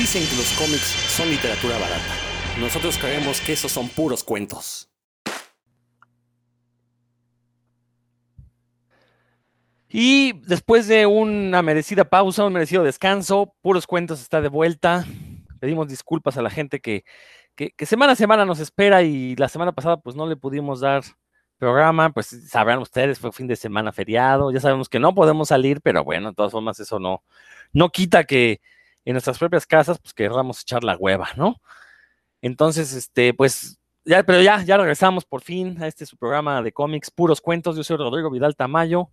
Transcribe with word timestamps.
Dicen 0.00 0.26
que 0.26 0.36
los 0.36 0.50
cómics 0.52 0.96
son 1.14 1.28
literatura 1.28 1.74
barata. 1.76 2.14
Nosotros 2.58 2.96
creemos 2.96 3.38
que 3.42 3.52
esos 3.52 3.70
son 3.70 3.86
puros 3.90 4.24
cuentos. 4.24 4.90
Y 9.90 10.40
después 10.46 10.88
de 10.88 11.04
una 11.04 11.60
merecida 11.60 12.04
pausa, 12.06 12.46
un 12.46 12.54
merecido 12.54 12.82
descanso, 12.82 13.54
Puros 13.60 13.86
Cuentos 13.86 14.22
está 14.22 14.40
de 14.40 14.48
vuelta. 14.48 15.04
Pedimos 15.58 15.86
disculpas 15.86 16.38
a 16.38 16.42
la 16.42 16.48
gente 16.48 16.80
que, 16.80 17.04
que, 17.54 17.84
semana 17.84 18.14
a 18.14 18.16
semana 18.16 18.46
nos 18.46 18.58
espera 18.58 19.02
y 19.02 19.36
la 19.36 19.50
semana 19.50 19.72
pasada 19.72 19.98
pues 19.98 20.16
no 20.16 20.26
le 20.26 20.36
pudimos 20.36 20.80
dar 20.80 21.02
programa, 21.58 22.10
pues 22.10 22.28
sabrán 22.48 22.78
ustedes, 22.78 23.18
fue 23.18 23.32
fin 23.32 23.46
de 23.46 23.56
semana 23.56 23.92
feriado, 23.92 24.50
ya 24.50 24.60
sabemos 24.60 24.88
que 24.88 24.98
no 24.98 25.14
podemos 25.14 25.48
salir, 25.48 25.82
pero 25.82 26.04
bueno, 26.04 26.30
de 26.30 26.34
todas 26.34 26.52
formas 26.52 26.80
eso 26.80 26.98
no, 26.98 27.22
no 27.74 27.90
quita 27.90 28.24
que 28.24 28.62
en 29.04 29.14
nuestras 29.14 29.38
propias 29.38 29.66
casas 29.66 29.98
pues 29.98 30.14
queramos 30.14 30.62
echar 30.62 30.84
la 30.84 30.96
hueva, 30.96 31.28
¿no? 31.36 31.60
Entonces, 32.42 32.92
este, 32.94 33.34
pues 33.34 33.78
ya, 34.04 34.22
pero 34.22 34.40
ya, 34.40 34.62
ya 34.62 34.76
regresamos 34.76 35.24
por 35.24 35.42
fin 35.42 35.80
a 35.82 35.86
este 35.86 36.06
su 36.06 36.16
programa 36.16 36.62
de 36.62 36.72
cómics, 36.72 37.10
puros 37.10 37.40
cuentos. 37.40 37.76
Yo 37.76 37.84
soy 37.84 37.96
Rodrigo 37.96 38.30
Vidal 38.30 38.56
Tamayo. 38.56 39.10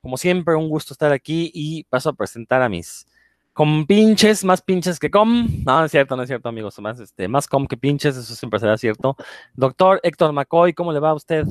Como 0.00 0.16
siempre, 0.16 0.54
un 0.54 0.68
gusto 0.68 0.92
estar 0.94 1.12
aquí 1.12 1.50
y 1.54 1.84
paso 1.84 2.10
a 2.10 2.12
presentar 2.12 2.62
a 2.62 2.68
mis 2.68 3.06
compinches, 3.52 4.44
más 4.44 4.62
pinches 4.62 4.98
que 4.98 5.10
com. 5.10 5.48
No, 5.66 5.80
no 5.80 5.84
es 5.86 5.90
cierto, 5.90 6.14
no 6.16 6.22
es 6.22 6.28
cierto, 6.28 6.48
amigos. 6.48 6.78
Más, 6.78 7.00
este, 7.00 7.26
más 7.26 7.48
com 7.48 7.66
que 7.66 7.76
pinches, 7.76 8.16
eso 8.16 8.34
siempre 8.34 8.60
será 8.60 8.76
cierto. 8.76 9.16
Doctor 9.54 9.98
Héctor 10.02 10.32
McCoy, 10.32 10.74
¿cómo 10.74 10.92
le 10.92 11.00
va 11.00 11.10
a 11.10 11.14
usted? 11.14 11.44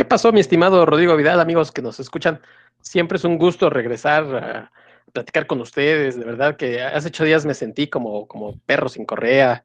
¿Qué 0.00 0.06
pasó, 0.06 0.32
mi 0.32 0.40
estimado 0.40 0.86
Rodrigo 0.86 1.14
Vidal, 1.14 1.40
amigos 1.40 1.72
que 1.72 1.82
nos 1.82 2.00
escuchan? 2.00 2.40
Siempre 2.80 3.18
es 3.18 3.24
un 3.24 3.36
gusto 3.36 3.68
regresar 3.68 4.24
a 4.34 4.72
platicar 5.12 5.46
con 5.46 5.60
ustedes. 5.60 6.18
De 6.18 6.24
verdad 6.24 6.56
que 6.56 6.80
hace 6.80 7.08
ocho 7.08 7.22
días 7.22 7.44
me 7.44 7.52
sentí 7.52 7.86
como, 7.86 8.26
como 8.26 8.58
perro 8.60 8.88
sin 8.88 9.04
correa, 9.04 9.62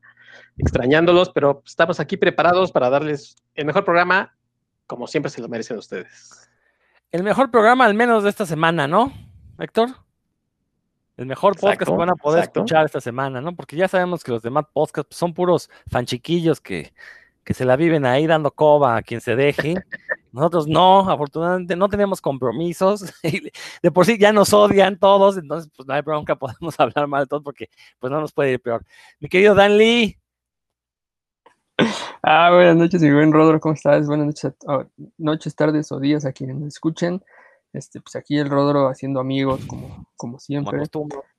extrañándolos, 0.58 1.30
pero 1.30 1.64
estamos 1.66 2.02
aquí 2.02 2.18
preparados 2.18 2.74
para 2.74 2.90
darles 2.90 3.38
el 3.54 3.66
mejor 3.66 3.86
programa 3.86 4.36
como 4.88 5.08
siempre 5.08 5.30
se 5.30 5.40
lo 5.40 5.48
merecen 5.48 5.78
ustedes. 5.78 6.50
El 7.14 7.24
mejor 7.24 7.50
programa, 7.50 7.86
al 7.86 7.94
menos 7.94 8.26
de 8.26 8.30
esta 8.30 8.46
semana, 8.46 8.90
¿no, 8.90 9.14
Héctor? 9.58 9.88
El 11.16 11.28
mejor 11.28 11.58
podcast 11.58 11.90
que 11.90 11.96
van 11.96 12.10
a 12.10 12.16
poder 12.16 12.44
escuchar 12.44 12.84
esta 12.84 13.00
semana, 13.00 13.40
¿no? 13.40 13.56
Porque 13.56 13.78
ya 13.78 13.88
sabemos 13.88 14.22
que 14.22 14.34
los 14.34 14.44
demás 14.44 14.66
podcasts 14.74 15.16
son 15.16 15.34
puros 15.34 15.70
fanchiquillos 15.90 16.60
que, 16.60 16.92
que 17.46 17.54
se 17.54 17.64
la 17.64 17.78
viven 17.78 18.06
ahí 18.06 18.28
dando 18.28 18.52
coba 18.52 18.98
a 18.98 19.04
quien 19.04 19.22
se 19.22 19.36
deje. 19.36 19.76
Nosotros 20.34 20.68
no, 20.68 21.10
afortunadamente 21.10 21.76
no 21.78 21.88
tenemos 21.88 22.20
compromisos. 22.20 23.06
De 23.82 23.92
por 23.92 24.06
sí 24.06 24.18
ya 24.18 24.34
nos 24.34 24.52
odian 24.54 25.00
todos, 25.00 25.38
entonces 25.38 25.72
pues 25.76 25.88
no 25.88 25.94
hay 25.94 26.02
bronca, 26.02 26.36
podemos 26.40 26.78
hablar 26.80 27.08
mal 27.08 27.24
de 27.24 27.28
todos 27.28 27.44
porque 27.44 27.70
pues 28.00 28.12
no 28.12 28.20
nos 28.20 28.34
puede 28.34 28.54
ir 28.54 28.62
peor. 28.62 28.84
Mi 29.20 29.30
querido 29.30 29.56
Dan 29.56 29.78
Lee, 29.78 30.18
Ah, 32.24 32.52
buenas 32.52 32.78
noches, 32.78 33.02
mi 33.02 33.12
buen 33.12 33.32
Rodro, 33.32 33.60
¿cómo 33.60 33.76
estás? 33.76 34.08
Buenas 34.08 34.28
noches, 34.28 34.54
ah, 34.68 34.86
noches, 35.18 35.56
tardes 35.56 35.92
o 35.92 36.00
días 36.00 36.26
a 36.26 36.32
quienes 36.32 36.56
nos 36.56 36.70
escuchen. 36.70 37.22
Este, 37.74 38.00
pues 38.00 38.16
aquí 38.16 38.38
el 38.38 38.50
Rodro 38.50 38.88
haciendo 38.88 39.20
amigos, 39.20 39.66
como, 39.68 40.08
como 40.16 40.40
siempre. 40.40 40.82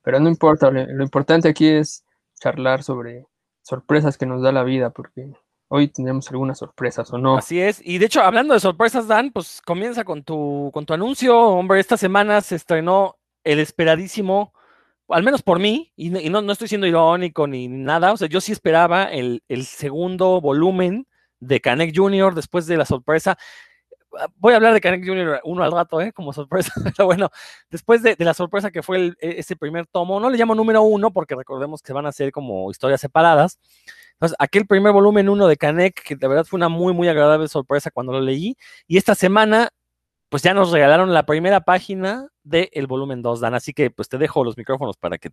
Pero 0.03 0.19
no 0.19 0.29
importa, 0.29 0.69
lo, 0.69 1.03
importante 1.03 1.49
aquí 1.49 1.67
es 1.67 2.05
charlar 2.39 2.83
sobre 2.83 3.25
sorpresas 3.63 4.17
que 4.17 4.27
nos 4.27 4.43
da 4.43 4.51
la 4.51 4.63
vida, 4.63 4.91
porque 4.91 5.33
hoy 5.67 5.87
tendremos 5.87 6.29
algunas 6.31 6.59
sorpresas 6.59 7.11
o 7.13 7.17
no. 7.17 7.37
Así 7.37 7.59
es, 7.59 7.81
y 7.83 7.97
de 7.97 8.05
hecho, 8.05 8.21
hablando 8.21 8.53
de 8.53 8.59
sorpresas, 8.59 9.07
Dan, 9.07 9.31
pues 9.31 9.61
comienza 9.65 10.03
con 10.03 10.23
tu, 10.23 10.69
con 10.73 10.85
tu 10.85 10.93
anuncio. 10.93 11.37
Hombre, 11.37 11.79
esta 11.79 11.97
semana 11.97 12.41
se 12.41 12.55
estrenó 12.55 13.17
el 13.43 13.59
esperadísimo 13.59 14.53
al 15.09 15.23
menos 15.23 15.41
por 15.41 15.59
mí, 15.59 15.93
y, 15.95 16.09
no, 16.09 16.41
no, 16.41 16.51
estoy 16.51 16.67
siendo 16.67 16.87
irónico 16.87 17.47
ni 17.47 17.67
nada, 17.67 18.11
o 18.11 18.17
sea, 18.17 18.27
yo 18.27 18.41
sí 18.41 18.51
esperaba 18.51 19.05
el, 19.05 19.41
segundo 19.65 20.41
volumen 20.41 21.07
de 21.39 21.61
Canek 21.61 21.95
Jr. 21.95 22.35
después 22.35 22.65
de 22.67 22.77
la 22.77 22.85
sorpresa. 22.85 23.37
Voy 24.37 24.53
a 24.53 24.55
hablar 24.57 24.73
de 24.73 24.81
Canek 24.81 25.05
Jr. 25.05 25.41
uno 25.43 25.63
al 25.63 25.71
rato, 25.71 26.01
¿eh? 26.01 26.11
como 26.11 26.33
sorpresa, 26.33 26.73
pero 26.83 27.05
bueno, 27.05 27.29
después 27.69 28.01
de, 28.03 28.15
la 28.19 28.33
sorpresa 28.33 28.71
que 28.71 28.83
fue 28.83 29.13
e, 29.19 29.39
ese 29.39 29.55
primer 29.55 29.87
tomo, 29.87 30.19
no 30.19 30.29
le 30.29 30.37
llamo 30.37 30.55
número 30.55 30.81
uno 30.81 31.11
porque 31.11 31.35
recordemos 31.35 31.81
que 31.81 31.93
van 31.93 32.05
a 32.05 32.11
ser 32.11 32.31
como 32.31 32.69
historias 32.71 32.99
separadas. 32.99 33.59
Entonces, 34.17 34.35
aquel 34.39 34.65
primer 34.65 34.93
volumen 34.93 35.29
uno 35.29 35.47
de 35.47 35.57
Canek, 35.57 36.01
que 36.03 36.15
de 36.15 36.27
verdad 36.27 36.45
fue 36.45 36.57
una 36.57 36.69
muy, 36.69 36.93
muy 36.93 37.07
agradable 37.07 37.47
sorpresa 37.47 37.91
cuando 37.91 38.13
lo 38.13 38.21
leí, 38.21 38.57
y 38.87 38.97
esta 38.97 39.15
semana 39.15 39.69
pues 40.29 40.43
ya 40.43 40.53
nos 40.53 40.71
regalaron 40.71 41.13
la 41.13 41.25
primera 41.25 41.61
página 41.61 42.27
del 42.43 42.87
volumen 42.87 43.21
2, 43.21 43.39
Dan. 43.39 43.53
Así 43.53 43.73
que 43.73 43.89
pues 43.91 44.09
te 44.09 44.17
dejo 44.17 44.43
los 44.43 44.57
micrófonos 44.57 44.97
para 44.97 45.17
que 45.17 45.29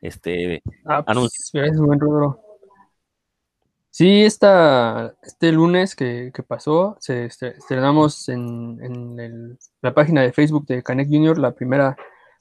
este 0.00 0.62
ah, 0.86 1.02
pues, 1.04 1.16
anuncies. 1.16 1.52
Sí, 3.92 4.22
esta, 4.22 5.16
este 5.22 5.50
lunes 5.50 5.96
que, 5.96 6.32
pasó, 6.46 6.96
se 7.00 7.26
estrenamos 7.26 8.28
en, 8.28 9.58
la 9.82 9.94
página 9.94 10.22
de 10.22 10.32
Facebook 10.32 10.64
de 10.66 10.82
Canek 10.82 11.08
Junior 11.08 11.36
la 11.38 11.52
primera 11.52 11.96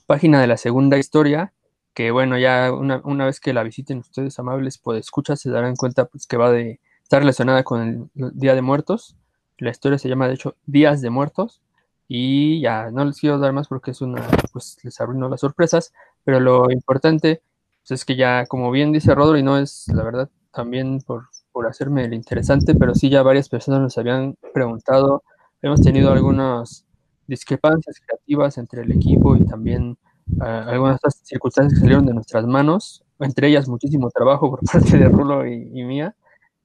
página 0.06 0.40
de 0.42 0.48
la 0.48 0.58
segunda 0.58 0.98
historia, 1.00 1.52
que 2.00 2.12
bueno, 2.12 2.38
ya 2.38 2.72
una, 2.72 3.02
una 3.04 3.26
vez 3.26 3.42
que 3.42 3.52
la 3.52 3.62
visiten 3.62 3.98
ustedes 3.98 4.40
amables, 4.40 4.78
pues 4.78 5.02
escuchar, 5.02 5.36
se 5.36 5.50
darán 5.50 5.76
cuenta 5.76 6.06
pues 6.06 6.28
que 6.28 6.38
va 6.38 6.50
de 6.50 6.80
estar 7.04 7.20
relacionada 7.20 7.66
con 7.66 8.10
el 8.16 8.32
Día 8.36 8.56
de 8.56 8.62
Muertos. 8.62 9.18
La 9.58 9.72
historia 9.72 9.98
se 9.98 10.08
llama 10.08 10.30
de 10.30 10.36
hecho 10.36 10.56
Días 10.66 11.02
de 11.02 11.10
Muertos. 11.10 11.62
Y 12.08 12.62
ya, 12.62 12.90
no 12.90 13.04
les 13.04 13.20
quiero 13.20 13.38
dar 13.38 13.52
más 13.52 13.68
porque 13.68 13.92
es 13.92 14.00
una, 14.00 14.26
pues 14.54 14.78
les 14.82 15.02
arruino 15.02 15.28
las 15.28 15.42
sorpresas, 15.42 15.92
pero 16.24 16.40
lo 16.40 16.72
importante 16.72 17.42
pues, 17.82 18.00
es 18.00 18.06
que 18.06 18.16
ya, 18.16 18.46
como 18.46 18.72
bien 18.72 18.94
dice 18.94 19.14
Rodro, 19.14 19.38
y 19.38 19.44
no 19.44 19.58
es 19.58 19.90
la 19.94 20.04
verdad 20.04 20.30
también 20.54 21.02
por, 21.02 21.28
por 21.52 21.68
hacerme 21.68 22.06
el 22.06 22.14
interesante, 22.14 22.76
pero 22.76 22.96
sí 22.96 23.10
ya 23.10 23.24
varias 23.24 23.50
personas 23.50 23.82
nos 23.82 23.98
habían 23.98 24.38
preguntado, 24.54 25.22
hemos 25.62 25.82
tenido 25.82 26.14
algunas 26.14 26.86
discrepancias 27.28 28.00
creativas 28.00 28.58
entre 28.58 28.84
el 28.84 28.92
equipo 28.94 29.36
y 29.36 29.46
también 29.46 29.98
algunas 30.40 31.00
circunstancias 31.24 31.74
que 31.74 31.82
salieron 31.82 32.06
de 32.06 32.14
nuestras 32.14 32.46
manos, 32.46 33.04
entre 33.20 33.48
ellas 33.50 33.68
muchísimo 33.68 34.10
trabajo 34.12 34.50
por 34.50 34.60
parte 34.72 34.98
de 34.98 35.10
Rulo 35.10 35.46
y, 35.48 35.72
y 35.74 35.84
mía. 35.84 36.16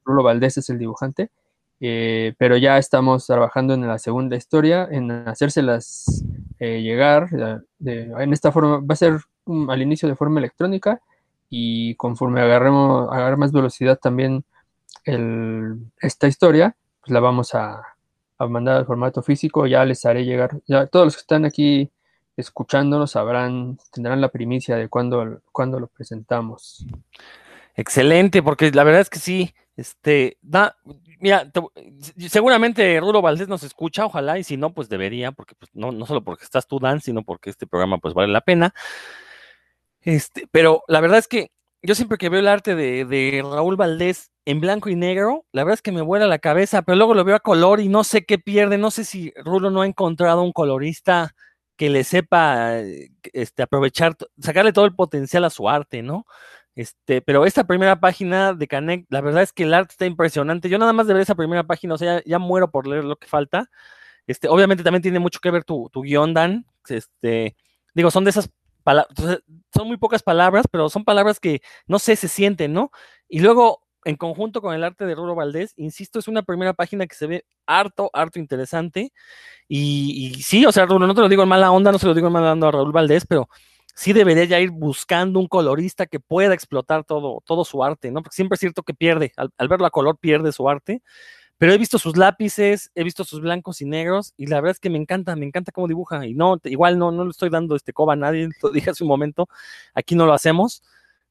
Rulo 0.04 0.22
Valdés 0.22 0.58
es 0.58 0.70
el 0.70 0.78
dibujante. 0.78 1.30
Eh, 1.80 2.34
pero 2.38 2.56
ya 2.56 2.78
estamos 2.78 3.26
trabajando 3.26 3.74
en 3.74 3.86
la 3.86 3.98
segunda 3.98 4.36
historia, 4.36 4.88
en 4.90 5.10
hacérselas 5.10 6.24
eh, 6.58 6.80
llegar. 6.82 7.28
en 7.80 8.32
esta 8.32 8.52
forma, 8.52 8.78
va 8.78 8.94
a 8.94 8.96
ser 8.96 9.18
al 9.68 9.82
inicio 9.82 10.08
de 10.08 10.16
forma 10.16 10.40
electrónica 10.40 11.00
y 11.50 11.94
conforme 11.96 12.40
agarremos, 12.40 13.12
agarre 13.12 13.36
más 13.36 13.52
velocidad 13.52 13.98
también 13.98 14.44
esta 16.00 16.26
historia, 16.26 16.74
pues 17.00 17.12
la 17.12 17.20
vamos 17.20 17.54
a, 17.54 17.82
mandar 18.48 18.76
al 18.76 18.86
formato 18.86 19.22
físico. 19.22 19.66
Ya 19.66 19.84
les 19.84 20.04
haré 20.06 20.24
llegar, 20.24 20.58
ya 20.66 20.86
todos 20.86 21.06
los 21.06 21.16
que 21.16 21.20
están 21.20 21.44
aquí 21.44 21.90
escuchándonos 22.36 23.12
sabrán, 23.12 23.78
tendrán 23.92 24.20
la 24.20 24.28
primicia 24.28 24.76
de 24.76 24.88
cuando 24.88 25.40
lo 25.54 25.86
presentamos. 25.88 26.86
Excelente, 27.76 28.42
porque 28.42 28.70
la 28.70 28.84
verdad 28.84 29.00
es 29.00 29.10
que 29.10 29.18
sí, 29.18 29.54
este, 29.76 30.38
da, 30.42 30.76
mira, 31.18 31.50
seguramente 32.16 33.00
Rulo 33.00 33.20
Valdés 33.20 33.48
nos 33.48 33.64
escucha, 33.64 34.06
ojalá, 34.06 34.38
y 34.38 34.44
si 34.44 34.56
no, 34.56 34.72
pues 34.72 34.88
debería, 34.88 35.32
porque 35.32 35.54
pues, 35.56 35.70
no, 35.74 35.90
no 35.90 36.06
solo 36.06 36.22
porque 36.22 36.44
estás 36.44 36.68
tú, 36.68 36.78
Dan, 36.78 37.00
sino 37.00 37.22
porque 37.22 37.50
este 37.50 37.66
programa 37.66 37.98
pues 37.98 38.14
vale 38.14 38.32
la 38.32 38.42
pena. 38.42 38.72
Este, 40.02 40.46
pero 40.52 40.84
la 40.86 41.00
verdad 41.00 41.18
es 41.18 41.26
que 41.26 41.50
yo 41.82 41.94
siempre 41.94 42.18
que 42.18 42.28
veo 42.28 42.40
el 42.40 42.48
arte 42.48 42.74
de, 42.74 43.04
de, 43.04 43.42
Raúl 43.42 43.76
Valdés 43.76 44.30
en 44.44 44.60
blanco 44.60 44.88
y 44.88 44.96
negro, 44.96 45.44
la 45.52 45.64
verdad 45.64 45.74
es 45.74 45.82
que 45.82 45.92
me 45.92 46.02
vuela 46.02 46.26
la 46.26 46.38
cabeza, 46.38 46.82
pero 46.82 46.96
luego 46.96 47.14
lo 47.14 47.24
veo 47.24 47.36
a 47.36 47.40
color 47.40 47.80
y 47.80 47.88
no 47.88 48.04
sé 48.04 48.24
qué 48.24 48.38
pierde, 48.38 48.78
no 48.78 48.90
sé 48.90 49.04
si 49.04 49.32
Rulo 49.36 49.70
no 49.70 49.82
ha 49.82 49.86
encontrado 49.86 50.42
un 50.42 50.52
colorista 50.52 51.34
que 51.76 51.90
le 51.90 52.04
sepa 52.04 52.78
este, 53.32 53.62
aprovechar, 53.62 54.16
sacarle 54.40 54.72
todo 54.72 54.84
el 54.84 54.94
potencial 54.94 55.44
a 55.44 55.50
su 55.50 55.68
arte, 55.68 56.02
¿no? 56.02 56.26
Este, 56.76 57.22
pero 57.22 57.46
esta 57.46 57.64
primera 57.64 58.00
página 58.00 58.52
de 58.52 58.66
Canek, 58.66 59.06
la 59.08 59.20
verdad 59.20 59.42
es 59.42 59.52
que 59.52 59.62
el 59.64 59.74
arte 59.74 59.92
está 59.92 60.06
impresionante. 60.06 60.68
Yo 60.68 60.78
nada 60.78 60.92
más 60.92 61.06
de 61.06 61.14
ver 61.14 61.22
esa 61.22 61.34
primera 61.36 61.64
página, 61.64 61.94
o 61.94 61.98
sea, 61.98 62.22
ya, 62.24 62.38
muero 62.38 62.70
por 62.70 62.86
leer 62.86 63.04
lo 63.04 63.16
que 63.16 63.28
falta. 63.28 63.70
Este, 64.26 64.48
obviamente 64.48 64.82
también 64.82 65.02
tiene 65.02 65.18
mucho 65.20 65.40
que 65.40 65.50
ver 65.50 65.64
tu, 65.64 65.88
tu 65.92 66.02
guion, 66.02 66.34
Dan. 66.34 66.66
Este, 66.88 67.56
digo, 67.94 68.10
son 68.10 68.24
de 68.24 68.30
esas 68.30 68.50
palabras, 68.82 69.16
son 69.74 69.88
muy 69.88 69.96
pocas 69.96 70.22
palabras, 70.22 70.66
pero 70.70 70.88
son 70.88 71.04
palabras 71.04 71.40
que, 71.40 71.62
no 71.86 71.98
sé, 71.98 72.16
se 72.16 72.28
sienten, 72.28 72.72
¿no? 72.72 72.90
Y 73.28 73.40
luego, 73.40 73.83
en 74.04 74.16
conjunto 74.16 74.60
con 74.60 74.74
el 74.74 74.84
arte 74.84 75.06
de 75.06 75.14
Ruro 75.14 75.34
Valdés, 75.34 75.72
insisto, 75.76 76.18
es 76.18 76.28
una 76.28 76.42
primera 76.42 76.74
página 76.74 77.06
que 77.06 77.14
se 77.14 77.26
ve 77.26 77.44
harto, 77.66 78.10
harto 78.12 78.38
interesante. 78.38 79.12
Y, 79.68 80.42
sí, 80.42 80.66
o 80.66 80.72
sea, 80.72 80.86
Rulo, 80.86 81.06
no 81.06 81.14
te 81.14 81.22
lo 81.22 81.28
digo 81.28 81.42
en 81.42 81.48
mala 81.48 81.70
onda, 81.72 81.90
no 81.90 81.98
se 81.98 82.06
lo 82.06 82.14
digo 82.14 82.26
en 82.26 82.32
mala 82.32 82.52
onda 82.52 82.68
a 82.68 82.70
Raúl 82.70 82.92
Valdés, 82.92 83.26
pero 83.26 83.48
sí 83.94 84.12
debería 84.12 84.44
ya 84.44 84.60
ir 84.60 84.70
buscando 84.70 85.38
un 85.40 85.46
colorista 85.48 86.06
que 86.06 86.20
pueda 86.20 86.54
explotar 86.54 87.04
todo, 87.04 87.42
todo 87.46 87.64
su 87.64 87.82
arte, 87.82 88.10
¿no? 88.10 88.22
Porque 88.22 88.34
siempre 88.34 88.54
es 88.54 88.60
cierto 88.60 88.82
que 88.82 88.94
pierde, 88.94 89.32
al, 89.36 89.68
verlo 89.68 89.86
a 89.86 89.90
color 89.90 90.18
pierde 90.18 90.52
su 90.52 90.68
arte, 90.68 91.02
pero 91.58 91.72
he 91.72 91.78
visto 91.78 91.98
sus 91.98 92.16
lápices, 92.16 92.90
he 92.94 93.04
visto 93.04 93.24
sus 93.24 93.40
blancos 93.40 93.80
y 93.80 93.86
negros, 93.86 94.34
y 94.36 94.46
la 94.46 94.56
verdad 94.56 94.72
es 94.72 94.80
que 94.80 94.90
me 94.90 94.98
encanta, 94.98 95.36
me 95.36 95.46
encanta 95.46 95.72
cómo 95.72 95.88
dibuja. 95.88 96.26
Y 96.26 96.34
no, 96.34 96.60
igual 96.64 96.98
no, 96.98 97.12
no 97.12 97.24
le 97.24 97.30
estoy 97.30 97.50
dando 97.50 97.76
este 97.76 97.92
coba 97.92 98.14
a 98.14 98.16
nadie, 98.16 98.48
lo 98.62 98.70
dije 98.70 98.90
hace 98.90 99.04
un 99.04 99.08
momento, 99.08 99.48
aquí 99.94 100.14
no 100.14 100.26
lo 100.26 100.34
hacemos. 100.34 100.82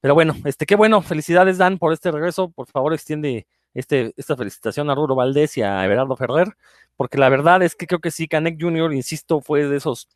Pero 0.04 0.16
bueno, 0.16 0.36
este, 0.44 0.66
qué 0.66 0.76
bueno, 0.76 1.02
felicidades 1.02 1.58
Dan 1.58 1.78
por 1.78 1.94
este 1.94 2.12
regreso. 2.12 2.52
Por 2.52 2.68
favor, 2.68 2.94
extiende 2.94 3.48
este, 3.74 4.14
esta 4.18 4.36
felicitación 4.36 4.90
a 4.90 4.96
Ruro 4.96 5.16
Valdés 5.16 5.56
y 5.58 5.62
a 5.62 5.86
Everardo 5.86 6.18
Ferrer, 6.18 6.58
porque 6.98 7.18
la 7.18 7.30
verdad 7.30 7.64
es 7.64 7.74
que 7.74 7.88
creo 7.88 8.02
que 8.02 8.12
sí, 8.12 8.28
Canek 8.28 8.62
Jr., 8.62 8.94
insisto, 8.94 9.40
fue 9.40 9.66
de 9.66 9.78
esos 9.78 10.10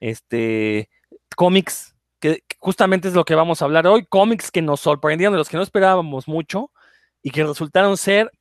este, 0.00 0.90
cómics 1.36 1.94
que 2.18 2.42
justamente 2.58 3.06
es 3.06 3.14
lo 3.14 3.24
que 3.24 3.36
vamos 3.36 3.62
a 3.62 3.66
hablar 3.66 3.86
hoy, 3.86 4.04
cómics 4.04 4.50
que 4.50 4.62
nos 4.62 4.80
sorprendieron, 4.80 5.32
de 5.32 5.38
los 5.38 5.48
que 5.48 5.58
no 5.58 5.62
esperábamos 5.62 6.26
mucho 6.26 6.72
y 7.22 7.30
que 7.30 7.44
resultaron 7.44 7.96
ser 7.96 8.32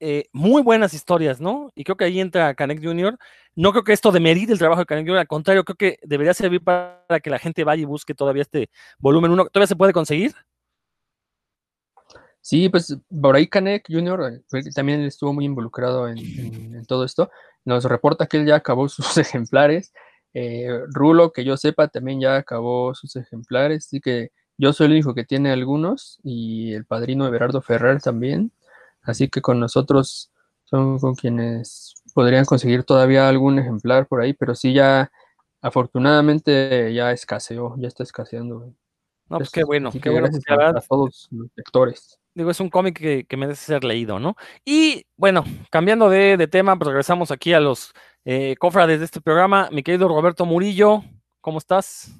eh, 0.00 0.24
muy 0.32 0.62
buenas 0.62 0.94
historias, 0.94 1.40
¿no? 1.40 1.70
Y 1.74 1.84
creo 1.84 1.96
que 1.96 2.04
ahí 2.04 2.20
entra 2.20 2.54
Canek 2.54 2.82
Jr. 2.82 3.18
No 3.54 3.72
creo 3.72 3.84
que 3.84 3.92
esto 3.92 4.10
demerite 4.10 4.52
el 4.52 4.58
trabajo 4.58 4.80
de 4.80 4.86
Canek 4.86 5.06
Jr., 5.06 5.18
al 5.18 5.28
contrario, 5.28 5.64
creo 5.64 5.76
que 5.76 5.98
debería 6.02 6.32
servir 6.32 6.64
para 6.64 7.20
que 7.22 7.28
la 7.28 7.38
gente 7.38 7.64
vaya 7.64 7.82
y 7.82 7.84
busque 7.84 8.14
todavía 8.14 8.42
este 8.42 8.70
volumen 8.98 9.30
1. 9.32 9.46
¿Todavía 9.46 9.66
se 9.66 9.76
puede 9.76 9.92
conseguir? 9.92 10.34
Sí, 12.40 12.70
pues 12.70 12.96
por 13.20 13.36
ahí 13.36 13.46
Canek 13.46 13.84
Jr. 13.88 14.42
también 14.74 15.02
estuvo 15.02 15.34
muy 15.34 15.44
involucrado 15.44 16.08
en, 16.08 16.86
todo 16.86 17.04
esto. 17.04 17.30
Nos 17.66 17.84
reporta 17.84 18.26
que 18.26 18.38
él 18.38 18.46
ya 18.46 18.56
acabó 18.56 18.88
sus 18.88 19.18
ejemplares. 19.18 19.92
Eh, 20.32 20.68
Rulo, 20.94 21.32
que 21.32 21.44
yo 21.44 21.56
sepa, 21.56 21.88
también 21.88 22.20
ya 22.20 22.36
acabó 22.36 22.94
sus 22.94 23.16
ejemplares. 23.16 23.86
Así 23.86 24.00
que 24.00 24.30
yo 24.56 24.72
soy 24.72 24.86
el 24.86 24.92
único 24.92 25.14
que 25.14 25.24
tiene 25.24 25.50
algunos 25.52 26.18
y 26.22 26.72
el 26.72 26.86
padrino 26.86 27.26
Everardo 27.26 27.60
Ferrer 27.60 28.00
también. 28.00 28.52
Así 29.02 29.28
que 29.28 29.40
con 29.40 29.60
nosotros 29.60 30.30
son 30.64 30.98
con 30.98 31.14
quienes 31.14 31.94
podrían 32.14 32.44
conseguir 32.44 32.84
todavía 32.84 33.28
algún 33.28 33.58
ejemplar 33.58 34.06
por 34.06 34.22
ahí, 34.22 34.32
pero 34.32 34.54
sí 34.54 34.72
ya 34.72 35.10
afortunadamente 35.60 36.92
ya 36.94 37.12
escaseó, 37.12 37.74
ya 37.78 37.88
está 37.88 38.02
escaseando. 38.02 38.72
No, 39.28 39.38
pues 39.38 39.50
qué 39.50 39.64
bueno, 39.64 39.90
qué 39.92 40.10
bueno. 40.10 40.28
a, 40.48 40.80
todos 40.80 41.28
los 41.30 41.48
lectores. 41.56 42.18
Digo, 42.34 42.50
es 42.50 42.60
un 42.60 42.68
cómic 42.68 43.26
que, 43.28 43.36
merece 43.36 43.64
ser 43.64 43.84
leído, 43.84 44.18
¿no? 44.18 44.36
Y 44.64 45.04
bueno, 45.16 45.44
cambiando 45.70 46.08
de, 46.08 46.48
tema, 46.48 46.76
pues 46.76 46.88
regresamos 46.88 47.30
aquí 47.30 47.52
a 47.52 47.60
los 47.60 47.92
eh, 48.24 48.54
cofrades 48.58 49.00
de 49.00 49.04
este 49.04 49.20
programa. 49.20 49.68
Mi 49.72 49.82
querido 49.82 50.08
Roberto 50.08 50.46
Murillo, 50.46 51.02
¿cómo 51.40 51.58
estás? 51.58 52.12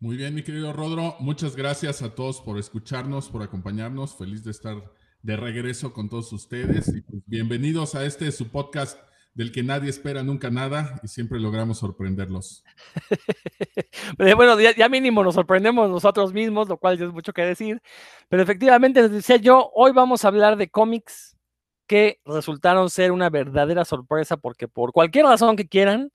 Muy 0.00 0.16
bien, 0.16 0.34
mi 0.34 0.42
querido 0.42 0.72
Rodro. 0.72 1.16
Muchas 1.18 1.56
gracias 1.56 2.02
a 2.02 2.14
todos 2.14 2.40
por 2.40 2.58
escucharnos, 2.58 3.28
por 3.28 3.42
acompañarnos. 3.42 4.16
Feliz 4.16 4.44
de 4.44 4.50
estar 4.50 4.76
de 5.24 5.36
regreso 5.36 5.92
con 5.94 6.10
todos 6.10 6.32
ustedes. 6.34 6.88
Y 6.88 7.00
pues, 7.00 7.22
bienvenidos 7.26 7.94
a 7.94 8.04
este 8.04 8.30
su 8.30 8.50
podcast 8.50 9.00
del 9.32 9.52
que 9.52 9.62
nadie 9.62 9.88
espera 9.88 10.22
nunca 10.22 10.50
nada 10.50 11.00
y 11.02 11.08
siempre 11.08 11.40
logramos 11.40 11.78
sorprenderlos. 11.78 12.62
bueno, 14.18 14.60
ya, 14.60 14.88
mínimo 14.90 15.24
nos 15.24 15.34
sorprendemos 15.34 15.88
nosotros 15.88 16.34
mismos, 16.34 16.68
lo 16.68 16.76
cual 16.76 17.02
es 17.02 17.10
mucho 17.10 17.32
que 17.32 17.40
decir. 17.40 17.80
Pero 18.28 18.42
efectivamente, 18.42 19.00
les 19.00 19.10
decía 19.10 19.36
yo, 19.36 19.70
hoy 19.74 19.92
vamos 19.92 20.24
a 20.24 20.28
hablar 20.28 20.58
de 20.58 20.68
cómics 20.68 21.38
que 21.86 22.20
resultaron 22.26 22.90
ser 22.90 23.10
una 23.10 23.30
verdadera 23.30 23.86
sorpresa 23.86 24.36
porque 24.36 24.68
por 24.68 24.92
cualquier 24.92 25.24
razón 25.24 25.56
que 25.56 25.66
quieran, 25.66 26.12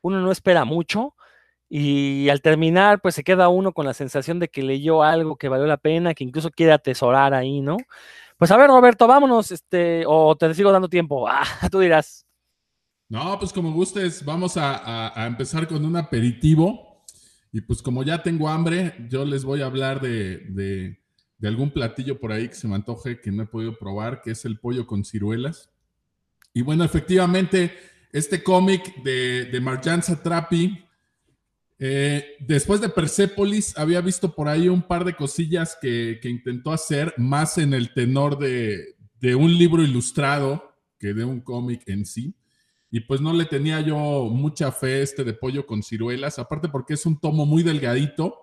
uno 0.00 0.20
no 0.20 0.30
espera 0.30 0.64
mucho 0.64 1.16
y 1.68 2.28
al 2.28 2.40
terminar, 2.40 3.00
pues 3.00 3.16
se 3.16 3.24
queda 3.24 3.48
uno 3.48 3.72
con 3.72 3.84
la 3.84 3.94
sensación 3.94 4.38
de 4.38 4.48
que 4.48 4.62
leyó 4.62 5.02
algo 5.02 5.36
que 5.36 5.48
valió 5.48 5.66
la 5.66 5.76
pena, 5.76 6.14
que 6.14 6.22
incluso 6.22 6.50
quiere 6.50 6.72
atesorar 6.72 7.34
ahí, 7.34 7.60
¿no? 7.60 7.78
Pues 8.44 8.50
a 8.50 8.58
ver, 8.58 8.68
Roberto, 8.68 9.06
vámonos, 9.06 9.50
este, 9.52 10.04
o 10.06 10.36
te 10.36 10.52
sigo 10.52 10.70
dando 10.70 10.86
tiempo. 10.86 11.26
Ah, 11.30 11.66
tú 11.70 11.80
dirás. 11.80 12.26
No, 13.08 13.38
pues 13.38 13.54
como 13.54 13.72
gustes, 13.72 14.22
vamos 14.22 14.58
a, 14.58 15.14
empezar 15.26 15.66
con 15.66 15.82
un 15.82 15.96
aperitivo. 15.96 17.02
Y 17.52 17.62
pues 17.62 17.80
como 17.80 18.02
ya 18.02 18.22
tengo 18.22 18.50
hambre, 18.50 18.96
yo 19.08 19.24
les 19.24 19.46
voy 19.46 19.62
a 19.62 19.64
hablar 19.64 20.02
de, 20.02 21.00
algún 21.42 21.70
platillo 21.70 22.20
por 22.20 22.32
ahí 22.32 22.50
que 22.50 22.54
se 22.54 22.68
me 22.68 22.74
antoje 22.74 23.18
que 23.18 23.32
no 23.32 23.44
he 23.44 23.46
podido 23.46 23.78
probar, 23.78 24.20
que 24.20 24.32
es 24.32 24.44
el 24.44 24.58
pollo 24.58 24.86
con 24.86 25.06
ciruelas. 25.06 25.70
Y 26.52 26.60
bueno, 26.60 26.84
efectivamente, 26.84 27.74
este 28.12 28.42
cómic 28.42 29.02
de, 29.02 29.46
de 29.46 29.60
Marjan 29.62 30.02
Satrapi 30.02 30.84
eh, 31.78 32.36
después 32.40 32.80
de 32.80 32.88
Persepolis, 32.88 33.76
había 33.76 34.00
visto 34.00 34.34
por 34.34 34.48
ahí 34.48 34.68
un 34.68 34.82
par 34.82 35.04
de 35.04 35.16
cosillas 35.16 35.76
que, 35.80 36.20
intentó 36.24 36.72
hacer 36.72 37.14
más 37.16 37.58
en 37.58 37.74
el 37.74 37.92
tenor 37.92 38.38
de, 38.38 38.94
un 39.36 39.56
libro 39.56 39.82
ilustrado 39.82 40.76
que 40.98 41.14
de 41.14 41.24
un 41.24 41.40
cómic 41.40 41.82
en 41.86 42.04
sí. 42.04 42.34
Y 42.90 43.00
pues 43.00 43.20
no 43.20 43.32
le 43.32 43.46
tenía 43.46 43.80
yo 43.80 44.28
mucha 44.30 44.70
fe 44.70 45.02
este 45.02 45.24
de 45.24 45.34
pollo 45.34 45.66
con 45.66 45.82
ciruelas, 45.82 46.38
aparte 46.38 46.68
porque 46.68 46.94
es 46.94 47.06
un 47.06 47.18
tomo 47.18 47.44
muy 47.44 47.62
delgadito. 47.62 48.38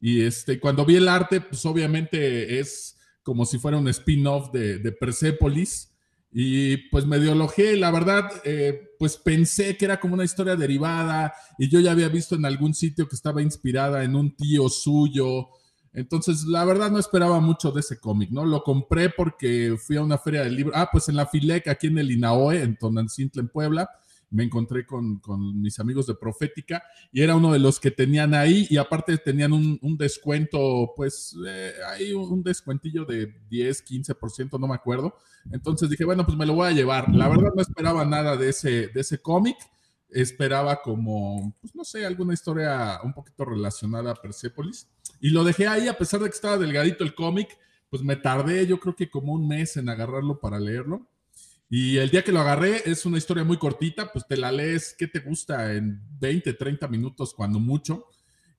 Y 0.00 0.22
este, 0.22 0.60
cuando 0.60 0.84
vi 0.84 0.96
el 0.96 1.08
arte, 1.08 1.40
pues 1.40 1.64
obviamente 1.64 2.58
es 2.58 2.98
como 3.22 3.46
si 3.46 3.58
fuera 3.58 3.78
un 3.78 3.88
spin-off 3.88 4.50
de, 4.52 4.78
de 4.78 4.92
Persepolis. 4.92 5.89
Y 6.32 6.76
pues 6.90 7.06
me 7.06 7.18
y 7.18 7.76
la 7.76 7.90
verdad, 7.90 8.30
eh, 8.44 8.92
pues 8.98 9.16
pensé 9.16 9.76
que 9.76 9.84
era 9.84 9.98
como 9.98 10.14
una 10.14 10.24
historia 10.24 10.54
derivada 10.54 11.32
y 11.58 11.68
yo 11.68 11.80
ya 11.80 11.90
había 11.90 12.08
visto 12.08 12.36
en 12.36 12.44
algún 12.44 12.72
sitio 12.72 13.08
que 13.08 13.16
estaba 13.16 13.42
inspirada 13.42 14.04
en 14.04 14.14
un 14.14 14.36
tío 14.36 14.68
suyo. 14.68 15.48
Entonces, 15.92 16.44
la 16.44 16.64
verdad 16.64 16.90
no 16.90 17.00
esperaba 17.00 17.40
mucho 17.40 17.72
de 17.72 17.80
ese 17.80 17.98
cómic, 17.98 18.30
¿no? 18.30 18.44
Lo 18.44 18.62
compré 18.62 19.10
porque 19.10 19.76
fui 19.76 19.96
a 19.96 20.02
una 20.02 20.18
feria 20.18 20.44
de 20.44 20.50
libros. 20.50 20.76
Ah, 20.76 20.88
pues 20.90 21.08
en 21.08 21.16
la 21.16 21.26
Filec, 21.26 21.66
aquí 21.66 21.88
en 21.88 21.98
el 21.98 22.12
Inaoe, 22.12 22.62
en 22.62 22.76
Tonancintle, 22.76 23.42
en 23.42 23.48
Puebla 23.48 23.90
me 24.30 24.44
encontré 24.44 24.86
con, 24.86 25.20
mis 25.60 25.78
amigos 25.80 26.06
de 26.06 26.14
Profética 26.14 26.82
y 27.12 27.22
era 27.22 27.36
uno 27.36 27.52
de 27.52 27.58
los 27.58 27.80
que 27.80 27.90
tenían 27.90 28.34
ahí 28.34 28.66
y 28.70 28.76
aparte 28.76 29.18
tenían 29.18 29.52
un, 29.52 29.96
descuento, 29.98 30.92
pues 30.96 31.36
eh, 31.46 31.72
hay 31.88 32.12
un 32.12 32.42
descuentillo 32.42 33.04
de 33.04 33.26
10, 33.48 33.84
15%, 33.84 34.58
no 34.58 34.68
me 34.68 34.74
acuerdo. 34.74 35.14
Entonces 35.50 35.90
dije, 35.90 36.04
bueno, 36.04 36.24
pues 36.24 36.38
me 36.38 36.46
lo 36.46 36.54
voy 36.54 36.68
a 36.68 36.72
llevar. 36.72 37.12
La 37.14 37.28
verdad 37.28 37.50
no 37.54 37.60
esperaba 37.60 38.04
nada 38.04 38.36
de 38.36 38.50
ese, 38.50 38.88
de 38.88 39.00
ese 39.00 39.20
cómic. 39.20 39.56
Esperaba 40.08 40.80
como, 40.82 41.56
pues 41.60 41.74
no 41.74 41.84
sé, 41.84 42.04
alguna 42.04 42.34
historia 42.34 42.98
un 43.02 43.12
poquito 43.12 43.44
relacionada 43.44 44.12
a 44.12 44.14
Persepolis. 44.14 44.88
Y 45.20 45.30
lo 45.30 45.44
dejé 45.44 45.66
ahí, 45.66 45.88
a 45.88 45.98
pesar 45.98 46.20
de 46.20 46.28
que 46.28 46.34
estaba 46.34 46.58
delgadito 46.58 47.04
el 47.04 47.14
cómic, 47.14 47.56
pues 47.88 48.02
me 48.02 48.16
tardé 48.16 48.66
yo 48.66 48.78
creo 48.78 48.94
que 48.94 49.10
como 49.10 49.32
un 49.32 49.46
mes 49.46 49.76
en 49.76 49.88
agarrarlo 49.88 50.38
para 50.38 50.58
leerlo. 50.60 51.08
Y 51.72 51.98
el 51.98 52.10
día 52.10 52.24
que 52.24 52.32
lo 52.32 52.40
agarré 52.40 52.82
es 52.84 53.06
una 53.06 53.16
historia 53.16 53.44
muy 53.44 53.56
cortita, 53.56 54.12
pues 54.12 54.26
te 54.26 54.36
la 54.36 54.50
lees, 54.50 54.92
¿qué 54.98 55.06
te 55.06 55.20
gusta? 55.20 55.72
En 55.72 56.02
20, 56.18 56.54
30 56.54 56.88
minutos, 56.88 57.32
cuando 57.32 57.60
mucho. 57.60 58.06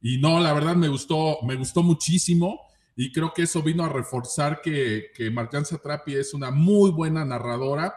Y 0.01 0.17
no, 0.17 0.39
la 0.39 0.53
verdad 0.53 0.77
me 0.77 0.87
gustó, 0.87 1.39
me 1.43 1.55
gustó 1.55 1.83
muchísimo 1.83 2.61
y 2.95 3.11
creo 3.11 3.33
que 3.33 3.43
eso 3.43 3.61
vino 3.61 3.83
a 3.83 3.89
reforzar 3.89 4.61
que, 4.61 5.11
que 5.13 5.29
Marjan 5.29 5.65
Satrapi 5.65 6.15
es 6.15 6.33
una 6.33 6.51
muy 6.51 6.91
buena 6.91 7.25
narradora, 7.25 7.93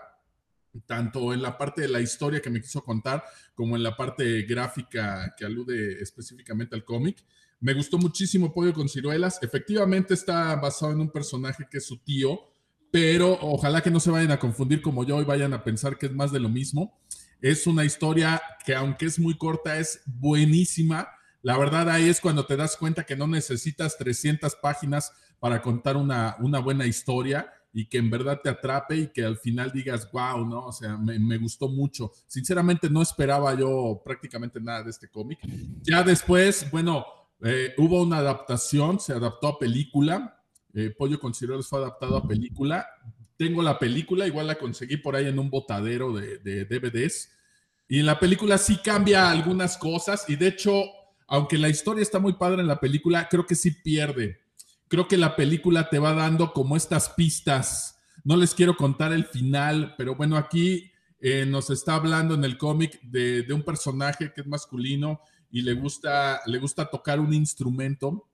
tanto 0.85 1.33
en 1.33 1.43
la 1.43 1.57
parte 1.57 1.83
de 1.83 1.89
la 1.89 2.01
historia 2.01 2.43
que 2.43 2.51
me 2.51 2.61
quiso 2.61 2.83
contar 2.83 3.23
como 3.55 3.77
en 3.77 3.85
la 3.85 3.97
parte 3.97 4.43
gráfica 4.43 5.33
que 5.39 5.45
alude 5.45 6.03
específicamente 6.03 6.75
al 6.75 6.85
cómic. 6.85 7.25
Me 7.61 7.73
gustó 7.73 7.99
muchísimo 7.99 8.53
Pollo 8.53 8.73
con 8.73 8.89
ciruelas. 8.89 9.41
Efectivamente 9.43 10.15
está 10.15 10.57
basado 10.57 10.91
en 10.91 11.01
un 11.01 11.11
personaje 11.11 11.69
que 11.71 11.79
es 11.79 11.87
su 11.87 11.99
tío, 11.99 12.54
pero 12.95 13.37
ojalá 13.41 13.81
que 13.81 13.91
no 13.91 13.99
se 13.99 14.13
vayan 14.13 14.31
a 14.31 14.39
confundir 14.39 14.81
como 14.81 15.03
yo 15.03 15.21
y 15.21 15.25
vayan 15.25 15.53
a 15.53 15.65
pensar 15.65 15.99
que 15.99 16.07
es 16.07 16.13
más 16.13 16.31
de 16.31 16.39
lo 16.39 16.49
mismo. 16.49 16.97
Es 17.41 17.67
una 17.67 17.85
historia 17.85 18.41
que 18.65 18.73
aunque 18.73 19.07
es 19.07 19.19
muy 19.19 19.37
corta, 19.37 19.81
es 19.81 20.01
buenísima. 20.07 21.09
La 21.43 21.59
verdad 21.59 21.91
ahí 21.91 22.09
es 22.09 22.21
cuando 22.21 22.47
te 22.47 22.57
das 22.57 22.77
cuenta 22.77 23.03
que 23.03 23.17
no 23.17 23.27
necesitas 23.27 23.99
300 23.99 24.55
páginas 24.63 25.11
para 25.41 25.61
contar 25.61 25.97
una, 25.97 26.37
una 26.39 26.61
buena 26.61 26.87
historia 26.87 27.53
y 27.73 27.87
que 27.87 27.99
en 27.99 28.11
verdad 28.11 28.39
te 28.41 28.49
atrape 28.49 28.97
y 28.97 29.07
que 29.09 29.25
al 29.25 29.39
final 29.39 29.73
digas, 29.73 30.09
wow, 30.13 30.47
¿no? 30.47 30.67
O 30.67 30.73
sea, 30.73 30.97
me, 30.97 31.37
gustó 31.39 31.69
mucho. 31.69 32.13
Sinceramente 32.29 32.89
no 32.89 33.03
esperaba 33.03 33.59
yo 33.59 34.03
prácticamente 34.05 34.61
nada 34.61 34.85
de 34.85 34.91
este 34.91 35.09
cómic. 35.09 35.41
Ya 35.83 36.05
después, 36.05 36.71
bueno, 36.71 37.05
eh, 37.43 37.75
hubo 37.77 38.05
una 38.05 38.19
adaptación, 38.19 39.01
se 39.01 39.15
adaptó 39.15 39.49
a 39.49 39.59
película, 39.59 40.44
eh, 40.75 40.91
Pollo 40.91 41.21
con 41.21 41.33
ciruelas 41.33 41.69
fue 41.69 41.79
adaptado 41.79 42.17
a 42.17 42.27
película. 42.27 42.87
Tengo 43.37 43.63
la 43.63 43.79
película, 43.79 44.27
igual 44.27 44.49
la 44.49 44.59
conseguí 44.59 44.97
por 44.97 45.15
ahí 45.15 45.27
en 45.27 45.39
un 45.39 45.49
botadero 45.49 46.13
de, 46.13 46.65
DVDs. 46.65 47.31
Y 47.89 48.01
en 48.01 48.07
la 48.07 48.19
película 48.19 48.59
sí 48.59 48.79
cambia 48.83 49.31
algunas 49.31 49.77
cosas 49.77 50.25
y 50.29 50.37
de 50.37 50.49
hecho, 50.49 50.85
aunque 51.29 51.59
la 51.59 51.69
historia 51.69 52.03
está 52.03 52.19
muy 52.19 52.35
padre 52.35 52.63
en 52.63 52.67
la 52.67 52.81
película, 52.81 53.29
creo 53.29 53.47
que 53.47 53.55
sí 53.55 53.71
pierde. 53.71 54.41
Creo 54.89 55.07
que 55.07 55.17
la 55.17 55.37
película 55.37 55.89
te 55.91 55.99
va 55.99 56.13
dando 56.13 56.53
como 56.53 56.77
estas 56.77 57.11
pistas. 57.11 58.01
No 58.25 58.37
les 58.37 58.55
quiero 58.55 58.77
contar 58.77 59.13
el 59.13 59.27
final, 59.27 59.95
pero 59.97 60.15
bueno, 60.15 60.37
aquí 60.37 60.91
eh, 61.21 61.45
nos 61.47 61.71
está 61.71 61.95
hablando 61.95 62.35
en 62.35 62.45
el 62.45 62.59
cómic 62.59 63.01
de, 63.03 63.43
de, 63.43 63.55
un 63.55 63.63
personaje 63.63 64.33
que 64.33 64.41
es 64.41 64.47
masculino 64.47 65.21
y 65.51 65.63
le 65.63 65.75
gusta, 65.75 66.41
le 66.47 66.59
gusta 66.59 66.89
tocar 66.91 67.21
un 67.21 67.33
instrumento. 67.33 68.29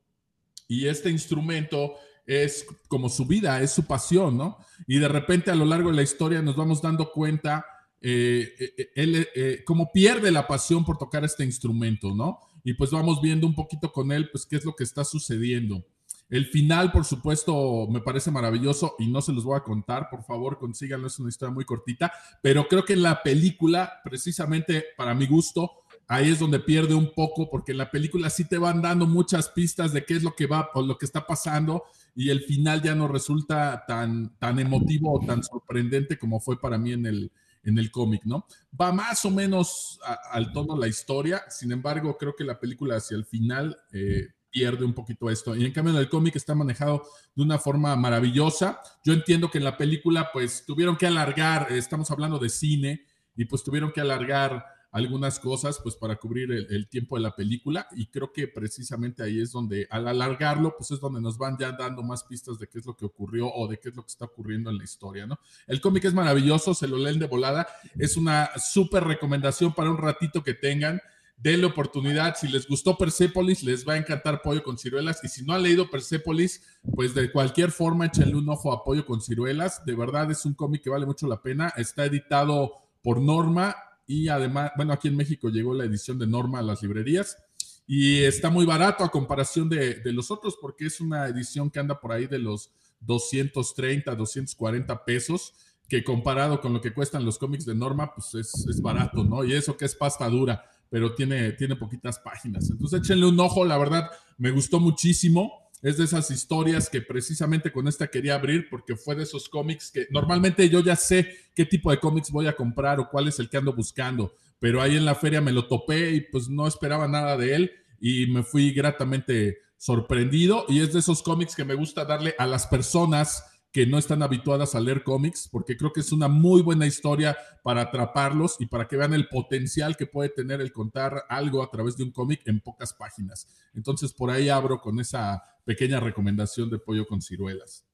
Y 0.68 0.86
este 0.86 1.10
instrumento 1.10 1.96
es 2.26 2.66
como 2.88 3.08
su 3.08 3.26
vida, 3.26 3.60
es 3.60 3.72
su 3.72 3.86
pasión, 3.86 4.36
¿no? 4.36 4.58
Y 4.86 4.98
de 4.98 5.08
repente 5.08 5.50
a 5.50 5.54
lo 5.54 5.64
largo 5.64 5.90
de 5.90 5.96
la 5.96 6.02
historia 6.02 6.42
nos 6.42 6.56
vamos 6.56 6.80
dando 6.80 7.12
cuenta 7.12 7.64
eh, 8.00 8.54
eh, 8.58 8.90
él, 8.94 9.28
eh, 9.34 9.62
cómo 9.66 9.90
pierde 9.92 10.30
la 10.30 10.46
pasión 10.46 10.84
por 10.84 10.96
tocar 10.96 11.24
este 11.24 11.44
instrumento, 11.44 12.14
¿no? 12.14 12.40
Y 12.64 12.74
pues 12.74 12.90
vamos 12.90 13.20
viendo 13.20 13.46
un 13.46 13.54
poquito 13.54 13.92
con 13.92 14.12
él, 14.12 14.30
pues 14.30 14.46
qué 14.46 14.56
es 14.56 14.64
lo 14.64 14.74
que 14.74 14.84
está 14.84 15.04
sucediendo. 15.04 15.84
El 16.30 16.46
final, 16.46 16.92
por 16.92 17.04
supuesto, 17.04 17.88
me 17.90 18.00
parece 18.00 18.30
maravilloso 18.30 18.94
y 19.00 19.08
no 19.08 19.20
se 19.20 19.32
los 19.32 19.44
voy 19.44 19.56
a 19.58 19.64
contar, 19.64 20.08
por 20.08 20.22
favor, 20.22 20.58
consíganlo, 20.58 21.08
es 21.08 21.18
una 21.18 21.28
historia 21.28 21.52
muy 21.52 21.64
cortita, 21.64 22.12
pero 22.40 22.68
creo 22.68 22.84
que 22.84 22.92
en 22.92 23.02
la 23.02 23.22
película, 23.22 24.00
precisamente 24.04 24.84
para 24.96 25.12
mi 25.14 25.26
gusto, 25.26 25.82
ahí 26.10 26.28
es 26.28 26.40
donde 26.40 26.58
pierde 26.58 26.92
un 26.92 27.14
poco, 27.14 27.48
porque 27.48 27.70
en 27.70 27.78
la 27.78 27.88
película 27.88 28.30
sí 28.30 28.44
te 28.44 28.58
van 28.58 28.82
dando 28.82 29.06
muchas 29.06 29.48
pistas 29.48 29.92
de 29.92 30.04
qué 30.04 30.16
es 30.16 30.24
lo 30.24 30.34
que 30.34 30.48
va 30.48 30.68
o 30.74 30.82
lo 30.82 30.98
que 30.98 31.06
está 31.06 31.24
pasando 31.24 31.84
y 32.16 32.30
el 32.30 32.40
final 32.40 32.82
ya 32.82 32.96
no 32.96 33.06
resulta 33.06 33.84
tan, 33.86 34.36
tan 34.36 34.58
emotivo 34.58 35.12
o 35.12 35.24
tan 35.24 35.44
sorprendente 35.44 36.18
como 36.18 36.40
fue 36.40 36.60
para 36.60 36.78
mí 36.78 36.92
en 36.92 37.06
el, 37.06 37.30
en 37.62 37.78
el 37.78 37.92
cómic, 37.92 38.22
¿no? 38.24 38.44
Va 38.78 38.90
más 38.90 39.24
o 39.24 39.30
menos 39.30 40.00
al 40.32 40.50
tono 40.50 40.76
la 40.76 40.88
historia, 40.88 41.44
sin 41.48 41.70
embargo, 41.70 42.18
creo 42.18 42.34
que 42.34 42.42
la 42.42 42.58
película 42.58 42.96
hacia 42.96 43.16
el 43.16 43.24
final 43.24 43.78
eh, 43.92 44.30
pierde 44.50 44.84
un 44.84 44.94
poquito 44.94 45.30
esto. 45.30 45.54
Y 45.54 45.64
en 45.64 45.72
cambio, 45.72 45.94
en 45.94 46.00
el 46.00 46.08
cómic 46.08 46.34
está 46.34 46.56
manejado 46.56 47.04
de 47.36 47.42
una 47.44 47.60
forma 47.60 47.94
maravillosa. 47.94 48.80
Yo 49.04 49.12
entiendo 49.12 49.48
que 49.48 49.58
en 49.58 49.64
la 49.64 49.76
película, 49.76 50.30
pues 50.32 50.64
tuvieron 50.66 50.96
que 50.96 51.06
alargar, 51.06 51.70
estamos 51.70 52.10
hablando 52.10 52.40
de 52.40 52.48
cine, 52.48 53.06
y 53.36 53.44
pues 53.44 53.62
tuvieron 53.62 53.92
que 53.92 54.00
alargar 54.00 54.66
algunas 54.92 55.38
cosas 55.38 55.78
pues 55.82 55.94
para 55.94 56.16
cubrir 56.16 56.50
el, 56.50 56.88
tiempo 56.88 57.16
de 57.16 57.22
la 57.22 57.36
película 57.36 57.86
y 57.92 58.06
creo 58.06 58.32
que 58.32 58.48
precisamente 58.48 59.22
ahí 59.22 59.40
es 59.40 59.52
donde 59.52 59.86
al 59.90 60.08
alargarlo 60.08 60.74
pues 60.76 60.90
es 60.90 61.00
donde 61.00 61.20
nos 61.20 61.38
van 61.38 61.56
ya 61.58 61.72
dando 61.72 62.02
más 62.02 62.24
pistas 62.24 62.58
de 62.58 62.66
qué 62.66 62.78
es 62.78 62.86
lo 62.86 62.96
que 62.96 63.04
ocurrió 63.04 63.52
o 63.52 63.68
de 63.68 63.78
qué 63.78 63.90
es 63.90 63.96
lo 63.96 64.02
que 64.02 64.08
está 64.08 64.24
ocurriendo 64.24 64.70
en 64.70 64.78
la 64.78 64.84
historia, 64.84 65.26
¿no? 65.26 65.38
El 65.66 65.80
cómic 65.80 66.04
es 66.04 66.14
maravilloso, 66.14 66.74
se 66.74 66.88
lo 66.88 66.96
leen 66.96 67.20
de 67.20 67.26
volada, 67.26 67.68
es 67.98 68.16
una 68.16 68.50
súper 68.58 69.04
recomendación 69.04 69.72
para 69.74 69.90
un 69.90 69.98
ratito 69.98 70.42
que 70.42 70.54
tengan. 70.54 71.00
Denle 71.36 71.64
oportunidad. 71.64 72.36
Si 72.36 72.48
les 72.48 72.68
gustó 72.68 72.98
Persepolis, 72.98 73.62
les 73.62 73.88
va 73.88 73.94
a 73.94 73.96
encantar 73.96 74.42
Pollo 74.42 74.62
con 74.62 74.76
Ciruelas. 74.76 75.24
Y 75.24 75.28
si 75.28 75.42
no 75.42 75.54
han 75.54 75.62
leído 75.62 75.88
Persepolis, 75.88 76.62
pues 76.94 77.14
de 77.14 77.32
cualquier 77.32 77.70
forma 77.70 78.04
échenle 78.04 78.36
un 78.36 78.46
ojo 78.50 78.74
a 78.74 78.84
Pollo 78.84 79.06
con 79.06 79.22
Ciruelas. 79.22 79.82
De 79.86 79.94
verdad 79.94 80.30
es 80.30 80.44
un 80.44 80.52
cómic 80.52 80.82
que 80.82 80.90
vale 80.90 81.06
mucho 81.06 81.26
la 81.26 81.40
pena. 81.40 81.72
Está 81.78 82.04
editado 82.04 82.74
por 83.02 83.22
Norma 83.22 83.74
y 84.10 84.28
además, 84.28 84.72
bueno, 84.76 84.92
aquí 84.92 85.06
en 85.06 85.16
México 85.16 85.50
llegó 85.50 85.72
la 85.72 85.84
edición 85.84 86.18
de 86.18 86.26
Norma 86.26 86.58
a 86.58 86.62
las 86.62 86.82
librerías 86.82 87.38
y 87.86 88.24
está 88.24 88.50
muy 88.50 88.66
barato 88.66 89.04
a 89.04 89.08
comparación 89.08 89.68
de, 89.68 90.00
los 90.06 90.32
otros 90.32 90.58
porque 90.60 90.86
es 90.86 91.00
una 91.00 91.28
edición 91.28 91.70
que 91.70 91.78
anda 91.78 92.00
por 92.00 92.10
ahí 92.10 92.26
de 92.26 92.40
los 92.40 92.72
230, 93.02 94.12
240 94.16 95.04
pesos, 95.04 95.54
que 95.88 96.02
comparado 96.02 96.60
con 96.60 96.72
lo 96.72 96.80
que 96.80 96.92
cuestan 96.92 97.24
los 97.24 97.38
cómics 97.38 97.64
de 97.64 97.76
Norma, 97.76 98.12
pues 98.12 98.34
es, 98.34 98.66
es 98.66 98.82
barato, 98.82 99.22
¿no? 99.22 99.44
Y 99.44 99.52
eso 99.52 99.76
que 99.76 99.84
es 99.84 99.94
pasta 99.94 100.28
dura, 100.28 100.64
pero 100.88 101.14
tiene, 101.14 101.52
tiene 101.52 101.76
poquitas 101.76 102.18
páginas. 102.18 102.68
Entonces 102.68 102.98
échenle 102.98 103.26
un 103.26 103.38
ojo, 103.38 103.64
la 103.64 103.78
verdad, 103.78 104.10
me 104.38 104.50
gustó 104.50 104.80
muchísimo 104.80 105.69
es 105.82 105.96
de 105.96 106.04
esas 106.04 106.30
historias 106.30 106.90
que 106.90 107.00
precisamente 107.00 107.72
con 107.72 107.88
esta 107.88 108.08
quería 108.08 108.34
abrir 108.34 108.68
porque 108.68 108.96
fue 108.96 109.14
de 109.14 109.22
esos 109.22 109.48
cómics 109.48 109.90
que 109.90 110.06
normalmente 110.10 110.68
yo 110.68 110.80
ya 110.80 110.96
sé 110.96 111.34
qué 111.54 111.64
tipo 111.64 111.90
de 111.90 111.98
cómics 111.98 112.30
voy 112.30 112.46
a 112.46 112.56
comprar 112.56 113.00
o 113.00 113.08
cuál 113.08 113.28
es 113.28 113.38
el 113.38 113.48
que 113.48 113.56
ando 113.56 113.72
buscando, 113.72 114.34
pero 114.58 114.82
ahí 114.82 114.96
en 114.96 115.04
la 115.04 115.14
feria 115.14 115.40
me 115.40 115.52
lo 115.52 115.66
topé 115.66 116.10
y 116.10 116.20
pues 116.20 116.48
no 116.48 116.66
esperaba 116.66 117.08
nada 117.08 117.36
de 117.36 117.54
él 117.54 117.72
y 118.00 118.26
me 118.26 118.42
fui 118.42 118.72
gratamente 118.72 119.58
sorprendido 119.76 120.66
y 120.68 120.80
es 120.80 120.92
de 120.92 120.98
esos 120.98 121.22
cómics 121.22 121.56
que 121.56 121.64
me 121.64 121.74
gusta 121.74 122.04
darle 122.04 122.34
a 122.38 122.46
las 122.46 122.66
personas 122.66 123.44
que 123.72 123.86
no 123.86 123.98
están 123.98 124.22
habituadas 124.22 124.74
a 124.74 124.80
leer 124.80 125.04
cómics, 125.04 125.48
porque 125.50 125.76
creo 125.76 125.92
que 125.92 126.00
es 126.00 126.12
una 126.12 126.28
muy 126.28 126.62
buena 126.62 126.86
historia 126.86 127.36
para 127.62 127.82
atraparlos 127.82 128.56
y 128.58 128.66
para 128.66 128.88
que 128.88 128.96
vean 128.96 129.14
el 129.14 129.28
potencial 129.28 129.96
que 129.96 130.06
puede 130.06 130.28
tener 130.28 130.60
el 130.60 130.72
contar 130.72 131.24
algo 131.28 131.62
a 131.62 131.70
través 131.70 131.96
de 131.96 132.04
un 132.04 132.10
cómic 132.10 132.42
en 132.46 132.60
pocas 132.60 132.92
páginas. 132.92 133.46
Entonces, 133.74 134.12
por 134.12 134.30
ahí 134.30 134.48
abro 134.48 134.80
con 134.80 134.98
esa 134.98 135.42
pequeña 135.64 136.00
recomendación 136.00 136.68
de 136.70 136.78
pollo 136.78 137.06
con 137.06 137.22
ciruelas. 137.22 137.84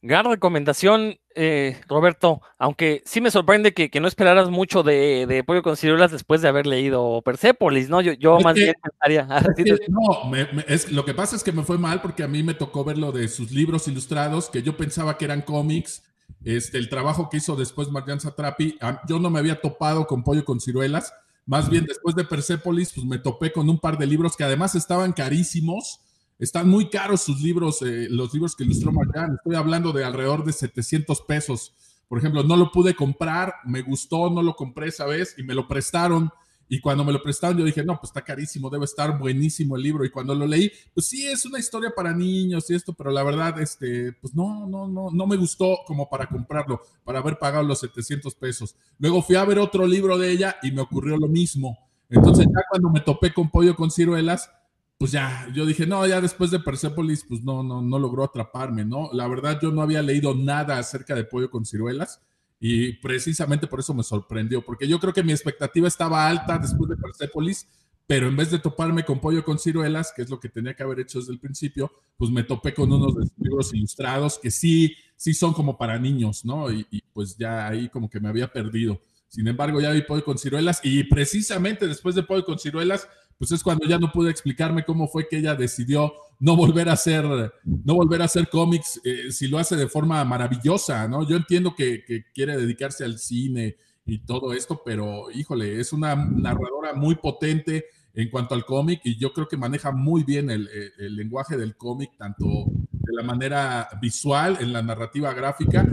Gran 0.00 0.26
recomendación, 0.26 1.18
eh, 1.34 1.80
Roberto, 1.88 2.40
aunque 2.56 3.02
sí 3.04 3.20
me 3.20 3.32
sorprende 3.32 3.74
que, 3.74 3.90
no 4.00 4.06
esperaras 4.06 4.48
mucho 4.48 4.84
de, 4.84 5.42
Pollo 5.44 5.62
con 5.62 5.76
Ciruelas 5.76 6.12
después 6.12 6.40
de 6.40 6.48
haber 6.48 6.68
leído 6.68 7.20
Persepolis, 7.22 7.88
¿no? 7.88 8.00
Yo, 8.00 8.12
yo 8.12 8.38
más 8.38 8.54
bien 8.54 8.74
pensaría... 8.80 9.26
no, 9.88 10.36
es, 10.68 10.92
lo 10.92 11.04
que 11.04 11.14
pasa 11.14 11.34
es 11.34 11.42
que 11.42 11.50
me 11.50 11.64
fue 11.64 11.78
mal 11.78 12.00
porque 12.00 12.22
a 12.22 12.28
mí 12.28 12.44
me 12.44 12.54
tocó 12.54 12.84
ver 12.84 12.96
lo 12.96 13.10
de 13.10 13.26
sus 13.26 13.50
libros 13.50 13.88
ilustrados, 13.88 14.48
que 14.50 14.62
yo 14.62 14.76
pensaba 14.76 15.18
que 15.18 15.24
eran 15.24 15.42
cómics, 15.42 16.04
este, 16.44 16.78
el 16.78 16.88
trabajo 16.88 17.28
que 17.28 17.38
hizo 17.38 17.56
después 17.56 17.90
Marian 17.90 18.20
Satrapi, 18.20 18.78
yo 19.08 19.18
no 19.18 19.30
me 19.30 19.40
había 19.40 19.60
topado 19.60 20.06
con 20.06 20.22
Pollo 20.22 20.44
con 20.44 20.60
Ciruelas, 20.60 21.12
más 21.44 21.68
bien 21.68 21.86
después 21.86 22.14
de 22.14 22.24
Persepolis, 22.24 22.92
pues 22.92 23.04
me 23.04 23.18
topé 23.18 23.50
con 23.50 23.68
un 23.68 23.78
par 23.78 23.98
de 23.98 24.06
libros 24.06 24.36
que 24.36 24.44
además 24.44 24.74
estaban 24.74 25.12
carísimos, 25.12 26.00
están 26.38 26.68
muy 26.68 26.88
caros 26.88 27.22
sus 27.22 27.40
libros, 27.40 27.82
eh, 27.82 28.06
los 28.10 28.32
libros 28.32 28.54
que 28.54 28.64
ilustró 28.64 28.92
Marjan. 28.92 29.34
Estoy 29.34 29.56
hablando 29.56 29.92
de 29.92 30.04
alrededor 30.04 30.44
de 30.44 30.52
700 30.52 31.22
pesos. 31.22 31.74
Por 32.08 32.18
ejemplo, 32.18 32.42
no 32.42 32.56
lo 32.56 32.70
pude 32.70 32.94
comprar, 32.94 33.54
me 33.64 33.82
gustó, 33.82 34.30
no 34.30 34.42
lo 34.42 34.54
compré 34.54 34.88
esa 34.88 35.04
vez 35.04 35.34
y 35.36 35.42
me 35.42 35.54
lo 35.54 35.66
prestaron. 35.66 36.30
Y 36.70 36.80
cuando 36.80 37.02
me 37.04 37.12
lo 37.12 37.22
prestaron, 37.22 37.56
yo 37.56 37.64
dije, 37.64 37.82
no, 37.82 37.98
pues 37.98 38.10
está 38.10 38.22
carísimo, 38.22 38.68
debe 38.68 38.84
estar 38.84 39.18
buenísimo 39.18 39.76
el 39.76 39.82
libro. 39.82 40.04
Y 40.04 40.10
cuando 40.10 40.34
lo 40.34 40.46
leí, 40.46 40.70
pues 40.94 41.06
sí, 41.06 41.26
es 41.26 41.44
una 41.46 41.58
historia 41.58 41.90
para 41.94 42.14
niños 42.14 42.68
y 42.70 42.74
esto, 42.74 42.92
pero 42.92 43.10
la 43.10 43.22
verdad, 43.22 43.58
este, 43.60 44.12
pues 44.12 44.34
no, 44.34 44.66
no, 44.66 44.86
no, 44.86 45.10
no 45.10 45.26
me 45.26 45.36
gustó 45.36 45.78
como 45.86 46.08
para 46.08 46.26
comprarlo, 46.26 46.82
para 47.04 47.20
haber 47.20 47.38
pagado 47.38 47.64
los 47.64 47.80
700 47.80 48.34
pesos. 48.34 48.76
Luego 48.98 49.22
fui 49.22 49.36
a 49.36 49.44
ver 49.44 49.58
otro 49.58 49.86
libro 49.86 50.18
de 50.18 50.30
ella 50.30 50.56
y 50.62 50.70
me 50.70 50.82
ocurrió 50.82 51.16
lo 51.16 51.26
mismo. 51.26 51.78
Entonces, 52.10 52.46
ya 52.46 52.62
cuando 52.70 52.90
me 52.90 53.00
topé 53.00 53.32
con 53.32 53.50
pollo 53.50 53.74
con 53.74 53.90
ciruelas, 53.90 54.50
pues 54.98 55.12
ya, 55.12 55.48
yo 55.54 55.64
dije, 55.64 55.86
no, 55.86 56.04
ya 56.06 56.20
después 56.20 56.50
de 56.50 56.58
Persepolis, 56.58 57.24
pues 57.26 57.42
no, 57.44 57.62
no, 57.62 57.80
no 57.80 57.98
logró 58.00 58.24
atraparme, 58.24 58.84
¿no? 58.84 59.10
La 59.12 59.28
verdad, 59.28 59.60
yo 59.62 59.70
no 59.70 59.80
había 59.80 60.02
leído 60.02 60.34
nada 60.34 60.76
acerca 60.76 61.14
de 61.14 61.22
Pollo 61.22 61.50
con 61.50 61.64
Ciruelas 61.64 62.20
y 62.58 62.94
precisamente 62.94 63.68
por 63.68 63.78
eso 63.78 63.94
me 63.94 64.02
sorprendió, 64.02 64.64
porque 64.64 64.88
yo 64.88 64.98
creo 64.98 65.12
que 65.12 65.22
mi 65.22 65.30
expectativa 65.30 65.86
estaba 65.86 66.26
alta 66.26 66.58
después 66.58 66.90
de 66.90 66.96
Persepolis, 66.96 67.68
pero 68.08 68.26
en 68.26 68.36
vez 68.36 68.50
de 68.50 68.58
toparme 68.58 69.04
con 69.04 69.20
Pollo 69.20 69.44
con 69.44 69.60
Ciruelas, 69.60 70.12
que 70.16 70.22
es 70.22 70.30
lo 70.30 70.40
que 70.40 70.48
tenía 70.48 70.74
que 70.74 70.82
haber 70.82 70.98
hecho 70.98 71.20
desde 71.20 71.32
el 71.32 71.38
principio, 71.38 71.92
pues 72.16 72.32
me 72.32 72.42
topé 72.42 72.74
con 72.74 72.92
unos 72.92 73.14
de 73.14 73.30
libros 73.36 73.72
ilustrados 73.72 74.40
que 74.40 74.50
sí, 74.50 74.96
sí 75.14 75.32
son 75.32 75.52
como 75.52 75.78
para 75.78 76.00
niños, 76.00 76.44
¿no? 76.44 76.72
Y, 76.72 76.84
y 76.90 77.02
pues 77.12 77.36
ya 77.36 77.68
ahí 77.68 77.88
como 77.88 78.10
que 78.10 78.18
me 78.18 78.28
había 78.28 78.52
perdido. 78.52 79.00
Sin 79.28 79.46
embargo, 79.46 79.80
ya 79.80 79.92
vi 79.92 80.02
Pollo 80.02 80.24
con 80.24 80.38
Ciruelas 80.38 80.80
y 80.82 81.04
precisamente 81.04 81.86
después 81.86 82.14
de 82.14 82.22
Pollo 82.24 82.44
con 82.44 82.58
Ciruelas, 82.58 83.06
pues 83.38 83.52
es 83.52 83.62
cuando 83.62 83.86
ya 83.86 83.98
no 83.98 84.10
pude 84.10 84.30
explicarme 84.30 84.84
cómo 84.84 85.06
fue 85.06 85.28
que 85.28 85.38
ella 85.38 85.54
decidió 85.54 86.12
no 86.40 86.56
volver 86.56 86.88
a 86.88 86.92
hacer, 86.92 87.24
no 87.64 87.94
volver 87.94 88.22
a 88.22 88.26
hacer 88.26 88.48
cómics 88.48 89.00
eh, 89.04 89.30
si 89.30 89.48
lo 89.48 89.58
hace 89.58 89.76
de 89.76 89.88
forma 89.88 90.24
maravillosa, 90.24 91.06
¿no? 91.08 91.26
Yo 91.26 91.36
entiendo 91.36 91.74
que, 91.74 92.24
quiere 92.34 92.56
dedicarse 92.56 93.04
al 93.04 93.18
cine 93.18 93.76
y 94.06 94.18
todo 94.18 94.52
esto, 94.52 94.82
pero 94.84 95.30
híjole, 95.30 95.80
es 95.80 95.92
una 95.92 96.14
narradora 96.16 96.94
muy 96.94 97.14
potente 97.14 97.86
en 98.14 98.30
cuanto 98.30 98.54
al 98.54 98.64
cómic 98.64 99.00
y 99.04 99.16
yo 99.16 99.32
creo 99.32 99.46
que 99.46 99.56
maneja 99.56 99.92
muy 99.92 100.24
bien 100.24 100.50
el, 100.50 100.68
el 100.98 101.14
lenguaje 101.14 101.56
del 101.56 101.76
cómic, 101.76 102.12
tanto 102.16 102.46
de 102.90 103.12
la 103.14 103.22
manera 103.22 103.88
visual, 104.00 104.58
en 104.60 104.72
la 104.72 104.82
narrativa 104.82 105.32
gráfica, 105.32 105.86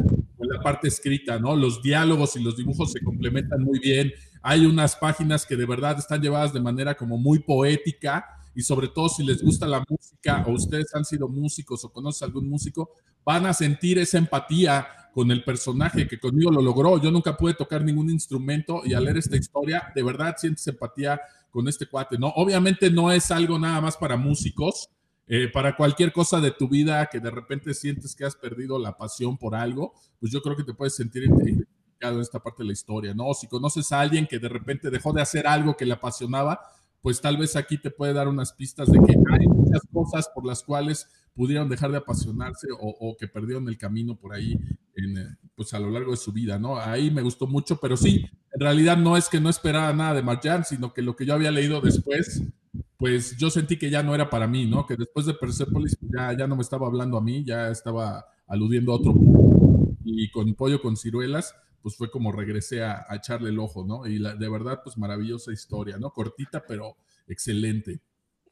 en 0.45 0.57
la 0.57 0.61
parte 0.61 0.87
escrita, 0.87 1.39
¿no? 1.39 1.55
Los 1.55 1.81
diálogos 1.81 2.35
y 2.35 2.43
los 2.43 2.57
dibujos 2.57 2.91
se 2.91 3.01
complementan 3.01 3.61
muy 3.61 3.79
bien. 3.79 4.13
Hay 4.41 4.65
unas 4.65 4.95
páginas 4.95 5.45
que 5.45 5.55
de 5.55 5.65
verdad 5.65 5.97
están 5.97 6.21
llevadas 6.21 6.53
de 6.53 6.61
manera 6.61 6.95
como 6.95 7.17
muy 7.17 7.39
poética 7.39 8.25
y 8.53 8.61
sobre 8.61 8.87
todo 8.87 9.09
si 9.09 9.23
les 9.23 9.43
gusta 9.43 9.67
la 9.67 9.83
música 9.87 10.43
o 10.47 10.51
ustedes 10.51 10.93
han 10.95 11.03
sido 11.03 11.27
músicos 11.27 11.83
o 11.83 11.91
conocen 11.91 12.27
algún 12.27 12.47
músico, 12.47 12.91
van 13.25 13.45
a 13.45 13.53
sentir 13.53 13.99
esa 13.99 14.17
empatía 14.17 14.87
con 15.13 15.31
el 15.31 15.43
personaje 15.43 16.07
que 16.07 16.19
conmigo 16.19 16.51
lo 16.51 16.61
logró. 16.61 17.01
Yo 17.01 17.11
nunca 17.11 17.35
pude 17.35 17.53
tocar 17.53 17.83
ningún 17.83 18.09
instrumento 18.09 18.81
y 18.85 18.93
al 18.93 19.03
leer 19.05 19.17
esta 19.17 19.35
historia, 19.35 19.91
de 19.93 20.03
verdad 20.03 20.35
sientes 20.37 20.65
empatía 20.67 21.19
con 21.49 21.67
este 21.67 21.85
cuate, 21.85 22.17
¿no? 22.17 22.27
Obviamente 22.35 22.89
no 22.89 23.11
es 23.11 23.31
algo 23.31 23.57
nada 23.57 23.79
más 23.81 23.95
para 23.97 24.17
músicos, 24.17 24.89
eh, 25.27 25.49
para 25.51 25.75
cualquier 25.75 26.11
cosa 26.11 26.39
de 26.39 26.51
tu 26.51 26.69
vida 26.69 27.07
que 27.11 27.19
de 27.19 27.31
repente 27.31 27.73
sientes 27.73 28.15
que 28.15 28.25
has 28.25 28.35
perdido 28.35 28.77
la 28.77 28.95
pasión 28.95 29.37
por 29.37 29.55
algo, 29.55 29.93
pues 30.19 30.31
yo 30.31 30.41
creo 30.41 30.55
que 30.55 30.63
te 30.63 30.73
puedes 30.73 30.95
sentir 30.95 31.23
identificado 31.23 32.15
en 32.15 32.21
esta 32.21 32.39
parte 32.39 32.61
de 32.61 32.67
la 32.67 32.73
historia, 32.73 33.13
¿no? 33.13 33.33
Si 33.33 33.47
conoces 33.47 33.91
a 33.91 34.01
alguien 34.01 34.27
que 34.27 34.37
de 34.37 34.49
repente 34.49 34.91
dejó 34.91 35.13
de 35.13 35.21
hacer 35.21 35.47
algo 35.47 35.75
que 35.75 35.85
le 35.85 35.93
apasionaba, 35.93 36.59
pues 37.01 37.21
tal 37.21 37.37
vez 37.37 37.55
aquí 37.55 37.77
te 37.77 37.89
puede 37.89 38.13
dar 38.13 38.27
unas 38.27 38.53
pistas 38.53 38.91
de 38.91 38.99
que 38.99 39.13
hay 39.31 39.47
muchas 39.47 39.81
cosas 39.91 40.29
por 40.33 40.45
las 40.45 40.63
cuales 40.63 41.07
pudieron 41.35 41.69
dejar 41.69 41.91
de 41.91 41.97
apasionarse 41.97 42.67
o, 42.79 43.15
que 43.17 43.27
perdieron 43.27 43.67
el 43.67 43.77
camino 43.77 44.15
por 44.15 44.33
ahí 44.33 44.53
eh, 44.95 45.25
pues 45.55 45.73
a 45.73 45.79
lo 45.79 45.89
largo 45.89 46.11
de 46.11 46.17
su 46.17 46.31
vida, 46.31 46.57
¿no? 46.57 46.77
Ahí 46.77 47.11
me 47.11 47.21
gustó 47.21 47.47
mucho, 47.47 47.77
pero 47.77 47.97
sí, 47.97 48.25
en 48.53 48.59
realidad 48.59 48.97
no 48.97 49.17
es 49.17 49.27
que 49.27 49.39
no 49.39 49.49
esperaba 49.49 49.91
nada 49.93 50.13
de 50.13 50.23
Marjan, 50.23 50.63
sino 50.63 50.93
que 50.93 51.01
lo 51.01 51.15
que 51.15 51.25
yo 51.25 51.33
había 51.33 51.51
leído 51.51 51.81
después 51.81 52.41
pues 52.97 53.35
yo 53.37 53.49
sentí 53.49 53.77
que 53.77 53.89
ya 53.89 54.03
no 54.03 54.15
era 54.15 54.29
para 54.29 54.47
mí, 54.47 54.65
¿no? 54.65 54.85
Que 54.85 54.95
después 54.95 55.25
de 55.25 55.33
Persepolis 55.33 55.97
pues, 55.99 56.11
ya, 56.15 56.37
ya 56.37 56.47
no 56.47 56.55
me 56.55 56.61
estaba 56.61 56.87
hablando 56.87 57.17
a 57.17 57.21
mí, 57.21 57.43
ya 57.43 57.69
estaba 57.69 58.25
aludiendo 58.47 58.91
a 58.91 58.95
otro. 58.95 59.13
Y 60.03 60.29
con 60.29 60.53
pollo 60.53 60.81
con 60.81 60.95
ciruelas, 60.95 61.55
pues 61.81 61.95
fue 61.97 62.09
como 62.09 62.31
regresé 62.31 62.83
a, 62.83 63.05
echarle 63.11 63.49
el 63.49 63.59
ojo, 63.59 63.85
¿no? 63.85 64.07
Y 64.07 64.19
la, 64.19 64.35
de 64.35 64.49
verdad, 64.49 64.81
pues 64.83 64.97
maravillosa 64.97 65.51
historia, 65.51 65.97
¿no? 65.97 66.11
Cortita, 66.11 66.63
pero 66.67 66.95
excelente. 67.27 67.99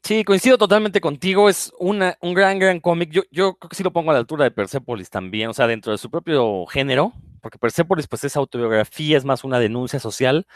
Sí, 0.02 0.22
coincido 0.22 0.58
totalmente 0.58 1.00
contigo. 1.00 1.48
Es 1.48 1.72
una, 1.78 2.18
un 2.20 2.34
gran, 2.34 2.58
gran 2.58 2.78
cómic. 2.80 3.10
Yo, 3.10 3.22
yo 3.30 3.54
creo 3.54 3.70
que 3.70 3.76
sí 3.76 3.82
lo 3.82 3.92
pongo 3.92 4.10
a 4.10 4.14
la 4.14 4.20
altura 4.20 4.44
de 4.44 4.50
Persepolis 4.50 5.08
también, 5.08 5.48
o 5.48 5.54
sea, 5.54 5.66
dentro 5.66 5.92
de 5.92 5.98
su 5.98 6.10
propio 6.10 6.66
género, 6.66 7.14
porque 7.40 7.58
Persepolis, 7.58 8.06
pues 8.06 8.24
es 8.24 8.36
autobiografía, 8.36 9.16
es 9.16 9.24
más 9.24 9.44
una 9.44 9.58
denuncia 9.58 9.98
social, 9.98 10.46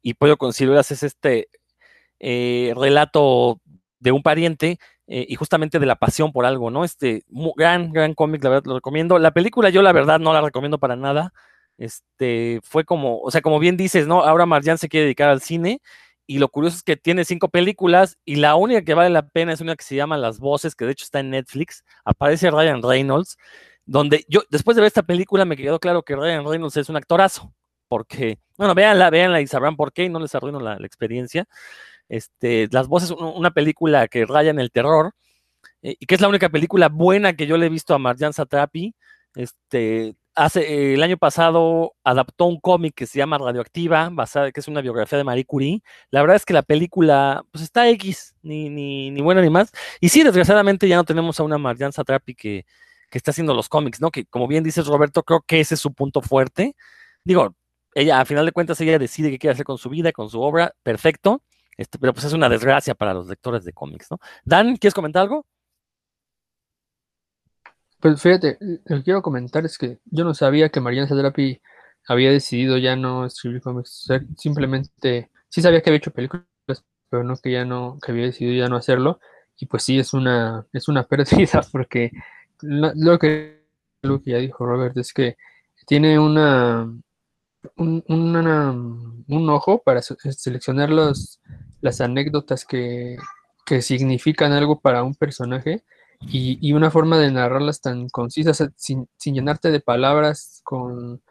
y 0.00 0.14
Pollo 0.14 0.38
con 0.38 0.52
Ciruelas 0.54 0.90
es 0.90 1.02
este 1.02 1.48
eh, 2.26 2.72
relato 2.74 3.60
de 3.98 4.12
un 4.12 4.22
pariente 4.22 4.78
eh, 5.06 5.26
y 5.28 5.34
justamente 5.34 5.78
de 5.78 5.84
la 5.84 5.96
pasión 5.96 6.32
por 6.32 6.46
algo, 6.46 6.70
¿no? 6.70 6.84
Este 6.84 7.24
gran, 7.56 7.92
gran 7.92 8.14
cómic, 8.14 8.42
la 8.42 8.50
verdad 8.50 8.64
lo 8.66 8.74
recomiendo. 8.76 9.18
La 9.18 9.32
película 9.32 9.68
yo 9.68 9.82
la 9.82 9.92
verdad 9.92 10.18
no 10.20 10.32
la 10.32 10.40
recomiendo 10.40 10.78
para 10.78 10.96
nada. 10.96 11.34
Este 11.76 12.60
fue 12.62 12.84
como, 12.84 13.18
o 13.20 13.30
sea, 13.30 13.42
como 13.42 13.58
bien 13.58 13.76
dices, 13.76 14.06
¿no? 14.06 14.22
Ahora 14.22 14.46
Marjan 14.46 14.78
se 14.78 14.88
quiere 14.88 15.04
dedicar 15.04 15.28
al 15.28 15.42
cine 15.42 15.80
y 16.26 16.38
lo 16.38 16.48
curioso 16.48 16.78
es 16.78 16.82
que 16.82 16.96
tiene 16.96 17.26
cinco 17.26 17.48
películas 17.50 18.16
y 18.24 18.36
la 18.36 18.54
única 18.56 18.82
que 18.82 18.94
vale 18.94 19.10
la 19.10 19.28
pena 19.28 19.52
es 19.52 19.60
una 19.60 19.76
que 19.76 19.84
se 19.84 19.94
llama 19.94 20.16
Las 20.16 20.38
Voces, 20.38 20.74
que 20.74 20.86
de 20.86 20.92
hecho 20.92 21.04
está 21.04 21.20
en 21.20 21.30
Netflix. 21.30 21.84
Aparece 22.04 22.50
Ryan 22.50 22.82
Reynolds, 22.82 23.36
donde 23.84 24.24
yo 24.28 24.42
después 24.48 24.76
de 24.76 24.80
ver 24.80 24.86
esta 24.86 25.02
película 25.02 25.44
me 25.44 25.56
quedó 25.56 25.78
claro 25.78 26.02
que 26.02 26.16
Ryan 26.16 26.46
Reynolds 26.46 26.78
es 26.78 26.88
un 26.88 26.96
actorazo, 26.96 27.52
porque, 27.88 28.38
bueno, 28.56 28.74
véanla, 28.74 29.10
véanla 29.10 29.40
y 29.42 29.46
sabrán 29.46 29.76
por 29.76 29.92
qué 29.92 30.04
y 30.04 30.08
no 30.08 30.20
les 30.20 30.34
arruino 30.34 30.60
la, 30.60 30.76
experiencia. 30.76 31.46
Este, 32.14 32.68
Las 32.70 32.86
Voces, 32.86 33.10
una 33.10 33.50
película 33.50 34.06
que 34.06 34.24
raya 34.24 34.50
en 34.50 34.60
el 34.60 34.70
terror 34.70 35.14
eh, 35.82 35.96
y 35.98 36.06
que 36.06 36.14
es 36.14 36.20
la 36.20 36.28
única 36.28 36.48
película 36.48 36.88
buena 36.88 37.34
que 37.34 37.48
yo 37.48 37.56
le 37.56 37.66
he 37.66 37.68
visto 37.68 37.92
a 37.92 37.98
Marjan 37.98 38.32
Satrapi. 38.32 38.94
Este, 39.34 40.14
hace, 40.36 40.94
el 40.94 41.02
año 41.02 41.16
pasado 41.16 41.96
adaptó 42.04 42.44
un 42.46 42.60
cómic 42.60 42.94
que 42.94 43.06
se 43.06 43.18
llama 43.18 43.38
Radioactiva, 43.38 44.10
basada, 44.12 44.52
que 44.52 44.60
es 44.60 44.68
una 44.68 44.80
biografía 44.80 45.18
de 45.18 45.24
Marie 45.24 45.44
Curie. 45.44 45.82
La 46.10 46.20
verdad 46.20 46.36
es 46.36 46.44
que 46.44 46.54
la 46.54 46.62
película, 46.62 47.44
pues 47.50 47.64
está 47.64 47.88
X, 47.90 48.36
ni, 48.42 48.70
ni, 48.70 49.10
ni 49.10 49.20
buena 49.20 49.42
ni 49.42 49.50
más. 49.50 49.72
Y 50.00 50.08
sí, 50.10 50.22
desgraciadamente 50.22 50.86
ya 50.86 50.96
no 50.96 51.04
tenemos 51.04 51.40
a 51.40 51.42
una 51.42 51.58
Marjan 51.58 51.92
Satrapi 51.92 52.36
que, 52.36 52.64
que 53.10 53.18
está 53.18 53.32
haciendo 53.32 53.54
los 53.54 53.68
cómics, 53.68 54.00
¿no? 54.00 54.12
Que 54.12 54.24
como 54.26 54.46
bien 54.46 54.62
dices, 54.62 54.86
Roberto, 54.86 55.24
creo 55.24 55.42
que 55.44 55.58
ese 55.58 55.74
es 55.74 55.80
su 55.80 55.92
punto 55.92 56.22
fuerte. 56.22 56.76
Digo, 57.24 57.56
ella, 57.94 58.20
a 58.20 58.24
final 58.24 58.46
de 58.46 58.52
cuentas, 58.52 58.80
ella 58.80 59.00
decide 59.00 59.30
qué 59.30 59.38
quiere 59.38 59.54
hacer 59.54 59.64
con 59.64 59.78
su 59.78 59.90
vida, 59.90 60.12
con 60.12 60.30
su 60.30 60.40
obra, 60.40 60.74
perfecto. 60.84 61.42
Este, 61.76 61.98
pero 61.98 62.12
pues 62.12 62.24
es 62.24 62.32
una 62.32 62.48
desgracia 62.48 62.94
para 62.94 63.14
los 63.14 63.28
lectores 63.28 63.64
de 63.64 63.72
cómics, 63.72 64.10
¿no? 64.10 64.18
Dan, 64.44 64.76
¿quieres 64.76 64.94
comentar 64.94 65.22
algo? 65.22 65.46
Pues 68.00 68.20
fíjate, 68.20 68.58
lo 68.60 68.98
que 68.98 69.02
quiero 69.02 69.22
comentar 69.22 69.64
es 69.64 69.78
que 69.78 69.98
yo 70.04 70.24
no 70.24 70.34
sabía 70.34 70.68
que 70.68 70.80
Mariana 70.80 71.08
Sadrapi 71.08 71.60
había 72.06 72.30
decidido 72.30 72.76
ya 72.76 72.96
no 72.96 73.24
escribir 73.24 73.62
cómics. 73.62 74.06
simplemente, 74.36 75.30
sí 75.48 75.62
sabía 75.62 75.80
que 75.80 75.90
había 75.90 75.98
hecho 75.98 76.10
películas, 76.10 76.44
pero 77.08 77.24
no 77.24 77.36
que 77.36 77.52
ya 77.52 77.64
no, 77.64 77.98
que 78.04 78.12
había 78.12 78.26
decidido 78.26 78.62
ya 78.62 78.68
no 78.68 78.76
hacerlo. 78.76 79.20
Y 79.58 79.66
pues 79.66 79.84
sí, 79.84 79.98
es 79.98 80.12
una, 80.14 80.66
es 80.72 80.88
una 80.88 81.04
pérdida 81.08 81.62
porque 81.72 82.10
lo, 82.60 83.18
que, 83.18 83.64
lo 84.02 84.22
que 84.22 84.32
ya 84.32 84.38
dijo 84.38 84.66
Robert 84.66 84.96
es 84.98 85.12
que 85.12 85.36
tiene 85.86 86.18
una, 86.18 86.86
un, 87.76 88.04
un 88.08 89.50
ojo 89.50 89.82
para 89.84 90.02
seleccionar 90.02 90.90
los, 90.90 91.40
las 91.80 92.00
anécdotas 92.00 92.64
que, 92.64 93.16
que 93.64 93.82
significan 93.82 94.52
algo 94.52 94.80
para 94.80 95.02
un 95.02 95.14
personaje 95.14 95.84
y, 96.20 96.72
una 96.72 96.90
forma 96.90 97.18
de 97.18 97.30
narrarlas 97.30 97.80
tan 97.80 98.08
concisas, 98.08 98.62
sin, 98.76 99.08
llenarte 99.24 99.70
de 99.70 99.80
palabras, 99.80 100.60
con... 100.64 101.22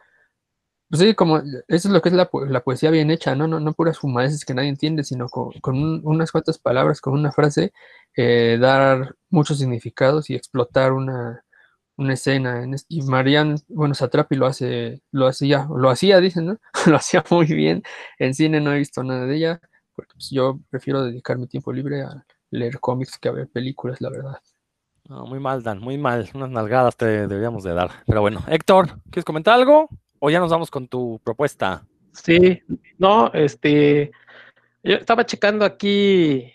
Pues 0.88 1.14
como, 1.16 1.38
eso 1.38 1.54
es 1.68 1.86
lo 1.86 2.02
que 2.02 2.10
es 2.10 2.14
la, 2.14 2.28
poesía 2.62 2.90
bien 2.90 3.10
hecha, 3.10 3.34
¿no? 3.34 3.48
No, 3.48 3.58
no 3.58 3.72
puras 3.72 3.98
fumadeces 3.98 4.44
que 4.44 4.54
nadie 4.54 4.68
entiende, 4.68 5.02
sino 5.02 5.28
con, 5.28 6.06
unas 6.06 6.30
cuantas 6.30 6.58
palabras, 6.58 7.00
con 7.00 7.14
una 7.14 7.32
frase, 7.32 7.72
eh, 8.16 8.58
dar 8.60 9.16
muchos 9.30 9.58
significados 9.58 10.30
y 10.30 10.34
explotar 10.36 10.92
una, 10.92 11.44
escena. 11.98 12.64
y 12.88 13.02
Marian, 13.02 13.56
bueno, 13.68 13.94
Satrapi 13.94 14.36
lo 14.36 14.46
hace, 14.46 15.02
lo 15.12 15.26
hacía, 15.26 15.68
lo 15.74 15.90
hacía, 15.90 16.20
dicen, 16.20 16.46
¿no? 16.46 16.58
lo 16.86 16.96
hacía 16.96 17.24
muy 17.30 17.46
bien. 17.46 17.82
En 18.18 18.34
cine 18.34 18.60
no 18.60 18.72
he 18.72 18.78
visto 18.78 19.02
nada 19.02 19.26
de 19.26 19.36
ella, 19.36 19.60
porque 19.94 20.14
pues, 20.14 20.30
yo 20.30 20.60
prefiero 20.70 21.04
dedicar 21.04 21.38
mi 21.38 21.46
tiempo 21.46 21.72
libre 21.72 22.02
a 22.02 22.24
leer 22.50 22.80
cómics 22.80 23.18
que 23.18 23.28
a 23.28 23.32
ver 23.32 23.48
películas, 23.48 24.00
la 24.00 24.10
verdad 24.10 24.38
muy 25.08 25.38
mal, 25.38 25.62
Dan, 25.62 25.80
muy 25.80 25.98
mal. 25.98 26.28
Unas 26.34 26.50
nalgadas 26.50 26.96
te 26.96 27.26
deberíamos 27.26 27.62
de 27.62 27.74
dar. 27.74 27.90
Pero 28.06 28.20
bueno, 28.20 28.42
Héctor, 28.48 29.00
¿quieres 29.10 29.24
comentar 29.24 29.54
algo? 29.54 29.88
¿O 30.18 30.30
ya 30.30 30.40
nos 30.40 30.50
vamos 30.50 30.70
con 30.70 30.88
tu 30.88 31.20
propuesta? 31.22 31.84
Sí, 32.12 32.62
no, 32.98 33.30
este, 33.32 34.12
yo 34.82 34.96
estaba 34.96 35.26
checando 35.26 35.64
aquí 35.64 36.52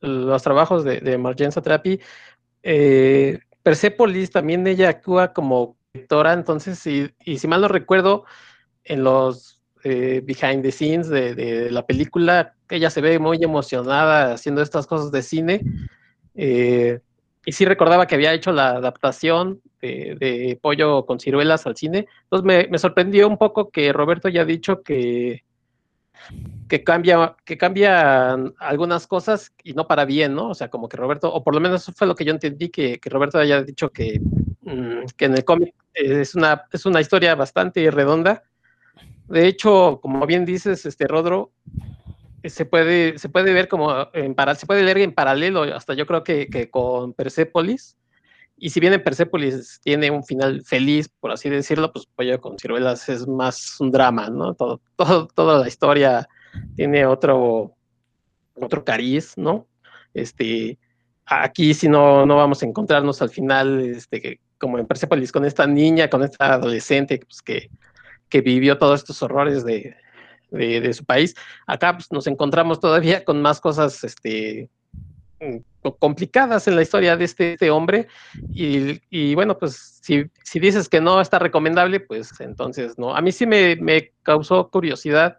los 0.00 0.42
trabajos 0.42 0.84
de, 0.84 1.00
de 1.00 1.18
Marjane 1.18 1.52
Satrapi. 1.52 2.00
Eh, 2.62 3.38
Persepolis 3.62 4.30
también 4.30 4.66
ella 4.66 4.88
actúa 4.88 5.32
como 5.32 5.76
directora, 5.92 6.32
entonces, 6.32 6.86
y, 6.86 7.10
y 7.24 7.38
si 7.38 7.48
mal 7.48 7.60
no 7.60 7.68
recuerdo, 7.68 8.24
en 8.84 9.04
los 9.04 9.60
eh, 9.84 10.22
behind 10.24 10.62
the 10.62 10.72
scenes 10.72 11.08
de, 11.08 11.34
de, 11.34 11.70
la 11.70 11.86
película, 11.86 12.54
ella 12.68 12.90
se 12.90 13.00
ve 13.00 13.18
muy 13.18 13.42
emocionada 13.42 14.34
haciendo 14.34 14.62
estas 14.62 14.86
cosas 14.86 15.10
de 15.10 15.22
cine. 15.22 15.62
Eh, 16.34 17.00
y 17.44 17.52
sí 17.52 17.64
recordaba 17.64 18.06
que 18.06 18.14
había 18.14 18.34
hecho 18.34 18.52
la 18.52 18.70
adaptación 18.70 19.62
de, 19.80 20.58
Pollo 20.60 21.06
con 21.06 21.18
ciruelas 21.18 21.66
al 21.66 21.76
cine. 21.76 22.06
Entonces 22.24 22.68
me, 22.70 22.78
sorprendió 22.78 23.26
un 23.28 23.38
poco 23.38 23.70
que 23.70 23.92
Roberto 23.92 24.28
haya 24.28 24.44
dicho 24.44 24.82
que, 24.82 25.44
que 26.68 26.84
cambia, 26.84 27.36
que 27.44 27.58
cambian 27.58 28.54
algunas 28.58 29.06
cosas 29.06 29.52
y 29.64 29.72
no 29.74 29.86
para 29.86 30.04
bien, 30.04 30.34
¿no? 30.34 30.50
O 30.50 30.54
sea, 30.54 30.68
como 30.68 30.88
que 30.88 30.96
Roberto, 30.96 31.32
o 31.32 31.42
por 31.42 31.54
lo 31.54 31.60
menos 31.60 31.82
eso 31.82 31.92
fue 31.92 32.06
lo 32.06 32.14
que 32.14 32.24
yo 32.24 32.32
entendí, 32.32 32.68
que, 32.68 32.98
que 33.00 33.10
Roberto 33.10 33.38
haya 33.38 33.62
dicho 33.62 33.90
que, 33.90 34.20
mm, 34.62 35.06
que 35.16 35.24
en 35.24 35.34
el 35.34 35.44
cómic 35.44 35.74
es 35.94 36.34
una, 36.34 36.64
es 36.72 36.86
una 36.86 37.00
historia 37.00 37.34
bastante 37.34 37.90
redonda. 37.90 38.44
De 39.28 39.46
hecho, 39.46 39.98
como 40.02 40.26
bien 40.26 40.44
dices, 40.44 40.86
este 40.86 41.06
Rodro, 41.06 41.52
se 42.44 42.64
puede, 42.64 43.18
se 43.18 43.28
puede 43.28 43.52
ver 43.52 43.68
como 43.68 44.08
en 44.12 44.34
para, 44.34 44.54
se 44.54 44.66
puede 44.66 44.82
leer 44.82 44.98
en 44.98 45.12
paralelo, 45.12 45.62
hasta 45.62 45.94
yo 45.94 46.06
creo 46.06 46.24
que, 46.24 46.48
que 46.48 46.70
con 46.70 47.12
Persepolis. 47.12 47.96
Y 48.62 48.68
si 48.68 48.78
bien 48.78 48.92
en 48.92 49.02
Persepolis 49.02 49.80
tiene 49.82 50.10
un 50.10 50.22
final 50.22 50.62
feliz, 50.66 51.08
por 51.08 51.32
así 51.32 51.48
decirlo, 51.48 51.90
pues 51.92 52.04
Pollo 52.06 52.38
con 52.42 52.58
Ciruelas 52.58 53.08
es 53.08 53.26
más 53.26 53.80
un 53.80 53.90
drama, 53.90 54.28
¿no? 54.28 54.54
Toda 54.54 55.58
la 55.60 55.66
historia 55.66 56.28
tiene 56.76 57.06
otro, 57.06 57.74
otro 58.54 58.84
cariz, 58.84 59.32
¿no? 59.38 59.66
Este, 60.12 60.78
aquí 61.24 61.72
si 61.72 61.88
no, 61.88 62.26
no 62.26 62.36
vamos 62.36 62.62
a 62.62 62.66
encontrarnos 62.66 63.22
al 63.22 63.30
final, 63.30 63.80
este, 63.80 64.40
como 64.58 64.78
en 64.78 64.86
Persepolis, 64.86 65.32
con 65.32 65.46
esta 65.46 65.66
niña, 65.66 66.10
con 66.10 66.22
esta 66.22 66.52
adolescente, 66.52 67.18
pues 67.18 67.40
que, 67.40 67.70
que 68.28 68.42
vivió 68.42 68.76
todos 68.76 69.00
estos 69.00 69.22
horrores 69.22 69.64
de, 69.64 69.96
de, 70.50 70.92
su 70.92 71.06
país. 71.06 71.34
Acá 71.66 71.94
pues, 71.94 72.12
nos 72.12 72.26
encontramos 72.26 72.78
todavía 72.78 73.24
con 73.24 73.40
más 73.40 73.58
cosas 73.58 74.04
este, 74.04 74.68
complicadas 75.98 76.68
en 76.68 76.76
la 76.76 76.82
historia 76.82 77.16
de 77.16 77.24
este, 77.24 77.52
este 77.54 77.70
hombre. 77.70 78.08
Y, 78.52 79.34
bueno, 79.34 79.58
pues 79.58 80.00
si, 80.02 80.24
si, 80.44 80.60
dices 80.60 80.88
que 80.88 81.00
no 81.00 81.20
está 81.20 81.38
recomendable, 81.38 82.00
pues 82.00 82.40
entonces 82.40 82.98
no. 82.98 83.14
A 83.14 83.20
mí 83.20 83.32
sí 83.32 83.46
me, 83.46 83.76
me 83.76 84.12
causó 84.22 84.70
curiosidad 84.70 85.38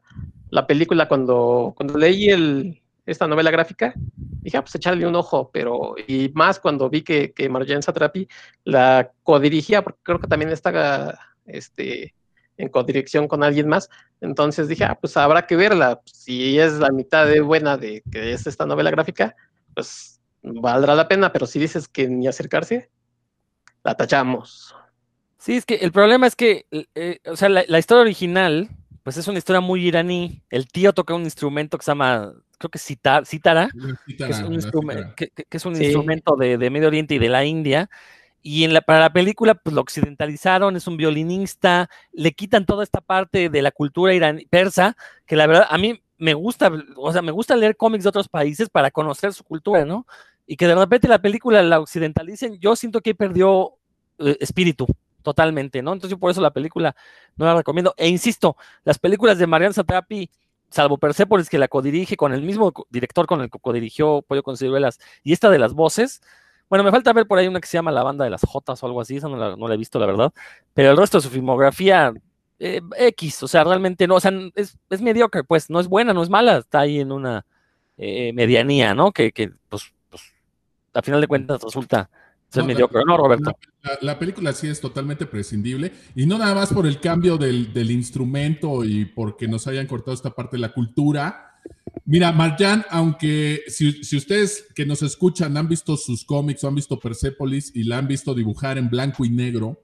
la 0.49 0.67
película 0.67 1.07
cuando, 1.07 1.73
cuando 1.75 1.97
leí 1.97 2.29
el, 2.29 2.81
esta 3.05 3.27
novela 3.27 3.51
gráfica. 3.51 3.93
Dije, 4.41 4.57
ah, 4.57 4.61
pues 4.61 4.75
echarle 4.75 5.05
un 5.05 5.15
ojo, 5.15 5.49
pero 5.51 5.95
y 6.07 6.29
más 6.33 6.59
cuando 6.59 6.89
vi 6.89 7.03
que, 7.03 7.31
que 7.31 7.49
Marjane 7.49 7.81
Satrapi 7.81 8.27
la 8.63 9.11
codirigía, 9.23 9.83
porque 9.83 9.99
creo 10.03 10.19
que 10.19 10.27
también 10.27 10.51
está 10.51 11.19
este, 11.45 12.15
en 12.57 12.69
codirección 12.69 13.27
con 13.27 13.43
alguien 13.43 13.67
más. 13.67 13.89
Entonces 14.19 14.67
dije, 14.67 14.83
ah, 14.83 14.97
pues 14.99 15.15
habrá 15.17 15.45
que 15.45 15.55
verla. 15.55 16.01
Si 16.05 16.59
es 16.59 16.73
la 16.73 16.91
mitad 16.91 17.27
de 17.27 17.41
buena 17.41 17.77
de 17.77 18.03
que 18.11 18.33
es 18.33 18.47
esta 18.47 18.65
novela 18.65 18.91
gráfica, 18.91 19.35
pues 19.81 20.21
valdrá 20.43 20.95
la 20.95 21.07
pena, 21.07 21.33
pero 21.33 21.45
si 21.45 21.59
dices 21.59 21.87
que 21.87 22.07
ni 22.07 22.27
acercarse, 22.27 22.89
la 23.83 23.95
tachamos. 23.95 24.75
Sí, 25.37 25.55
es 25.55 25.65
que 25.65 25.75
el 25.75 25.91
problema 25.91 26.27
es 26.27 26.35
que, 26.35 26.65
eh, 26.71 27.19
o 27.25 27.35
sea, 27.35 27.49
la, 27.49 27.79
historia 27.79 28.01
original, 28.01 28.69
pues 29.03 29.17
es 29.17 29.27
una 29.27 29.39
historia 29.39 29.59
muy 29.59 29.85
iraní. 29.85 30.43
El 30.49 30.67
tío 30.67 30.93
toca 30.93 31.15
un 31.15 31.23
instrumento 31.23 31.77
que 31.77 31.85
se 31.85 31.91
llama, 31.91 32.33
creo 32.59 32.69
que 32.69 32.77
citar, 32.77 33.25
cítara, 33.25 33.69
que 34.17 34.25
es 34.29 34.39
un, 35.65 35.75
instrumento 35.75 36.35
de, 36.35 36.57
de 36.57 36.69
Medio 36.69 36.89
Oriente 36.89 37.15
y 37.15 37.19
de 37.19 37.29
la 37.29 37.43
India 37.43 37.89
y 38.43 38.63
en 38.63 38.73
la, 38.73 38.81
para 38.81 38.99
la 38.99 39.13
película, 39.13 39.55
pues 39.55 39.73
lo 39.73 39.81
occidentalizaron, 39.81 40.75
es 40.75 40.87
un 40.87 40.97
violinista, 40.97 41.89
le 42.11 42.31
quitan 42.33 42.65
toda 42.65 42.83
esta 42.83 43.01
parte 43.01 43.49
de 43.49 43.61
la 43.61 43.71
cultura 43.71 44.13
iraní, 44.13 44.45
persa, 44.45 44.95
que 45.25 45.35
la 45.35 45.47
verdad 45.47 45.67
a 45.69 45.77
mí 45.77 46.01
me 46.21 46.33
gusta, 46.33 46.71
o 46.95 47.11
sea, 47.11 47.21
me 47.21 47.31
gusta 47.31 47.55
leer 47.55 47.75
cómics 47.75 48.03
de 48.03 48.09
otros 48.09 48.29
países 48.29 48.69
para 48.69 48.91
conocer 48.91 49.33
su 49.33 49.43
cultura, 49.43 49.83
¿no? 49.83 50.05
y 50.51 50.57
que 50.57 50.67
de 50.67 50.75
repente 50.75 51.07
la 51.07 51.21
película 51.21 51.63
la 51.63 51.79
occidentalicen, 51.79 52.59
yo 52.59 52.75
siento 52.75 52.99
que 52.99 53.15
perdió 53.15 53.75
eh, 54.19 54.35
espíritu 54.41 54.85
totalmente, 55.21 55.81
¿no? 55.81 55.93
Entonces 55.93 56.11
yo 56.11 56.19
por 56.19 56.29
eso 56.29 56.41
la 56.41 56.51
película 56.51 56.93
no 57.37 57.45
la 57.45 57.55
recomiendo. 57.55 57.93
E 57.95 58.09
insisto, 58.09 58.57
las 58.83 58.99
películas 58.99 59.37
de 59.37 59.47
Marian 59.47 59.73
Satrapi, 59.73 60.29
salvo 60.69 60.97
Persepolis 60.97 61.49
que 61.49 61.57
la 61.57 61.69
codirige 61.69 62.17
con 62.17 62.33
el 62.33 62.41
mismo 62.41 62.73
director 62.89 63.27
con 63.27 63.39
el 63.39 63.49
que 63.49 63.59
codirigió 63.59 64.23
Pollo 64.23 64.43
con 64.43 64.57
ciruelas, 64.57 64.99
y 65.23 65.31
esta 65.31 65.49
de 65.49 65.57
las 65.57 65.73
voces, 65.73 66.21
bueno, 66.69 66.83
me 66.83 66.91
falta 66.91 67.13
ver 67.13 67.27
por 67.27 67.37
ahí 67.37 67.47
una 67.47 67.61
que 67.61 67.67
se 67.67 67.77
llama 67.77 67.91
La 67.91 68.03
Banda 68.03 68.25
de 68.25 68.31
las 68.31 68.41
Jotas 68.41 68.83
o 68.83 68.85
algo 68.87 68.99
así, 68.99 69.15
esa 69.15 69.29
no 69.29 69.37
la, 69.37 69.55
no 69.55 69.69
la 69.69 69.75
he 69.75 69.77
visto, 69.77 69.99
la 69.99 70.05
verdad, 70.05 70.33
pero 70.73 70.91
el 70.91 70.97
resto 70.97 71.19
de 71.19 71.21
su 71.21 71.29
filmografía, 71.29 72.13
eh, 72.61 72.81
X, 72.95 73.41
o 73.41 73.47
sea, 73.47 73.63
realmente 73.63 74.07
no, 74.07 74.15
o 74.15 74.19
sea, 74.19 74.31
es, 74.53 74.77
es, 74.89 75.01
mediocre, 75.01 75.43
pues, 75.43 75.69
no 75.71 75.79
es 75.79 75.87
buena, 75.87 76.13
no 76.13 76.21
es 76.21 76.29
mala, 76.29 76.57
está 76.57 76.81
ahí 76.81 76.99
en 76.99 77.11
una 77.11 77.43
eh, 77.97 78.31
medianía, 78.33 78.93
¿no? 78.93 79.11
Que, 79.11 79.31
que 79.31 79.51
pues, 79.67 79.91
pues, 80.09 80.21
a 80.93 81.01
final 81.01 81.21
de 81.21 81.27
cuentas 81.27 81.63
resulta 81.63 82.09
ser 82.49 82.61
No, 82.61 82.67
mediocre, 82.67 83.01
¿no, 83.03 83.17
Roberto? 83.17 83.57
La, 83.81 83.97
la 84.01 84.19
película 84.19 84.53
sí 84.53 84.67
es 84.67 84.79
totalmente 84.79 85.25
prescindible 85.25 85.91
y 86.15 86.27
no 86.27 86.37
nada 86.37 86.53
más 86.53 86.71
por 86.71 86.85
el 86.85 86.99
cambio 86.99 87.37
del, 87.37 87.73
del 87.73 87.89
instrumento 87.89 88.83
y 88.83 89.05
porque 89.05 89.47
nos 89.47 89.65
hayan 89.65 89.87
cortado 89.87 90.13
esta 90.13 90.29
parte 90.29 90.57
de 90.57 90.61
la 90.61 90.71
cultura. 90.71 91.57
Mira, 92.05 92.31
Marjan, 92.31 92.85
aunque 92.91 93.63
si, 93.67 94.03
si 94.03 94.17
ustedes 94.17 94.67
que 94.75 94.85
nos 94.85 95.01
escuchan 95.01 95.57
han 95.57 95.67
visto 95.67 95.97
sus 95.97 96.23
cómics 96.23 96.63
o 96.63 96.67
han 96.67 96.75
visto 96.75 96.99
Persepolis 96.99 97.71
y 97.75 97.85
la 97.85 97.97
han 97.97 98.07
visto 98.07 98.35
dibujar 98.35 98.77
en 98.77 98.87
blanco 98.87 99.25
y 99.25 99.31
negro, 99.31 99.81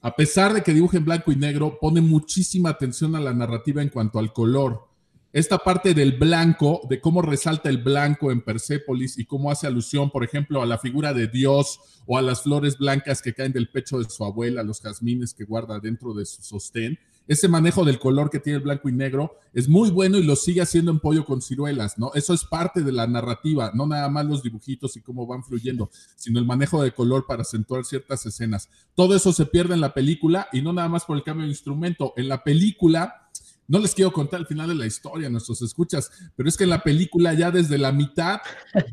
a 0.00 0.14
pesar 0.14 0.54
de 0.54 0.62
que 0.62 0.74
dibuja 0.74 0.96
en 0.96 1.04
blanco 1.04 1.32
y 1.32 1.36
negro, 1.36 1.78
pone 1.80 2.00
muchísima 2.00 2.70
atención 2.70 3.16
a 3.16 3.20
la 3.20 3.32
narrativa 3.32 3.82
en 3.82 3.88
cuanto 3.88 4.18
al 4.18 4.32
color. 4.32 4.86
Esta 5.32 5.58
parte 5.58 5.92
del 5.92 6.12
blanco, 6.12 6.80
de 6.88 7.00
cómo 7.00 7.20
resalta 7.20 7.68
el 7.68 7.78
blanco 7.78 8.30
en 8.30 8.40
Persépolis 8.40 9.18
y 9.18 9.26
cómo 9.26 9.50
hace 9.50 9.66
alusión, 9.66 10.10
por 10.10 10.24
ejemplo, 10.24 10.62
a 10.62 10.66
la 10.66 10.78
figura 10.78 11.12
de 11.12 11.26
Dios 11.26 11.80
o 12.06 12.16
a 12.16 12.22
las 12.22 12.42
flores 12.42 12.78
blancas 12.78 13.20
que 13.20 13.34
caen 13.34 13.52
del 13.52 13.68
pecho 13.68 13.98
de 13.98 14.08
su 14.08 14.24
abuela, 14.24 14.62
los 14.62 14.80
jazmines 14.80 15.34
que 15.34 15.44
guarda 15.44 15.80
dentro 15.80 16.14
de 16.14 16.24
su 16.24 16.42
sostén. 16.42 16.98
Ese 17.28 17.46
manejo 17.46 17.84
del 17.84 17.98
color 17.98 18.30
que 18.30 18.40
tiene 18.40 18.56
el 18.56 18.62
blanco 18.62 18.88
y 18.88 18.92
negro 18.92 19.36
es 19.52 19.68
muy 19.68 19.90
bueno 19.90 20.16
y 20.16 20.24
lo 20.24 20.34
sigue 20.34 20.62
haciendo 20.62 20.90
en 20.90 20.98
Pollo 20.98 21.26
con 21.26 21.42
ciruelas, 21.42 21.98
¿no? 21.98 22.10
Eso 22.14 22.32
es 22.32 22.44
parte 22.44 22.82
de 22.82 22.90
la 22.90 23.06
narrativa, 23.06 23.70
no 23.74 23.86
nada 23.86 24.08
más 24.08 24.24
los 24.24 24.42
dibujitos 24.42 24.96
y 24.96 25.02
cómo 25.02 25.26
van 25.26 25.44
fluyendo, 25.44 25.90
sino 26.16 26.38
el 26.38 26.46
manejo 26.46 26.82
de 26.82 26.92
color 26.92 27.26
para 27.26 27.42
acentuar 27.42 27.84
ciertas 27.84 28.24
escenas. 28.24 28.70
Todo 28.94 29.14
eso 29.14 29.32
se 29.34 29.44
pierde 29.44 29.74
en 29.74 29.82
la 29.82 29.92
película 29.92 30.48
y 30.52 30.62
no 30.62 30.72
nada 30.72 30.88
más 30.88 31.04
por 31.04 31.18
el 31.18 31.22
cambio 31.22 31.44
de 31.44 31.50
instrumento. 31.50 32.14
En 32.16 32.28
la 32.28 32.42
película 32.42 33.28
no 33.66 33.78
les 33.78 33.94
quiero 33.94 34.10
contar 34.12 34.40
el 34.40 34.46
final 34.46 34.68
de 34.68 34.74
la 34.74 34.86
historia, 34.86 35.28
nuestros 35.28 35.60
escuchas, 35.60 36.10
pero 36.34 36.48
es 36.48 36.56
que 36.56 36.64
en 36.64 36.70
la 36.70 36.82
película 36.82 37.34
ya 37.34 37.50
desde 37.50 37.76
la 37.76 37.92
mitad 37.92 38.40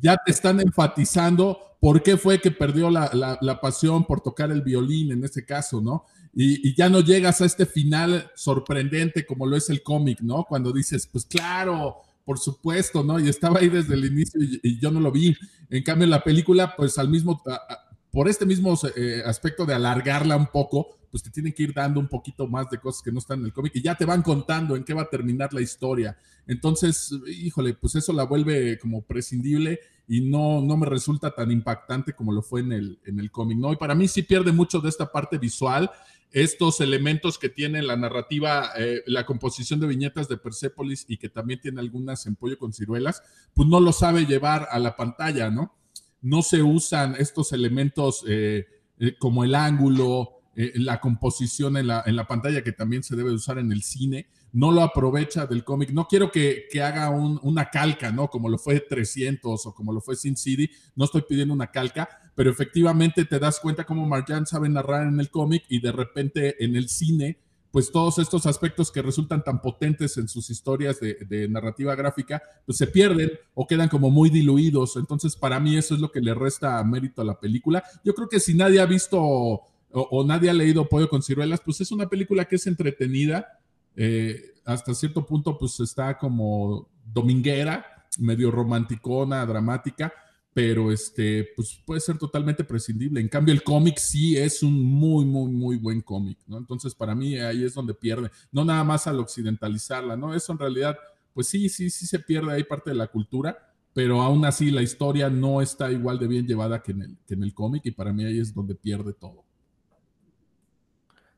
ya 0.02 0.18
te 0.18 0.32
están 0.32 0.60
enfatizando 0.60 1.58
por 1.80 2.04
qué 2.04 2.18
fue 2.18 2.42
que 2.42 2.52
perdió 2.52 2.90
la, 2.90 3.10
la, 3.14 3.38
la 3.42 3.62
pasión 3.62 4.06
por 4.06 4.20
tocar 4.20 4.52
el 4.52 4.62
violín 4.62 5.14
en 5.14 5.24
este 5.24 5.46
caso, 5.46 5.80
¿no? 5.80 6.04
Y, 6.36 6.68
y, 6.68 6.76
ya 6.76 6.90
no 6.90 7.00
llegas 7.00 7.40
a 7.40 7.46
este 7.46 7.66
final 7.66 8.30
sorprendente 8.36 9.26
como 9.26 9.48
lo 9.48 9.56
es 9.56 9.70
el 9.70 9.82
cómic, 9.82 10.20
¿no? 10.20 10.44
Cuando 10.44 10.74
dices, 10.74 11.08
pues 11.08 11.26
claro, 11.26 11.96
por 12.26 12.40
supuesto, 12.40 13.04
¿no? 13.04 13.20
Y 13.20 13.30
estaba 13.30 13.60
ahí 13.60 13.70
desde 13.70 13.94
el 13.94 14.04
inicio 14.04 14.44
y, 14.44 14.60
y 14.62 14.80
yo 14.80 14.92
no 14.92 15.00
lo 15.00 15.12
vi. 15.12 15.36
En 15.70 15.82
cambio, 15.84 16.08
la 16.08 16.24
película, 16.24 16.76
pues 16.76 16.98
al 16.98 17.10
mismo, 17.10 17.42
a, 17.48 17.54
a, 17.54 17.86
por 18.16 18.30
este 18.30 18.46
mismo 18.46 18.80
eh, 18.96 19.22
aspecto 19.26 19.66
de 19.66 19.74
alargarla 19.74 20.38
un 20.38 20.48
poco, 20.48 20.88
pues 21.12 21.22
te 21.22 21.30
tienen 21.30 21.52
que 21.52 21.64
ir 21.64 21.74
dando 21.74 22.00
un 22.00 22.08
poquito 22.08 22.48
más 22.48 22.70
de 22.70 22.78
cosas 22.78 23.02
que 23.02 23.12
no 23.12 23.20
están 23.20 23.40
en 23.40 23.46
el 23.48 23.54
cómic 23.54 23.74
y 23.76 23.82
ya 23.82 23.96
te 23.96 24.06
van 24.06 24.22
contando 24.22 24.78
en 24.78 24.86
qué 24.86 24.94
va 24.94 25.02
a 25.02 25.10
terminar 25.10 25.54
la 25.54 25.60
historia. 25.60 26.18
Entonces, 26.48 27.14
híjole, 27.28 27.74
pues 27.74 27.96
eso 27.96 28.14
la 28.14 28.24
vuelve 28.24 28.80
como 28.80 29.02
prescindible 29.02 29.82
y 30.08 30.22
no, 30.22 30.62
no 30.62 30.78
me 30.78 30.86
resulta 30.86 31.36
tan 31.36 31.52
impactante 31.52 32.14
como 32.14 32.32
lo 32.32 32.42
fue 32.42 32.62
en 32.62 32.72
el, 32.72 33.00
en 33.06 33.20
el 33.20 33.32
cómic, 33.32 33.58
¿no? 33.58 33.74
Y 33.74 33.76
para 33.76 33.96
mí 33.96 34.08
sí 34.08 34.22
pierde 34.22 34.54
mucho 34.54 34.80
de 34.80 34.88
esta 34.88 35.12
parte 35.12 35.38
visual, 35.38 35.92
estos 36.36 36.82
elementos 36.82 37.40
que 37.40 37.48
tiene 37.48 37.82
la 37.82 37.96
narrativa, 37.96 38.72
eh, 38.78 39.04
la 39.08 39.26
composición 39.26 39.80
de 39.80 39.88
viñetas 39.88 40.28
de 40.28 40.36
Persepolis 40.36 41.06
y 41.08 41.16
que 41.16 41.30
también 41.30 41.62
tiene 41.62 41.80
algunas 41.80 42.26
en 42.26 42.36
pollo 42.36 42.60
con 42.60 42.74
ciruelas, 42.74 43.24
pues 43.54 43.70
no 43.70 43.80
lo 43.80 43.94
sabe 43.94 44.26
llevar 44.26 44.68
a 44.70 44.78
la 44.80 44.98
pantalla, 44.98 45.50
¿no? 45.50 45.78
No 46.22 46.42
se 46.42 46.62
usan 46.62 47.16
estos 47.18 47.54
elementos 47.54 48.26
eh, 48.28 48.68
eh, 49.00 49.16
como 49.18 49.46
el 49.46 49.56
ángulo, 49.56 50.32
la 50.56 51.02
composición 51.02 51.76
en 51.76 51.88
la, 51.88 52.04
en 52.06 52.16
la, 52.16 52.28
pantalla 52.28 52.64
que 52.64 52.72
también 52.72 53.04
se 53.04 53.18
debe 53.18 53.32
usar 53.32 53.58
en 53.58 53.74
el 53.74 53.84
cine, 53.84 54.28
no 54.54 54.72
lo 54.72 54.84
aprovecha 54.84 55.46
del 55.46 55.66
cómic. 55.66 55.92
No 55.92 56.08
quiero 56.08 56.32
que, 56.32 56.68
que 56.72 56.82
haga 56.82 57.10
un, 57.10 57.40
una 57.44 57.70
calca, 57.70 58.12
¿no? 58.12 58.30
Como 58.30 58.48
lo 58.48 58.58
fue 58.58 58.80
300 58.80 59.66
o 59.66 59.76
como 59.76 59.92
lo 59.92 60.00
fue 60.00 60.16
Sin 60.16 60.38
City, 60.38 60.70
no 60.96 61.06
estoy 61.06 61.24
pidiendo 61.28 61.54
una 61.54 61.72
calca, 61.72 62.25
pero 62.36 62.52
efectivamente 62.52 63.26
te 63.26 63.40
das 63.40 63.60
cuenta 63.60 63.86
cómo 63.86 64.06
Marjan 64.06 64.46
sabe 64.46 64.70
narrar 64.70 65.08
en 65.08 65.20
el 65.20 65.30
cómic 65.30 65.64
y 65.70 65.80
de 65.80 65.92
repente 65.92 66.64
en 66.64 66.76
el 66.76 66.90
cine, 66.90 67.40
pues 67.72 67.92
todos 67.92 68.20
estos 68.20 68.46
aspectos 68.46 68.92
que 68.92 69.02
resultan 69.02 69.44
tan 69.44 69.62
potentes 69.62 70.18
en 70.18 70.28
sus 70.28 70.50
historias 70.50 71.00
de, 71.00 71.16
de 71.28 71.48
narrativa 71.48 71.96
gráfica, 71.96 72.42
pues 72.66 72.78
se 72.78 72.88
pierden 72.88 73.32
o 73.54 73.66
quedan 73.66 73.90
como 73.90 74.10
muy 74.10 74.30
diluidos. 74.30 74.96
Entonces, 74.96 75.36
para 75.36 75.60
mí 75.60 75.76
eso 75.76 75.96
es 75.96 76.00
lo 76.00 76.12
que 76.12 76.22
le 76.22 76.34
resta 76.34 76.82
mérito 76.84 77.22
a 77.22 77.26
la 77.26 77.40
película. 77.40 77.84
Yo 78.04 78.14
creo 78.14 78.30
que 78.30 78.40
si 78.40 78.54
nadie 78.54 78.80
ha 78.80 78.86
visto 78.86 79.20
o, 79.22 79.68
o, 79.96 80.24
nadie 80.26 80.50
ha 80.50 80.54
leído 80.54 80.88
Pollo 80.88 81.10
con 81.10 81.24
ciruelas, 81.24 81.62
pues 81.64 81.80
es 81.82 81.92
una 81.92 82.08
película 82.08 82.46
que 82.46 82.58
es 82.58 82.68
entretenida, 82.68 83.60
eh, 83.96 84.54
hasta 84.66 84.94
cierto 84.94 85.26
punto 85.26 85.58
pues 85.58 85.80
está 85.80 86.18
como 86.18 86.90
dominguera, 87.06 88.08
medio 88.20 88.52
romanticona, 88.52 89.46
dramática, 89.46 90.14
pero 90.56 90.90
este, 90.90 91.50
pues 91.54 91.84
puede 91.86 92.00
ser 92.00 92.18
totalmente 92.18 92.64
prescindible. 92.64 93.20
En 93.20 93.28
cambio, 93.28 93.54
el 93.54 93.62
cómic 93.62 93.98
sí 93.98 94.38
es 94.38 94.64
un 94.64 94.82
muy, 94.82 95.26
muy, 95.26 95.52
muy 95.52 95.76
buen 95.76 96.00
cómic, 96.02 96.38
¿no? 96.48 96.58
Entonces, 96.58 96.96
para 96.96 97.14
mí 97.14 97.38
ahí 97.38 97.66
es 97.66 97.74
donde 97.74 97.94
pierde, 97.94 98.32
no 98.54 98.64
nada 98.64 98.86
más 98.86 99.06
al 99.06 99.20
occidentalizarla, 99.20 100.16
¿no? 100.16 100.34
Eso 100.34 100.54
en 100.54 100.60
realidad, 100.60 100.98
pues 101.34 101.48
sí, 101.48 101.68
sí, 101.68 101.90
sí 101.90 102.08
se 102.08 102.20
pierde 102.20 102.54
ahí 102.54 102.64
parte 102.64 102.92
de 102.92 102.96
la 102.96 103.08
cultura, 103.08 103.76
pero 103.94 104.22
aún 104.22 104.46
así 104.46 104.72
la 104.72 104.82
historia 104.82 105.30
no 105.30 105.62
está 105.62 105.92
igual 105.92 106.20
de 106.20 106.28
bien 106.28 106.48
llevada 106.48 106.82
que 106.82 106.94
en 106.94 107.02
el, 107.02 107.18
que 107.28 107.34
en 107.34 107.44
el 107.44 107.54
cómic 107.54 107.86
y 107.88 107.92
para 107.92 108.14
mí 108.14 108.24
ahí 108.24 108.40
es 108.40 108.54
donde 108.54 108.76
pierde 108.76 109.12
todo. 109.12 109.44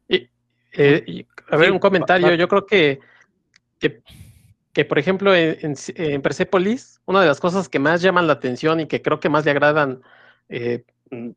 Y, 0.07 0.29
eh, 0.73 1.03
y, 1.07 1.25
a 1.49 1.57
ver, 1.57 1.71
un 1.71 1.79
comentario. 1.79 2.35
Yo 2.35 2.47
creo 2.47 2.67
que, 2.67 2.99
que, 3.79 4.03
que 4.77 4.85
por 4.85 4.99
ejemplo, 4.99 5.33
en, 5.35 6.21
Persepolis, 6.21 7.01
una 7.07 7.19
de 7.19 7.25
las 7.25 7.39
cosas 7.39 7.67
que 7.67 7.79
más 7.79 7.99
llaman 8.03 8.27
la 8.27 8.33
atención 8.33 8.79
y 8.79 8.85
que 8.85 9.01
creo 9.01 9.19
que 9.19 9.27
más 9.27 9.43
le 9.43 9.49
agradan, 9.49 10.03
eh, 10.49 10.83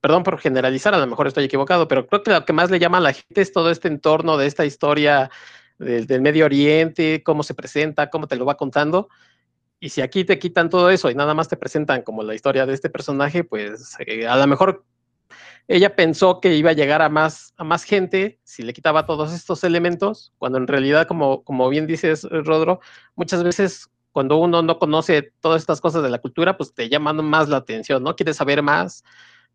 perdón 0.02 0.24
por 0.24 0.38
generalizar, 0.38 0.92
a 0.92 0.98
lo 0.98 1.06
mejor 1.06 1.26
estoy 1.26 1.44
equivocado, 1.44 1.88
pero 1.88 2.06
creo 2.06 2.22
que 2.22 2.32
lo 2.32 2.44
que 2.44 2.52
más 2.52 2.70
le 2.70 2.78
llama 2.78 2.98
a 2.98 3.00
la 3.00 3.14
gente 3.14 3.40
es 3.40 3.50
todo 3.50 3.70
este 3.70 3.88
entorno 3.88 4.36
de 4.36 4.46
esta 4.46 4.66
historia 4.66 5.30
del, 5.78 6.06
del 6.06 6.20
Medio 6.20 6.44
Oriente, 6.44 7.22
cómo 7.22 7.42
se 7.42 7.54
presenta, 7.54 8.10
cómo 8.10 8.26
te 8.26 8.36
lo 8.36 8.44
va 8.44 8.58
contando. 8.58 9.08
Y 9.80 9.88
si 9.88 10.02
aquí 10.02 10.24
te 10.24 10.38
quitan 10.38 10.68
todo 10.68 10.90
eso 10.90 11.10
y 11.10 11.14
nada 11.14 11.32
más 11.32 11.48
te 11.48 11.56
presentan 11.56 12.02
como 12.02 12.22
la 12.22 12.34
historia 12.34 12.66
de 12.66 12.74
este 12.74 12.90
personaje, 12.90 13.42
pues 13.42 13.96
eh, 14.06 14.26
a 14.26 14.36
lo 14.36 14.46
mejor 14.48 14.84
ella 15.68 15.94
pensó 15.94 16.40
que 16.40 16.56
iba 16.56 16.70
a 16.70 16.74
llegar 16.74 17.02
a 17.02 17.08
más, 17.08 17.54
a 17.56 17.64
más 17.64 17.84
gente 17.84 18.40
si 18.44 18.62
le 18.62 18.72
quitaba 18.72 19.06
todos 19.06 19.32
estos 19.32 19.64
elementos, 19.64 20.32
cuando 20.38 20.58
en 20.58 20.66
realidad, 20.66 21.06
como, 21.06 21.44
como 21.44 21.68
bien 21.68 21.86
dices, 21.86 22.24
Rodro, 22.24 22.80
muchas 23.14 23.42
veces 23.42 23.90
cuando 24.12 24.36
uno 24.38 24.62
no 24.62 24.78
conoce 24.78 25.32
todas 25.40 25.62
estas 25.62 25.80
cosas 25.80 26.02
de 26.02 26.10
la 26.10 26.18
cultura, 26.18 26.56
pues 26.56 26.74
te 26.74 26.88
llaman 26.88 27.24
más 27.24 27.48
la 27.48 27.58
atención, 27.58 28.02
¿no? 28.02 28.16
Quieres 28.16 28.36
saber 28.36 28.62
más. 28.62 29.04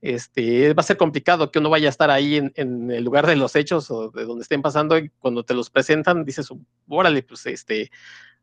Este, 0.01 0.73
va 0.73 0.81
a 0.81 0.83
ser 0.83 0.97
complicado 0.97 1.51
que 1.51 1.59
uno 1.59 1.69
vaya 1.69 1.87
a 1.87 1.89
estar 1.89 2.11
ahí 2.11 2.35
en, 2.35 2.51
en, 2.55 2.91
el 2.91 3.03
lugar 3.03 3.25
de 3.25 3.35
los 3.35 3.55
hechos 3.55 3.89
o 3.89 4.11
de 4.11 4.25
donde 4.25 4.43
estén 4.43 4.61
pasando 4.61 4.97
y 4.97 5.09
cuando 5.19 5.43
te 5.43 5.53
los 5.53 5.69
presentan 5.69 6.25
dices, 6.25 6.49
órale, 6.87 7.23
pues 7.23 7.45
este, 7.47 7.91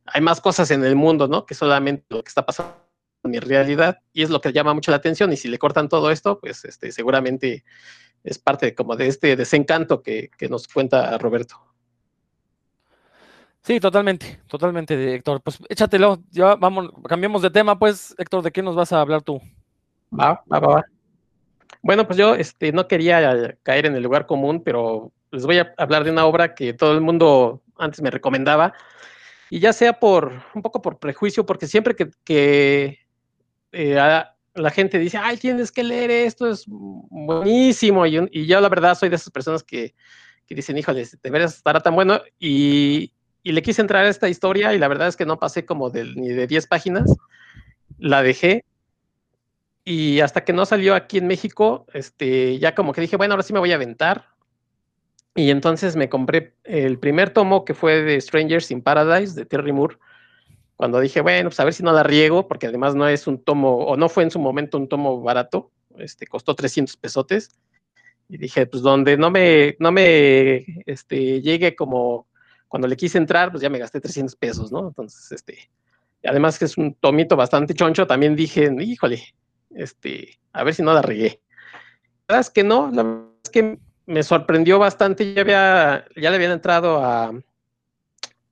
hay 0.07 0.21
más 0.21 0.41
cosas 0.41 0.71
en 0.71 0.85
el 0.85 0.97
mundo, 0.97 1.29
¿no? 1.29 1.47
Que 1.47 1.55
solamente 1.55 2.05
lo 2.11 2.23
que 2.23 2.29
está 2.29 2.45
pasando 2.45 2.82
mi 3.23 3.39
realidad 3.39 4.01
y 4.13 4.23
es 4.23 4.31
lo 4.31 4.41
que 4.41 4.53
llama 4.53 4.75
mucho 4.75 4.91
la 4.91 4.97
atención 4.99 5.33
y 5.33 5.37
si 5.37 5.49
le 5.49 5.59
cortan 5.59 5.89
todo 5.89 6.11
esto, 6.11 6.41
pues 6.41 6.65
este, 6.65 6.93
seguramente 6.93 7.65
es 8.25 8.39
parte 8.39 8.75
como 8.75 8.97
de 8.97 9.09
este 9.09 9.37
desencanto 9.37 10.03
que, 10.03 10.31
que 10.37 10.49
nos 10.49 10.69
cuenta 10.69 11.17
Roberto. 11.19 11.61
Sí, 13.63 13.79
totalmente, 13.79 14.41
totalmente, 14.49 15.15
Héctor. 15.15 15.41
Pues 15.41 15.59
échatelo, 15.69 16.21
ya 16.31 16.57
vamos, 16.57 16.91
cambiamos 17.09 17.43
de 17.43 17.51
tema, 17.51 17.79
pues, 17.79 18.13
Héctor, 18.19 18.43
¿de 18.43 18.51
qué 18.51 18.61
nos 18.61 18.75
vas 18.75 18.93
a 18.93 19.01
hablar 19.01 19.23
tú? 19.23 19.41
Va, 20.13 20.43
va, 20.53 20.59
va, 20.59 20.75
va. 20.75 20.85
Bueno, 21.81 22.07
pues 22.07 22.19
yo 22.19 22.35
este, 22.35 22.73
no 22.73 22.89
quería 22.89 23.57
caer 23.63 23.87
en 23.87 23.95
el 23.95 24.03
lugar 24.03 24.27
común, 24.27 24.63
pero 24.65 25.13
les 25.31 25.47
voy 25.47 25.59
a 25.59 25.73
hablar 25.79 26.03
de 26.03 26.11
una 26.11 26.27
obra 26.27 26.55
que 26.55 26.73
todo 26.75 26.93
el 26.93 27.01
mundo 27.01 27.63
antes 27.79 28.03
me 28.03 28.11
recomendaba, 28.11 28.75
y 29.49 29.61
ya 29.61 29.73
sea 29.73 30.01
por 30.01 30.33
un 30.55 30.63
poco 30.63 30.83
por 30.83 30.99
prejuicio, 30.99 31.47
porque 31.47 31.67
siempre 31.67 31.95
que, 31.95 32.11
que 32.25 33.02
eh, 33.73 33.99
a, 33.99 34.35
la 34.55 34.71
gente 34.71 34.99
dice, 34.99 35.19
ay, 35.19 35.37
tienes 35.37 35.73
que 35.73 35.83
leer 35.83 36.11
esto, 36.11 36.51
es 36.51 36.65
buenísimo. 36.67 38.07
Y, 38.07 38.29
y 38.31 38.47
yo 38.47 38.61
la 38.61 38.69
verdad 38.69 38.95
soy 38.95 39.09
de 39.09 39.17
esas 39.17 39.31
personas 39.31 39.63
que, 39.63 39.95
que 40.47 40.55
dicen, 40.55 40.77
híjole, 40.79 41.07
de 41.23 41.31
veras 41.31 41.57
estará 41.57 41.81
tan 41.81 41.95
bueno. 41.95 42.21
Y, 42.39 43.13
y, 43.43 43.53
le 43.53 43.63
quise 43.63 43.81
entrar 43.81 44.05
a 44.05 44.09
esta 44.09 44.29
historia 44.29 44.75
y 44.75 44.79
la 44.79 44.89
verdad 44.89 45.09
es 45.09 45.17
que 45.17 45.27
no 45.27 45.39
pasé 45.39 45.65
como 45.65 45.91
de, 45.91 46.05
ni 46.05 46.29
de 46.29 46.47
10 46.47 46.67
páginas. 46.67 47.11
La 47.99 48.23
dejé. 48.23 48.65
Y 49.85 50.21
hasta 50.21 50.45
que 50.45 50.53
no 50.53 50.65
salió 50.65 50.95
aquí 50.95 51.19
en 51.19 51.27
México, 51.27 51.87
este, 51.93 52.59
ya 52.59 52.75
como 52.75 52.93
que 52.93 53.01
dije, 53.01 53.17
bueno, 53.17 53.35
ahora 53.35 53.43
sí 53.43 53.53
me 53.53 53.59
voy 53.59 53.73
a 53.73 53.77
aventar. 53.77 54.29
Y 55.35 55.51
entonces 55.51 55.97
me 55.97 56.09
compré 56.09 56.55
el 56.65 56.99
primer 56.99 57.31
tomo 57.31 57.65
que 57.65 57.75
fue 57.75 58.03
de 58.03 58.21
Strangers 58.21 58.71
in 58.71 58.83
Paradise 58.83 59.35
de 59.35 59.47
Terry 59.47 59.73
Moore. 59.73 59.97
Cuando 60.77 61.01
dije, 61.01 61.21
bueno, 61.21 61.51
pues 61.51 61.61
a 61.61 61.65
ver 61.65 61.75
si 61.75 61.83
no 61.83 61.93
la 61.93 62.03
riego, 62.03 62.49
porque 62.49 62.67
además 62.67 62.95
no 62.95 63.07
es 63.09 63.27
un 63.27 63.43
tomo, 63.43 63.77
o 63.77 63.97
no 63.97 64.09
fue 64.09 64.25
en 64.25 64.31
su 64.31 64.39
momento 64.39 64.79
un 64.79 64.89
tomo 64.89 65.21
barato, 65.21 65.71
este, 65.99 66.27
costó 66.27 66.55
300 66.55 66.97
pesotes. 66.97 67.51
Y 68.29 68.39
dije, 68.39 68.67
pues 68.67 68.83
donde 68.83 69.17
no 69.17 69.31
me, 69.31 69.77
no 69.79 69.93
me 69.93 70.65
este, 70.87 71.41
llegue 71.43 71.77
como 71.77 72.27
cuando 72.69 72.89
le 72.89 72.97
quise 72.97 73.19
entrar, 73.19 73.51
pues 73.51 73.63
ya 73.63 73.69
me 73.69 73.79
gasté 73.79 74.01
300 74.01 74.35
pesos, 74.37 74.73
¿no? 74.73 74.89
Entonces, 74.89 75.31
este, 75.33 75.71
además 76.25 76.59
que 76.59 76.65
es 76.65 76.79
un 76.79 76.95
tomito 76.95 77.37
bastante 77.37 77.75
choncho, 77.75 78.07
también 78.07 78.35
dije, 78.35 78.71
híjole, 78.81 79.23
este, 79.75 80.39
a 80.53 80.65
ver 80.65 80.75
si 80.75 80.83
no 80.83 80.95
la 80.95 81.03
regué. 81.03 81.41
La 82.29 82.37
verdad 82.37 82.41
es 82.41 82.51
que 82.51 82.65
no, 82.65 82.91
la 82.91 83.03
verdad 83.03 83.29
es 83.45 83.51
que 83.51 83.79
me 84.07 84.23
sorprendió 84.23 84.79
bastante. 84.79 85.35
Ya, 85.35 85.43
había, 85.43 86.05
ya 86.17 86.31
le 86.31 86.37
habían 86.37 86.53
entrado 86.53 87.05
a, 87.05 87.33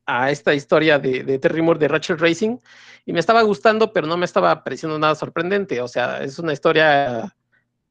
a 0.06 0.30
esta 0.30 0.54
historia 0.54 0.98
de, 0.98 1.38
Terry 1.38 1.62
Moore 1.62 1.78
de 1.78 1.88
Rachel 1.88 2.18
Racing 2.18 2.58
y 3.06 3.12
me 3.12 3.20
estaba 3.20 3.42
gustando, 3.42 3.92
pero 3.92 4.06
no 4.06 4.16
me 4.16 4.24
estaba 4.24 4.64
pareciendo 4.64 4.98
nada 4.98 5.14
sorprendente. 5.14 5.80
O 5.80 5.88
sea, 5.88 6.22
es 6.22 6.38
una 6.38 6.52
historia 6.52 7.34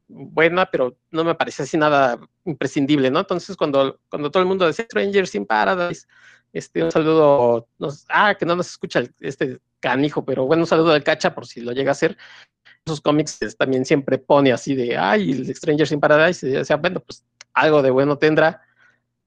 buena, 0.08 0.65
pero 0.65 0.98
no 1.12 1.24
me 1.24 1.36
parecía 1.36 1.65
así 1.65 1.78
nada 1.78 2.19
imprescindible, 2.45 3.12
¿no? 3.12 3.19
Entonces, 3.19 3.56
cuando, 3.56 4.00
cuando 4.10 4.32
todo 4.32 4.41
el 4.41 4.50
mundo 4.50 4.65
decía 4.65 4.86
Strangers 4.86 5.36
in 5.36 5.45
Paradise, 5.45 6.08
este, 6.52 6.84
un 6.84 6.91
saludo, 6.91 7.67
nos, 7.78 8.06
ah, 8.10 8.36
que 8.36 8.45
no 8.45 8.56
nos 8.56 8.69
escucha 8.72 9.04
este 9.19 9.60
canijo, 9.80 10.26
pero 10.26 10.45
bueno, 10.45 10.63
un 10.63 10.67
saludo 10.67 10.91
al 10.91 11.04
cacha 11.04 11.34
por 11.34 11.45
si 11.45 11.62
lo 11.62 11.72
llega 11.72 11.91
a 11.91 11.93
hacer 11.93 12.17
esos 12.86 13.02
cómics 13.02 13.39
también 13.58 13.86
siempre 13.86 14.17
pone 14.17 14.52
así 14.52 14.76
de, 14.76 14.98
ay, 14.98 15.32
el 15.32 15.56
Strangers 15.56 15.91
in 15.91 16.00
Paradise, 16.00 16.60
o 16.60 16.65
sea, 16.65 16.78
bueno, 16.78 17.00
pues 17.00 17.26
algo 17.54 17.82
de 17.82 17.91
bueno 17.91 18.17
tendrá, 18.17 18.62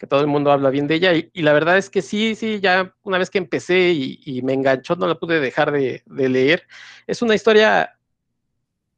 que 0.02 0.08
todo 0.08 0.20
el 0.20 0.26
mundo 0.26 0.50
habla 0.50 0.70
bien 0.70 0.88
de 0.88 0.96
ella, 0.96 1.12
y, 1.14 1.30
la 1.42 1.52
verdad 1.52 1.78
es 1.78 1.88
que 1.88 2.02
sí, 2.02 2.34
sí, 2.34 2.58
ya 2.58 2.92
una 3.04 3.18
vez 3.18 3.30
que 3.30 3.38
empecé 3.38 3.90
y, 3.92 4.42
me 4.42 4.52
enganchó, 4.52 4.96
no 4.96 5.06
la 5.06 5.14
pude 5.14 5.38
dejar 5.38 5.70
de, 5.70 6.02
leer. 6.08 6.66
Es 7.06 7.22
una 7.22 7.36
historia 7.36 7.96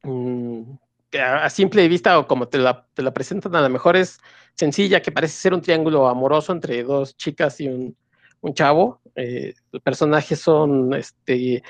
mm, 0.02 0.62
que 1.10 1.20
a, 1.20 1.50
simple 1.50 1.86
vista, 1.88 2.18
o 2.18 2.26
como 2.26 2.48
te 2.48 2.56
la, 2.56 2.86
te 2.94 3.02
la, 3.02 3.12
presentan, 3.12 3.54
a 3.54 3.60
lo 3.60 3.68
mejor 3.68 3.98
es 3.98 4.18
sencilla, 4.54 5.02
que 5.02 5.12
parece 5.12 5.34
ser 5.36 5.52
un 5.52 5.60
triángulo 5.60 6.08
amoroso 6.08 6.52
entre 6.52 6.82
dos 6.82 7.14
chicas 7.18 7.60
y 7.60 7.68
un, 7.68 7.94
un 8.40 8.54
chavo. 8.54 9.02
Eh, 9.14 9.52
los 9.72 9.82
personajes 9.82 10.40
son, 10.40 10.94
este, 10.94 11.62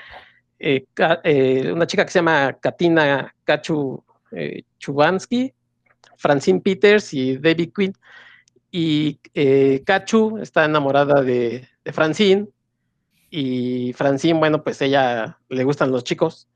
eh, 0.59 0.85
eh, 1.25 1.71
una 1.73 1.85
chica 1.85 2.05
que 2.05 2.11
se 2.11 2.19
llama 2.19 2.53
Katina 2.53 3.35
Kachu 3.43 4.01
Chubansky, 4.79 5.53
Francine 6.15 6.61
Peters 6.61 7.13
y 7.13 7.35
David 7.35 7.73
Quinn. 7.75 7.93
Y 8.77 9.21
Kachu 9.85 10.39
está 10.39 10.65
enamorada 10.65 11.21
de, 11.21 11.65
Francine. 11.93 12.49
Y 13.29 13.93
Francine, 13.93 14.37
bueno, 14.37 14.65
pues 14.65 14.81
ella 14.81 15.39
le 15.47 15.63
gustan 15.63 15.91
los 15.91 16.03
chicos. 16.03 16.49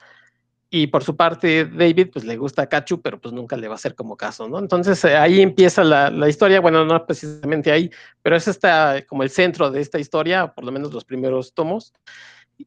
Y 0.69 0.87
por 0.87 1.01
su 1.05 1.15
parte, 1.15 1.63
David, 1.63 2.09
pues 2.11 2.25
le 2.25 2.35
gusta 2.35 2.63
a 2.63 2.67
Kachu, 2.67 3.01
pero 3.01 3.21
pues 3.21 3.33
nunca 3.33 3.55
le 3.55 3.69
va 3.69 3.75
a 3.75 3.77
hacer 3.77 3.95
como 3.95 4.17
caso, 4.17 4.49
¿no? 4.49 4.59
Entonces 4.59 5.05
ahí 5.05 5.41
empieza 5.41 5.81
la, 5.85 6.09
la, 6.09 6.27
historia, 6.27 6.59
bueno, 6.59 6.83
no 6.83 7.05
precisamente 7.05 7.71
ahí, 7.71 7.89
pero 8.21 8.35
es 8.35 8.49
está 8.49 9.01
como 9.07 9.23
el 9.23 9.29
centro 9.29 9.71
de 9.71 9.79
esta 9.79 9.97
historia, 9.97 10.53
por 10.53 10.65
lo 10.65 10.73
menos 10.73 10.93
los 10.93 11.05
primeros 11.05 11.53
tomos 11.53 11.93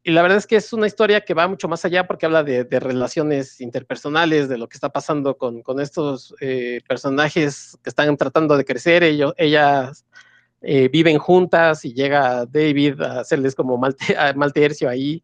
y 0.03 0.11
la 0.11 0.23
verdad 0.23 0.39
es 0.39 0.47
que 0.47 0.57
es 0.57 0.73
una 0.73 0.87
historia 0.87 1.21
que 1.21 1.35
va 1.35 1.47
mucho 1.47 1.69
más 1.69 1.85
allá 1.85 2.07
porque 2.07 2.25
habla 2.25 2.43
de, 2.43 2.65
relaciones 2.81 3.61
interpersonales, 3.61 4.49
de 4.49 4.57
lo 4.57 4.67
que 4.67 4.77
está 4.77 4.89
pasando 4.89 5.37
con, 5.37 5.63
estos 5.81 6.35
eh, 6.41 6.81
personajes 6.89 7.79
que 7.83 7.91
están 7.91 8.17
tratando 8.17 8.57
de 8.57 8.65
crecer. 8.65 9.03
Ellos, 9.03 9.35
ellas 9.37 10.07
eh, 10.63 10.89
viven 10.89 11.19
juntas 11.19 11.85
y 11.85 11.93
llega 11.93 12.47
David 12.47 13.03
a 13.03 13.21
hacerles 13.21 13.55
como 13.55 13.77
mal, 13.77 13.95
tercio 14.55 14.89
ahí. 14.89 15.23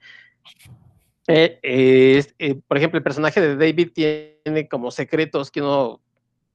Eh, 1.26 2.24
por 2.66 2.76
ejemplo, 2.76 2.98
el 2.98 3.04
personaje 3.04 3.40
de 3.40 3.56
David 3.56 3.92
tiene 3.94 4.68
como 4.68 4.90
secretos 4.90 5.50
que 5.50 5.62
uno 5.62 6.02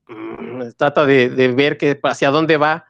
mm, 0.08 0.70
trata 0.78 1.08
de, 1.08 1.30
de 1.30 1.48
ver 1.48 1.78
que, 1.78 2.00
hacia 2.04 2.30
dónde 2.30 2.58
va 2.58 2.86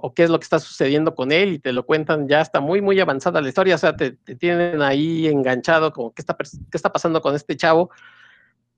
o 0.00 0.14
qué 0.14 0.24
es 0.24 0.30
lo 0.30 0.38
que 0.38 0.44
está 0.44 0.58
sucediendo 0.58 1.14
con 1.14 1.32
él 1.32 1.54
y 1.54 1.58
te 1.58 1.72
lo 1.72 1.84
cuentan, 1.84 2.28
ya 2.28 2.40
está 2.40 2.60
muy, 2.60 2.80
muy 2.80 2.98
avanzada 3.00 3.40
la 3.40 3.48
historia, 3.48 3.74
o 3.74 3.78
sea, 3.78 3.96
te, 3.96 4.12
tienen 4.12 4.80
ahí 4.82 5.26
enganchado 5.26 5.92
como 5.92 6.14
qué 6.14 6.22
está, 6.22 6.36
qué 6.36 6.76
está 6.76 6.92
pasando 6.92 7.20
con 7.20 7.34
este 7.34 7.56
chavo, 7.56 7.90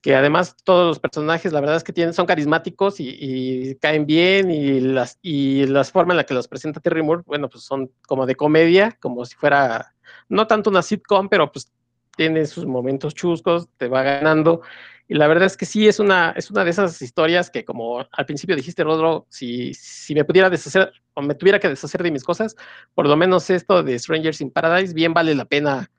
que 0.00 0.16
además 0.16 0.56
todos 0.64 0.86
los 0.86 0.98
personajes, 0.98 1.52
la 1.52 1.60
verdad 1.60 1.76
es 1.76 1.84
que 1.84 1.92
tienen, 1.92 2.14
son 2.14 2.26
carismáticos 2.26 2.96
y, 2.98 3.76
caen 3.80 4.06
bien 4.06 4.50
y 4.50 4.80
las, 4.80 5.18
y 5.20 5.66
las 5.66 5.92
formas 5.92 6.14
en 6.14 6.18
la 6.18 6.24
que 6.24 6.34
los 6.34 6.48
presenta 6.48 6.80
Terry 6.80 7.02
Moore, 7.02 7.22
bueno, 7.26 7.48
pues 7.50 7.64
son 7.64 7.90
como 8.06 8.24
de 8.24 8.34
comedia, 8.34 8.96
como 9.00 9.24
si 9.26 9.36
fuera, 9.36 9.94
no 10.28 10.46
tanto 10.46 10.70
una 10.70 10.82
sitcom, 10.82 11.28
pero 11.28 11.52
pues 11.52 11.70
tiene 12.16 12.46
sus 12.46 12.66
momentos 12.66 13.14
chuscos, 13.14 13.68
te 13.76 13.88
va 13.88 14.02
ganando. 14.02 14.62
Y 15.08 15.14
la 15.14 15.26
verdad 15.26 15.46
es 15.46 15.56
que 15.56 15.66
sí, 15.66 15.88
es 15.88 15.98
una, 15.98 16.30
es 16.36 16.50
una 16.50 16.64
de 16.64 16.70
esas 16.70 17.02
historias 17.02 17.50
que, 17.50 17.64
como 17.64 18.06
al 18.12 18.26
principio 18.26 18.54
dijiste, 18.54 18.84
Rodro, 18.84 19.26
si, 19.28 19.74
si 19.74 20.14
me 20.14 20.24
pudiera 20.24 20.48
deshacer 20.48 20.92
o 21.14 21.22
me 21.22 21.34
tuviera 21.34 21.58
que 21.58 21.68
deshacer 21.68 22.02
de 22.02 22.12
mis 22.12 22.22
cosas, 22.22 22.54
por 22.94 23.08
lo 23.08 23.16
menos 23.16 23.50
esto 23.50 23.82
de 23.82 23.98
Strangers 23.98 24.40
in 24.40 24.50
Paradise, 24.50 24.94
bien 24.94 25.12
vale 25.12 25.34
la 25.34 25.46
pena 25.46 25.90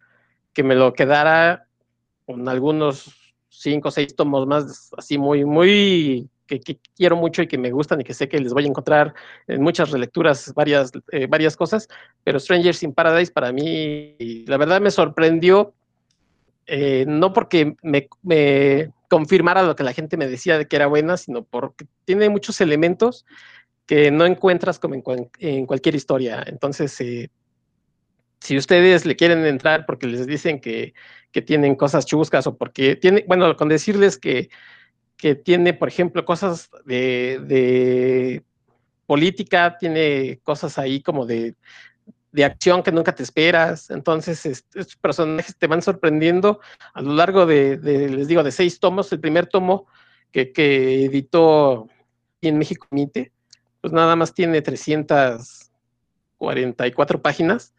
que 0.53 0.63
me 0.63 0.75
lo 0.75 0.93
quedara 0.93 1.67
con 2.25 2.47
algunos 2.47 3.13
cinco 3.49 3.89
o 3.89 3.91
seis 3.91 4.15
tomos 4.15 4.47
más, 4.47 4.91
así 4.97 5.17
muy, 5.17 5.43
muy 5.43 6.29
que, 6.59 6.79
quiero 6.95 7.15
mucho 7.15 7.41
y 7.41 7.47
que 7.47 7.57
me 7.57 7.71
gustan 7.71 8.01
y 8.01 8.03
que 8.03 8.13
sé 8.13 8.27
que 8.27 8.39
les 8.39 8.53
voy 8.53 8.65
a 8.65 8.67
encontrar 8.67 9.13
en 9.47 9.61
muchas 9.61 9.91
relecturas 9.91 10.53
varias, 10.53 10.91
eh, 11.11 11.27
varias 11.27 11.55
cosas, 11.55 11.87
pero 12.23 12.39
Strangers 12.39 12.83
in 12.83 12.93
Paradise 12.93 13.31
para 13.31 13.51
mí, 13.51 14.15
la 14.47 14.57
verdad 14.57 14.81
me 14.81 14.91
sorprendió, 14.91 15.73
eh, 16.65 17.05
no 17.07 17.33
porque 17.33 17.75
me, 17.81 18.07
confirmara 19.09 19.63
lo 19.63 19.75
que 19.75 19.83
la 19.83 19.93
gente 19.93 20.17
me 20.17 20.27
decía 20.27 20.57
de 20.57 20.67
que 20.67 20.75
era 20.75 20.87
buena, 20.87 21.17
sino 21.17 21.43
porque 21.43 21.85
tiene 22.05 22.29
muchos 22.29 22.61
elementos 22.61 23.25
que 23.85 24.09
no 24.11 24.25
encuentras 24.25 24.79
como 24.79 24.95
en, 25.39 25.65
cualquier 25.65 25.95
historia. 25.95 26.43
Entonces, 26.47 26.99
eh, 27.01 27.29
si 28.39 28.57
ustedes 28.57 29.05
le 29.05 29.15
quieren 29.15 29.45
entrar 29.45 29.85
porque 29.85 30.07
les 30.07 30.25
dicen 30.25 30.59
que, 30.59 30.93
tienen 31.45 31.75
cosas 31.75 32.05
chuscas 32.05 32.45
o 32.47 32.57
porque 32.57 32.95
tiene, 32.95 33.23
bueno, 33.27 33.55
con 33.55 33.69
decirles 33.69 34.17
que, 34.17 34.49
que 35.17 35.35
tiene, 35.35 35.73
por 35.73 35.87
ejemplo, 35.87 36.25
cosas 36.25 36.69
de 36.85 38.43
política, 39.11 39.75
tiene 39.77 40.39
cosas 40.41 40.77
ahí 40.77 41.01
como 41.01 41.25
de 41.25 41.55
de 42.31 42.45
acción 42.45 42.83
que 42.83 42.91
nunca 42.91 43.13
te 43.13 43.23
esperas. 43.23 43.89
Entonces, 43.89 44.45
estos 44.45 44.95
personajes 44.95 45.57
te 45.57 45.67
van 45.67 45.81
sorprendiendo 45.81 46.59
a 46.93 47.01
lo 47.01 47.13
largo 47.13 47.45
de, 47.45 47.77
les 47.77 48.27
digo, 48.27 48.43
de 48.43 48.51
seis 48.51 48.79
tomos. 48.79 49.11
El 49.11 49.19
primer 49.19 49.47
tomo 49.47 49.87
que, 50.31 50.51
que 50.51 51.05
editó 51.05 51.87
en 52.41 52.57
México 52.57 52.87
Mite, 52.91 53.31
pues 53.81 53.93
nada 53.93 54.15
más 54.15 54.33
tiene 54.33 54.61
344 54.61 57.21
páginas, 57.21 57.75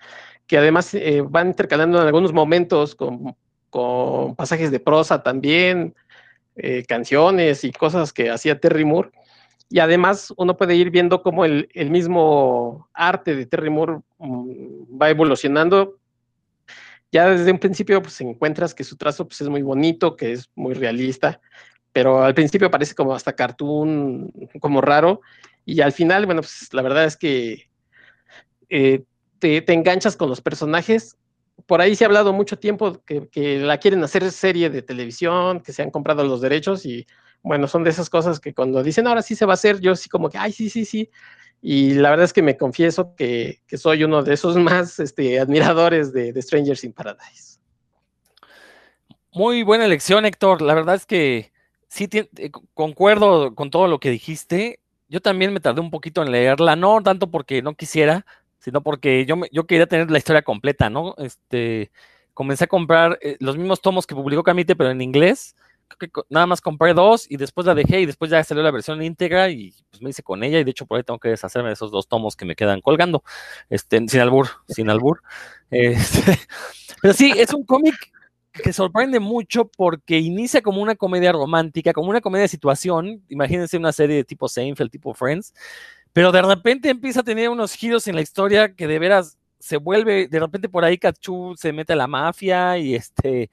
que 0.46 0.58
además 0.58 0.92
eh, 0.94 1.22
van 1.26 1.48
intercalando 1.48 2.00
en 2.00 2.06
algunos 2.06 2.32
momentos 2.32 2.94
con, 2.94 3.36
con 3.70 4.36
pasajes 4.36 4.70
de 4.70 4.80
prosa 4.80 5.22
también, 5.22 5.94
eh, 6.56 6.84
canciones 6.86 7.64
y 7.64 7.72
cosas 7.72 8.12
que 8.12 8.30
hacía 8.30 8.60
Terry 8.60 8.84
Moore 8.84 9.10
y 9.72 9.80
además 9.80 10.35
uno 10.37 10.54
puede 10.54 10.76
ir 10.76 10.90
viendo 10.90 11.22
cómo 11.22 11.46
el, 11.46 11.66
mismo 11.88 12.90
arte 12.92 13.35
de 13.35 13.46
Terry 13.46 13.70
Moore 13.70 14.00
mm, 14.18 15.00
va 15.00 15.08
evolucionando. 15.08 15.98
Ya 17.11 17.30
desde 17.30 17.50
un 17.50 17.58
principio 17.58 18.02
pues 18.02 18.20
encuentras 18.20 18.74
que 18.74 18.85
su 18.85 18.98
trazo 18.98 19.26
pues, 19.26 19.40
es 19.40 19.48
muy 19.48 19.62
bonito, 19.62 20.14
que 20.14 20.32
es 20.32 20.50
muy 20.54 20.74
realista, 20.74 21.40
pero 21.90 22.22
al 22.22 22.35
principio 22.35 22.70
parece 22.70 22.94
como 22.94 23.14
hasta 23.14 23.35
cartoon, 23.35 24.30
como 24.61 24.82
raro, 24.82 25.22
y 25.64 25.80
al 25.80 25.92
final, 25.92 26.26
bueno, 26.26 26.42
pues 26.42 26.68
la 26.72 26.82
verdad 26.82 27.06
es 27.06 27.16
que 27.16 27.70
eh, 28.68 29.04
te, 29.38 29.72
enganchas 29.72 30.16
con 30.18 30.28
los 30.28 30.42
personajes. 30.42 31.16
Por 31.64 31.80
ahí 31.80 31.96
se 31.96 32.04
ha 32.04 32.08
hablado 32.08 32.35
mucho 32.35 32.58
tiempo 32.58 33.02
que, 33.06 33.26
que 33.28 33.58
la 33.58 33.78
quieren 33.78 34.04
hacer 34.04 34.30
serie 34.32 34.68
de 34.68 34.82
televisión, 34.82 35.61
que 35.61 35.72
se 35.72 35.82
han 35.82 35.90
comprado 35.90 36.24
los 36.24 36.42
derechos 36.42 36.85
y 36.85 37.06
bueno, 37.42 37.66
son 37.66 37.85
de 37.85 37.90
esas 37.90 38.09
cosas 38.09 38.38
que 38.38 38.55
cuando 38.55 38.83
dicen 38.83 39.07
ahora 39.07 39.22
sí 39.22 39.35
se 39.35 39.46
va 39.46 39.52
a 39.52 39.55
hacer, 39.55 39.81
yo 39.81 39.96
sí 39.96 40.09
como 40.09 40.31
que, 40.31 40.38
ay, 40.38 40.52
sí, 40.52 40.70
sí, 40.70 40.85
sí. 40.85 41.11
Y 41.61 41.94
la 41.94 42.11
verdad 42.11 42.24
es 42.24 42.33
que 42.33 42.42
me 42.42 42.57
confieso 42.57 43.14
que, 43.14 43.61
soy 43.76 44.05
uno 44.05 44.22
de 44.22 44.35
esos 44.35 44.57
más 44.59 44.98
este, 45.00 45.40
admiradores 45.40 46.12
de, 46.12 46.40
Strangers 46.40 46.85
in 46.85 46.92
Paradise. 46.92 47.59
Muy 49.33 49.62
buena 49.62 49.85
elección, 49.85 50.24
Héctor. 50.24 50.62
La 50.62 50.74
verdad 50.74 50.94
es 50.94 51.07
que 51.07 51.52
sí 51.88 52.09
eh, 52.12 52.50
concuerdo 52.74 53.55
con 53.55 53.70
todo 53.70 53.88
lo 53.88 53.98
que 53.98 54.11
dijiste. 54.11 54.81
Yo 55.09 55.20
también 55.20 55.52
me 55.52 55.61
tardé 55.61 55.81
un 55.81 55.90
poquito 55.90 56.22
en 56.22 56.33
leerla, 56.33 56.76
no 56.76 57.02
tanto 57.02 57.31
porque 57.31 57.62
no 57.62 57.74
quisiera, 57.74 58.24
sino 58.59 58.83
porque 58.83 59.24
yo, 59.26 59.37
yo 59.50 59.66
quería 59.66 59.87
tener 59.87 60.11
la 60.11 60.18
historia 60.18 60.42
completa, 60.42 60.90
¿no? 60.90 61.14
Este, 61.18 61.90
comencé 62.35 62.64
a 62.64 62.68
comprar 62.68 63.18
eh, 63.20 63.37
los 63.40 63.57
mismos 63.57 63.81
tomos 63.81 64.07
que 64.07 64.14
publicó 64.14 64.42
Camite, 64.42 64.76
pero 64.76 64.90
en 64.90 65.00
inglés 65.00 65.55
creo 65.96 66.11
que 66.11 66.20
nada 66.28 66.46
más 66.46 66.61
compré 66.61 66.94
dos 66.94 67.26
y 67.31 67.37
después 67.37 67.66
la 67.66 67.74
dejé 67.74 68.00
y 68.00 68.07
después 68.07 68.31
ya 68.31 68.42
salió 68.44 68.62
la 68.62 68.70
versión 68.70 69.02
íntegra 69.02 69.50
y 69.50 69.74
pues 69.90 70.02
me 70.02 70.11
hice 70.11 70.22
con 70.22 70.42
ella 70.42 70.59
y 70.59 70.64
de 70.64 70.70
hecho 70.70 70.87
por 70.87 70.96
ahí 70.96 71.05
tengo 71.05 71.18
que 71.18 71.28
deshacerme 71.28 71.68
de 71.68 71.74
esos 71.74 71.90
dos 71.90 72.09
tomos 72.09 72.37
que 72.37 72.44
me 72.44 72.57
quedan 72.57 72.81
colgando, 72.81 73.22
este, 73.70 74.07
sin 74.09 74.20
albur, 74.20 74.48
sin 74.68 74.90
albur. 74.90 75.22
Este, 75.74 76.38
pero 77.00 77.14
sí, 77.14 77.33
es 77.35 77.55
un 77.55 77.64
cómic 77.64 78.12
que 78.52 78.74
sorprende 78.74 79.20
mucho 79.20 79.64
porque 79.64 80.18
inicia 80.18 80.61
como 80.61 80.83
una 80.83 80.94
comedia 80.94 81.33
romántica, 81.33 81.94
como 81.94 82.11
una 82.11 82.20
comedia 82.20 82.42
de 82.42 82.48
situación, 82.48 83.22
imagínense 83.31 83.78
una 83.78 83.92
serie 83.92 84.16
de 84.16 84.24
tipo 84.24 84.48
Seinfeld, 84.48 84.90
tipo 84.90 85.14
Friends, 85.14 85.55
pero 86.12 86.31
de 86.31 86.42
repente 86.42 86.90
empieza 86.90 87.20
a 87.20 87.24
tener 87.24 87.48
unos 87.48 87.74
giros 87.74 88.07
en 88.07 88.16
la 88.16 88.20
historia 88.20 88.74
que 88.74 88.87
de 88.87 88.98
veras 88.98 89.38
se 89.59 89.76
vuelve, 89.76 90.28
de 90.28 90.40
repente 90.40 90.68
por 90.68 90.85
ahí 90.85 90.98
Kachu 90.98 91.55
se 91.57 91.72
mete 91.72 91.92
a 91.92 91.96
la 91.96 92.07
mafia 92.07 92.76
y 92.78 92.94
este, 92.94 93.50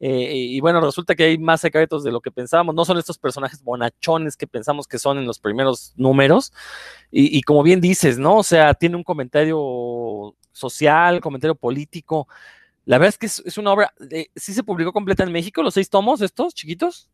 eh, 0.00 0.32
y 0.34 0.60
bueno, 0.60 0.80
resulta 0.80 1.14
que 1.14 1.24
hay 1.24 1.38
más 1.38 1.60
secretos 1.60 2.02
de 2.02 2.10
lo 2.10 2.20
que 2.20 2.30
pensábamos, 2.30 2.74
no 2.74 2.84
son 2.84 2.98
estos 2.98 3.18
personajes 3.18 3.62
bonachones 3.62 4.36
que 4.36 4.46
pensamos 4.46 4.88
que 4.88 4.98
son 4.98 5.18
en 5.18 5.26
los 5.26 5.38
primeros 5.38 5.92
números, 5.96 6.52
y, 7.10 7.36
y 7.38 7.42
como 7.42 7.62
bien 7.62 7.80
dices, 7.80 8.18
¿no? 8.18 8.38
O 8.38 8.42
sea, 8.42 8.74
tiene 8.74 8.96
un 8.96 9.04
comentario 9.04 10.34
social, 10.52 11.20
comentario 11.20 11.54
político, 11.54 12.26
la 12.86 12.98
verdad 12.98 13.10
es 13.10 13.18
que 13.18 13.26
es, 13.26 13.42
es 13.44 13.58
una 13.58 13.72
obra, 13.72 13.92
eh, 14.10 14.28
¿sí 14.34 14.52
se 14.52 14.64
publicó 14.64 14.92
completa 14.92 15.22
en 15.22 15.32
México, 15.32 15.62
los 15.62 15.74
seis 15.74 15.88
tomos 15.88 16.20
estos 16.22 16.54
chiquitos? 16.54 17.08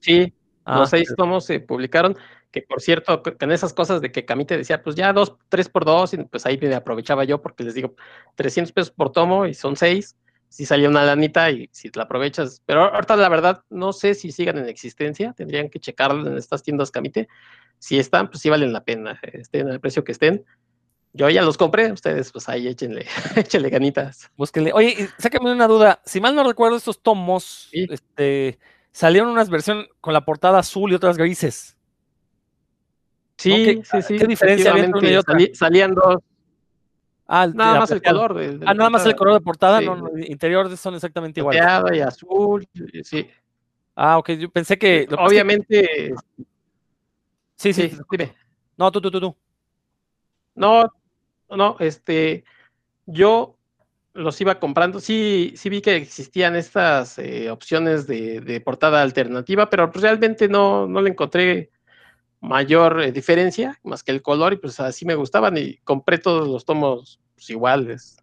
Sí, 0.00 0.32
Ah, 0.70 0.80
los 0.80 0.90
seis 0.90 1.14
tomos 1.16 1.46
se 1.46 1.60
publicaron, 1.60 2.14
que 2.50 2.60
por 2.60 2.82
cierto, 2.82 3.22
con 3.22 3.50
esas 3.50 3.72
cosas 3.72 4.02
de 4.02 4.12
que 4.12 4.26
Camite 4.26 4.54
decía, 4.54 4.82
pues 4.82 4.96
ya 4.96 5.14
dos, 5.14 5.34
tres 5.48 5.70
por 5.70 5.86
dos, 5.86 6.12
y 6.12 6.18
pues 6.18 6.44
ahí 6.44 6.58
me 6.58 6.74
aprovechaba 6.74 7.24
yo 7.24 7.40
porque 7.40 7.64
les 7.64 7.72
digo, 7.72 7.94
300 8.34 8.72
pesos 8.72 8.90
por 8.90 9.10
tomo 9.10 9.46
y 9.46 9.54
son 9.54 9.76
seis, 9.76 10.14
si 10.48 10.64
salía 10.66 10.88
una 10.88 11.04
lanita 11.04 11.50
y 11.50 11.68
si 11.72 11.90
la 11.94 12.04
aprovechas, 12.04 12.62
pero 12.66 12.84
ahorita 12.94 13.16
la 13.16 13.28
verdad 13.28 13.62
no 13.70 13.92
sé 13.92 14.14
si 14.14 14.32
sigan 14.32 14.58
en 14.58 14.68
existencia, 14.68 15.32
tendrían 15.34 15.68
que 15.68 15.78
checarlo 15.80 16.26
en 16.26 16.36
estas 16.38 16.62
tiendas 16.62 16.90
Camite, 16.90 17.28
si 17.78 17.98
están, 17.98 18.28
pues 18.28 18.40
sí 18.40 18.48
valen 18.50 18.72
la 18.72 18.82
pena, 18.84 19.20
estén 19.32 19.68
al 19.70 19.80
precio 19.80 20.04
que 20.04 20.12
estén. 20.12 20.44
Yo 21.12 21.28
ya 21.30 21.42
los 21.42 21.56
compré, 21.56 21.90
ustedes 21.92 22.30
pues 22.32 22.48
ahí 22.48 22.66
échenle, 22.68 23.06
échenle 23.36 23.70
ganitas. 23.70 24.30
Búsquenle. 24.36 24.72
Oye, 24.72 24.94
y 24.98 25.22
sácame 25.22 25.50
una 25.52 25.66
duda. 25.66 26.00
Si 26.04 26.20
mal 26.20 26.34
no 26.34 26.44
recuerdo, 26.44 26.76
estos 26.76 27.00
tomos 27.02 27.68
Sí. 27.70 27.86
este, 27.90 28.58
salieron 28.92 29.30
unas 29.30 29.48
versiones 29.50 29.86
con 30.00 30.12
la 30.12 30.24
portada 30.24 30.58
azul 30.58 30.90
y 30.92 30.94
otras 30.94 31.16
grises. 31.16 31.76
Sí, 33.36 33.50
¿qué- 33.50 33.82
sí, 33.84 34.02
sí. 34.02 34.16
qué 34.16 34.26
diferencia 34.26 34.72
había 34.72 34.84
entre 34.84 34.98
una 34.98 35.08
y 35.10 35.14
efectivamente, 35.14 35.18
otra? 35.18 35.34
salí- 35.34 35.54
salían 35.54 35.94
dos, 35.94 36.16
Ah, 37.30 37.46
de 37.46 37.54
nada 37.54 37.78
más 37.80 37.90
el 37.90 38.00
color. 38.02 38.34
de- 38.34 38.66
Ah, 38.66 38.72
nada 38.72 38.88
más 38.88 39.04
el 39.04 39.12
portada. 39.12 39.16
color 39.16 39.34
de 39.34 39.40
portada, 39.44 39.78
Sí. 39.80 39.84
no, 39.84 39.96
no, 39.96 40.18
interior 40.18 40.74
son 40.78 40.94
exactamente 40.94 41.40
iguales. 41.40 41.60
plateado 41.60 41.94
y 41.94 42.00
azul, 42.00 42.66
sí. 43.04 43.28
Ah, 43.94 44.16
ok, 44.16 44.30
yo 44.30 44.50
pensé 44.50 44.78
que. 44.78 45.06
lo 45.10 45.18
Obviamente, 45.18 46.14
sí, 47.56 47.72
sí, 47.74 47.90
sí, 47.90 47.98
dime. 48.10 48.34
No, 48.78 48.90
tú, 48.90 49.00
tú, 49.00 49.10
tú, 49.10 49.20
tú. 49.20 49.36
No, 50.54 50.90
no, 51.50 51.76
este, 51.80 52.44
yo 53.06 53.56
los 54.14 54.40
iba 54.40 54.58
comprando, 54.58 54.98
sí, 54.98 55.52
sí 55.56 55.68
vi 55.68 55.80
que 55.80 55.96
existían 55.96 56.56
estas 56.56 57.18
eh, 57.18 57.50
opciones 57.50 58.06
de, 58.06 58.40
de 58.40 58.60
portada 58.60 59.02
alternativa, 59.02 59.68
pero 59.70 59.90
pues 59.90 60.02
realmente 60.02 60.48
no, 60.48 60.86
no 60.86 61.00
le 61.02 61.10
encontré 61.10 61.70
mayor 62.40 63.00
eh, 63.00 63.12
diferencia, 63.12 63.78
más 63.82 64.02
que 64.02 64.12
el 64.12 64.22
color, 64.22 64.52
y 64.52 64.56
pues 64.56 64.78
así 64.80 65.04
me 65.04 65.14
gustaban, 65.14 65.56
y 65.56 65.76
compré 65.78 66.18
todos 66.18 66.48
los 66.48 66.64
tomos 66.64 67.20
pues, 67.34 67.50
iguales. 67.50 68.16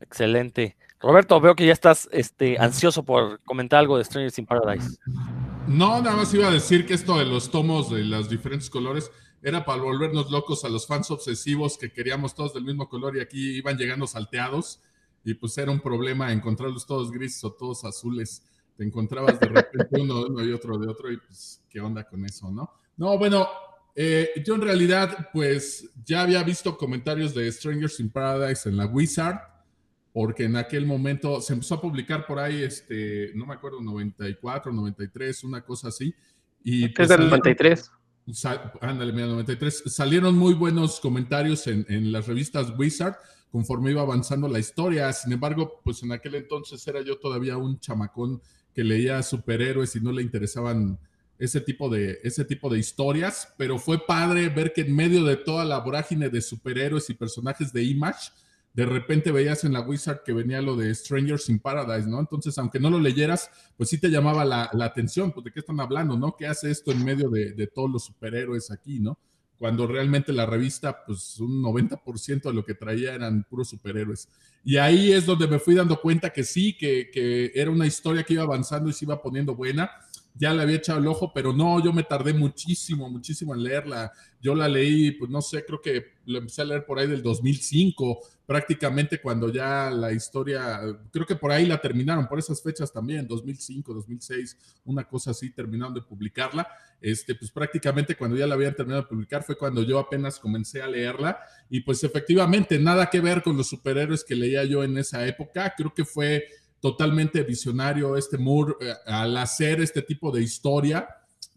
Excelente. 0.00 0.76
Roberto, 1.00 1.40
veo 1.40 1.54
que 1.54 1.66
ya 1.66 1.72
estás 1.72 2.08
este, 2.12 2.58
ansioso 2.58 3.04
por 3.04 3.40
comentar 3.42 3.78
algo 3.78 3.98
de 3.98 4.04
Strangers 4.04 4.38
in 4.38 4.46
Paradise. 4.46 4.96
No, 5.66 6.00
nada 6.00 6.16
más 6.16 6.32
iba 6.32 6.48
a 6.48 6.50
decir 6.50 6.86
que 6.86 6.94
esto 6.94 7.18
de 7.18 7.24
los 7.24 7.50
tomos 7.50 7.90
de 7.90 8.04
los 8.04 8.28
diferentes 8.28 8.70
colores 8.70 9.10
era 9.42 9.64
para 9.64 9.82
volvernos 9.82 10.30
locos 10.30 10.64
a 10.64 10.70
los 10.70 10.86
fans 10.86 11.10
obsesivos 11.10 11.76
que 11.76 11.92
queríamos 11.92 12.34
todos 12.34 12.54
del 12.54 12.64
mismo 12.64 12.88
color 12.88 13.16
y 13.16 13.20
aquí 13.20 13.58
iban 13.58 13.76
llegando 13.76 14.06
salteados 14.06 14.80
y 15.24 15.34
pues 15.34 15.56
era 15.58 15.70
un 15.70 15.80
problema 15.80 16.32
encontrarlos 16.32 16.86
todos 16.86 17.10
grises 17.10 17.44
o 17.44 17.52
todos 17.52 17.84
azules. 17.84 18.42
Te 18.76 18.84
encontrabas 18.84 19.38
de 19.40 19.46
repente 19.48 20.00
uno 20.00 20.20
de 20.20 20.30
uno 20.30 20.44
y 20.44 20.52
otro 20.52 20.78
de 20.78 20.88
otro 20.88 21.12
y 21.12 21.18
pues 21.18 21.62
qué 21.68 21.80
onda 21.80 22.04
con 22.04 22.24
eso, 22.24 22.50
¿no? 22.50 22.70
No, 22.96 23.16
bueno, 23.18 23.48
eh, 23.94 24.30
yo 24.44 24.54
en 24.54 24.60
realidad 24.62 25.28
pues 25.32 25.88
ya 26.04 26.22
había 26.22 26.42
visto 26.42 26.76
comentarios 26.76 27.34
de 27.34 27.50
Strangers 27.50 28.00
in 28.00 28.10
Paradise 28.10 28.68
en 28.68 28.76
la 28.76 28.86
Wizard 28.86 29.38
porque 30.12 30.44
en 30.44 30.54
aquel 30.56 30.86
momento 30.86 31.40
se 31.40 31.54
empezó 31.54 31.74
a 31.74 31.80
publicar 31.80 32.24
por 32.26 32.38
ahí, 32.38 32.62
este, 32.62 33.32
no 33.34 33.46
me 33.46 33.54
acuerdo, 33.54 33.80
94, 33.80 34.72
93, 34.72 35.42
una 35.42 35.60
cosa 35.62 35.88
así. 35.88 36.14
Y 36.62 36.84
Es 36.84 36.92
pues, 36.94 37.08
del 37.08 37.18
salieron- 37.18 37.30
93. 37.30 37.90
Sa- 38.32 38.72
ándale, 38.80 39.12
mira, 39.12 39.26
93. 39.26 39.82
Salieron 39.86 40.36
muy 40.36 40.54
buenos 40.54 41.00
comentarios 41.00 41.66
en, 41.66 41.84
en 41.88 42.12
las 42.12 42.26
revistas 42.28 42.72
Wizard 42.78 43.16
conforme 43.50 43.90
iba 43.90 44.02
avanzando 44.02 44.46
la 44.48 44.60
historia. 44.60 45.12
Sin 45.12 45.32
embargo, 45.32 45.80
pues 45.84 46.02
en 46.04 46.12
aquel 46.12 46.36
entonces 46.36 46.86
era 46.86 47.02
yo 47.02 47.18
todavía 47.18 47.56
un 47.58 47.80
chamacón 47.80 48.40
que 48.72 48.84
leía 48.84 49.20
superhéroes 49.22 49.94
y 49.96 50.00
no 50.00 50.12
le 50.12 50.22
interesaban 50.22 50.96
ese 51.38 51.60
tipo 51.60 51.88
de, 51.88 52.20
ese 52.22 52.44
tipo 52.44 52.68
de 52.68 52.78
historias, 52.78 53.52
pero 53.58 53.78
fue 53.78 54.04
padre 54.06 54.48
ver 54.48 54.72
que 54.72 54.82
en 54.82 54.94
medio 54.94 55.24
de 55.24 55.36
toda 55.36 55.64
la 55.64 55.78
vorágine 55.78 56.28
de 56.28 56.40
superhéroes 56.40 57.10
y 57.10 57.14
personajes 57.14 57.72
de 57.72 57.82
Image, 57.84 58.30
de 58.72 58.86
repente 58.86 59.30
veías 59.30 59.62
en 59.64 59.72
la 59.72 59.80
Wizard 59.80 60.22
que 60.24 60.32
venía 60.32 60.60
lo 60.60 60.76
de 60.76 60.92
Strangers 60.92 61.48
in 61.48 61.60
Paradise, 61.60 62.08
¿no? 62.08 62.18
Entonces, 62.18 62.58
aunque 62.58 62.80
no 62.80 62.90
lo 62.90 62.98
leyeras, 62.98 63.48
pues 63.76 63.88
sí 63.88 63.98
te 63.98 64.08
llamaba 64.10 64.44
la, 64.44 64.68
la 64.72 64.86
atención, 64.86 65.30
pues 65.30 65.44
de 65.44 65.52
qué 65.52 65.60
están 65.60 65.78
hablando, 65.80 66.18
¿no? 66.18 66.34
¿Qué 66.36 66.46
hace 66.46 66.70
esto 66.70 66.90
en 66.90 67.04
medio 67.04 67.28
de, 67.30 67.52
de 67.52 67.66
todos 67.68 67.88
los 67.88 68.04
superhéroes 68.04 68.72
aquí, 68.72 68.98
¿no? 68.98 69.16
Cuando 69.58 69.86
realmente 69.86 70.32
la 70.32 70.44
revista, 70.44 71.04
pues 71.04 71.38
un 71.38 71.62
90% 71.62 72.42
de 72.42 72.52
lo 72.52 72.64
que 72.64 72.74
traía 72.74 73.14
eran 73.14 73.44
puros 73.44 73.68
superhéroes. 73.68 74.28
Y 74.64 74.76
ahí 74.76 75.12
es 75.12 75.24
donde 75.24 75.46
me 75.46 75.60
fui 75.60 75.76
dando 75.76 76.00
cuenta 76.00 76.32
que 76.32 76.42
sí, 76.42 76.76
que, 76.76 77.10
que 77.12 77.52
era 77.54 77.70
una 77.70 77.86
historia 77.86 78.24
que 78.24 78.34
iba 78.34 78.42
avanzando 78.42 78.90
y 78.90 78.92
se 78.92 79.04
iba 79.04 79.22
poniendo 79.22 79.54
buena. 79.54 79.88
Ya 80.36 80.52
le 80.52 80.62
había 80.62 80.76
echado 80.76 80.98
el 80.98 81.06
ojo, 81.06 81.32
pero 81.32 81.52
no, 81.52 81.82
yo 81.82 81.92
me 81.92 82.02
tardé 82.02 82.34
muchísimo, 82.34 83.08
muchísimo 83.08 83.54
en 83.54 83.62
leerla. 83.62 84.12
Yo 84.40 84.54
la 84.54 84.68
leí, 84.68 85.12
pues 85.12 85.30
no 85.30 85.40
sé, 85.40 85.64
creo 85.64 85.80
que 85.80 86.14
la 86.26 86.38
empecé 86.38 86.62
a 86.62 86.64
leer 86.64 86.84
por 86.84 86.98
ahí 86.98 87.06
del 87.06 87.22
2005, 87.22 88.18
prácticamente 88.44 89.20
cuando 89.20 89.52
ya 89.52 89.90
la 89.90 90.12
historia, 90.12 90.80
creo 91.12 91.24
que 91.24 91.36
por 91.36 91.52
ahí 91.52 91.66
la 91.66 91.80
terminaron, 91.80 92.26
por 92.26 92.38
esas 92.40 92.60
fechas 92.60 92.92
también, 92.92 93.28
2005, 93.28 93.94
2006, 93.94 94.80
una 94.86 95.04
cosa 95.06 95.30
así, 95.30 95.50
terminaron 95.50 95.94
de 95.94 96.02
publicarla. 96.02 96.66
Este, 97.00 97.34
pues 97.34 97.50
prácticamente 97.50 98.16
cuando 98.16 98.36
ya 98.36 98.46
la 98.46 98.54
habían 98.54 98.74
terminado 98.74 99.02
de 99.02 99.08
publicar 99.08 99.42
fue 99.42 99.58
cuando 99.58 99.82
yo 99.82 99.98
apenas 99.98 100.40
comencé 100.40 100.80
a 100.80 100.86
leerla 100.86 101.38
y 101.68 101.80
pues 101.80 102.02
efectivamente 102.02 102.78
nada 102.78 103.10
que 103.10 103.20
ver 103.20 103.42
con 103.42 103.58
los 103.58 103.68
superhéroes 103.68 104.24
que 104.24 104.34
leía 104.34 104.64
yo 104.64 104.82
en 104.82 104.96
esa 104.96 105.26
época. 105.26 105.74
Creo 105.76 105.92
que 105.92 106.04
fue 106.04 106.44
totalmente 106.84 107.42
visionario 107.44 108.14
este 108.14 108.36
Moore 108.36 108.74
eh, 108.78 108.92
al 109.06 109.34
hacer 109.38 109.80
este 109.80 110.02
tipo 110.02 110.30
de 110.30 110.42
historia, 110.42 111.08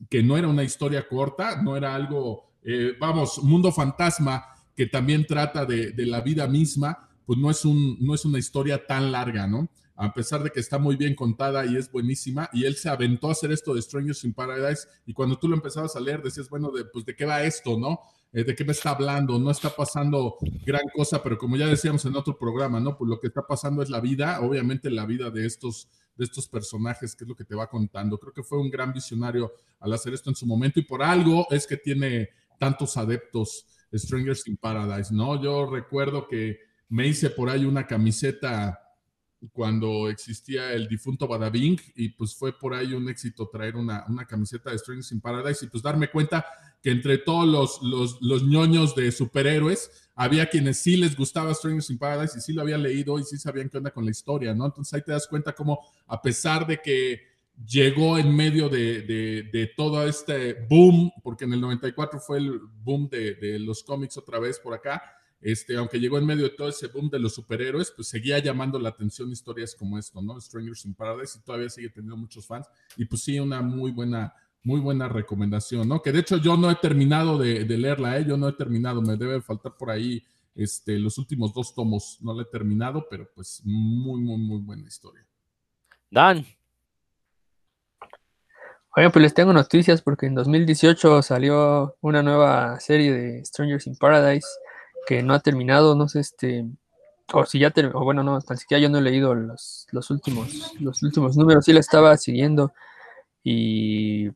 que 0.09 0.23
no 0.23 0.37
era 0.37 0.47
una 0.47 0.63
historia 0.63 1.05
corta, 1.05 1.61
no 1.61 1.75
era 1.75 1.93
algo, 1.93 2.51
eh, 2.63 2.93
vamos, 2.97 3.43
mundo 3.43 3.73
fantasma 3.73 4.45
que 4.73 4.85
también 4.85 5.27
trata 5.27 5.65
de, 5.65 5.91
de, 5.91 6.05
la 6.05 6.21
vida 6.21 6.47
misma, 6.47 7.09
pues 7.25 7.37
no 7.37 7.51
es, 7.51 7.65
un, 7.65 7.97
no 7.99 8.15
es 8.15 8.23
una 8.23 8.39
historia 8.39 8.87
tan 8.87 9.11
larga, 9.11 9.47
¿no? 9.47 9.67
A 9.97 10.13
pesar 10.13 10.43
de 10.43 10.49
que 10.49 10.61
está 10.61 10.79
muy 10.79 10.95
bien 10.95 11.13
contada 11.13 11.65
y 11.65 11.75
es 11.75 11.91
buenísima, 11.91 12.49
y 12.53 12.63
él 12.63 12.77
se 12.77 12.87
aventó 12.87 13.27
a 13.27 13.33
hacer 13.33 13.51
esto 13.51 13.73
de 13.73 13.81
Strangers 13.81 14.23
in 14.23 14.31
Paradise, 14.31 14.87
y 15.05 15.11
cuando 15.11 15.37
tú 15.37 15.49
lo 15.49 15.57
empezabas 15.57 15.93
a 15.97 15.99
leer 15.99 16.21
decías, 16.21 16.47
bueno, 16.47 16.71
de, 16.71 16.85
pues 16.85 17.03
de 17.03 17.13
qué 17.13 17.25
va 17.25 17.43
esto, 17.43 17.77
¿no? 17.77 17.99
Eh, 18.33 18.43
¿De 18.43 18.55
qué 18.55 18.65
me 18.65 18.73
está 18.73 18.91
hablando? 18.91 19.39
No 19.39 19.51
está 19.51 19.69
pasando 19.69 20.37
gran 20.65 20.83
cosa, 20.93 21.23
pero 21.23 21.37
como 21.37 21.55
ya 21.55 21.67
decíamos 21.67 22.05
en 22.05 22.15
otro 22.15 22.37
programa, 22.37 22.79
¿no? 22.79 22.97
Pues 22.97 23.09
lo 23.09 23.19
que 23.19 23.27
está 23.27 23.45
pasando 23.45 23.81
es 23.81 23.89
la 23.89 24.01
vida, 24.01 24.41
obviamente 24.41 24.89
la 24.89 25.05
vida 25.05 25.29
de 25.29 25.45
estos, 25.45 25.89
de 26.15 26.25
estos 26.25 26.47
personajes, 26.47 27.15
que 27.15 27.23
es 27.23 27.27
lo 27.27 27.35
que 27.35 27.45
te 27.45 27.55
va 27.55 27.69
contando. 27.69 28.17
Creo 28.17 28.33
que 28.33 28.43
fue 28.43 28.59
un 28.59 28.69
gran 28.69 28.93
visionario 28.93 29.53
al 29.79 29.93
hacer 29.93 30.13
esto 30.13 30.29
en 30.29 30.35
su 30.35 30.45
momento, 30.45 30.79
y 30.79 30.83
por 30.83 31.01
algo 31.01 31.47
es 31.51 31.65
que 31.65 31.77
tiene 31.77 32.29
tantos 32.59 32.97
adeptos 32.97 33.65
Strangers 33.93 34.47
in 34.47 34.57
Paradise, 34.57 35.13
¿no? 35.13 35.41
Yo 35.41 35.65
recuerdo 35.65 36.27
que 36.27 36.59
me 36.89 37.07
hice 37.07 37.29
por 37.29 37.49
ahí 37.49 37.65
una 37.65 37.87
camiseta 37.87 38.79
cuando 39.53 40.09
existía 40.09 40.73
el 40.73 40.87
difunto 40.87 41.27
Badabing 41.27 41.79
y 41.95 42.09
pues 42.09 42.35
fue 42.35 42.57
por 42.57 42.73
ahí 42.73 42.93
un 42.93 43.07
éxito 43.07 43.47
traer 43.49 43.75
una, 43.75 44.03
una 44.07 44.25
camiseta 44.25 44.71
de 44.71 44.79
Strangers 44.79 45.11
in 45.11 45.21
Paradise 45.21 45.65
y 45.65 45.69
pues 45.69 45.83
darme 45.83 46.09
cuenta 46.09 46.45
que 46.87 46.91
entre 46.93 47.17
todos 47.17 47.81
los, 47.81 48.21
los, 48.21 48.43
ñoños 48.43 48.95
de 48.95 49.11
superhéroes 49.11 49.91
había 50.15 50.47
quienes 50.47 50.77
sí 50.77 50.95
les 50.95 51.17
gustaba 51.17 51.53
Strangers 51.53 51.89
in 51.89 51.97
Paradise 51.97 52.37
y 52.37 52.39
sí 52.39 52.53
lo 52.53 52.61
habían 52.61 52.81
leído 52.81 53.19
y 53.19 53.25
sí 53.25 53.37
sabían 53.37 53.67
qué 53.67 53.79
onda 53.79 53.91
con 53.91 54.05
la 54.05 54.11
historia, 54.11 54.53
¿no? 54.53 54.67
Entonces 54.67 54.93
ahí 54.93 55.01
te 55.01 55.11
das 55.11 55.27
cuenta 55.27 55.51
como 55.51 55.81
a 56.05 56.21
pesar 56.21 56.65
de 56.65 56.77
que 56.77 57.23
llegó 57.67 58.17
en 58.17 58.33
medio 58.33 58.69
de, 58.69 59.01
de, 59.01 59.71
todo 59.75 60.07
este 60.07 60.65
boom, 60.69 61.11
porque 61.21 61.43
en 61.43 61.51
el 61.51 61.59
94 61.59 62.21
fue 62.21 62.37
el 62.37 62.57
boom 62.57 63.09
de, 63.09 63.35
de, 63.35 63.59
los 63.59 63.83
cómics 63.83 64.15
otra 64.15 64.39
vez 64.39 64.57
por 64.57 64.73
acá, 64.73 65.03
este, 65.41 65.75
aunque 65.75 65.99
llegó 65.99 66.17
en 66.17 66.25
medio 66.25 66.43
de 66.45 66.51
todo 66.51 66.69
ese 66.69 66.87
boom 66.87 67.09
de 67.09 67.19
los 67.19 67.35
superhéroes, 67.35 67.91
pues 67.91 68.07
seguía 68.07 68.39
llamando 68.39 68.79
la 68.79 68.89
atención 68.89 69.29
historias 69.29 69.75
como 69.75 69.99
esto, 69.99 70.21
¿no? 70.21 70.39
Strangers 70.39 70.85
in 70.85 70.93
Paradise 70.93 71.37
y 71.37 71.43
todavía 71.43 71.69
sigue 71.69 71.89
teniendo 71.89 72.15
muchos 72.15 72.47
fans. 72.47 72.65
Y 72.95 73.03
pues 73.03 73.23
sí, 73.23 73.37
una 73.41 73.61
muy 73.61 73.91
buena, 73.91 74.33
muy 74.67 74.81
buena 74.81 75.07
recomendación, 75.07 75.87
¿no? 75.87 76.01
Que 76.01 76.11
de 76.11 76.19
hecho 76.19 76.35
yo 76.35 76.57
no 76.57 76.69
he 76.69 76.75
terminado 76.75 77.37
de, 77.37 77.63
leerla, 77.65 78.17
¿eh? 78.17 78.25
Yo 78.27 78.35
no 78.35 78.49
he 78.49 78.53
terminado, 78.53 79.01
me 79.01 79.15
debe 79.15 79.41
faltar 79.41 79.77
por 79.77 79.89
ahí 79.89 80.21
este, 80.55 80.99
los 80.99 81.17
últimos 81.17 81.53
dos 81.53 81.73
tomos, 81.73 82.17
no 82.19 82.33
la 82.33 82.41
he 82.41 82.45
terminado, 82.45 83.07
pero 83.09 83.29
pues 83.33 83.61
muy, 83.63 84.19
muy, 84.19 84.37
muy 84.37 84.59
buena 84.59 84.85
historia. 84.85 85.25
Dan. 86.11 86.45
Oye, 88.97 89.09
pues 89.09 89.23
les 89.23 89.33
tengo 89.33 89.53
noticias 89.53 90.01
porque 90.01 90.25
en 90.25 90.35
2018 90.35 91.21
salió 91.21 91.95
una 92.01 92.21
nueva 92.21 92.77
serie 92.81 93.13
de 93.13 93.45
Strangers 93.45 93.87
in 93.87 93.95
Paradise 93.95 94.47
que 95.07 95.23
no 95.23 95.33
ha 95.33 95.39
terminado, 95.39 95.95
no 95.95 96.09
sé, 96.09 96.19
este, 96.19 96.65
o 97.31 97.45
si 97.45 97.59
ya 97.59 97.71
terminó, 97.71 98.01
o 98.01 98.03
bueno, 98.03 98.21
no, 98.21 98.41
tan 98.41 98.57
siquiera 98.57 98.81
yo 98.81 98.89
no 98.89 98.97
he 98.97 99.01
leído 99.01 99.33
los, 99.33 99.87
los, 99.91 100.11
últimos, 100.11 100.73
los 100.81 101.01
últimos 101.03 101.37
números, 101.37 101.63
sí 101.63 101.71
la 101.71 101.79
estaba 101.79 102.17
siguiendo 102.17 102.73
y, 103.49 104.29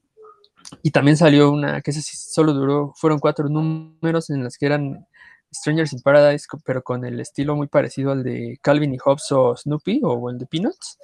y 0.84 0.92
también 0.92 1.18
salió 1.18 1.52
una, 1.52 1.82
que 1.82 1.92
esa 1.92 2.02
sí 2.02 2.16
solo 2.18 2.54
duró, 2.54 2.94
fueron 2.96 3.20
cuatro 3.20 3.50
números 3.50 4.30
en 4.30 4.44
las 4.44 4.58
que 4.58 4.66
eran 4.68 5.08
Strangers 5.54 5.94
in 5.94 6.02
Paradise, 6.02 6.48
pero 6.66 6.82
con 6.84 7.06
el 7.06 7.20
estilo 7.20 7.56
muy 7.56 7.68
parecido 7.68 8.12
al 8.12 8.24
de 8.24 8.58
Calvin 8.62 8.94
y 8.94 8.98
Hobbes 8.98 9.32
o 9.32 9.56
Snoopy 9.56 10.02
o 10.04 10.30
el 10.30 10.38
de 10.38 10.46
Peanuts, 10.46 10.98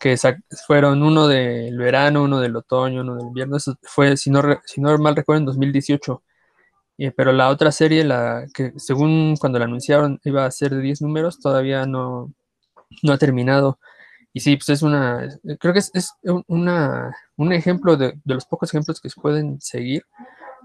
que 0.00 0.16
fueron 0.66 1.02
uno 1.02 1.28
del 1.28 1.78
verano, 1.78 2.24
uno 2.24 2.40
del 2.40 2.56
otoño, 2.56 3.02
uno 3.02 3.16
del 3.16 3.26
invierno, 3.28 3.56
eso 3.56 3.76
fue, 3.82 4.16
si 4.16 4.30
no, 4.30 4.42
si 4.64 4.80
no 4.80 4.96
mal 4.98 5.16
recuerdo, 5.16 5.40
en 5.40 5.46
2018 5.46 6.22
pero 7.16 7.32
la 7.32 7.48
otra 7.48 7.72
serie, 7.72 8.04
la 8.04 8.46
que 8.54 8.72
según 8.76 9.36
cuando 9.38 9.58
la 9.58 9.64
anunciaron 9.64 10.20
iba 10.24 10.46
a 10.46 10.50
ser 10.50 10.74
de 10.74 10.80
10 10.80 11.02
números, 11.02 11.40
todavía 11.40 11.86
no, 11.86 12.32
no 13.02 13.12
ha 13.12 13.18
terminado. 13.18 13.78
Y 14.34 14.40
sí, 14.40 14.56
pues 14.56 14.68
es 14.68 14.82
una, 14.82 15.28
creo 15.60 15.72
que 15.72 15.78
es, 15.78 16.12
una, 16.48 17.16
un 17.36 17.52
ejemplo 17.52 17.96
de, 17.96 18.14
de, 18.24 18.34
los 18.34 18.44
pocos 18.46 18.68
ejemplos 18.70 19.00
que 19.00 19.08
se 19.08 19.20
pueden 19.20 19.60
seguir 19.60 20.04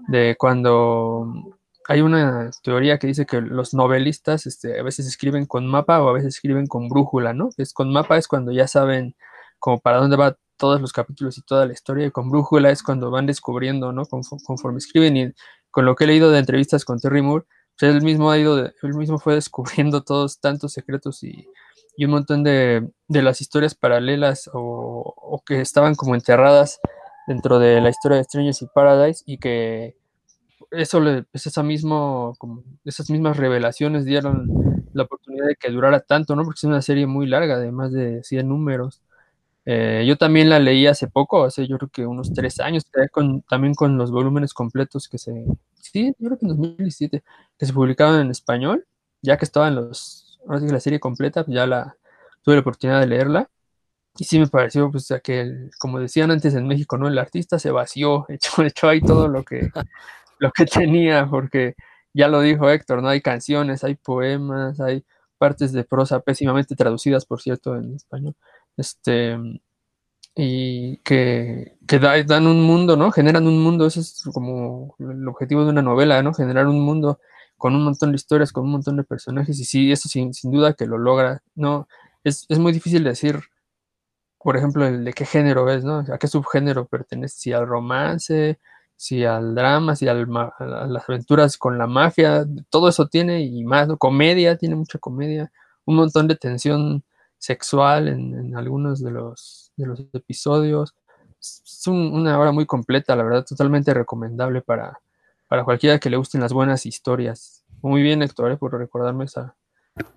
de 0.08 0.34
cuando 0.36 1.56
hay 1.88 2.00
una 2.00 2.50
teoría 2.62 2.98
que 2.98 3.06
dice 3.06 3.26
que 3.26 3.40
los 3.40 3.72
novelistas 3.72 4.46
este, 4.46 4.78
a 4.78 4.82
veces 4.82 5.06
escriben 5.06 5.46
con 5.46 5.66
mapa 5.66 6.02
o 6.02 6.08
a 6.08 6.12
veces 6.12 6.34
escriben 6.34 6.66
con 6.66 6.88
brújula, 6.88 7.32
¿no? 7.32 7.50
Es 7.56 7.72
con 7.72 7.92
mapa 7.92 8.18
es 8.18 8.28
cuando 8.28 8.52
ya 8.52 8.66
saben 8.66 9.14
como 9.58 9.78
para 9.78 9.98
dónde 9.98 10.16
va 10.16 10.36
todos 10.56 10.80
los 10.80 10.92
capítulos 10.92 11.38
y 11.38 11.42
toda 11.42 11.66
la 11.66 11.72
historia, 11.72 12.06
y 12.06 12.10
con 12.10 12.30
brújula 12.30 12.70
es 12.70 12.82
cuando 12.82 13.10
van 13.10 13.26
descubriendo, 13.26 13.92
¿no? 13.92 14.04
conforme 14.06 14.78
escriben 14.78 15.16
y 15.16 15.32
con 15.70 15.84
lo 15.86 15.94
que 15.96 16.04
he 16.04 16.06
leído 16.06 16.30
de 16.30 16.38
entrevistas 16.38 16.84
con 16.84 17.00
Terry 17.00 17.22
Moore, 17.22 17.46
pues 17.78 17.94
él 17.94 18.02
mismo 18.02 18.30
ha 18.30 18.38
ido, 18.38 18.58
él 18.58 18.94
mismo 18.94 19.18
fue 19.18 19.34
descubriendo 19.34 20.02
todos 20.02 20.38
tantos 20.38 20.72
secretos 20.72 21.22
y, 21.22 21.48
un 22.04 22.12
montón 22.12 22.42
de, 22.44 22.88
las 23.08 23.40
historias 23.40 23.74
paralelas 23.74 24.50
o, 24.52 25.42
que 25.46 25.60
estaban 25.60 25.94
como 25.94 26.14
enterradas 26.14 26.80
dentro 27.26 27.58
de 27.58 27.80
la 27.80 27.90
historia 27.90 28.18
de 28.18 28.24
Strangers 28.24 28.62
y 28.62 28.66
Paradise 28.66 29.22
y 29.26 29.38
que 29.38 29.96
eso 30.70 31.00
le, 31.00 31.24
pues 31.24 31.46
esa 31.46 31.62
mismo, 31.62 32.36
esas 32.84 33.10
mismas 33.10 33.36
revelaciones 33.36 34.04
dieron 34.04 34.48
la 34.92 35.04
oportunidad 35.04 35.46
de 35.46 35.56
que 35.56 35.70
durara 35.70 36.00
tanto, 36.00 36.36
¿no? 36.36 36.44
Porque 36.44 36.58
es 36.58 36.64
una 36.64 36.82
serie 36.82 37.06
muy 37.06 37.26
larga, 37.26 37.58
de 37.58 37.72
más 37.72 37.92
de 37.92 38.22
100 38.22 38.48
números. 38.48 39.02
Eh, 39.66 40.04
yo 40.06 40.16
también 40.16 40.48
la 40.48 40.58
leí 40.58 40.86
hace 40.86 41.08
poco, 41.08 41.44
hace 41.44 41.66
yo 41.66 41.78
creo 41.78 41.90
que 41.90 42.06
unos 42.06 42.32
tres 42.32 42.60
años, 42.60 42.84
también 43.48 43.74
con 43.74 43.98
los 43.98 44.10
volúmenes 44.10 44.54
completos 44.54 45.08
que 45.08 45.18
se, 45.18 45.44
sí, 45.80 46.14
yo 46.18 46.28
creo 46.28 46.38
que 46.38 46.46
en 46.46 46.48
2017, 46.48 47.22
que 47.58 47.66
se 47.66 47.72
publicaban 47.72 48.20
en 48.20 48.30
español, 48.30 48.86
ya 49.22 49.36
que 49.36 49.44
estaban 49.44 49.74
los, 49.74 50.29
ahora 50.46 50.60
sí 50.60 50.66
que 50.66 50.72
la 50.72 50.80
serie 50.80 51.00
completa, 51.00 51.44
pues 51.44 51.54
ya 51.54 51.66
la 51.66 51.96
tuve 52.42 52.56
la 52.56 52.60
oportunidad 52.62 53.00
de 53.00 53.06
leerla. 53.06 53.50
Y 54.18 54.24
sí 54.24 54.38
me 54.38 54.48
pareció, 54.48 54.90
pues, 54.90 55.08
que, 55.22 55.70
como 55.78 56.00
decían 56.00 56.30
antes 56.30 56.54
en 56.54 56.66
México, 56.66 56.98
¿no? 56.98 57.08
El 57.08 57.18
artista 57.18 57.58
se 57.58 57.70
vació, 57.70 58.26
echó, 58.28 58.62
echó 58.62 58.88
ahí 58.88 59.00
todo 59.00 59.28
lo 59.28 59.44
que, 59.44 59.70
lo 60.38 60.50
que 60.52 60.66
tenía, 60.66 61.26
porque 61.30 61.74
ya 62.14 62.28
lo 62.28 62.40
dijo 62.40 62.70
Héctor, 62.70 63.02
¿no? 63.02 63.08
Hay 63.08 63.20
canciones, 63.22 63.84
hay 63.84 63.94
poemas, 63.96 64.80
hay 64.80 65.04
partes 65.38 65.72
de 65.72 65.84
prosa 65.84 66.20
pésimamente 66.20 66.76
traducidas, 66.76 67.24
por 67.24 67.40
cierto, 67.40 67.76
en 67.76 67.94
español 67.94 68.34
este, 68.80 69.38
y 70.34 70.98
que, 70.98 71.76
que 71.86 71.98
dan 71.98 72.46
un 72.46 72.62
mundo, 72.62 72.96
¿no? 72.96 73.12
Generan 73.12 73.46
un 73.46 73.62
mundo, 73.62 73.86
ese 73.86 74.00
es 74.00 74.24
como 74.32 74.96
el 74.98 75.28
objetivo 75.28 75.64
de 75.64 75.70
una 75.70 75.82
novela, 75.82 76.22
¿no? 76.22 76.32
Generar 76.34 76.66
un 76.66 76.80
mundo 76.80 77.20
con 77.60 77.76
un 77.76 77.84
montón 77.84 78.12
de 78.12 78.16
historias, 78.16 78.52
con 78.52 78.64
un 78.64 78.72
montón 78.72 78.96
de 78.96 79.04
personajes, 79.04 79.60
y 79.60 79.64
sí, 79.64 79.92
eso 79.92 80.08
sin, 80.08 80.32
sin 80.34 80.50
duda 80.50 80.72
que 80.72 80.86
lo 80.86 80.96
logra, 80.98 81.42
¿no? 81.54 81.88
Es, 82.24 82.46
es, 82.48 82.58
muy 82.58 82.72
difícil 82.72 83.04
decir, 83.04 83.40
por 84.38 84.56
ejemplo, 84.56 84.86
el 84.86 85.04
de 85.04 85.12
qué 85.12 85.26
género 85.26 85.70
es, 85.70 85.84
¿no? 85.84 85.98
A 85.98 86.18
qué 86.18 86.26
subgénero 86.26 86.86
pertenece, 86.86 87.36
si 87.38 87.52
al 87.52 87.66
romance, 87.66 88.58
si 88.96 89.24
al 89.24 89.54
drama, 89.54 89.94
si 89.94 90.08
al, 90.08 90.26
a 90.58 90.86
las 90.86 91.08
aventuras 91.08 91.58
con 91.58 91.76
la 91.76 91.86
mafia, 91.86 92.46
todo 92.70 92.88
eso 92.88 93.08
tiene 93.08 93.42
y 93.42 93.62
más. 93.64 93.88
Comedia, 93.98 94.56
tiene 94.56 94.76
mucha 94.76 94.98
comedia, 94.98 95.52
un 95.84 95.96
montón 95.96 96.28
de 96.28 96.36
tensión 96.36 97.04
sexual 97.38 98.08
en, 98.08 98.56
algunos 98.56 99.02
de 99.02 99.10
los, 99.10 99.72
de 99.76 99.86
los 99.86 100.00
episodios. 100.14 100.94
Es 101.38 101.86
una 101.86 102.38
obra 102.38 102.52
muy 102.52 102.64
completa, 102.64 103.14
la 103.16 103.24
verdad, 103.24 103.44
totalmente 103.46 103.92
recomendable 103.92 104.62
para, 104.62 104.98
para 105.50 105.64
cualquiera 105.64 105.98
que 105.98 106.08
le 106.08 106.16
gusten 106.16 106.40
las 106.40 106.52
buenas 106.52 106.86
historias. 106.86 107.64
Muy 107.82 108.02
bien, 108.02 108.22
Héctor, 108.22 108.52
eh, 108.52 108.56
por 108.56 108.72
recordarme 108.72 109.24
esa 109.24 109.56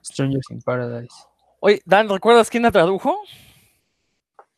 Strangers 0.06 0.52
in 0.52 0.62
Paradise. 0.62 1.16
Oye, 1.60 1.82
Dan, 1.86 2.08
¿recuerdas 2.08 2.52
quién 2.52 2.62
la 2.62 2.72
tradujo? 2.72 3.18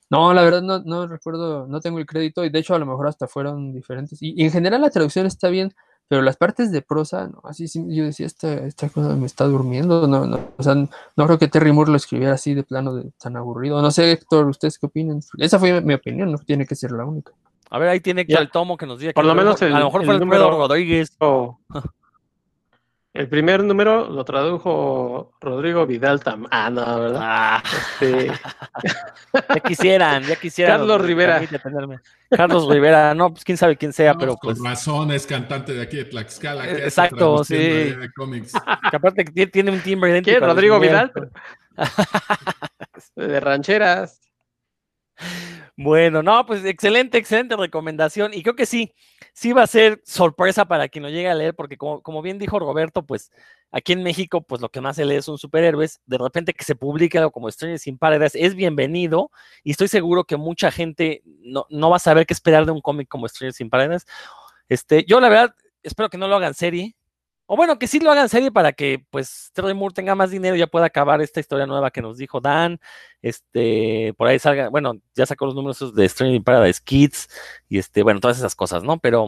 No, 0.09 0.33
la 0.33 0.43
verdad 0.43 0.61
no, 0.61 0.79
no 0.79 1.07
recuerdo, 1.07 1.65
no 1.65 1.79
tengo 1.79 1.97
el 1.97 2.05
crédito 2.05 2.43
y 2.43 2.49
de 2.49 2.59
hecho 2.59 2.75
a 2.75 2.79
lo 2.79 2.85
mejor 2.85 3.07
hasta 3.07 3.25
fueron 3.25 3.71
diferentes. 3.71 4.21
y 4.21 4.43
en 4.43 4.51
general 4.51 4.81
la 4.81 4.89
traducción 4.89 5.25
está 5.25 5.47
bien, 5.47 5.73
pero 6.09 6.21
las 6.21 6.35
partes 6.35 6.73
de 6.73 6.81
prosa, 6.81 7.29
no, 7.29 7.39
así 7.45 7.69
sí, 7.69 7.85
yo 7.87 8.03
decía, 8.03 8.25
esta, 8.25 8.53
esta 8.53 8.89
cosa 8.89 9.15
me 9.15 9.27
está 9.27 9.45
durmiendo, 9.45 10.09
no, 10.09 10.25
no, 10.25 10.51
o 10.57 10.63
sea, 10.63 10.75
no 10.75 11.25
creo 11.25 11.39
que 11.39 11.47
Terry 11.47 11.71
Moore 11.71 11.91
lo 11.91 11.97
escribiera 11.97 12.33
así 12.33 12.53
de 12.53 12.63
plano 12.63 12.93
de, 12.95 13.11
tan 13.17 13.37
aburrido. 13.37 13.81
No 13.81 13.91
sé, 13.91 14.11
Héctor, 14.11 14.45
¿ustedes 14.47 14.77
qué 14.77 14.87
opinan? 14.87 15.21
Esa 15.37 15.57
fue 15.57 15.79
mi 15.79 15.93
opinión, 15.93 16.33
no 16.33 16.37
tiene 16.37 16.65
que 16.67 16.75
ser 16.75 16.91
la 16.91 17.05
única. 17.05 17.31
A 17.69 17.79
ver, 17.79 17.89
ahí 17.89 17.99
tiene 17.99 18.25
el 18.27 18.49
tomo 18.51 18.77
que 18.77 18.85
nos 18.85 18.99
diga. 18.99 19.13
Por 19.13 19.25
lo 19.25 19.35
menos 19.35 19.61
a 19.61 19.67
lo 19.67 19.85
mejor 19.85 20.05
fue 20.05 20.13
el 20.13 20.19
número 20.19 20.49
Rodríguez. 20.51 21.17
El 23.15 23.29
primer 23.29 23.63
número 23.63 24.09
lo 24.09 24.25
tradujo 24.25 25.31
Rodrigo 25.39 25.85
Vidal 25.85 26.19
Tam. 26.19 26.45
Ah, 26.51 26.69
no, 26.69 26.99
¿verdad? 26.99 27.21
Ah. 27.23 27.63
Este... 28.01 28.29
ya 29.55 29.59
quisieran, 29.61 30.23
ya 30.23 30.35
quisieran. 30.35 30.79
Carlos 30.79 31.01
Rivera. 31.01 31.41
Carlos 32.29 32.67
Rivera, 32.67 33.13
no, 33.13 33.31
pues 33.31 33.45
quién 33.45 33.57
sabe 33.57 33.77
quién 33.77 33.93
sea, 33.93 34.15
pero 34.15 34.35
pues. 34.35 34.57
Con 34.57 34.67
razón, 34.67 35.11
es 35.11 35.25
cantante 35.25 35.73
de 35.73 35.81
aquí 35.83 35.95
de 35.95 36.05
Tlaxcala. 36.05 36.69
Exacto, 36.69 37.45
sí. 37.45 37.55
Que 38.91 38.97
aparte 38.97 39.23
tiene 39.23 39.71
un 39.71 39.79
timbre 39.79 40.11
idéntico. 40.11 40.37
¿Quién? 40.37 40.49
Rodrigo 40.49 40.77
Vidal. 40.77 41.13
de 43.15 43.39
rancheras. 43.39 44.19
Bueno, 45.77 46.23
no, 46.23 46.45
pues 46.45 46.63
excelente, 46.63 47.17
excelente 47.17 47.57
recomendación. 47.57 48.33
Y 48.33 48.43
creo 48.43 48.55
que 48.55 48.65
sí, 48.65 48.93
sí 49.33 49.51
va 49.51 49.63
a 49.63 49.67
ser 49.67 50.01
sorpresa 50.05 50.65
para 50.65 50.87
quien 50.87 51.03
lo 51.03 51.09
llegue 51.09 51.27
a 51.27 51.35
leer, 51.35 51.53
porque 51.53 51.77
como, 51.77 52.01
como 52.01 52.21
bien 52.21 52.39
dijo 52.39 52.59
Roberto, 52.59 53.05
pues 53.05 53.29
aquí 53.71 53.91
en 53.91 54.01
México, 54.01 54.41
pues 54.41 54.61
lo 54.61 54.69
que 54.69 54.79
más 54.79 54.95
se 54.95 55.03
lee 55.03 55.21
son 55.21 55.37
superhéroes. 55.37 55.99
De 56.05 56.17
repente 56.17 56.53
que 56.53 56.63
se 56.63 56.75
publique 56.75 57.17
algo 57.17 57.31
como 57.31 57.51
Stranger 57.51 57.77
sin 57.79 57.97
Paradise 57.97 58.39
es 58.41 58.55
bienvenido. 58.55 59.31
Y 59.63 59.71
estoy 59.71 59.89
seguro 59.89 60.23
que 60.23 60.37
mucha 60.37 60.71
gente 60.71 61.21
no, 61.25 61.65
no 61.69 61.89
va 61.89 61.97
a 61.97 61.99
saber 61.99 62.25
qué 62.25 62.33
esperar 62.33 62.65
de 62.65 62.71
un 62.71 62.79
cómic 62.81 63.09
como 63.09 63.27
Stranger 63.27 63.53
sin 63.53 63.69
Paradise. 63.69 64.05
Este, 64.69 65.03
yo 65.03 65.19
la 65.19 65.27
verdad 65.27 65.55
espero 65.83 66.09
que 66.09 66.17
no 66.17 66.29
lo 66.29 66.37
hagan 66.37 66.53
serie. 66.53 66.95
O 67.47 67.55
bueno, 67.55 67.77
que 67.77 67.87
sí 67.87 67.99
lo 67.99 68.11
hagan 68.11 68.27
serie 68.27 68.51
para 68.51 68.73
que 68.73 69.05
pues 69.11 69.51
Terry 69.53 69.75
Moore 69.75 69.93
tenga 69.93 70.15
más 70.15 70.31
dinero 70.31 70.55
y 70.55 70.59
ya 70.59 70.67
pueda 70.67 70.87
acabar 70.87 71.21
esta 71.21 71.39
historia 71.39 71.67
nueva 71.67 71.91
que 71.91 72.01
nos 72.01 72.17
dijo 72.17 72.41
Dan. 72.41 72.79
Este, 73.21 74.13
por 74.17 74.27
ahí 74.27 74.39
salga, 74.39 74.69
bueno, 74.69 74.99
ya 75.13 75.27
sacó 75.27 75.45
los 75.45 75.53
números 75.53 75.93
de 75.93 76.05
Strange 76.05 76.41
Paradise 76.41 76.81
Kids 76.83 77.27
y 77.69 77.77
este, 77.77 78.01
bueno, 78.01 78.19
todas 78.19 78.37
esas 78.39 78.55
cosas, 78.55 78.83
¿no? 78.83 78.97
Pero 78.97 79.27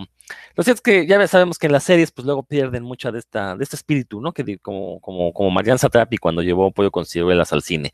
lo 0.55 0.63
cierto 0.63 0.79
es 0.79 0.81
que 0.81 1.05
ya 1.05 1.27
sabemos 1.27 1.59
que 1.59 1.67
en 1.67 1.73
las 1.73 1.83
series 1.83 2.11
pues 2.11 2.25
luego 2.25 2.41
pierden 2.41 2.83
mucho 2.83 3.11
de 3.11 3.19
esta, 3.19 3.55
de 3.55 3.63
este 3.63 3.75
espíritu, 3.75 4.19
¿no? 4.19 4.33
Que 4.33 4.57
como, 4.59 4.99
como, 4.99 5.31
como 5.31 5.51
Marianne 5.51 5.77
Satrapi 5.79 6.17
cuando 6.17 6.41
llevó 6.41 6.71
Pollo 6.71 6.89
con 6.89 7.05
ciruelas 7.05 7.53
al 7.53 7.61
cine. 7.61 7.91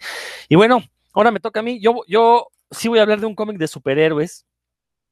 Y 0.47 0.55
bueno, 0.55 0.83
ahora 1.13 1.31
me 1.31 1.41
toca 1.41 1.59
a 1.59 1.63
mí. 1.63 1.81
Yo, 1.81 2.01
yo 2.07 2.47
sí 2.71 2.87
voy 2.87 2.99
a 2.99 3.01
hablar 3.01 3.19
de 3.19 3.25
un 3.25 3.35
cómic 3.35 3.57
de 3.57 3.67
superhéroes, 3.67 4.45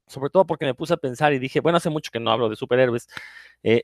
sobre 0.07 0.29
todo 0.29 0.45
porque 0.45 0.65
me 0.65 0.73
puse 0.73 0.93
a 0.93 0.97
pensar 0.97 1.33
y 1.33 1.39
dije, 1.39 1.59
bueno, 1.59 1.77
hace 1.77 1.89
mucho 1.89 2.11
que 2.11 2.19
no 2.19 2.31
hablo 2.31 2.49
de 2.49 2.55
superhéroes. 2.55 3.07
Eh, 3.63 3.83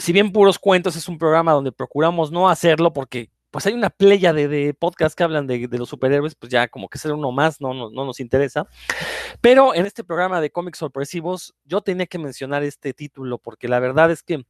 si 0.00 0.12
bien 0.12 0.32
Puros 0.32 0.58
Cuentos 0.58 0.96
es 0.96 1.08
un 1.08 1.18
programa 1.18 1.52
donde 1.52 1.72
procuramos 1.72 2.32
no 2.32 2.48
hacerlo 2.48 2.92
porque 2.92 3.30
pues 3.50 3.66
hay 3.66 3.74
una 3.74 3.90
playa 3.90 4.32
de, 4.32 4.48
de 4.48 4.74
podcasts 4.74 5.16
que 5.16 5.24
hablan 5.24 5.46
de, 5.46 5.68
los 5.72 5.88
superhéroes, 5.88 6.36
pues 6.36 6.52
ya 6.52 6.68
como 6.68 6.88
que 6.88 6.98
ser 6.98 7.12
uno 7.12 7.32
más 7.32 7.60
no, 7.60 7.74
no, 7.74 7.90
nos 7.90 8.20
interesa. 8.20 8.68
Pero 9.40 9.74
en 9.74 9.86
este 9.86 10.04
programa 10.04 10.40
de 10.40 10.50
cómics 10.50 10.78
sorpresivos, 10.78 11.54
yo 11.64 11.80
tenía 11.80 12.06
que 12.06 12.18
mencionar 12.18 12.62
este 12.62 12.94
título 12.94 13.38
porque 13.38 13.66
la 13.66 13.80
verdad 13.80 14.10
es 14.12 14.22
que 14.22 14.44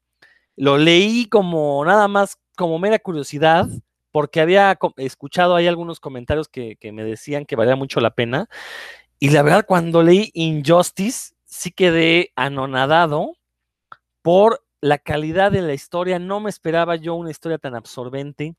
lo 0.56 0.76
leí 0.76 1.26
como 1.30 1.82
nada 1.84 2.08
más 2.08 2.38
como 2.56 2.78
mera 2.78 2.98
curiosidad, 2.98 3.66
porque 4.12 4.40
había 4.40 4.78
escuchado 4.98 5.56
ahí 5.56 5.66
algunos 5.66 5.98
comentarios 5.98 6.48
que, 6.48 6.76
que 6.76 6.92
me 6.92 7.04
decían 7.04 7.46
que 7.46 7.56
valía 7.56 7.76
mucho 7.76 8.00
la 8.00 8.10
pena. 8.10 8.48
Y 9.18 9.30
la 9.30 9.42
verdad, 9.42 9.64
cuando 9.66 10.02
leí 10.02 10.30
Injustice, 10.34 11.32
sí 11.46 11.70
quedé 11.70 12.32
anonadado 12.36 13.32
por 14.20 14.62
la 14.80 14.98
calidad 14.98 15.52
de 15.52 15.62
la 15.62 15.74
historia. 15.74 16.18
No 16.18 16.40
me 16.40 16.50
esperaba 16.50 16.96
yo 16.96 17.14
una 17.14 17.30
historia 17.30 17.58
tan 17.58 17.74
absorbente. 17.74 18.54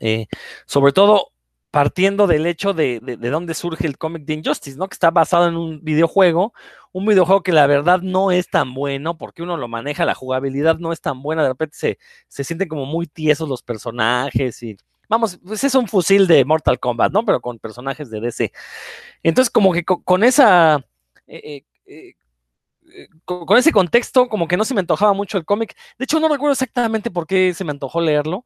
Eh, 0.00 0.26
sobre 0.66 0.92
todo 0.92 1.32
partiendo 1.70 2.26
del 2.26 2.46
hecho 2.46 2.72
de, 2.72 3.00
de, 3.00 3.30
dónde 3.30 3.54
surge 3.54 3.86
el 3.86 3.96
cómic 3.98 4.24
de 4.24 4.34
Injustice, 4.34 4.76
¿no? 4.76 4.88
Que 4.88 4.94
está 4.94 5.10
basado 5.10 5.46
en 5.46 5.56
un 5.56 5.84
videojuego, 5.84 6.52
un 6.92 7.06
videojuego 7.06 7.42
que 7.42 7.52
la 7.52 7.66
verdad 7.66 8.00
no 8.00 8.32
es 8.32 8.48
tan 8.48 8.74
bueno, 8.74 9.16
porque 9.16 9.42
uno 9.42 9.56
lo 9.56 9.68
maneja, 9.68 10.04
la 10.04 10.14
jugabilidad 10.14 10.78
no 10.78 10.92
es 10.92 11.00
tan 11.00 11.22
buena, 11.22 11.42
de 11.42 11.50
repente 11.50 11.76
se, 11.78 11.98
se 12.28 12.44
sienten 12.44 12.66
como 12.68 12.86
muy 12.86 13.06
tiesos 13.06 13.48
los 13.48 13.62
personajes 13.62 14.62
y, 14.64 14.76
vamos, 15.08 15.38
pues 15.44 15.62
es 15.62 15.74
un 15.74 15.86
fusil 15.86 16.26
de 16.26 16.44
Mortal 16.44 16.80
Kombat, 16.80 17.12
¿no? 17.12 17.24
Pero 17.24 17.40
con 17.40 17.58
personajes 17.58 18.10
de 18.10 18.20
DC. 18.20 18.52
Entonces, 19.22 19.50
como 19.50 19.72
que 19.72 19.84
con, 19.84 20.24
esa... 20.24 20.84
Eh, 21.26 21.64
eh, 21.86 22.14
con, 23.24 23.58
ese 23.58 23.72
contexto, 23.72 24.28
como 24.28 24.48
que 24.48 24.56
no 24.56 24.64
se 24.64 24.74
me 24.74 24.80
antojaba 24.80 25.12
mucho 25.12 25.38
el 25.38 25.44
cómic. 25.44 25.76
De 25.98 26.04
hecho, 26.04 26.20
no 26.20 26.28
recuerdo 26.28 26.52
exactamente 26.52 27.10
por 27.10 27.26
qué 27.26 27.54
se 27.54 27.64
me 27.64 27.70
antojó 27.70 28.00
leerlo, 28.00 28.44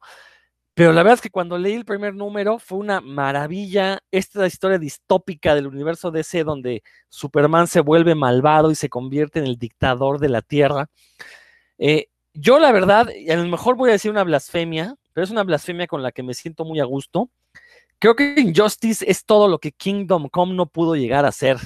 pero 0.73 0.91
la 0.91 1.03
verdad 1.03 1.15
es 1.15 1.21
que 1.21 1.29
cuando 1.29 1.57
leí 1.57 1.73
el 1.73 1.85
primer 1.85 2.13
número 2.15 2.59
fue 2.59 2.77
una 2.79 2.99
maravilla. 2.99 3.99
Esta 4.11 4.45
historia 4.45 4.77
distópica 4.77 5.55
del 5.55 5.67
universo 5.67 6.11
DC 6.11 6.43
donde 6.43 6.83
Superman 7.07 7.67
se 7.67 7.79
vuelve 7.79 8.13
malvado 8.13 8.71
y 8.71 8.75
se 8.75 8.89
convierte 8.89 9.39
en 9.39 9.45
el 9.45 9.57
dictador 9.57 10.19
de 10.19 10.29
la 10.29 10.41
Tierra. 10.41 10.89
Eh, 11.77 12.07
yo 12.33 12.59
la 12.59 12.73
verdad, 12.73 13.07
a 13.07 13.35
lo 13.35 13.47
mejor 13.47 13.77
voy 13.77 13.89
a 13.89 13.93
decir 13.93 14.11
una 14.11 14.25
blasfemia, 14.25 14.95
pero 15.13 15.23
es 15.23 15.31
una 15.31 15.43
blasfemia 15.43 15.87
con 15.87 16.03
la 16.03 16.11
que 16.11 16.23
me 16.23 16.33
siento 16.33 16.65
muy 16.65 16.81
a 16.81 16.85
gusto. 16.85 17.29
Creo 17.99 18.15
que 18.17 18.35
Injustice 18.37 19.09
es 19.09 19.25
todo 19.25 19.47
lo 19.47 19.59
que 19.59 19.71
Kingdom 19.71 20.27
Come 20.27 20.53
no 20.53 20.65
pudo 20.65 20.95
llegar 20.97 21.25
a 21.25 21.31
ser, 21.31 21.57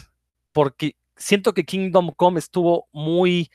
porque 0.51 0.95
siento 1.19 1.53
que 1.53 1.65
Kingdom 1.65 2.11
Come 2.15 2.39
estuvo 2.39 2.87
muy 2.91 3.51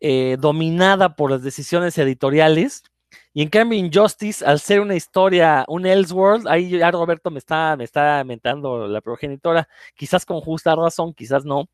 eh, 0.00 0.36
dominada 0.40 1.14
por 1.16 1.30
las 1.30 1.42
decisiones 1.42 1.98
editoriales 1.98 2.82
y 3.34 3.42
en 3.42 3.48
cambio, 3.48 3.78
Injustice, 3.78 4.44
al 4.44 4.60
ser 4.60 4.80
una 4.80 4.94
historia, 4.94 5.64
un 5.68 5.86
Elseworld, 5.86 6.46
ahí 6.48 6.70
ya 6.70 6.90
Roberto 6.90 7.30
me 7.30 7.38
está, 7.38 7.76
me 7.76 7.84
está 7.84 8.22
mentando 8.24 8.86
la 8.86 9.00
progenitora, 9.00 9.68
quizás 9.94 10.26
con 10.26 10.40
justa 10.40 10.74
razón, 10.76 11.14
quizás 11.14 11.44
no. 11.44 11.68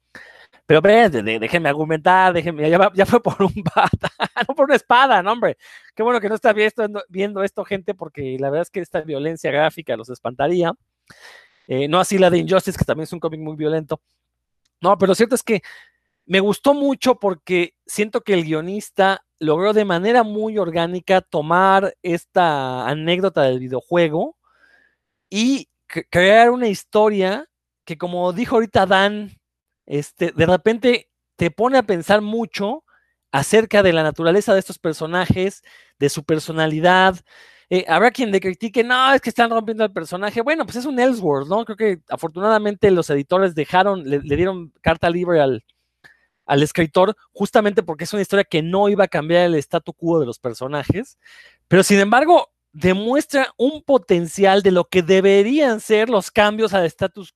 Pero 0.66 0.80
ve, 0.82 1.08
déjenme 1.10 1.68
argumentar, 1.68 2.32
déjenme, 2.32 2.70
ya, 2.70 3.06
fue 3.06 3.22
por 3.22 3.42
un 3.42 3.52
pata, 3.64 4.10
no 4.48 4.54
por 4.54 4.66
una 4.66 4.76
espada, 4.76 5.22
no, 5.22 5.32
hombre. 5.32 5.56
Qué 5.94 6.02
bueno 6.02 6.20
que 6.20 6.28
no 6.28 6.36
está 6.36 6.52
viendo, 6.52 7.02
viendo 7.08 7.42
esto, 7.42 7.64
gente, 7.64 7.94
porque 7.94 8.36
la 8.38 8.50
verdad 8.50 8.62
es 8.62 8.70
que 8.70 8.80
esta 8.80 9.00
violencia 9.02 9.50
gráfica 9.50 9.96
los 9.96 10.10
espantaría. 10.10 10.72
Eh, 11.66 11.88
no 11.88 12.00
así 12.00 12.18
la 12.18 12.30
de 12.30 12.38
Injustice, 12.38 12.78
que 12.78 12.84
también 12.84 13.04
es 13.04 13.12
un 13.12 13.20
cómic 13.20 13.40
muy 13.40 13.56
violento. 13.56 14.00
No, 14.82 14.96
pero 14.98 15.14
cierto 15.14 15.34
es 15.34 15.42
que 15.42 15.62
me 16.26 16.40
gustó 16.40 16.74
mucho 16.74 17.16
porque 17.16 17.74
siento 17.86 18.22
que 18.22 18.34
el 18.34 18.44
guionista 18.44 19.24
logró 19.40 19.72
de 19.72 19.84
manera 19.84 20.22
muy 20.24 20.58
orgánica 20.58 21.20
tomar 21.22 21.96
esta 22.02 22.88
anécdota 22.88 23.42
del 23.42 23.60
videojuego 23.60 24.36
y 25.30 25.68
crear 26.10 26.50
una 26.50 26.68
historia 26.68 27.46
que, 27.84 27.98
como 27.98 28.32
dijo 28.32 28.56
ahorita 28.56 28.86
Dan, 28.86 29.32
este, 29.86 30.32
de 30.32 30.46
repente 30.46 31.10
te 31.36 31.50
pone 31.50 31.78
a 31.78 31.82
pensar 31.84 32.20
mucho 32.22 32.84
acerca 33.32 33.82
de 33.82 33.92
la 33.92 34.02
naturaleza 34.02 34.54
de 34.54 34.60
estos 34.60 34.78
personajes, 34.78 35.62
de 35.98 36.08
su 36.10 36.24
personalidad. 36.24 37.16
Eh, 37.70 37.84
habrá 37.86 38.10
quien 38.10 38.30
le 38.30 38.40
critique, 38.40 38.82
no, 38.82 39.12
es 39.12 39.20
que 39.20 39.28
están 39.28 39.50
rompiendo 39.50 39.84
el 39.84 39.92
personaje. 39.92 40.40
Bueno, 40.40 40.64
pues 40.64 40.76
es 40.76 40.86
un 40.86 40.98
Elseworld, 40.98 41.48
¿no? 41.48 41.64
Creo 41.66 41.76
que 41.76 42.00
afortunadamente 42.08 42.90
los 42.90 43.10
editores 43.10 43.54
dejaron, 43.54 44.04
le 44.04 44.20
dieron 44.20 44.72
carta 44.80 45.10
libre 45.10 45.40
al, 45.40 45.62
escritor 46.62 47.14
justamente 47.32 47.82
porque 47.82 48.04
es 48.04 48.12
una 48.14 48.22
historia 48.22 48.42
que 48.42 48.62
no 48.62 48.88
iba 48.88 49.04
a 49.04 49.08
cambiar 49.08 49.44
el 49.44 49.54
statu 49.56 49.92
quo 49.92 50.18
de 50.18 50.24
los 50.24 50.38
personajes, 50.38 51.18
pero 51.68 51.82
sin 51.82 52.00
embargo 52.00 52.50
demuestra 52.72 53.52
un 53.58 53.82
potencial 53.82 54.62
de 54.62 54.70
lo 54.70 54.84
que 54.88 55.02
deberían 55.02 55.80
ser 55.80 56.08
los 56.08 56.30
cambios 56.30 56.72
al 56.72 56.86
status 56.86 57.34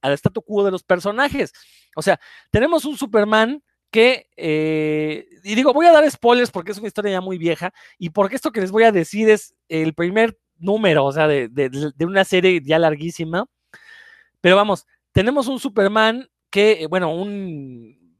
al 0.00 0.12
statu 0.12 0.42
quo 0.42 0.64
de 0.64 0.70
los 0.70 0.84
personajes. 0.84 1.52
O 1.96 2.02
sea, 2.02 2.20
tenemos 2.52 2.84
un 2.84 2.96
Superman 2.96 3.62
que, 3.92 4.28
eh, 4.36 5.26
y 5.44 5.54
digo, 5.54 5.72
voy 5.72 5.86
a 5.86 5.92
dar 5.92 6.10
spoilers 6.10 6.50
porque 6.50 6.72
es 6.72 6.78
una 6.78 6.88
historia 6.88 7.12
ya 7.12 7.20
muy 7.20 7.38
vieja, 7.38 7.72
y 7.98 8.10
porque 8.10 8.34
esto 8.34 8.50
que 8.50 8.60
les 8.60 8.72
voy 8.72 8.82
a 8.82 8.90
decir 8.92 9.30
es 9.30 9.54
el 9.68 9.94
primer 9.94 10.36
número, 10.58 11.04
o 11.04 11.12
sea, 11.12 11.28
de, 11.28 11.48
de 11.48 12.04
una 12.04 12.24
serie 12.24 12.60
ya 12.64 12.78
larguísima. 12.78 13.46
Pero 14.40 14.56
vamos, 14.56 14.86
tenemos 15.12 15.46
un 15.46 15.60
Superman 15.60 16.28
que, 16.50 16.86
bueno, 16.88 17.14
un 17.14 18.18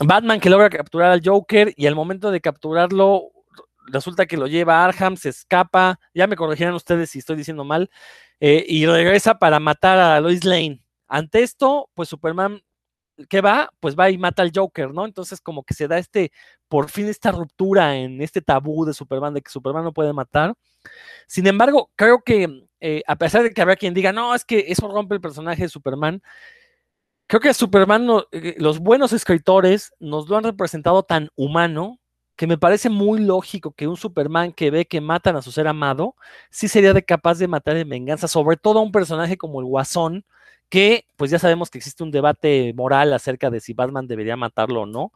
Batman 0.00 0.40
que 0.40 0.50
logra 0.50 0.70
capturar 0.70 1.10
al 1.10 1.22
Joker 1.24 1.72
y 1.76 1.86
al 1.86 1.94
momento 1.94 2.30
de 2.30 2.40
capturarlo 2.40 3.30
resulta 3.86 4.26
que 4.26 4.36
lo 4.36 4.46
lleva 4.46 4.78
a 4.78 4.84
Arkham, 4.86 5.16
se 5.16 5.28
escapa, 5.28 6.00
ya 6.14 6.26
me 6.26 6.36
corregirán 6.36 6.74
ustedes 6.74 7.10
si 7.10 7.18
estoy 7.18 7.36
diciendo 7.36 7.64
mal, 7.64 7.90
eh, 8.40 8.64
y 8.66 8.86
regresa 8.86 9.38
para 9.38 9.60
matar 9.60 9.98
a 9.98 10.20
Lois 10.20 10.44
Lane. 10.44 10.80
Ante 11.06 11.42
esto, 11.42 11.90
pues 11.94 12.08
Superman, 12.08 12.62
¿qué 13.28 13.40
va? 13.40 13.70
Pues 13.80 13.96
va 13.96 14.10
y 14.10 14.18
mata 14.18 14.42
al 14.42 14.52
Joker, 14.54 14.92
¿no? 14.92 15.04
Entonces 15.04 15.40
como 15.40 15.64
que 15.64 15.74
se 15.74 15.88
da 15.88 15.98
este, 15.98 16.32
por 16.68 16.90
fin 16.90 17.08
esta 17.08 17.32
ruptura 17.32 17.96
en 17.96 18.20
este 18.20 18.42
tabú 18.42 18.84
de 18.84 18.94
Superman, 18.94 19.34
de 19.34 19.42
que 19.42 19.50
Superman 19.50 19.84
no 19.84 19.92
puede 19.92 20.12
matar. 20.12 20.54
Sin 21.26 21.46
embargo, 21.46 21.90
creo 21.96 22.22
que 22.22 22.66
eh, 22.80 23.02
a 23.06 23.16
pesar 23.16 23.42
de 23.42 23.50
que 23.50 23.62
habrá 23.62 23.76
quien 23.76 23.94
diga, 23.94 24.12
no, 24.12 24.34
es 24.34 24.44
que 24.44 24.66
eso 24.68 24.88
rompe 24.88 25.14
el 25.14 25.20
personaje 25.20 25.62
de 25.62 25.68
Superman, 25.68 26.22
creo 27.26 27.40
que 27.40 27.54
Superman, 27.54 28.06
eh, 28.32 28.54
los 28.58 28.78
buenos 28.78 29.12
escritores 29.12 29.92
nos 29.98 30.28
lo 30.28 30.36
han 30.36 30.44
representado 30.44 31.02
tan 31.02 31.30
humano 31.36 31.98
que 32.36 32.46
me 32.46 32.58
parece 32.58 32.90
muy 32.90 33.20
lógico 33.20 33.72
que 33.72 33.86
un 33.86 33.96
Superman 33.96 34.52
que 34.52 34.70
ve 34.70 34.86
que 34.86 35.00
matan 35.00 35.36
a 35.36 35.42
su 35.42 35.52
ser 35.52 35.68
amado, 35.68 36.16
sí 36.50 36.68
sería 36.68 36.92
de 36.92 37.04
capaz 37.04 37.38
de 37.38 37.48
matar 37.48 37.76
en 37.76 37.88
venganza, 37.88 38.28
sobre 38.28 38.56
todo 38.56 38.80
a 38.80 38.82
un 38.82 38.92
personaje 38.92 39.36
como 39.36 39.60
el 39.60 39.66
Guasón, 39.66 40.24
que 40.74 41.06
pues 41.14 41.30
ya 41.30 41.38
sabemos 41.38 41.70
que 41.70 41.78
existe 41.78 42.02
un 42.02 42.10
debate 42.10 42.72
moral 42.74 43.12
acerca 43.12 43.48
de 43.48 43.60
si 43.60 43.74
Batman 43.74 44.08
debería 44.08 44.34
matarlo 44.34 44.80
o 44.80 44.86
no. 44.86 45.12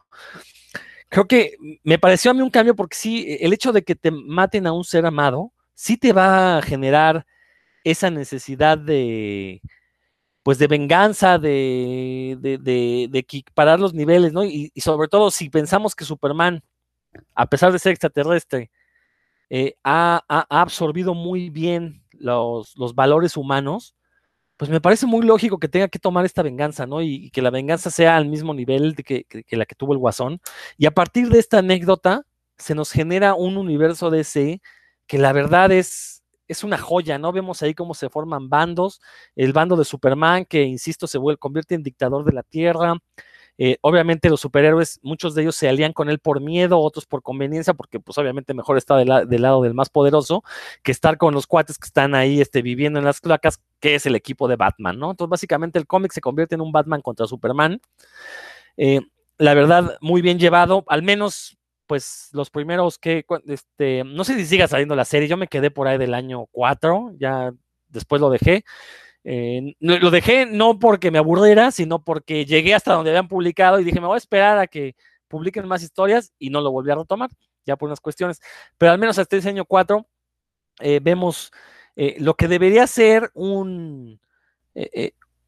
Creo 1.09 1.27
que 1.27 1.57
me 1.83 1.99
pareció 1.99 2.31
a 2.31 2.33
mí 2.33 2.39
un 2.39 2.49
cambio 2.49 2.77
porque 2.77 2.95
sí, 2.95 3.37
el 3.41 3.51
hecho 3.51 3.73
de 3.73 3.83
que 3.83 3.93
te 3.93 4.09
maten 4.09 4.67
a 4.67 4.71
un 4.71 4.85
ser 4.85 5.05
amado, 5.05 5.51
sí 5.73 5.97
te 5.97 6.13
va 6.13 6.59
a 6.59 6.61
generar 6.61 7.25
esa 7.83 8.09
necesidad 8.09 8.77
de, 8.77 9.61
pues 10.43 10.59
de 10.59 10.67
venganza, 10.67 11.37
de, 11.39 12.37
de, 12.39 12.57
de, 13.09 13.19
equiparar 13.19 13.81
los 13.81 13.93
niveles, 13.93 14.31
¿no? 14.31 14.45
Y, 14.45 14.71
sobre 14.77 15.09
todo 15.09 15.29
si 15.29 15.49
pensamos 15.49 15.93
que 15.93 16.05
Superman, 16.05 16.63
a 17.35 17.47
pesar 17.47 17.73
de 17.73 17.79
ser 17.79 17.91
extraterrestre, 17.91 18.71
eh, 19.49 19.75
ha, 19.83 20.23
absorbido 20.49 21.13
muy 21.15 21.49
bien 21.49 22.01
los, 22.13 22.75
valores 22.95 23.35
humanos, 23.35 23.93
pues 24.59 24.69
me 24.69 24.81
parece 24.81 25.05
muy 25.05 25.25
lógico 25.25 25.57
que 25.57 25.69
tenga 25.69 25.87
que 25.87 25.99
tomar 25.99 26.25
esta 26.25 26.43
venganza, 26.43 26.85
¿no? 26.85 27.01
Y, 27.01 27.31
que 27.31 27.41
la 27.41 27.49
venganza 27.49 27.89
sea 27.89 28.17
al 28.17 28.27
mismo 28.27 28.53
nivel 28.53 28.93
de 28.93 29.03
que, 29.03 29.23
que, 29.23 29.55
la 29.55 29.65
que 29.65 29.73
tuvo 29.73 29.93
el 29.93 29.99
Guasón. 29.99 30.41
Y 30.77 30.85
a 30.85 30.91
partir 30.91 31.29
de 31.29 31.39
esta 31.39 31.59
anécdota, 31.59 32.25
se 32.57 32.75
nos 32.75 32.91
genera 32.91 33.35
un 33.35 33.55
universo 33.55 34.13
ese 34.13 34.61
que 35.07 35.17
la 35.17 35.31
verdad 35.31 35.71
es, 35.71 36.23
es 36.49 36.65
una 36.65 36.77
joya, 36.77 37.17
¿no? 37.17 37.31
Vemos 37.31 37.63
ahí 37.63 37.73
cómo 37.73 37.93
se 37.93 38.09
forman 38.09 38.49
bandos, 38.49 38.99
el 39.37 39.53
bando 39.53 39.77
de 39.77 39.85
Superman, 39.85 40.43
que, 40.43 40.63
insisto, 40.63 41.07
se 41.07 41.19
vuelve, 41.19 41.37
convierte 41.37 41.75
en 41.75 41.83
dictador 41.83 42.25
de 42.25 42.33
la 42.33 42.43
Tierra. 42.43 42.95
Eh, 43.61 43.77
obviamente 43.81 44.29
los 44.29 44.39
superhéroes, 44.39 45.01
muchos 45.03 45.35
de 45.35 45.41
ellos 45.41 45.55
se 45.57 45.67
alían 45.67 45.91
con 45.91 46.09
él 46.09 46.19
por 46.19 46.39
miedo, 46.39 46.79
otros 46.79 47.05
por 47.05 47.21
conveniencia, 47.21 47.73
porque 47.73 47.99
pues 47.99 48.17
obviamente 48.17 48.53
mejor 48.53 48.77
está 48.77 48.95
del, 48.95 49.09
lado 49.09 49.61
del 49.61 49.73
más 49.73 49.89
poderoso 49.89 50.43
que 50.81 50.93
estar 50.93 51.17
con 51.17 51.33
los 51.33 51.45
cuates 51.45 51.77
que 51.77 51.85
están 51.85 52.15
ahí 52.15 52.39
este, 52.39 52.61
viviendo 52.61 52.99
en 52.99 53.05
las 53.05 53.19
cloacas, 53.19 53.61
que 53.81 53.95
es 53.95 54.05
el 54.05 54.15
equipo 54.15 54.47
de 54.47 54.55
Batman, 54.55 54.97
¿no? 54.97 55.11
Entonces 55.11 55.29
básicamente 55.29 55.77
el 55.77 55.87
cómic 55.87 56.13
se 56.13 56.21
convierte 56.21 56.55
en 56.55 56.61
un 56.61 56.71
Batman 56.71 57.01
contra 57.01 57.27
Superman. 57.27 57.81
Eh, 58.77 59.01
la 59.37 59.53
verdad, 59.53 59.97
muy 59.99 60.21
bien 60.21 60.39
llevado, 60.39 60.85
al 60.87 61.03
menos 61.03 61.57
pues 61.85 62.29
los 62.31 62.49
primeros 62.49 62.97
que, 62.97 63.25
este, 63.47 64.03
no 64.05 64.23
sé 64.23 64.35
si 64.35 64.45
siga 64.45 64.69
saliendo 64.69 64.95
la 64.95 65.05
serie, 65.05 65.27
yo 65.27 65.35
me 65.35 65.47
quedé 65.47 65.69
por 65.69 65.87
ahí 65.87 65.97
del 65.97 66.13
año 66.13 66.45
4, 66.51 67.11
ya 67.19 67.51
después 67.89 68.21
lo 68.21 68.29
dejé. 68.29 68.63
Eh, 69.31 69.75
lo 69.79 70.09
dejé 70.09 70.47
no 70.47 70.79
porque 70.79 71.11
me 71.11 71.19
aburriera, 71.19 71.69
sino 71.69 72.03
porque 72.03 72.45
llegué 72.45 72.73
hasta 72.73 72.93
donde 72.95 73.11
habían 73.11 73.27
publicado 73.27 73.79
y 73.79 73.83
dije, 73.83 74.01
me 74.01 74.07
voy 74.07 74.15
a 74.15 74.17
esperar 74.17 74.57
a 74.57 74.65
que 74.65 74.95
publiquen 75.27 75.67
más 75.67 75.83
historias 75.83 76.33
y 76.39 76.49
no 76.49 76.61
lo 76.61 76.71
volví 76.71 76.89
a 76.89 76.95
retomar, 76.95 77.29
ya 77.63 77.75
por 77.75 77.87
unas 77.87 77.99
cuestiones. 77.99 78.39
Pero 78.79 78.91
al 78.91 78.97
menos 78.97 79.19
hasta 79.19 79.37
ese 79.37 79.49
año 79.49 79.65
4 79.65 80.03
eh, 80.79 80.99
vemos 80.99 81.51
eh, 81.95 82.15
lo 82.19 82.33
que 82.33 82.47
debería 82.47 82.87
ser 82.87 83.29
un, 83.35 84.19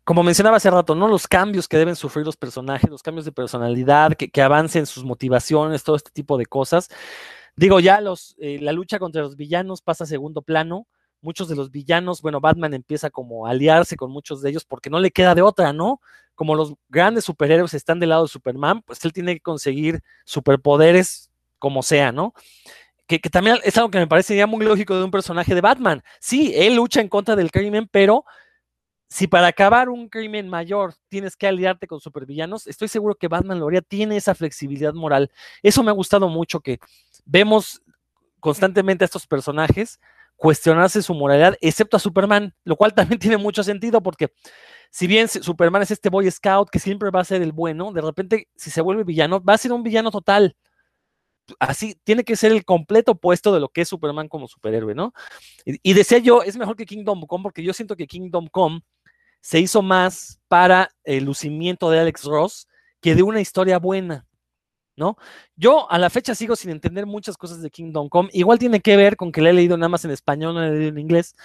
como 0.04 0.22
mencionaba 0.22 0.58
hace 0.58 0.70
rato, 0.70 0.94
¿no? 0.94 1.08
Los 1.08 1.28
cambios 1.28 1.68
que 1.68 1.78
deben 1.78 1.96
sufrir 1.96 2.24
los 2.24 2.38
personajes, 2.38 2.88
los 2.88 3.02
cambios 3.02 3.26
de 3.26 3.32
personalidad, 3.32 4.14
que, 4.14 4.42
avancen 4.44 4.86
sus 4.86 5.04
motivaciones, 5.04 5.84
todo 5.84 5.96
este 5.96 6.12
tipo 6.12 6.38
de 6.38 6.46
cosas. 6.46 6.88
Digo, 7.56 7.80
ya 7.80 8.00
los, 8.00 8.36
eh, 8.38 8.60
la 8.62 8.74
lucha 8.74 9.00
contra 9.00 9.24
los 9.24 9.36
villanos 9.36 9.82
pasa 9.82 10.04
a 10.04 10.08
segundo 10.08 10.44
plano. 10.44 10.88
Muchos 11.22 11.48
de 11.48 11.56
los 11.56 11.72
villanos, 11.72 12.22
bueno, 12.22 12.40
Batman 12.40 12.74
empieza 12.74 13.10
como 13.10 13.46
a 13.46 13.52
aliarse 13.52 13.96
con 13.96 14.12
muchos 14.12 14.42
de 14.42 14.50
ellos 14.50 14.66
porque 14.66 14.90
no 14.90 15.00
le 15.00 15.12
queda 15.12 15.36
de 15.36 15.42
otra, 15.42 15.72
¿no? 15.72 16.02
Como 16.36 16.56
los 16.56 16.74
grandes 16.90 17.26
superhéroes 17.26 17.74
están 17.74 18.00
del 18.00 18.10
lado 18.10 18.24
de 18.24 18.30
Superman, 18.30 18.82
pues 18.82 19.04
él 19.06 19.14
tiene 19.14 19.36
que 19.36 19.42
conseguir 19.42 20.02
superpoderes 20.26 21.30
como 21.60 21.84
sea, 21.84 22.12
¿no? 22.12 22.34
Que, 23.06 23.20
también 23.20 23.58
es 23.64 23.78
algo 23.78 23.92
que 23.92 24.00
me 24.00 24.08
parece 24.08 24.36
ya 24.36 24.48
muy 24.48 24.66
lógico 24.66 24.96
de 24.96 25.04
un 25.04 25.12
personaje 25.12 25.54
de 25.54 25.62
Batman. 25.62 26.02
Sí, 26.20 26.54
él 26.56 26.76
lucha 26.76 27.02
en 27.02 27.10
contra 27.10 27.36
del 27.36 27.52
crimen, 27.52 27.88
pero 27.92 28.24
si 29.10 29.28
para 29.28 29.48
acabar 29.48 29.90
un 29.90 30.08
crimen 30.08 30.48
mayor 30.48 30.96
tienes 31.10 31.36
que 31.36 31.46
aliarte 31.46 31.86
con 31.86 32.00
supervillanos, 32.00 32.66
estoy 32.68 32.88
seguro 32.88 33.16
que 33.16 33.28
Batman 33.28 33.60
lo 33.60 33.68
haría, 33.68 33.82
tiene 33.82 34.16
esa 34.16 34.34
flexibilidad 34.34 34.94
moral. 34.94 35.30
Eso 35.62 35.84
me 35.84 35.92
ha 35.92 35.94
gustado 35.94 36.30
mucho, 36.30 36.62
que 36.62 36.80
vemos 37.26 37.82
constantemente 38.40 39.04
a 39.04 39.08
estos 39.08 39.28
personajes 39.28 40.00
cuestionarse 40.42 41.04
su 41.04 41.14
moralidad, 41.14 41.56
excepto 41.62 41.98
a 41.98 42.00
Superman, 42.00 42.56
lo 42.64 42.76
cual 42.76 42.96
también 42.96 43.20
tiene 43.20 43.38
mucho 43.38 43.64
sentido 43.64 44.02
porque 44.02 44.34
si 44.90 45.06
bien 45.06 45.28
Superman 45.28 45.84
es 45.84 45.92
este 45.92 46.10
Boy 46.10 46.32
Scout 46.32 46.72
que 46.72 46.80
siempre 46.80 47.12
va 47.12 47.20
a 47.20 47.26
ser 47.26 47.44
el 47.44 47.52
bueno, 47.52 47.92
de 47.92 48.02
repente 48.02 48.48
si 48.56 48.72
se 48.72 48.82
vuelve 48.82 49.04
villano, 49.04 49.40
va 49.44 49.54
a 49.54 49.60
ser 49.60 49.72
un 49.72 49.84
villano 49.84 50.10
total. 50.10 50.56
Así 51.60 51.96
tiene 52.04 52.24
que 52.24 52.36
ser 52.36 52.52
el 52.52 52.66
completo 52.66 53.12
opuesto 53.12 53.54
de 53.54 53.60
lo 53.60 53.70
que 53.70 53.82
es 53.82 53.90
Superman 53.90 54.28
como 54.28 54.48
superhéroe, 54.48 54.96
¿no? 54.96 55.14
Y, 55.64 55.78
y 55.84 55.94
decía 55.94 56.18
yo, 56.18 56.42
es 56.42 56.58
mejor 56.58 56.76
que 56.76 56.88
Kingdom 56.88 57.22
Come 57.28 57.44
porque 57.44 57.62
yo 57.62 57.72
siento 57.72 57.96
que 57.96 58.08
Kingdom 58.08 58.48
Come 58.48 58.82
se 59.42 59.60
hizo 59.60 59.84
más 59.84 60.42
para 60.48 60.90
el 61.04 61.26
lucimiento 61.26 61.92
de 61.92 62.00
Alex 62.00 62.24
Ross 62.24 62.68
que 63.00 63.14
de 63.14 63.22
una 63.22 63.42
historia 63.42 63.78
buena, 63.78 64.26
Yo 65.56 65.92
a 65.92 65.98
la 65.98 66.10
fecha 66.10 66.36
sigo 66.36 66.56
sin 66.56 66.72
entender 66.72 67.06
muchas 67.06 67.38
cosas 67.38 67.62
de 67.62 67.70
Kingdom 67.70 68.10
Come. 68.10 68.30
Igual 68.34 68.60
tiene 68.60 68.82
que 68.82 68.98
ver 68.98 69.16
con 69.18 69.32
que 69.32 69.42
le 69.42 69.52
he 69.52 69.54
leído 69.54 69.78
nada 69.78 69.90
más 69.90 70.06
en 70.06 70.12
español, 70.12 70.54
no 70.54 70.62
le 70.62 70.68
he 70.68 70.72
leído 70.72 70.90
en 70.90 71.00
inglés, 71.00 71.36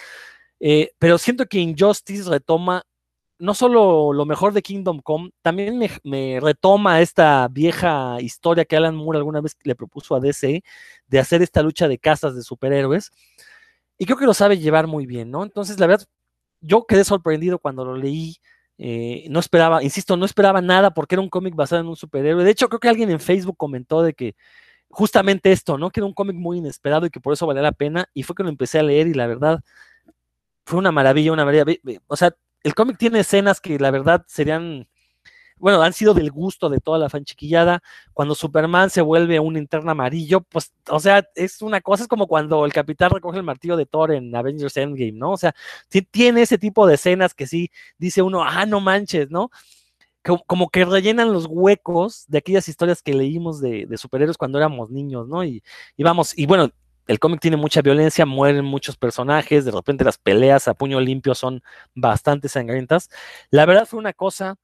eh, 0.60 0.92
pero 0.98 1.18
siento 1.18 1.46
que 1.46 1.58
Injustice 1.58 2.28
retoma 2.30 2.84
no 3.38 3.54
solo 3.54 4.12
lo 4.12 4.24
mejor 4.24 4.52
de 4.52 4.62
Kingdom 4.62 5.00
Come, 5.00 5.30
también 5.42 5.78
me, 5.78 5.90
me, 6.04 6.40
retoma 6.40 7.00
esta 7.02 7.48
vieja 7.48 8.16
historia 8.20 8.64
que 8.64 8.76
Alan 8.76 8.96
Moore 8.96 9.18
alguna 9.18 9.40
vez 9.40 9.56
le 9.64 9.74
propuso 9.74 10.14
a 10.14 10.20
DC 10.20 10.62
de 11.06 11.18
hacer 11.18 11.42
esta 11.42 11.62
lucha 11.62 11.88
de 11.88 11.98
casas 11.98 12.34
de 12.34 12.42
superhéroes. 12.42 13.10
Y 13.98 14.06
creo 14.06 14.18
que 14.18 14.26
lo 14.26 14.34
sabe 14.34 14.58
llevar 14.58 14.86
muy 14.86 15.06
bien, 15.06 15.30
¿no? 15.30 15.42
Entonces, 15.42 15.78
la 15.80 15.86
verdad, 15.86 16.06
yo 16.60 16.86
quedé 16.86 17.04
sorprendido 17.04 17.58
cuando 17.58 17.84
lo 17.84 17.96
leí. 17.96 18.36
Eh, 18.78 19.26
no 19.30 19.40
esperaba, 19.40 19.82
insisto, 19.82 20.16
no 20.16 20.26
esperaba 20.26 20.60
nada 20.60 20.92
porque 20.92 21.14
era 21.14 21.22
un 21.22 21.30
cómic 21.30 21.54
basado 21.54 21.82
en 21.82 21.88
un 21.88 21.96
superhéroe. 21.96 22.44
De 22.44 22.50
hecho, 22.50 22.68
creo 22.68 22.80
que 22.80 22.88
alguien 22.88 23.10
en 23.10 23.20
Facebook 23.20 23.56
comentó 23.56 24.02
de 24.02 24.14
que 24.14 24.34
justamente 24.90 25.52
esto, 25.52 25.78
¿no? 25.78 25.90
Que 25.90 26.00
era 26.00 26.06
un 26.06 26.14
cómic 26.14 26.36
muy 26.36 26.58
inesperado 26.58 27.06
y 27.06 27.10
que 27.10 27.20
por 27.20 27.32
eso 27.34 27.46
valía 27.46 27.62
la 27.62 27.72
pena. 27.72 28.08
Y 28.14 28.22
fue 28.24 28.36
que 28.36 28.42
lo 28.44 28.48
empecé 28.50 28.78
a 28.78 28.82
leer 28.82 29.08
y 29.08 29.14
la 29.14 29.26
verdad 29.26 29.62
fue 30.64 30.78
una 30.78 30.92
maravilla, 30.92 31.32
una 31.32 31.44
maravilla. 31.44 31.80
O 32.08 32.16
sea, 32.16 32.34
el 32.62 32.74
cómic 32.74 32.98
tiene 32.98 33.20
escenas 33.20 33.60
que 33.60 33.78
la 33.78 33.90
verdad 33.90 34.24
serían 34.28 34.88
bueno, 35.58 35.82
han 35.82 35.92
sido 35.92 36.14
del 36.14 36.30
gusto 36.30 36.68
de 36.68 36.80
toda 36.80 36.98
la 36.98 37.08
fanchiquillada. 37.08 37.82
Cuando 38.12 38.34
Superman 38.34 38.90
se 38.90 39.00
vuelve 39.00 39.40
un 39.40 39.56
interno 39.56 39.90
amarillo, 39.90 40.42
pues, 40.42 40.72
o 40.88 41.00
sea, 41.00 41.26
es 41.34 41.62
una 41.62 41.80
cosa, 41.80 42.04
es 42.04 42.08
como 42.08 42.26
cuando 42.26 42.64
el 42.64 42.72
capitán 42.72 43.10
recoge 43.10 43.38
el 43.38 43.42
martillo 43.44 43.76
de 43.76 43.86
Thor 43.86 44.12
en 44.12 44.34
Avengers 44.34 44.76
Endgame, 44.76 45.12
¿no? 45.12 45.32
O 45.32 45.36
sea, 45.36 45.54
tiene 46.10 46.42
ese 46.42 46.58
tipo 46.58 46.86
de 46.86 46.94
escenas 46.94 47.34
que 47.34 47.46
sí 47.46 47.70
dice 47.98 48.22
uno, 48.22 48.44
ah, 48.44 48.66
no 48.66 48.80
manches, 48.80 49.30
¿no? 49.30 49.50
Como, 50.46 50.70
que 50.70 50.84
rellenan 50.84 51.32
los 51.32 51.46
huecos 51.48 52.24
de 52.28 52.38
aquellas 52.38 52.68
historias 52.68 53.00
que 53.02 53.14
leímos 53.14 53.60
de, 53.60 53.86
de 53.86 53.96
superhéroes 53.96 54.36
cuando 54.36 54.58
éramos 54.58 54.90
niños, 54.90 55.28
¿no? 55.28 55.44
Y, 55.44 55.62
y 55.96 56.02
vamos, 56.02 56.36
y 56.36 56.46
bueno, 56.46 56.70
el 57.06 57.18
cómic 57.20 57.40
tiene 57.40 57.56
mucha 57.56 57.82
violencia, 57.82 58.26
mueren 58.26 58.64
muchos 58.64 58.96
personajes, 58.96 59.64
de 59.64 59.70
repente 59.70 60.04
las 60.04 60.18
peleas 60.18 60.66
a 60.68 60.74
puño 60.74 61.00
limpio 61.00 61.34
son 61.34 61.62
bastante 61.94 62.48
sangrientas. 62.48 63.08
La 63.50 63.66
verdad 63.66 63.86
fue 63.86 64.00
una 64.00 64.12
cosa 64.12 64.56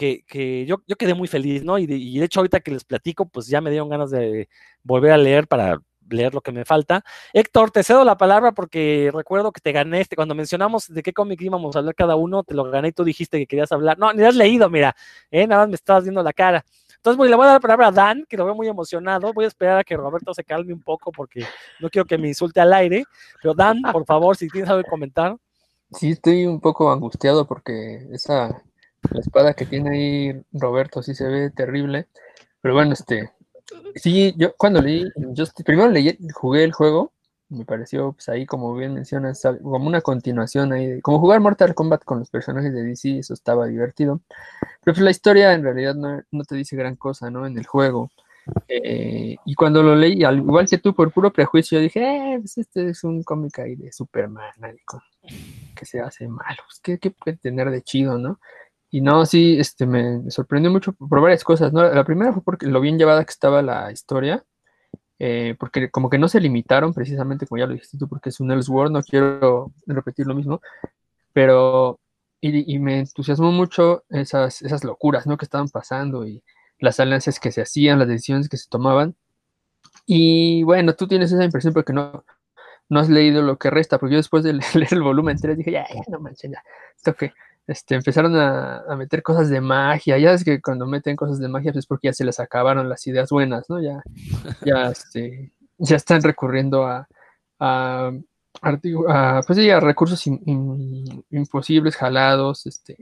que, 0.00 0.64
yo, 0.66 0.82
yo, 0.86 0.96
quedé 0.96 1.14
muy 1.14 1.28
feliz, 1.28 1.62
¿no? 1.62 1.78
Y 1.78 1.86
de, 1.86 1.96
y 1.96 2.18
de, 2.18 2.24
hecho 2.24 2.40
ahorita 2.40 2.60
que 2.60 2.70
les 2.70 2.84
platico, 2.84 3.26
pues 3.26 3.46
ya 3.46 3.60
me 3.60 3.70
dieron 3.70 3.88
ganas 3.88 4.10
de 4.10 4.48
volver 4.82 5.12
a 5.12 5.18
leer 5.18 5.46
para 5.46 5.80
leer 6.08 6.34
lo 6.34 6.40
que 6.40 6.52
me 6.52 6.64
falta. 6.64 7.04
Héctor, 7.32 7.70
te 7.70 7.82
cedo 7.82 8.04
la 8.04 8.16
palabra 8.16 8.52
porque 8.52 9.10
recuerdo 9.14 9.52
que 9.52 9.60
te 9.60 9.72
gané, 9.72 10.00
este, 10.00 10.16
cuando 10.16 10.34
mencionamos 10.34 10.88
de 10.88 11.02
qué 11.02 11.12
cómic 11.12 11.40
íbamos 11.40 11.76
a 11.76 11.80
hablar 11.80 11.94
cada 11.94 12.16
uno, 12.16 12.42
te 12.42 12.54
lo 12.54 12.64
gané 12.64 12.88
y 12.88 12.92
tú 12.92 13.04
dijiste 13.04 13.38
que 13.38 13.46
querías 13.46 13.70
hablar. 13.72 13.98
No, 13.98 14.12
ni 14.12 14.22
has 14.24 14.34
leído, 14.34 14.68
mira, 14.70 14.96
¿eh? 15.30 15.46
nada 15.46 15.62
más 15.62 15.68
me 15.68 15.76
estabas 15.76 16.04
viendo 16.04 16.22
la 16.22 16.32
cara. 16.32 16.64
Entonces, 16.96 17.16
voy, 17.16 17.28
le 17.28 17.36
voy 17.36 17.44
a 17.44 17.48
dar 17.48 17.56
la 17.56 17.60
palabra 17.60 17.86
a 17.88 17.92
Dan, 17.92 18.26
que 18.28 18.36
lo 18.36 18.44
veo 18.44 18.54
muy 18.54 18.68
emocionado. 18.68 19.32
Voy 19.32 19.46
a 19.46 19.48
esperar 19.48 19.78
a 19.78 19.84
que 19.84 19.96
Roberto 19.96 20.34
se 20.34 20.44
calme 20.44 20.74
un 20.74 20.82
poco 20.82 21.10
porque 21.12 21.46
no 21.80 21.88
quiero 21.88 22.04
que 22.04 22.18
me 22.18 22.28
insulte 22.28 22.60
al 22.60 22.72
aire. 22.74 23.04
Pero 23.40 23.54
Dan, 23.54 23.80
por 23.90 24.04
favor, 24.04 24.36
si 24.36 24.48
tienes 24.48 24.68
algo 24.68 24.82
que 24.82 24.90
comentar. 24.90 25.36
Sí, 25.92 26.10
estoy 26.10 26.44
un 26.44 26.60
poco 26.60 26.92
angustiado 26.92 27.46
porque 27.46 28.06
esa 28.12 28.62
la 29.12 29.20
espada 29.20 29.54
que 29.54 29.66
tiene 29.66 29.90
ahí 29.90 30.42
Roberto 30.52 31.02
sí 31.02 31.14
se 31.14 31.26
ve 31.26 31.50
terrible. 31.50 32.08
Pero 32.60 32.74
bueno, 32.74 32.92
este. 32.92 33.30
Sí, 33.94 34.34
yo 34.36 34.54
cuando 34.56 34.80
leí. 34.82 35.10
Yo 35.32 35.44
primero 35.64 35.88
leí, 35.90 36.18
jugué 36.32 36.64
el 36.64 36.72
juego. 36.72 37.12
Me 37.48 37.64
pareció, 37.64 38.12
pues 38.12 38.28
ahí, 38.28 38.46
como 38.46 38.72
bien 38.76 38.94
mencionas, 38.94 39.42
como 39.62 39.86
una 39.86 40.00
continuación 40.00 40.72
ahí. 40.72 41.00
como 41.00 41.18
jugar 41.18 41.40
Mortal 41.40 41.74
Kombat 41.74 42.04
con 42.04 42.20
los 42.20 42.30
personajes 42.30 42.72
de 42.72 42.84
DC, 42.84 43.18
eso 43.18 43.34
estaba 43.34 43.66
divertido. 43.66 44.20
Pero 44.84 44.94
pues 44.94 45.00
la 45.00 45.10
historia 45.10 45.52
en 45.52 45.64
realidad 45.64 45.96
no, 45.96 46.22
no 46.30 46.44
te 46.44 46.54
dice 46.54 46.76
gran 46.76 46.94
cosa, 46.94 47.28
¿no? 47.28 47.46
En 47.46 47.58
el 47.58 47.66
juego. 47.66 48.10
Eh, 48.68 49.36
y 49.44 49.54
cuando 49.54 49.82
lo 49.82 49.94
leí, 49.94 50.24
al 50.24 50.38
igual 50.38 50.68
que 50.68 50.78
tú, 50.78 50.94
por 50.94 51.12
puro 51.12 51.32
prejuicio, 51.32 51.80
dije, 51.80 52.00
eh, 52.34 52.38
pues 52.38 52.58
este 52.58 52.90
es 52.90 53.04
un 53.04 53.22
cómic 53.22 53.58
ahí 53.58 53.76
de 53.76 53.92
Superman, 53.92 54.52
que 55.74 55.86
se 55.86 56.00
hace 56.00 56.28
malo. 56.28 56.62
Pues, 56.66 56.80
¿qué, 56.82 56.98
¿Qué 56.98 57.10
puede 57.10 57.36
tener 57.36 57.70
de 57.70 57.82
chido, 57.82 58.18
no? 58.18 58.38
Y 58.90 59.00
no, 59.00 59.24
sí, 59.24 59.58
este, 59.58 59.86
me 59.86 60.30
sorprendió 60.30 60.70
mucho 60.70 60.92
por 60.92 61.20
varias 61.20 61.44
cosas, 61.44 61.72
¿no? 61.72 61.82
La 61.82 62.04
primera 62.04 62.32
fue 62.32 62.42
porque 62.42 62.66
lo 62.66 62.80
bien 62.80 62.98
llevada 62.98 63.24
que 63.24 63.30
estaba 63.30 63.62
la 63.62 63.92
historia, 63.92 64.44
eh, 65.18 65.54
porque 65.58 65.90
como 65.90 66.10
que 66.10 66.18
no 66.18 66.28
se 66.28 66.40
limitaron 66.40 66.92
precisamente, 66.94 67.46
como 67.46 67.60
ya 67.60 67.66
lo 67.66 67.74
dijiste 67.74 67.98
tú, 67.98 68.08
porque 68.08 68.30
es 68.30 68.40
un 68.40 68.50
Elseworld, 68.50 68.92
no 68.92 69.02
quiero 69.02 69.72
repetir 69.86 70.26
lo 70.26 70.34
mismo, 70.34 70.60
pero, 71.32 72.00
y, 72.40 72.74
y, 72.74 72.78
me 72.80 73.00
entusiasmó 73.00 73.52
mucho 73.52 74.04
esas, 74.08 74.62
esas 74.62 74.84
locuras, 74.84 75.26
¿no? 75.26 75.36
Que 75.36 75.44
estaban 75.44 75.68
pasando 75.68 76.26
y 76.26 76.42
las 76.80 76.98
alianzas 77.00 77.38
que 77.40 77.52
se 77.52 77.62
hacían, 77.62 77.98
las 77.98 78.08
decisiones 78.08 78.48
que 78.48 78.56
se 78.56 78.68
tomaban. 78.68 79.14
Y 80.06 80.62
bueno, 80.64 80.94
tú 80.94 81.06
tienes 81.06 81.32
esa 81.32 81.44
impresión 81.44 81.74
porque 81.74 81.92
no, 81.92 82.24
no 82.88 83.00
has 83.00 83.08
leído 83.08 83.42
lo 83.42 83.58
que 83.58 83.70
resta, 83.70 83.98
porque 83.98 84.14
yo 84.14 84.18
después 84.18 84.42
de 84.44 84.52
leer 84.74 84.94
el 84.94 85.02
volumen 85.02 85.38
3 85.40 85.56
dije, 85.56 85.72
ya, 85.72 85.86
ya, 85.88 86.02
no 86.08 86.20
manches, 86.20 86.50
ya, 86.50 86.62
esto 86.96 87.14
que 87.14 87.32
este, 87.70 87.94
empezaron 87.94 88.34
a, 88.34 88.78
a, 88.78 88.96
meter 88.96 89.22
cosas 89.22 89.48
de 89.48 89.60
magia. 89.60 90.18
Ya 90.18 90.32
es 90.32 90.42
que 90.42 90.60
cuando 90.60 90.86
meten 90.86 91.14
cosas 91.14 91.38
de 91.38 91.46
magia 91.46 91.72
pues 91.72 91.84
es 91.84 91.86
porque 91.86 92.08
ya 92.08 92.12
se 92.12 92.24
les 92.24 92.40
acabaron 92.40 92.88
las 92.88 93.06
ideas 93.06 93.30
buenas, 93.30 93.70
¿no? 93.70 93.80
Ya, 93.80 94.02
ya, 94.64 94.90
este, 94.90 95.52
ya 95.78 95.96
están 95.96 96.20
recurriendo 96.22 96.84
a, 96.84 97.06
a, 97.60 98.10
a 98.62 99.42
pues 99.46 99.56
sí, 99.58 99.70
a 99.70 99.78
recursos 99.78 100.26
in, 100.26 100.40
in, 100.46 101.24
imposibles, 101.30 101.94
jalados, 101.94 102.66
este, 102.66 102.96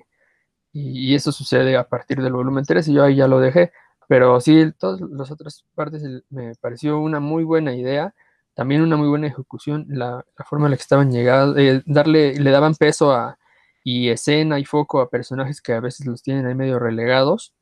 y, 0.73 1.13
y, 1.13 1.15
eso 1.15 1.33
sucede 1.33 1.75
a 1.77 1.89
partir 1.89 2.23
del 2.23 2.35
volumen 2.35 2.65
3 2.67 2.89
y 2.89 2.93
yo 2.93 3.05
ahí 3.05 3.17
ya 3.17 3.27
lo 3.27 3.41
dejé. 3.41 3.73
Pero 4.07 4.39
sí, 4.41 4.71
todas 4.79 5.01
las 5.01 5.31
otras 5.31 5.65
partes 5.75 6.03
me 6.29 6.55
pareció 6.57 6.99
una 7.01 7.21
muy 7.21 7.45
buena 7.45 7.75
idea 7.75 8.15
también 8.55 8.83
una 8.83 8.97
muy 8.97 9.07
buena 9.09 9.29
ejecución, 9.29 9.87
la, 9.89 10.27
la 10.37 10.45
forma 10.45 10.67
en 10.67 10.73
la 10.73 10.77
que 10.77 10.83
estaban 10.83 11.13
llegando, 11.13 11.57
eh, 11.59 11.81
darle, 11.87 12.35
le 12.35 12.51
daban 12.51 12.75
peso 12.75 13.13
a, 13.13 13.39
y 13.85 14.09
escena 14.09 14.59
y 14.59 14.65
foco 14.65 15.01
a 15.01 15.11
personajes 15.11 15.61
que 15.61 15.73
a 15.73 15.81
veces 15.81 16.07
los 16.07 16.23
tienen 16.23 16.47
ahí 16.47 16.55
medio 16.55 16.79
relegados 16.79 17.55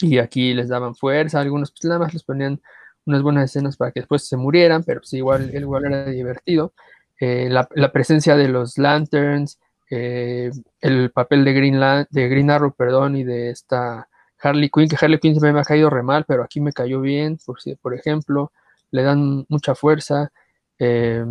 y 0.00 0.18
aquí 0.18 0.54
les 0.54 0.68
daban 0.68 0.94
fuerza, 0.94 1.40
algunos 1.40 1.72
pues 1.72 1.84
nada 1.84 1.98
más 1.98 2.12
les 2.12 2.22
ponían 2.22 2.60
unas 3.06 3.22
buenas 3.22 3.44
escenas 3.44 3.76
para 3.76 3.90
que 3.90 4.00
después 4.00 4.28
se 4.28 4.36
murieran, 4.36 4.84
pero 4.84 5.00
pues 5.00 5.12
igual, 5.14 5.52
igual 5.54 5.86
era 5.86 6.04
divertido. 6.06 6.72
Eh, 7.20 7.48
la, 7.50 7.92
presencia 7.92 8.36
de 8.36 8.48
los 8.48 8.78
Lanterns, 8.78 9.58
eh, 9.90 10.50
el 10.80 11.10
papel 11.10 11.44
de 11.44 11.52
Green, 11.52 11.80
de 12.10 12.28
Green 12.28 12.50
Arrow, 12.50 12.74
perdón, 12.74 13.16
y 13.16 13.24
de 13.24 13.50
esta 13.50 14.08
Harley 14.40 14.70
Quinn, 14.70 14.88
que 14.88 14.96
Harley 15.00 15.18
Quinn 15.18 15.38
se 15.38 15.52
me 15.52 15.58
ha 15.58 15.64
caído 15.64 15.90
re 15.90 16.02
mal, 16.02 16.24
pero 16.28 16.44
aquí 16.44 16.60
me 16.60 16.72
cayó 16.72 17.00
bien, 17.00 17.38
por, 17.44 17.58
por 17.80 17.94
ejemplo, 17.94 18.52
le 18.90 19.02
dan 19.02 19.46
mucha 19.48 19.74
fuerza. 19.74 20.30
Eh, 20.78 21.24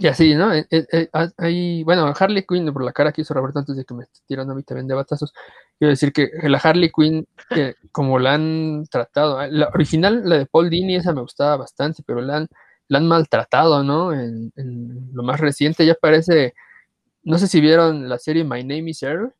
y 0.00 0.06
así, 0.06 0.34
¿no? 0.34 0.52
Eh, 0.52 0.66
eh, 0.70 1.08
hay, 1.36 1.82
bueno, 1.84 2.12
Harley 2.18 2.44
Quinn, 2.46 2.72
por 2.72 2.84
la 2.84 2.92
cara 2.92 3.12
que 3.12 3.22
hizo 3.22 3.34
Roberto 3.34 3.58
antes 3.58 3.76
de 3.76 3.84
que 3.84 3.94
me 3.94 4.06
tirando 4.26 4.52
a 4.52 4.56
mí 4.56 4.62
también 4.62 4.86
de 4.86 4.94
batazos, 4.94 5.32
quiero 5.78 5.90
decir 5.90 6.12
que 6.12 6.30
la 6.44 6.58
Harley 6.58 6.90
Quinn, 6.90 7.26
eh, 7.50 7.74
como 7.92 8.18
la 8.18 8.34
han 8.34 8.84
tratado, 8.90 9.46
la 9.46 9.68
original, 9.68 10.22
la 10.24 10.38
de 10.38 10.46
Paul 10.46 10.70
Dini, 10.70 10.96
esa 10.96 11.12
me 11.12 11.20
gustaba 11.20 11.56
bastante, 11.56 12.02
pero 12.06 12.20
la 12.20 12.38
han, 12.38 12.48
la 12.88 12.98
han 12.98 13.06
maltratado, 13.06 13.82
¿no? 13.82 14.12
En, 14.12 14.52
lo 15.12 15.22
más 15.22 15.40
reciente 15.40 15.86
ya 15.86 15.94
parece, 15.94 16.54
no 17.24 17.38
sé 17.38 17.46
si 17.48 17.60
vieron 17.60 18.08
la 18.08 18.18
serie 18.18 18.44
My 18.44 18.62
Name 18.62 18.90
is 18.90 19.02
Earl, 19.02 19.32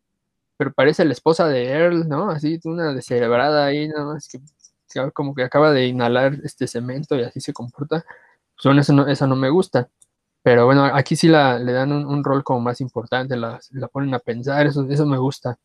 pero 0.56 0.72
parece 0.72 1.04
la 1.04 1.12
esposa 1.12 1.48
de 1.48 1.66
Earl, 1.66 2.09
¿no? 2.09 2.30
Así, 2.30 2.61
una 2.64 2.92
descerebrada 2.92 3.66
ahí, 3.66 3.88
nada 3.88 4.04
más 4.14 4.28
que 4.28 4.40
como 5.12 5.34
que 5.34 5.42
acaba 5.42 5.72
de 5.72 5.86
inhalar 5.86 6.38
este 6.44 6.66
cemento 6.66 7.16
y 7.16 7.22
así 7.22 7.40
se 7.40 7.52
comporta. 7.52 8.04
Pues 8.61 8.78
esa 8.78 8.92
no, 8.92 9.06
esa 9.06 9.26
no 9.26 9.36
me 9.36 9.50
gusta. 9.50 9.88
Pero 10.49 10.64
bueno, 10.64 10.86
aquí 10.86 11.14
sí 11.14 11.28
la, 11.28 11.59
le 11.59 11.72
dan 11.72 11.92
un, 11.92 12.24
rol 12.24 12.42
como 12.42 12.59
más 12.61 12.80
importante, 12.80 13.36
la, 13.36 13.61
ponen 13.92 14.14
a 14.14 14.18
pensar, 14.18 14.66
eso, 14.66 14.86
eso 14.88 15.05
me 15.05 15.18
gusta. 15.18 15.59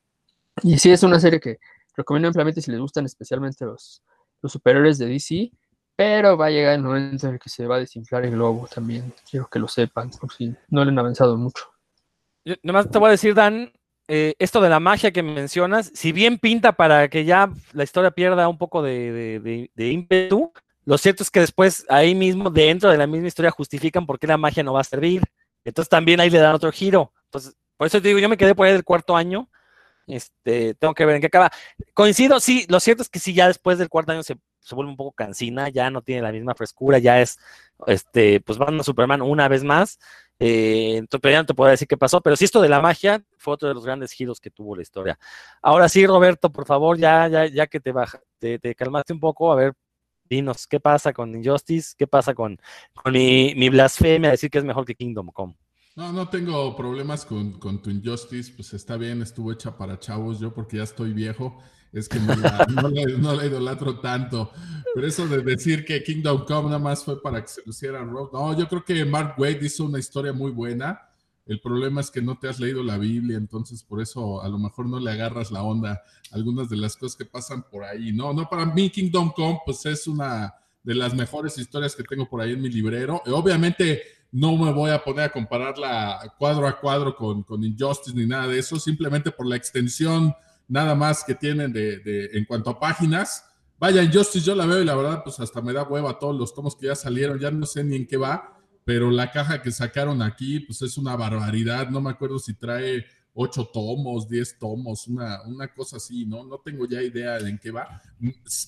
Y 0.62 0.78
sí 0.78 0.92
es 0.92 1.04
una 1.04 1.22
serie 1.22 1.40
que 1.40 1.58
recomiendo 1.96 2.28
ampliamente 2.28 2.62
si 2.62 2.70
les 2.70 2.82
gustan 2.82 3.06
especialmente 3.06 3.64
los, 3.64 4.04
los 4.42 4.52
superiores 4.52 4.98
de 4.98 5.06
DC, 5.06 5.54
pero 5.96 6.36
va 6.36 6.48
a 6.48 6.50
llegar 6.50 6.74
el 6.74 6.82
momento 6.82 7.28
en 7.28 7.36
el 7.36 7.40
que 7.40 7.50
se 7.50 7.66
va 7.66 7.78
a 7.78 7.80
desinflar 7.80 8.26
el 8.26 8.32
globo 8.32 8.68
también. 8.68 9.14
Quiero 9.32 9.48
que 9.48 9.58
lo 9.58 9.70
sepan, 9.70 10.10
por 10.10 10.34
si 10.34 10.54
no 10.68 10.84
le 10.84 10.92
han 10.92 11.00
avanzado 11.00 11.38
mucho. 11.38 11.64
Nomás 12.62 12.92
te 12.92 13.00
voy 13.00 13.08
a 13.08 13.12
decir, 13.12 13.34
Dan, 13.34 13.72
eh, 14.10 14.34
esto 14.38 14.60
de 14.60 14.68
la 14.68 14.82
magia 14.82 15.12
que 15.14 15.24
mencionas, 15.24 15.92
si 15.94 16.12
bien 16.12 16.40
pinta 16.40 16.74
para 16.74 17.08
que 17.08 17.24
ya 17.24 17.50
la 17.72 17.86
historia 17.86 18.12
pierda 18.12 18.50
un 18.50 18.58
poco 18.58 18.82
de, 18.82 19.70
ímpetu, 19.78 20.52
lo 20.86 20.98
cierto 20.98 21.24
es 21.24 21.32
que 21.32 21.40
después 21.40 21.86
ahí 21.90 22.16
mismo, 22.16 22.50
dentro 22.50 22.90
de 22.90 22.98
la 22.98 23.08
misma 23.08 23.28
historia, 23.28 23.52
justifican 23.52 24.06
por 24.06 24.20
qué 24.20 24.28
la 24.28 24.38
magia 24.38 24.64
no 24.64 24.74
va 24.74 24.82
a 24.82 24.86
servir. 24.86 25.24
Entonces 25.64 25.90
también 25.90 26.20
ahí 26.20 26.30
le 26.30 26.40
dan 26.40 26.56
otro 26.56 26.72
giro. 26.72 27.14
Entonces, 27.26 27.56
por 27.78 27.88
eso 27.88 28.02
te 28.02 28.08
digo, 28.10 28.20
yo 28.20 28.30
me 28.30 28.38
quedé 28.38 28.54
por 28.56 28.68
ahí 28.68 28.74
del 28.74 28.84
cuarto 28.84 29.16
año. 29.16 29.50
Este, 30.06 30.74
tengo 30.76 30.94
que 30.94 31.06
ver 31.06 31.16
en 31.16 31.22
qué 31.22 31.28
acaba. 31.28 31.52
Coincido, 31.94 32.40
sí, 32.40 32.66
lo 32.70 32.80
cierto 32.80 33.04
es 33.04 33.10
que 33.10 33.20
sí, 33.20 33.34
ya 33.34 33.48
después 33.48 33.78
del 33.78 33.90
cuarto 33.90 34.12
año 34.12 34.24
se, 34.24 34.36
vuelve 34.72 34.92
un 34.92 34.98
poco 34.98 35.14
cansina, 35.14 35.70
ya 35.70 35.90
no 35.90 36.02
tiene 36.02 36.22
la 36.22 36.32
misma 36.32 36.56
frescura, 36.56 36.98
ya 37.00 37.22
es, 37.22 37.40
este, 37.88 38.42
pues 38.42 38.58
van 38.58 38.80
a 38.80 38.84
Superman 38.84 39.22
una 39.22 39.48
vez 39.48 39.64
más. 39.64 40.00
Eh, 40.40 41.06
pero 41.22 41.32
ya 41.32 41.38
no 41.40 41.46
te 41.46 41.54
puedo 41.54 41.70
decir 41.72 41.88
qué 41.88 41.96
pasó, 41.96 42.20
pero 42.20 42.36
sí 42.36 42.44
esto 42.46 42.60
de 42.60 42.68
la 42.68 42.82
magia 42.82 43.24
fue 43.38 43.54
otro 43.54 43.70
de 43.70 43.76
los 43.76 43.86
grandes 43.86 44.12
giros 44.12 44.42
que 44.42 44.50
tuvo 44.50 44.76
la 44.76 44.82
historia. 44.82 45.18
Ahora 45.62 45.88
sí, 45.88 46.06
Roberto, 46.06 46.52
por 46.52 46.66
favor, 46.66 46.98
ya, 46.98 47.28
ya, 47.28 47.46
ya 47.46 47.68
que 47.68 47.80
te, 47.80 47.92
baja, 47.92 48.20
te, 48.40 48.60
calmaste 48.76 49.14
un 49.14 49.20
poco, 49.20 49.52
a 49.54 49.56
ver, 49.56 49.74
dinos, 50.30 50.68
¿qué 50.68 50.80
pasa 50.80 51.14
con 51.14 51.36
Injustice? 51.36 51.96
¿Qué 51.98 52.08
pasa 52.08 52.34
con, 52.34 52.60
con 52.94 53.14
mi, 53.14 53.54
mi 53.56 53.70
blasfemia 53.70 54.32
decir 54.32 54.50
que 54.50 54.60
es 54.60 54.64
mejor 54.64 54.86
que 54.86 54.96
Kingdom 54.96 55.28
Come? 55.28 55.56
No, 55.96 56.12
no 56.12 56.28
tengo 56.28 56.76
problemas 56.76 57.24
con, 57.24 57.60
con, 57.60 57.80
tu 57.80 57.92
Injustice, 57.92 58.52
pues 58.56 58.74
está 58.74 58.98
bien, 58.98 59.22
estuvo 59.22 59.52
hecha 59.52 59.78
para 59.78 60.00
chavos 60.00 60.40
yo 60.40 60.52
porque 60.52 60.78
ya 60.78 60.84
estoy 60.84 61.14
viejo, 61.14 61.62
es 61.92 62.10
que 62.10 62.20
no 62.20 62.36
la, 62.36 62.66
no, 63.20 63.46
idolatro 63.46 64.00
tanto, 64.00 64.52
pero 64.96 65.06
eso 65.06 65.28
de 65.28 65.44
decir 65.44 65.86
que 65.86 66.02
Kingdom 66.02 66.46
Come 66.46 66.70
nada 66.70 66.80
más 66.80 67.04
fue 67.04 67.22
para 67.22 67.44
que 67.44 67.48
se 67.48 67.62
luciera 67.64 68.04
Rock, 68.04 68.34
no, 68.34 68.58
yo 68.58 68.68
creo 68.68 68.84
que 68.84 69.06
Mark 69.06 69.36
Wade 69.38 69.60
hizo 69.62 69.86
una 69.86 70.00
historia 70.00 70.34
muy 70.34 70.50
buena, 70.50 71.00
el 71.46 71.60
problema 71.60 72.02
es 72.02 72.10
que 72.10 72.22
no 72.22 72.38
te 72.38 72.48
has 72.48 72.60
leído 72.60 72.84
la 72.84 72.98
Biblia, 72.98 73.38
entonces 73.38 73.84
por 73.84 74.02
eso 74.02 74.41
a 74.41 74.48
lo 74.48 74.58
mejor 74.58 74.88
no 74.88 75.00
le 75.00 75.12
agarras 75.12 75.52
la 75.52 75.64
onda 75.64 76.02
algunas 76.32 76.70
de 76.70 76.78
las 76.78 76.96
cosas 76.96 77.18
que 77.18 77.26
pasan 77.26 77.64
por 77.64 77.84
ahí, 77.84 78.12
no, 78.12 78.34
no, 78.34 78.50
para 78.50 78.66
mí 78.66 78.89
Kingdom 78.89 79.32
Come 79.32 79.60
pues 79.66 79.86
es 79.86 80.08
una 80.08 80.54
de 80.84 80.96
las 80.96 81.14
mejores 81.14 81.58
historias 81.58 81.96
que 81.96 82.04
tengo 82.04 82.30
por 82.30 82.41
ahí 82.41 82.54
en 82.54 82.62
mi 82.62 82.70
librero, 82.70 83.22
obviamente 83.28 84.02
no 84.34 84.58
me 84.58 84.74
voy 84.74 84.89
a 84.89 85.04
poner 85.04 85.26
a 85.26 85.32
compararla 85.32 86.34
cuadro 86.39 86.68
a 86.68 86.80
cuadro 86.80 87.16
con, 87.16 87.44
con 87.44 87.64
Injustice 87.64 88.18
ni 88.18 88.26
nada 88.26 88.48
de 88.48 88.58
eso, 88.58 88.80
simplemente 88.80 89.30
por 89.30 89.46
la 89.46 89.56
extensión 89.56 90.34
nada 90.68 90.96
más 90.96 91.24
que 91.24 91.36
tienen 91.36 91.72
de, 91.72 92.30
en 92.34 92.46
cuanto 92.46 92.72
a 92.72 92.80
páginas. 92.80 93.46
Vaya, 93.78 94.02
Injustice 94.02 94.44
yo 94.44 94.56
la 94.56 94.66
veo 94.66 94.82
y 94.82 94.86
la 94.86 94.96
verdad 94.96 95.22
pues 95.24 95.39
hasta 95.39 95.62
me 95.62 95.72
da 95.72 95.84
hueva 95.84 96.18
todos 96.18 96.36
los 96.36 96.54
tomos 96.54 96.76
que 96.76 96.88
ya 96.88 96.96
salieron, 96.96 97.38
ya 97.38 97.52
no 97.52 97.68
sé 97.68 97.84
ni 97.84 97.96
en 97.96 98.08
qué 98.08 98.18
va, 98.18 98.53
pero 98.86 99.10
la 99.12 99.32
caja 99.32 99.62
que 99.62 99.72
sacaron 99.72 100.22
aquí 100.22 100.60
pues 100.60 100.82
es 100.82 100.98
una 100.98 101.16
barbaridad, 101.16 101.90
no 101.90 102.02
me 102.02 102.10
acuerdo 102.10 102.40
si 102.40 102.54
trae 102.54 103.06
ocho 103.34 103.66
tomos, 103.66 104.28
diez 104.30 104.58
tomos, 104.60 105.08
una, 105.08 105.42
una 105.44 105.68
cosa 105.74 105.98
así, 105.98 106.26
¿no? 106.26 106.44
No 106.44 106.60
tengo 106.60 106.88
ya 106.88 107.02
idea 107.02 107.40
de 107.40 107.50
en 107.50 107.58
qué 107.58 107.72
va. 107.72 108.02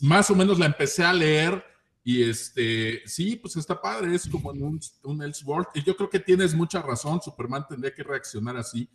Más 0.01 0.29
o 0.31 0.35
menos 0.35 0.57
la 0.57 0.65
empecé 0.65 1.03
a 1.03 1.13
leer 1.13 1.63
y 2.03 2.23
este, 2.23 3.01
sí, 3.05 3.35
pues 3.35 3.55
está 3.55 3.81
padre, 3.81 4.13
es 4.13 4.27
como 4.27 4.53
en 4.53 4.63
un, 4.63 4.79
un 5.03 5.23
Elseworld. 5.23 5.67
Y 5.75 5.83
yo 5.83 5.95
creo 5.95 6.09
que 6.09 6.19
tienes 6.19 6.53
mucha 6.53 6.81
razón, 6.81 7.21
Superman 7.21 7.65
tendría 7.67 7.93
que 7.93 8.03
reaccionar 8.03 8.57
así, 8.57 8.89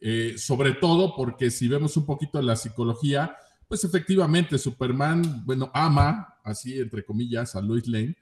eh, 0.00 0.34
sobre 0.36 0.72
todo 0.72 1.14
porque 1.14 1.50
si 1.50 1.68
vemos 1.68 1.96
un 1.96 2.06
poquito 2.06 2.40
la 2.40 2.56
psicología, 2.56 3.36
pues 3.68 3.84
efectivamente 3.84 4.58
Superman, 4.58 5.44
bueno, 5.44 5.70
ama, 5.74 6.38
así 6.44 6.78
entre 6.78 7.04
comillas, 7.04 7.54
a 7.54 7.60
Lois 7.60 7.86
Lane, 7.86 8.16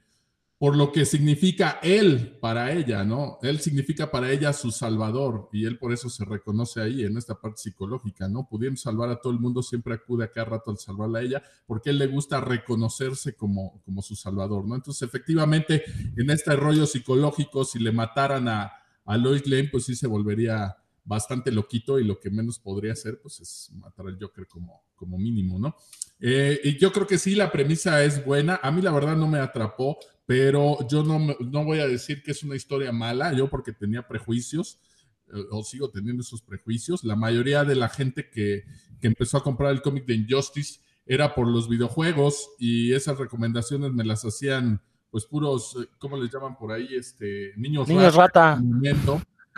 por 0.63 0.77
lo 0.77 0.93
que 0.93 1.03
significa 1.03 1.81
él 1.83 2.37
para 2.39 2.71
ella, 2.71 3.03
¿no? 3.03 3.37
Él 3.41 3.59
significa 3.59 4.09
para 4.09 4.31
ella 4.31 4.53
su 4.53 4.71
salvador 4.71 5.49
y 5.51 5.65
él 5.65 5.77
por 5.77 5.91
eso 5.91 6.09
se 6.09 6.23
reconoce 6.23 6.79
ahí 6.79 7.03
en 7.03 7.17
esta 7.17 7.35
parte 7.35 7.63
psicológica, 7.63 8.29
¿no? 8.29 8.47
Pudiendo 8.47 8.77
salvar 8.77 9.09
a 9.09 9.19
todo 9.19 9.33
el 9.33 9.41
mundo, 9.41 9.61
siempre 9.61 9.95
acude 9.95 10.23
a 10.23 10.31
cada 10.31 10.45
rato 10.45 10.71
al 10.71 10.77
salvarla 10.77 11.19
a 11.19 11.21
ella 11.21 11.43
porque 11.65 11.89
él 11.89 11.97
le 11.97 12.07
gusta 12.07 12.39
reconocerse 12.39 13.35
como, 13.35 13.81
como 13.83 14.01
su 14.01 14.15
salvador, 14.15 14.65
¿no? 14.65 14.75
Entonces, 14.75 15.05
efectivamente, 15.05 15.83
en 16.15 16.29
este 16.29 16.55
rollo 16.55 16.85
psicológico, 16.85 17.65
si 17.65 17.79
le 17.79 17.91
mataran 17.91 18.47
a, 18.47 18.71
a 19.03 19.17
Lois 19.17 19.45
Lane, 19.45 19.67
pues 19.69 19.83
sí 19.83 19.95
se 19.95 20.07
volvería 20.07 20.77
bastante 21.05 21.51
loquito 21.51 21.99
y 21.99 22.03
lo 22.03 22.19
que 22.19 22.29
menos 22.29 22.59
podría 22.59 22.93
hacer, 22.93 23.19
pues 23.21 23.39
es 23.39 23.71
matar 23.73 24.07
al 24.07 24.17
Joker 24.19 24.47
como, 24.47 24.83
como 24.95 25.17
mínimo, 25.17 25.59
¿no? 25.59 25.75
Eh, 26.19 26.59
y 26.63 26.77
yo 26.77 26.91
creo 26.91 27.05
que 27.05 27.17
sí, 27.17 27.35
la 27.35 27.51
premisa 27.51 28.03
es 28.03 28.23
buena. 28.23 28.59
A 28.63 28.71
mí 28.71 28.81
la 28.81 28.91
verdad 28.91 29.17
no 29.17 29.27
me 29.27 29.39
atrapó 29.39 29.97
pero 30.25 30.77
yo 30.87 31.03
no, 31.03 31.19
no 31.19 31.65
voy 31.65 31.79
a 31.79 31.87
decir 31.87 32.23
que 32.23 32.31
es 32.31 32.43
una 32.43 32.55
historia 32.55 32.91
mala, 32.91 33.33
yo 33.33 33.49
porque 33.49 33.73
tenía 33.73 34.07
prejuicios, 34.07 34.79
eh, 35.27 35.43
o 35.51 35.63
sigo 35.63 35.89
teniendo 35.89 36.21
esos 36.21 36.41
prejuicios. 36.41 37.03
La 37.03 37.15
mayoría 37.15 37.63
de 37.63 37.75
la 37.75 37.89
gente 37.89 38.29
que, 38.29 38.63
que 39.01 39.07
empezó 39.07 39.37
a 39.37 39.43
comprar 39.43 39.71
el 39.71 39.81
cómic 39.81 40.05
de 40.05 40.15
Injustice 40.15 40.79
era 41.05 41.35
por 41.35 41.47
los 41.47 41.67
videojuegos 41.67 42.51
y 42.57 42.93
esas 42.93 43.17
recomendaciones 43.17 43.91
me 43.91 44.05
las 44.05 44.23
hacían 44.23 44.81
pues 45.11 45.25
puros, 45.25 45.77
eh, 45.79 45.87
¿cómo 45.99 46.17
les 46.17 46.31
llaman 46.31 46.57
por 46.57 46.71
ahí? 46.71 46.87
Este, 46.95 47.53
niños, 47.57 47.87
niños 47.87 48.15
rata. 48.15 48.59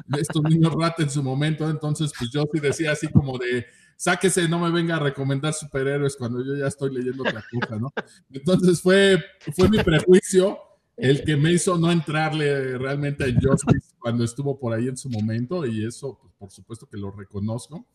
Momento, 0.03 0.21
estos 0.21 0.43
niños 0.43 0.73
rata 0.73 1.03
en 1.03 1.09
su 1.09 1.23
momento, 1.23 1.69
entonces 1.69 2.11
pues 2.17 2.29
yo 2.31 2.45
sí 2.51 2.59
decía 2.59 2.91
así 2.91 3.07
como 3.07 3.37
de, 3.37 3.65
sáquese, 3.95 4.47
no 4.47 4.59
me 4.59 4.71
venga 4.71 4.95
a 4.95 4.99
recomendar 4.99 5.53
superhéroes 5.53 6.15
cuando 6.15 6.43
yo 6.43 6.55
ya 6.55 6.67
estoy 6.67 6.93
leyendo 6.93 7.23
otra 7.23 7.43
cosa, 7.51 7.79
¿no? 7.79 7.91
Entonces 8.31 8.81
fue, 8.81 9.23
fue 9.55 9.69
mi 9.69 9.81
prejuicio 9.83 10.59
el 10.97 11.23
que 11.23 11.35
me 11.35 11.51
hizo 11.51 11.77
no 11.77 11.91
entrarle 11.91 12.77
realmente 12.77 13.25
a 13.25 13.27
Justice 13.27 13.95
cuando 13.99 14.23
estuvo 14.23 14.57
por 14.57 14.73
ahí 14.73 14.87
en 14.87 14.97
su 14.97 15.09
momento 15.09 15.65
y 15.65 15.85
eso, 15.85 16.17
pues, 16.21 16.33
por 16.37 16.51
supuesto 16.51 16.87
que 16.87 16.97
lo 16.97 17.11
reconozco. 17.11 17.85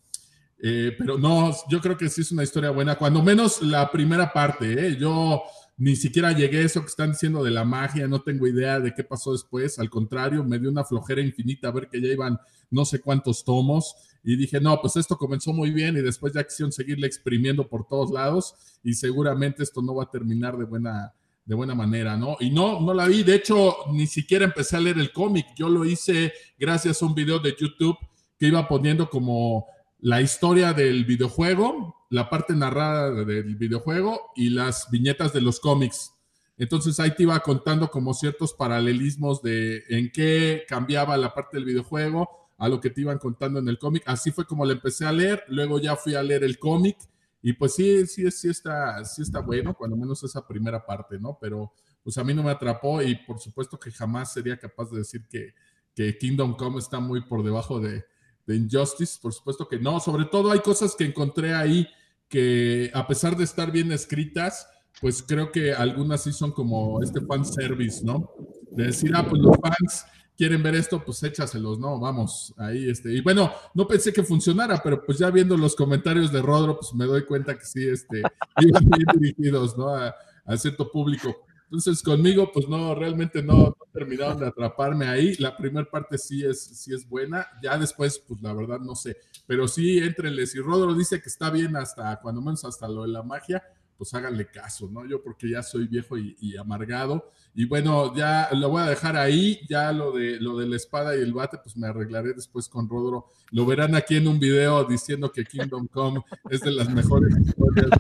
Eh, 0.63 0.95
pero 0.99 1.17
no, 1.17 1.55
yo 1.71 1.81
creo 1.81 1.97
que 1.97 2.11
sí 2.11 2.21
es 2.21 2.33
una 2.33 2.43
historia 2.43 2.71
buena, 2.71 2.97
cuando 2.97 3.23
menos 3.23 3.63
la 3.63 3.91
primera 3.91 4.31
parte, 4.31 4.89
¿eh? 4.89 4.97
Yo 4.99 5.43
ni 5.81 5.97
siquiera 5.97 6.33
llegué 6.33 6.59
a 6.59 6.67
eso 6.67 6.83
que 6.83 6.89
están 6.89 7.13
diciendo 7.13 7.43
de 7.43 7.51
la 7.51 7.65
magia, 7.65 8.07
no 8.07 8.21
tengo 8.21 8.47
idea 8.47 8.79
de 8.81 8.93
qué 8.93 9.03
pasó 9.03 9.33
después, 9.33 9.79
al 9.79 9.89
contrario, 9.89 10.45
me 10.45 10.59
dio 10.59 10.69
una 10.69 10.85
flojera 10.85 11.23
infinita 11.23 11.69
a 11.69 11.71
ver 11.71 11.89
que 11.89 12.03
ya 12.03 12.09
iban 12.09 12.39
no 12.71 12.85
sé 12.85 13.01
cuántos 13.01 13.43
tomos 13.47 13.97
y 14.23 14.37
dije, 14.37 14.61
no, 14.61 14.79
pues 14.83 14.97
esto 14.97 15.17
comenzó 15.17 15.55
muy 15.55 15.71
bien 15.71 15.97
y 15.97 16.03
después 16.03 16.35
ya 16.35 16.45
quisieron 16.45 16.71
seguirle 16.71 17.07
exprimiendo 17.07 17.67
por 17.67 17.89
todos 17.89 18.11
lados 18.11 18.55
y 18.85 18.93
seguramente 18.93 19.63
esto 19.63 19.81
no 19.81 19.95
va 19.95 20.05
a 20.05 20.11
terminar 20.11 20.59
de 20.59 20.67
buena, 20.67 21.15
de 21.47 21.55
buena 21.55 21.75
manera, 21.75 22.15
¿no? 22.15 22.37
Y 22.41 22.51
no, 22.51 22.79
no 22.83 22.93
la 22.93 23.07
vi, 23.07 23.23
de 23.23 23.37
hecho, 23.37 23.75
ni 23.91 24.07
siquiera 24.07 24.45
empecé 24.45 24.77
a 24.77 24.81
leer 24.81 24.99
el 24.99 25.13
cómic, 25.13 25.47
yo 25.57 25.71
lo 25.71 25.87
hice 25.87 26.35
gracias 26.59 27.01
a 27.01 27.07
un 27.07 27.15
video 27.15 27.39
de 27.39 27.57
YouTube 27.59 27.97
que 28.39 28.49
iba 28.49 28.69
poniendo 28.69 29.09
como 29.09 29.65
la 30.01 30.21
historia 30.21 30.75
del 30.75 31.07
videojuego, 31.07 32.00
la 32.11 32.29
parte 32.29 32.55
narrada 32.55 33.25
del 33.25 33.57
videojuego 33.57 34.33
y 34.35 34.51
las 34.51 34.91
viñetas 34.91 35.33
de 35.33 35.41
los 35.41 35.61
cómics. 35.61 36.13
Entonces 36.59 37.01
ahí 37.01 37.15
te 37.15 37.23
iba 37.23 37.39
contando 37.41 37.91
como 37.91 38.13
ciertos 38.13 38.53
paralelismos 38.53 39.41
de 39.43 39.85
en 39.89 40.11
qué 40.13 40.65
cambiaba 40.69 41.17
la 41.17 41.33
parte 41.33 41.57
del 41.57 41.65
videojuego 41.65 42.29
a 42.59 42.69
lo 42.69 42.81
que 42.81 42.91
te 42.91 43.01
iban 43.01 43.19
contando 43.19 43.61
en 43.61 43.69
el 43.69 43.79
cómic. 43.79 44.03
Así 44.07 44.33
fue 44.33 44.45
como 44.45 44.67
le 44.67 44.75
empecé 44.75 45.07
a 45.07 45.13
leer, 45.13 45.45
luego 45.49 45.79
ya 45.79 45.97
fui 45.97 46.17
a 46.17 46.23
leer 46.23 46.45
el 46.45 46.59
cómic 46.59 46.99
y 47.43 47.53
pues 47.55 47.77
sí, 47.77 48.07
sí, 48.07 48.29
sí 48.31 48.49
está, 48.49 49.03
sí 49.05 49.23
está 49.23 49.41
bueno, 49.41 49.73
cuando 49.73 49.97
menos 49.97 50.23
esa 50.25 50.47
primera 50.47 50.85
parte, 50.85 51.19
¿no? 51.19 51.39
Pero 51.41 51.73
pues 52.03 52.19
a 52.19 52.25
mí 52.25 52.35
no 52.35 52.43
me 52.43 52.51
atrapó 52.51 53.01
y 53.01 53.15
por 53.15 53.39
supuesto 53.39 53.79
que 53.79 53.93
jamás 53.93 54.33
sería 54.33 54.59
capaz 54.59 54.91
de 54.91 54.99
decir 54.99 55.27
que, 55.29 55.55
que 55.95 56.19
Kingdom 56.19 56.57
Come 56.57 56.81
está 56.81 56.99
muy 56.99 57.23
por 57.23 57.45
debajo 57.45 57.79
de, 57.79 58.05
de 58.47 58.57
Injustice, 58.57 59.19
por 59.23 59.33
supuesto 59.33 59.69
que 59.69 59.79
no, 59.79 60.01
sobre 60.01 60.25
todo 60.25 60.51
hay 60.51 60.59
cosas 60.59 60.97
que 60.97 61.05
encontré 61.05 61.55
ahí 61.55 61.89
que 62.31 62.91
a 62.95 63.07
pesar 63.07 63.37
de 63.37 63.45
estar 63.45 63.71
bien 63.71 63.93
escritas, 63.93 64.67
pues 65.01 65.23
creo 65.27 65.51
que 65.51 65.75
algunas 65.75 66.23
sí 66.23 66.33
son 66.33 66.53
como 66.53 67.03
este 67.03 67.21
fan 67.21 67.45
service, 67.45 68.03
¿no? 68.05 68.31
De 68.71 68.85
decir, 68.85 69.13
ah, 69.15 69.27
pues 69.29 69.43
los 69.43 69.57
fans 69.61 70.07
quieren 70.41 70.63
ver 70.63 70.75
esto, 70.75 71.05
pues 71.05 71.23
échaselos, 71.23 71.79
¿no? 71.79 71.99
Vamos, 71.99 72.55
ahí 72.57 72.89
este. 72.89 73.13
Y 73.13 73.21
bueno, 73.21 73.53
no 73.75 73.87
pensé 73.87 74.13
que 74.13 74.23
funcionara, 74.23 74.81
pero 74.83 75.05
pues 75.05 75.19
ya 75.19 75.31
viendo 75.31 75.55
los 75.57 75.75
comentarios 75.75 76.33
de 76.33 76.41
Rodro, 76.41 76.79
pues 76.79 76.95
me 76.95 77.05
doy 77.05 77.27
cuenta 77.27 77.59
que 77.59 77.67
sí, 77.67 77.87
este, 77.87 78.23
iban 78.61 78.89
bien 78.89 79.07
dirigidos, 79.19 79.77
¿no? 79.77 79.95
A, 79.95 80.15
cierto 80.57 80.91
público. 80.91 81.45
Entonces 81.71 82.03
conmigo, 82.03 82.51
pues 82.53 82.69
no, 82.69 82.97
realmente 82.97 83.45
no, 83.45 83.77
terminaron 83.93 84.41
de 84.41 84.49
atraparme 84.49 85.07
ahí. 85.07 85.37
La 85.37 85.57
primera 85.57 85.89
parte 85.89 86.19
sí 86.19 86.45
es, 86.45 86.61
sí 86.61 86.93
es 86.93 87.09
buena, 87.09 87.47
ya 87.63 87.79
después, 87.79 88.19
pues 88.27 88.43
la 88.43 88.53
verdad 88.53 88.81
no 88.81 88.97
sé. 88.97 89.17
Pero 89.47 89.69
sí, 89.69 89.99
entreles. 89.99 90.53
Y 90.57 90.59
Rodro 90.59 90.95
dice 90.95 91.23
que 91.23 91.29
está 91.29 91.49
bien 91.49 91.77
hasta, 91.77 92.19
cuando 92.21 92.41
menos 92.41 92.65
hasta 92.65 92.89
lo 92.89 93.03
de 93.03 93.09
la 93.09 93.23
magia, 93.23 93.63
pues 93.97 94.13
háganle 94.15 94.47
caso, 94.47 94.89
¿no? 94.91 95.07
Yo 95.07 95.23
porque 95.23 95.49
ya 95.49 95.63
soy 95.63 95.87
viejo 95.87 96.19
y, 96.19 96.57
amargado. 96.57 97.31
Y 97.55 97.67
bueno, 97.67 98.17
ya 98.17 98.49
lo 98.53 98.71
voy 98.71 98.83
a 98.83 98.87
dejar 98.87 99.17
ahí, 99.17 99.61
ya 99.69 99.93
lo 99.93 100.11
de, 100.11 100.41
lo 100.41 100.57
de 100.57 100.67
la 100.67 100.77
espada 100.77 101.15
y 101.15 101.21
el 101.21 101.35
bate, 101.35 101.59
pues 101.59 101.77
me 101.77 101.87
arreglaré 101.87 102.33
después 102.33 102.69
con 102.69 102.89
Rodro. 102.89 103.27
Lo 103.51 103.65
verán 103.65 103.95
aquí 103.95 104.17
en 104.17 104.27
un 104.27 104.41
video 104.41 104.83
diciendo 104.85 105.31
que 105.31 105.45
Kingdom 105.45 105.87
Come 105.87 106.23
es 106.51 106.63
de 106.63 106.73
las 106.73 106.89
mejores 106.89 107.37
historias 107.39 107.91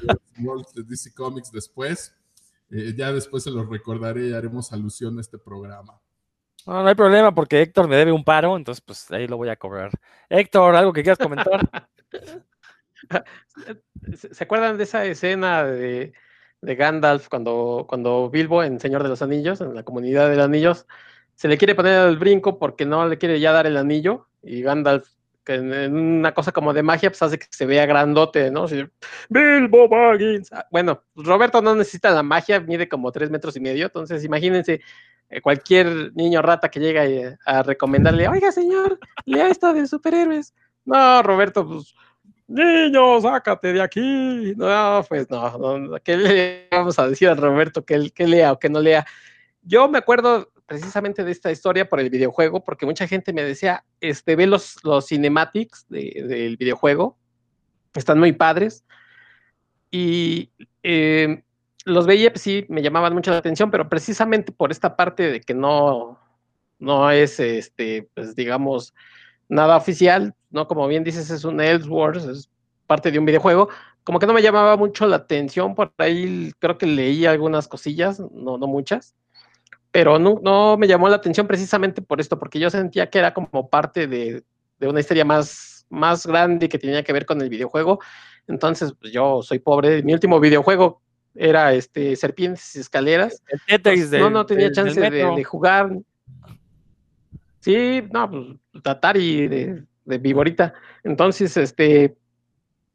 de, 0.74 0.82
DC 0.82 1.12
Comics 1.14 1.52
después. 1.52 2.14
Eh, 2.70 2.94
ya 2.96 3.12
después 3.12 3.42
se 3.42 3.50
los 3.50 3.68
recordaré 3.68 4.28
y 4.28 4.32
haremos 4.32 4.72
alusión 4.72 5.18
a 5.18 5.20
este 5.20 5.38
programa. 5.38 6.00
No, 6.66 6.82
no 6.82 6.88
hay 6.88 6.94
problema 6.94 7.34
porque 7.34 7.62
Héctor 7.62 7.88
me 7.88 7.96
debe 7.96 8.12
un 8.12 8.24
paro, 8.24 8.56
entonces 8.56 8.82
pues 8.82 9.10
ahí 9.10 9.26
lo 9.26 9.36
voy 9.36 9.48
a 9.48 9.56
cobrar. 9.56 9.90
Héctor, 10.28 10.76
¿algo 10.76 10.92
que 10.92 11.02
quieras 11.02 11.18
comentar? 11.18 11.68
¿Se 14.12 14.44
acuerdan 14.44 14.76
de 14.76 14.84
esa 14.84 15.04
escena 15.04 15.64
de, 15.64 16.12
Gandalf 16.62 17.28
cuando, 17.28 17.86
cuando 17.88 18.28
Bilbo 18.30 18.62
en 18.62 18.78
Señor 18.78 19.02
de 19.02 19.08
los 19.08 19.22
Anillos, 19.22 19.60
en 19.60 19.74
la 19.74 19.82
comunidad 19.82 20.28
de 20.28 20.36
los 20.36 20.44
anillos, 20.44 20.86
se 21.34 21.48
le 21.48 21.56
quiere 21.56 21.74
poner 21.74 22.06
el 22.06 22.18
brinco 22.18 22.58
porque 22.58 22.84
no 22.84 23.08
le 23.08 23.16
quiere 23.16 23.40
ya 23.40 23.52
dar 23.52 23.66
el 23.66 23.78
anillo 23.78 24.28
y 24.42 24.60
Gandalf 24.60 25.08
que 25.44 25.54
en 25.54 25.94
una 25.94 26.34
cosa 26.34 26.52
como 26.52 26.72
de 26.72 26.82
magia, 26.82 27.10
pues 27.10 27.22
hace 27.22 27.38
que 27.38 27.46
se 27.50 27.66
vea 27.66 27.86
grandote, 27.86 28.50
¿no? 28.50 28.66
Bilbo 29.28 29.88
Baggins. 29.88 30.52
Ah, 30.52 30.66
bueno, 30.70 31.02
Roberto 31.14 31.62
no 31.62 31.74
necesita 31.74 32.10
la 32.10 32.22
magia, 32.22 32.60
mide 32.60 32.88
como 32.88 33.12
tres 33.12 33.30
metros 33.30 33.56
y 33.56 33.60
medio, 33.60 33.86
entonces 33.86 34.24
imagínense 34.24 34.80
eh, 35.28 35.40
cualquier 35.40 36.12
niño 36.14 36.42
rata 36.42 36.68
que 36.68 36.80
llega 36.80 37.06
eh, 37.06 37.36
a 37.46 37.62
recomendarle, 37.62 38.28
oiga 38.28 38.52
señor, 38.52 38.98
lea 39.24 39.48
esto 39.48 39.72
de 39.72 39.86
superhéroes. 39.86 40.54
No, 40.84 41.22
Roberto, 41.22 41.66
pues 41.66 41.94
niño, 42.48 43.20
sácate 43.20 43.72
de 43.72 43.82
aquí. 43.82 44.54
No, 44.56 45.04
pues 45.08 45.30
no, 45.30 45.96
¿qué 46.02 46.16
le 46.16 46.68
vamos 46.70 46.98
a 46.98 47.08
decir 47.08 47.28
a 47.28 47.34
Roberto 47.34 47.84
que 47.84 48.10
lea 48.18 48.52
o 48.52 48.58
que 48.58 48.68
no 48.68 48.80
lea? 48.80 49.06
Yo 49.62 49.88
me 49.88 49.98
acuerdo 49.98 50.50
precisamente 50.70 51.24
de 51.24 51.32
esta 51.32 51.50
historia 51.50 51.88
por 51.88 51.98
el 51.98 52.10
videojuego, 52.10 52.62
porque 52.62 52.86
mucha 52.86 53.08
gente 53.08 53.32
me 53.32 53.42
decía, 53.42 53.84
este, 54.00 54.36
ve 54.36 54.46
los, 54.46 54.76
los 54.84 55.08
cinematics 55.08 55.84
del 55.88 56.56
videojuego, 56.56 57.18
están 57.92 58.20
muy 58.20 58.30
padres, 58.30 58.84
y 59.90 60.52
eh, 60.84 61.42
los 61.84 62.06
veía, 62.06 62.30
pues 62.30 62.42
sí, 62.42 62.66
me 62.68 62.82
llamaban 62.82 63.14
mucho 63.14 63.32
la 63.32 63.38
atención, 63.38 63.72
pero 63.72 63.88
precisamente 63.88 64.52
por 64.52 64.70
esta 64.70 64.94
parte 64.94 65.32
de 65.32 65.40
que 65.40 65.54
no, 65.54 66.20
no 66.78 67.10
es, 67.10 67.40
este, 67.40 68.08
pues 68.14 68.36
digamos, 68.36 68.94
nada 69.48 69.76
oficial, 69.76 70.36
¿no? 70.50 70.68
Como 70.68 70.86
bien 70.86 71.02
dices, 71.02 71.32
es 71.32 71.42
un 71.42 71.60
Elseworlds, 71.60 72.26
es 72.26 72.48
parte 72.86 73.10
de 73.10 73.18
un 73.18 73.24
videojuego, 73.24 73.70
como 74.04 74.20
que 74.20 74.26
no 74.28 74.34
me 74.34 74.42
llamaba 74.42 74.76
mucho 74.76 75.08
la 75.08 75.16
atención, 75.16 75.74
por 75.74 75.92
ahí 75.98 76.52
creo 76.60 76.78
que 76.78 76.86
leí 76.86 77.26
algunas 77.26 77.66
cosillas, 77.66 78.20
no, 78.20 78.56
no 78.56 78.68
muchas, 78.68 79.16
pero 79.90 80.18
no, 80.18 80.40
no 80.42 80.76
me 80.76 80.86
llamó 80.86 81.08
la 81.08 81.16
atención 81.16 81.46
precisamente 81.46 82.02
por 82.02 82.20
esto, 82.20 82.38
porque 82.38 82.58
yo 82.58 82.70
sentía 82.70 83.10
que 83.10 83.18
era 83.18 83.34
como 83.34 83.68
parte 83.68 84.06
de, 84.06 84.44
de 84.78 84.88
una 84.88 85.00
historia 85.00 85.24
más, 85.24 85.86
más 85.90 86.26
grande 86.26 86.68
que 86.68 86.78
tenía 86.78 87.02
que 87.02 87.12
ver 87.12 87.26
con 87.26 87.40
el 87.40 87.48
videojuego. 87.48 88.00
Entonces, 88.46 88.92
pues 88.98 89.12
yo 89.12 89.42
soy 89.42 89.58
pobre. 89.58 90.02
Mi 90.02 90.12
último 90.12 90.40
videojuego 90.40 91.00
era 91.34 91.72
este 91.72 92.16
Serpientes 92.16 92.76
y 92.76 92.80
Escaleras. 92.80 93.42
Pues, 93.82 94.10
no, 94.12 94.30
no 94.30 94.46
tenía 94.46 94.72
chance 94.72 95.00
de, 95.00 95.10
de, 95.10 95.44
jugar. 95.44 95.90
Sí, 97.60 98.02
no, 98.10 98.30
pues 98.30 98.84
Atari 98.84 99.48
de, 99.48 99.84
de 100.04 100.18
Viborita. 100.18 100.74
Entonces, 101.04 101.56
este, 101.56 102.16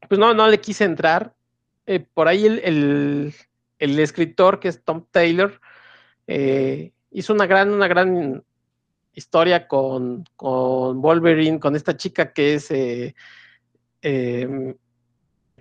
pues 0.07 0.19
no, 0.19 0.33
no 0.33 0.47
le 0.47 0.59
quise 0.59 0.83
entrar. 0.83 1.33
Eh, 1.85 1.99
por 1.99 2.27
ahí 2.27 2.45
el, 2.45 3.33
el, 3.77 3.99
escritor, 3.99 4.59
que 4.59 4.69
es 4.69 4.83
Tom 4.83 5.05
Taylor, 5.11 5.61
eh, 6.27 6.91
hizo 7.11 7.33
una 7.33 7.45
gran, 7.45 7.71
una 7.71 7.87
gran 7.87 8.43
historia 9.13 9.67
con, 9.67 10.25
con, 10.35 11.01
Wolverine, 11.01 11.59
con 11.59 11.75
esta 11.75 11.95
chica 11.95 12.33
que 12.33 12.55
es 12.55 12.71
eh, 12.71 13.15
em, 14.01 14.75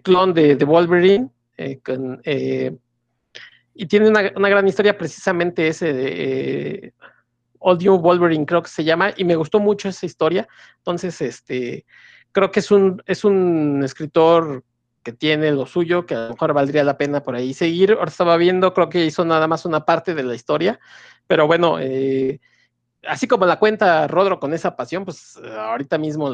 clon 0.03 0.35
de, 0.35 0.57
de 0.57 0.65
Wolverine. 0.65 1.31
y 3.75 3.87
tiene 3.87 4.09
una, 4.09 4.33
una, 4.37 4.49
gran 4.49 4.67
historia 4.67 4.97
precisamente 4.99 5.69
ese 5.69 5.93
de 5.93 6.95
All 7.67 7.79
New 7.79 7.99
Wolverine, 7.99 8.45
creo 8.45 8.63
que 8.63 8.69
se 8.69 8.85
llama, 8.85 9.13
y 9.17 9.25
me 9.25 9.37
gustó 9.37 9.59
mucho 9.59 9.89
esa 9.89 10.05
historia. 10.05 10.47
Entonces, 10.79 11.21
este, 11.23 11.87
creo 12.31 12.51
que 12.51 12.61
es 12.61 12.71
un, 12.71 13.03
es 13.07 13.25
un 13.25 13.83
escritor 13.83 14.65
que 15.05 15.13
tiene 15.13 15.53
lo 15.53 15.67
suyo, 15.67 16.07
que 16.07 16.15
a 16.15 16.25
lo 16.25 16.31
mejor 16.31 16.55
valdría 16.55 16.83
la 16.83 16.99
pena 16.99 17.23
por 17.23 17.37
ahí 17.37 17.55
seguir. 17.55 17.93
Ahora 17.93 18.11
estaba 18.11 18.37
viendo, 18.37 18.75
creo 18.75 18.89
que 18.89 19.05
hizo 19.05 19.25
nada 19.25 19.47
más 19.47 19.65
una 19.65 19.85
parte 19.85 20.15
de 20.15 20.25
la 20.25 20.35
historia, 20.35 20.81
pero 21.29 21.47
bueno, 21.47 21.79
eh, 21.79 22.41
así 23.07 23.29
como 23.29 23.47
la 23.47 23.59
cuenta 23.59 24.09
Rodro 24.09 24.41
con 24.41 24.55
esa 24.55 24.77
pasión, 24.77 25.05
pues 25.05 25.37
ahorita 25.37 25.99
mismo 25.99 26.31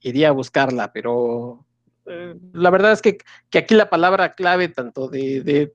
iría 0.00 0.30
a 0.30 0.32
buscarla, 0.32 0.92
pero 0.92 1.64
eh, 2.06 2.34
la 2.52 2.70
verdad 2.70 2.92
es 2.92 3.02
que, 3.02 3.18
que, 3.50 3.58
aquí 3.58 3.74
la 3.74 3.90
palabra 3.90 4.34
clave 4.34 4.68
tanto 4.68 5.08
de, 5.08 5.72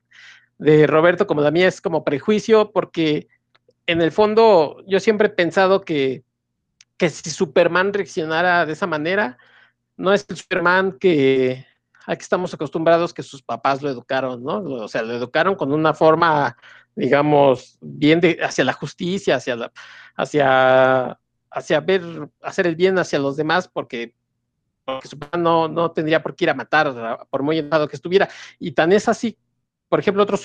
de, 0.58 0.88
Roberto 0.88 1.28
como 1.28 1.42
la 1.42 1.52
mía 1.52 1.68
es 1.68 1.82
como 1.82 2.04
prejuicio, 2.04 2.72
porque 2.72 3.28
en 3.86 4.02
el 4.02 4.12
fondo 4.12 4.84
yo 4.88 5.00
siempre 5.00 5.28
he 5.28 5.32
pensado 5.32 5.82
que, 5.82 6.24
que 6.98 7.10
si 7.10 7.30
Superman 7.30 7.94
reaccionara 7.94 8.66
de 8.66 8.74
esa 8.74 8.88
manera, 8.88 9.38
no 9.98 10.14
es 10.14 10.26
el 10.30 10.38
Superman 10.38 10.98
que 11.00 11.66
aquí 12.10 12.24
estamos 12.24 12.52
acostumbrados 12.54 13.14
que 13.14 13.22
sus 13.22 13.44
papás 13.44 13.84
lo 13.84 13.90
educaron, 13.90 14.44
¿no? 14.44 14.58
O 14.64 14.88
sea, 14.88 15.04
lo 15.04 15.14
educaron 15.14 15.56
con 15.56 15.72
una 15.72 15.94
forma, 15.94 16.58
digamos, 16.96 17.78
bien 17.82 18.20
hacia 18.42 18.64
la 18.64 18.74
justicia, 18.74 19.36
hacia 19.36 19.56
la, 19.56 19.72
hacia, 20.16 21.20
hacia 21.52 21.80
ver, 21.82 22.02
hacer 22.42 22.66
el 22.66 22.76
bien 22.76 22.98
hacia 22.98 23.20
los 23.20 23.38
demás, 23.38 23.68
porque, 23.68 24.16
porque 24.86 25.08
Superman 25.08 25.44
no, 25.44 25.68
no 25.68 25.92
tendría 25.92 26.24
por 26.24 26.36
qué 26.36 26.46
ir 26.46 26.50
a 26.50 26.56
matar, 26.56 27.28
por 27.30 27.44
muy 27.44 27.60
enojado 27.60 27.88
que 27.88 27.96
estuviera. 27.96 28.28
Y 28.58 28.72
tan 28.72 28.92
es 28.92 29.08
así, 29.08 29.38
por 29.88 30.00
ejemplo, 30.00 30.24
otro 30.24 30.38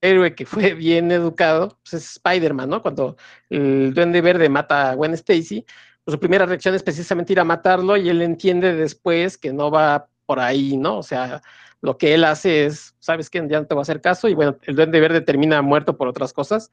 héroe 0.00 0.34
que 0.34 0.46
fue 0.46 0.72
bien 0.72 1.12
educado 1.12 1.78
pues 1.82 2.02
es 2.02 2.12
Spider-Man, 2.12 2.70
¿no? 2.70 2.80
Cuando 2.80 3.18
el 3.50 3.92
Duende 3.92 4.22
Verde 4.22 4.48
mata 4.48 4.90
a 4.90 4.94
Gwen 4.94 5.12
Stacy, 5.12 5.66
pues 6.02 6.14
su 6.14 6.18
primera 6.18 6.46
reacción 6.46 6.74
es 6.74 6.82
precisamente 6.82 7.34
ir 7.34 7.40
a 7.40 7.44
matarlo 7.44 7.98
y 7.98 8.08
él 8.08 8.22
entiende 8.22 8.74
después 8.74 9.36
que 9.36 9.52
no 9.52 9.70
va 9.70 10.08
por 10.30 10.38
ahí, 10.38 10.76
¿no? 10.76 10.98
O 10.98 11.02
sea, 11.02 11.42
lo 11.80 11.98
que 11.98 12.14
él 12.14 12.22
hace 12.22 12.64
es, 12.64 12.94
¿sabes 13.00 13.28
qué? 13.28 13.44
Ya 13.48 13.58
no 13.58 13.66
te 13.66 13.74
va 13.74 13.80
a 13.80 13.82
hacer 13.82 14.00
caso 14.00 14.28
y 14.28 14.34
bueno, 14.34 14.56
el 14.62 14.76
Duende 14.76 15.00
Verde 15.00 15.22
termina 15.22 15.60
muerto 15.60 15.96
por 15.96 16.06
otras 16.06 16.32
cosas. 16.32 16.70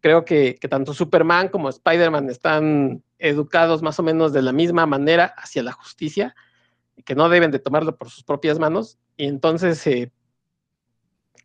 Creo 0.00 0.24
que, 0.24 0.54
que 0.58 0.68
tanto 0.68 0.94
Superman 0.94 1.48
como 1.48 1.68
Spider-Man 1.68 2.30
están 2.30 3.02
educados 3.18 3.82
más 3.82 3.98
o 3.98 4.02
menos 4.02 4.32
de 4.32 4.40
la 4.40 4.52
misma 4.52 4.86
manera 4.86 5.34
hacia 5.36 5.62
la 5.62 5.72
justicia, 5.72 6.34
que 7.04 7.14
no 7.14 7.28
deben 7.28 7.50
de 7.50 7.58
tomarlo 7.58 7.94
por 7.98 8.08
sus 8.08 8.24
propias 8.24 8.58
manos. 8.58 8.96
Y 9.18 9.26
entonces, 9.26 9.86
eh, 9.86 10.10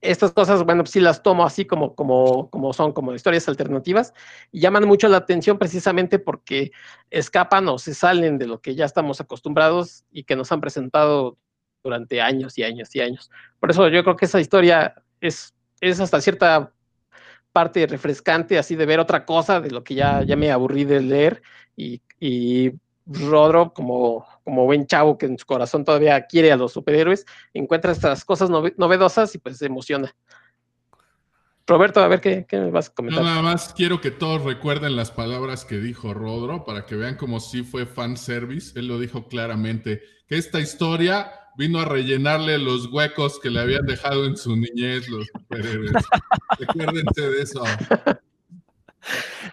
estas 0.04 0.34
cosas, 0.34 0.64
bueno, 0.64 0.86
sí 0.86 1.00
las 1.00 1.24
tomo 1.24 1.46
así 1.46 1.66
como, 1.66 1.96
como, 1.96 2.50
como 2.50 2.74
son, 2.74 2.92
como 2.92 3.14
historias 3.14 3.48
alternativas, 3.48 4.14
y 4.52 4.60
llaman 4.60 4.88
mucho 4.88 5.08
la 5.08 5.18
atención 5.18 5.58
precisamente 5.58 6.20
porque 6.20 6.72
escapan 7.10 7.68
o 7.70 7.80
se 7.80 7.94
salen 7.94 8.38
de 8.38 8.48
lo 8.48 8.62
que 8.62 8.76
ya 8.76 8.86
estamos 8.86 9.22
acostumbrados 9.22 10.04
y 10.12 10.26
que 10.26 10.36
nos 10.36 10.52
han 10.52 10.62
presentado 10.62 11.38
durante 11.84 12.22
años 12.22 12.58
y 12.58 12.64
años 12.64 12.94
y 12.96 13.02
años. 13.02 13.32
Por 13.60 13.72
eso 13.72 13.88
yo 13.90 14.04
creo 14.04 14.16
que 14.16 14.26
esa 14.26 14.40
historia 14.40 14.96
es, 15.22 15.54
es 15.82 16.00
hasta 16.00 16.22
cierta 16.22 16.74
parte 17.52 17.86
refrescante, 17.88 18.58
así 18.58 18.76
de 18.76 18.86
ver 18.86 19.00
otra 19.00 19.26
cosa 19.26 19.62
de 19.62 19.72
lo 19.72 19.84
que 19.84 19.96
ya, 19.96 20.24
ya 20.24 20.36
me 20.36 20.52
aburrí 20.52 20.86
de 20.86 21.02
leer 21.02 21.44
y, 21.76 22.02
y 22.20 22.72
Rodro, 23.06 23.74
como, 23.74 24.26
como 24.44 24.66
buen 24.66 24.88
chavo 24.88 25.18
que 25.18 25.26
en 25.26 25.38
su 25.38 25.46
corazón 25.46 25.84
todavía 25.84 26.26
quiere 26.26 26.52
a 26.52 26.58
los 26.58 26.72
superhéroes, 26.74 27.26
encuentra 27.54 27.92
estas 27.92 28.24
cosas 28.24 28.50
novedosas 28.50 29.36
y 29.36 29.38
pues 29.38 29.58
se 29.58 29.66
emociona. 29.66 30.14
Roberto, 31.66 32.02
a 32.02 32.08
ver 32.10 32.20
qué, 32.20 32.46
qué 32.48 32.60
me 32.60 32.72
vas 32.72 32.90
a 32.90 32.94
comentar. 32.94 33.24
nada 33.24 33.42
más 33.42 33.74
quiero 33.74 34.02
que 34.02 34.12
todos 34.12 34.44
recuerden 34.44 34.98
las 34.98 35.12
palabras 35.12 35.64
que 35.64 35.78
dijo 35.78 36.14
Rodro 36.14 36.66
para 36.66 36.86
que 36.86 36.96
vean 36.96 37.16
como 37.16 37.40
si 37.40 37.64
fue 37.64 37.86
fan 37.86 38.18
service. 38.18 38.78
Él 38.78 38.88
lo 38.88 39.00
dijo 39.00 39.28
claramente, 39.28 40.02
que 40.28 40.38
esta 40.38 40.60
historia 40.60 41.32
vino 41.58 41.80
a 41.80 41.86
rellenarle 41.86 42.58
los 42.58 42.88
huecos 42.92 43.40
que 43.40 43.50
le 43.50 43.62
habían 43.62 43.86
dejado 43.86 44.26
en 44.26 44.36
su 44.36 44.56
niñez 44.56 45.08
los 45.08 45.26
superhéroes. 45.28 45.92
Recuérdense 46.60 47.30
de 47.30 47.42
eso. 47.42 47.64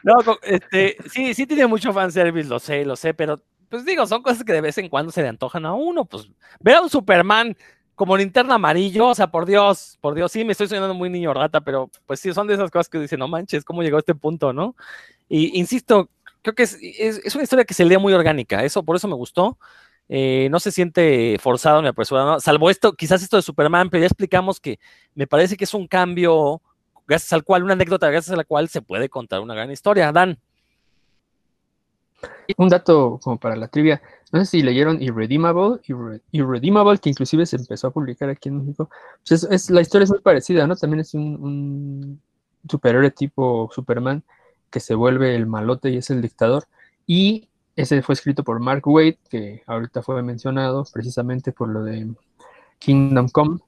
No, 0.03 0.15
este, 0.43 0.97
sí, 1.11 1.35
sí 1.35 1.47
tiene 1.47 1.67
mucho 1.67 1.93
fanservice, 1.93 2.49
lo 2.49 2.59
sé, 2.59 2.85
lo 2.85 2.97
sé, 2.97 3.15
pero 3.15 3.43
pues 3.71 3.85
digo, 3.85 4.07
son 4.07 4.23
cosas 4.23 4.45
que 4.45 4.53
de 4.53 4.61
vez 4.61 4.77
en 4.79 4.89
cuando 4.89 5.13
se 5.13 5.23
le 5.23 5.29
antojan 5.29 5.65
a 5.65 5.73
uno. 5.73 6.05
Pues 6.05 6.29
ver 6.59 6.77
a 6.77 6.83
un 6.83 6.91
Superman 6.91 7.57
como 7.95 8.17
linterna 8.17 8.55
amarillo, 8.55 9.09
o 9.09 9.15
sea, 9.15 9.31
por 9.31 9.47
Dios, 9.47 9.99
por 10.01 10.15
Dios, 10.15 10.33
sí, 10.33 10.45
me 10.45 10.53
estoy 10.53 10.69
soñando 10.69 10.95
muy 10.95 11.11
niño 11.11 11.35
rata, 11.35 11.61
pero 11.61 11.91
pues 12.07 12.19
sí, 12.19 12.33
son 12.33 12.47
de 12.47 12.55
esas 12.55 12.71
cosas 12.71 12.89
que 12.89 12.99
dicen, 12.99 13.19
no 13.19 13.29
manches, 13.29 13.65
¿cómo 13.65 13.83
llegó 13.83 13.97
a 13.97 14.01
este 14.01 14.15
punto, 14.15 14.53
no? 14.53 14.75
Y 15.29 15.59
insisto, 15.59 16.09
creo 16.43 16.55
que 16.55 16.63
es, 16.65 16.79
es, 16.81 17.35
una 17.35 17.45
historia 17.45 17.65
que 17.65 17.75
se 17.75 17.85
lee 17.85 17.99
muy 17.99 18.13
orgánica, 18.15 18.65
eso, 18.65 18.83
por 18.83 18.97
eso 18.97 19.07
me 19.07 19.15
gustó. 19.15 19.59
eh, 20.09 20.49
no 20.51 20.61
se 20.61 20.73
siente 20.73 21.37
forzado 21.41 21.83
ni 21.83 21.89
apresurado, 21.89 22.33
¿no? 22.33 22.41
salvo 22.41 22.71
esto, 22.71 22.95
quizás 22.95 23.23
esto 23.23 23.37
de 23.37 23.43
Superman, 23.43 23.91
pero 23.91 24.01
ya 24.01 24.07
explicamos 24.07 24.61
que 24.61 24.81
me 25.15 25.27
parece 25.27 25.57
que 25.57 25.65
es 25.65 25.75
un 25.75 25.87
cambio, 25.87 26.63
gracias 27.11 27.33
al 27.33 27.45
cual, 27.45 27.65
una 27.65 27.75
anécdota 27.75 28.09
gracias 28.09 28.33
a 28.33 28.37
la 28.37 28.45
cual 28.45 28.69
se 28.69 28.81
puede 28.81 29.09
contar 29.11 29.41
una 29.41 29.55
gran 29.55 29.71
historia. 29.71 30.13
Dan. 30.13 30.39
Un 32.57 32.69
dato 32.69 33.19
como 33.23 33.39
para 33.39 33.57
la 33.57 33.69
trivia, 33.69 34.03
no 34.33 34.41
sé 34.41 34.47
si 34.47 34.63
leyeron 34.63 35.01
Irredeemable, 35.03 35.81
Irre- 35.89 36.21
Irredeemable, 36.33 36.99
que 36.99 37.09
inclusive 37.11 37.47
se 37.47 37.57
empezó 37.57 37.89
a 37.89 37.91
publicar 37.91 38.29
aquí 38.29 38.49
en 38.49 38.59
México. 38.59 38.89
Pues 39.27 39.43
es, 39.45 39.51
es- 39.51 39.71
la 39.71 39.81
historia 39.81 40.05
es 40.05 40.11
muy 40.11 40.21
parecida, 40.21 40.67
¿no? 40.67 40.77
También 40.77 41.01
es 41.01 41.15
un, 41.15 41.23
un 41.43 42.21
superhéroe 42.69 43.11
tipo 43.11 43.71
Superman 43.73 44.23
que 44.71 44.81
se 44.81 44.95
vuelve 44.95 45.35
el 45.35 45.47
malote 45.47 45.91
y 45.91 45.97
es 45.97 46.11
el 46.11 46.23
dictador. 46.23 46.65
Y 47.07 47.49
ese 47.77 48.03
fue 48.03 48.13
escrito 48.15 48.45
por 48.45 48.61
Mark 48.61 48.87
Waid, 48.87 49.17
que 49.29 49.63
ahorita 49.67 50.03
fue 50.03 50.23
mencionado 50.23 50.85
precisamente 50.93 51.53
por 51.53 51.69
lo 51.69 51.83
de 51.83 52.09
Kingdom 52.79 53.29
Come. 53.31 53.59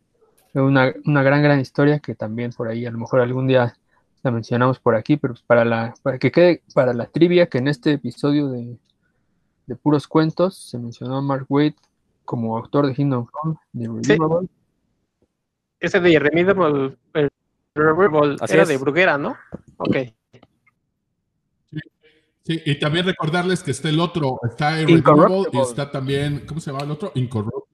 Una, 0.55 0.93
una 1.07 1.23
gran, 1.23 1.43
gran 1.43 1.61
historia 1.61 1.99
que 1.99 2.15
también 2.15 2.53
por 2.53 2.69
ahí 2.69 2.85
a 2.85 2.91
lo 2.91 2.99
mejor 2.99 3.21
algún 3.21 3.47
día 3.47 3.75
la 4.23 4.31
mencionamos 4.31 4.79
por 4.79 4.95
aquí, 4.95 5.17
pero 5.17 5.35
pues 5.35 5.43
para 5.43 5.65
la 5.65 5.95
para 6.03 6.19
que 6.19 6.31
quede 6.31 6.63
para 6.75 6.93
la 6.93 7.07
trivia 7.07 7.49
que 7.49 7.59
en 7.59 7.69
este 7.69 7.93
episodio 7.93 8.49
de, 8.49 8.79
de 9.67 9.77
puros 9.77 10.07
cuentos 10.07 10.57
se 10.57 10.79
mencionó 10.79 11.17
a 11.17 11.23
Mark 11.23 11.47
Waid 11.49 11.75
como 12.25 12.57
autor 12.57 12.87
de 12.87 12.95
Kingdom 12.95 13.27
Come, 13.27 13.57
de 13.73 13.85
Irredeemable. 13.85 14.49
Ese 15.81 16.01
de 16.01 16.17
Así 18.41 18.55
era 18.55 18.63
es. 18.63 18.69
de 18.69 18.77
Bruguera, 18.77 19.19
¿no? 19.19 19.37
Ok. 19.79 19.97
Sí, 22.45 22.61
y 22.65 22.79
también 22.79 23.07
recordarles 23.07 23.63
que 23.63 23.71
está 23.71 23.89
el 23.89 24.01
otro, 24.01 24.39
está 24.49 24.81
Irredeemable 24.81 25.49
y 25.53 25.59
está 25.61 25.91
también, 25.91 26.45
¿cómo 26.47 26.61
se 26.61 26.71
llama 26.71 26.85
el 26.85 26.91
otro? 26.91 27.13
Incorruptible, 27.15 27.72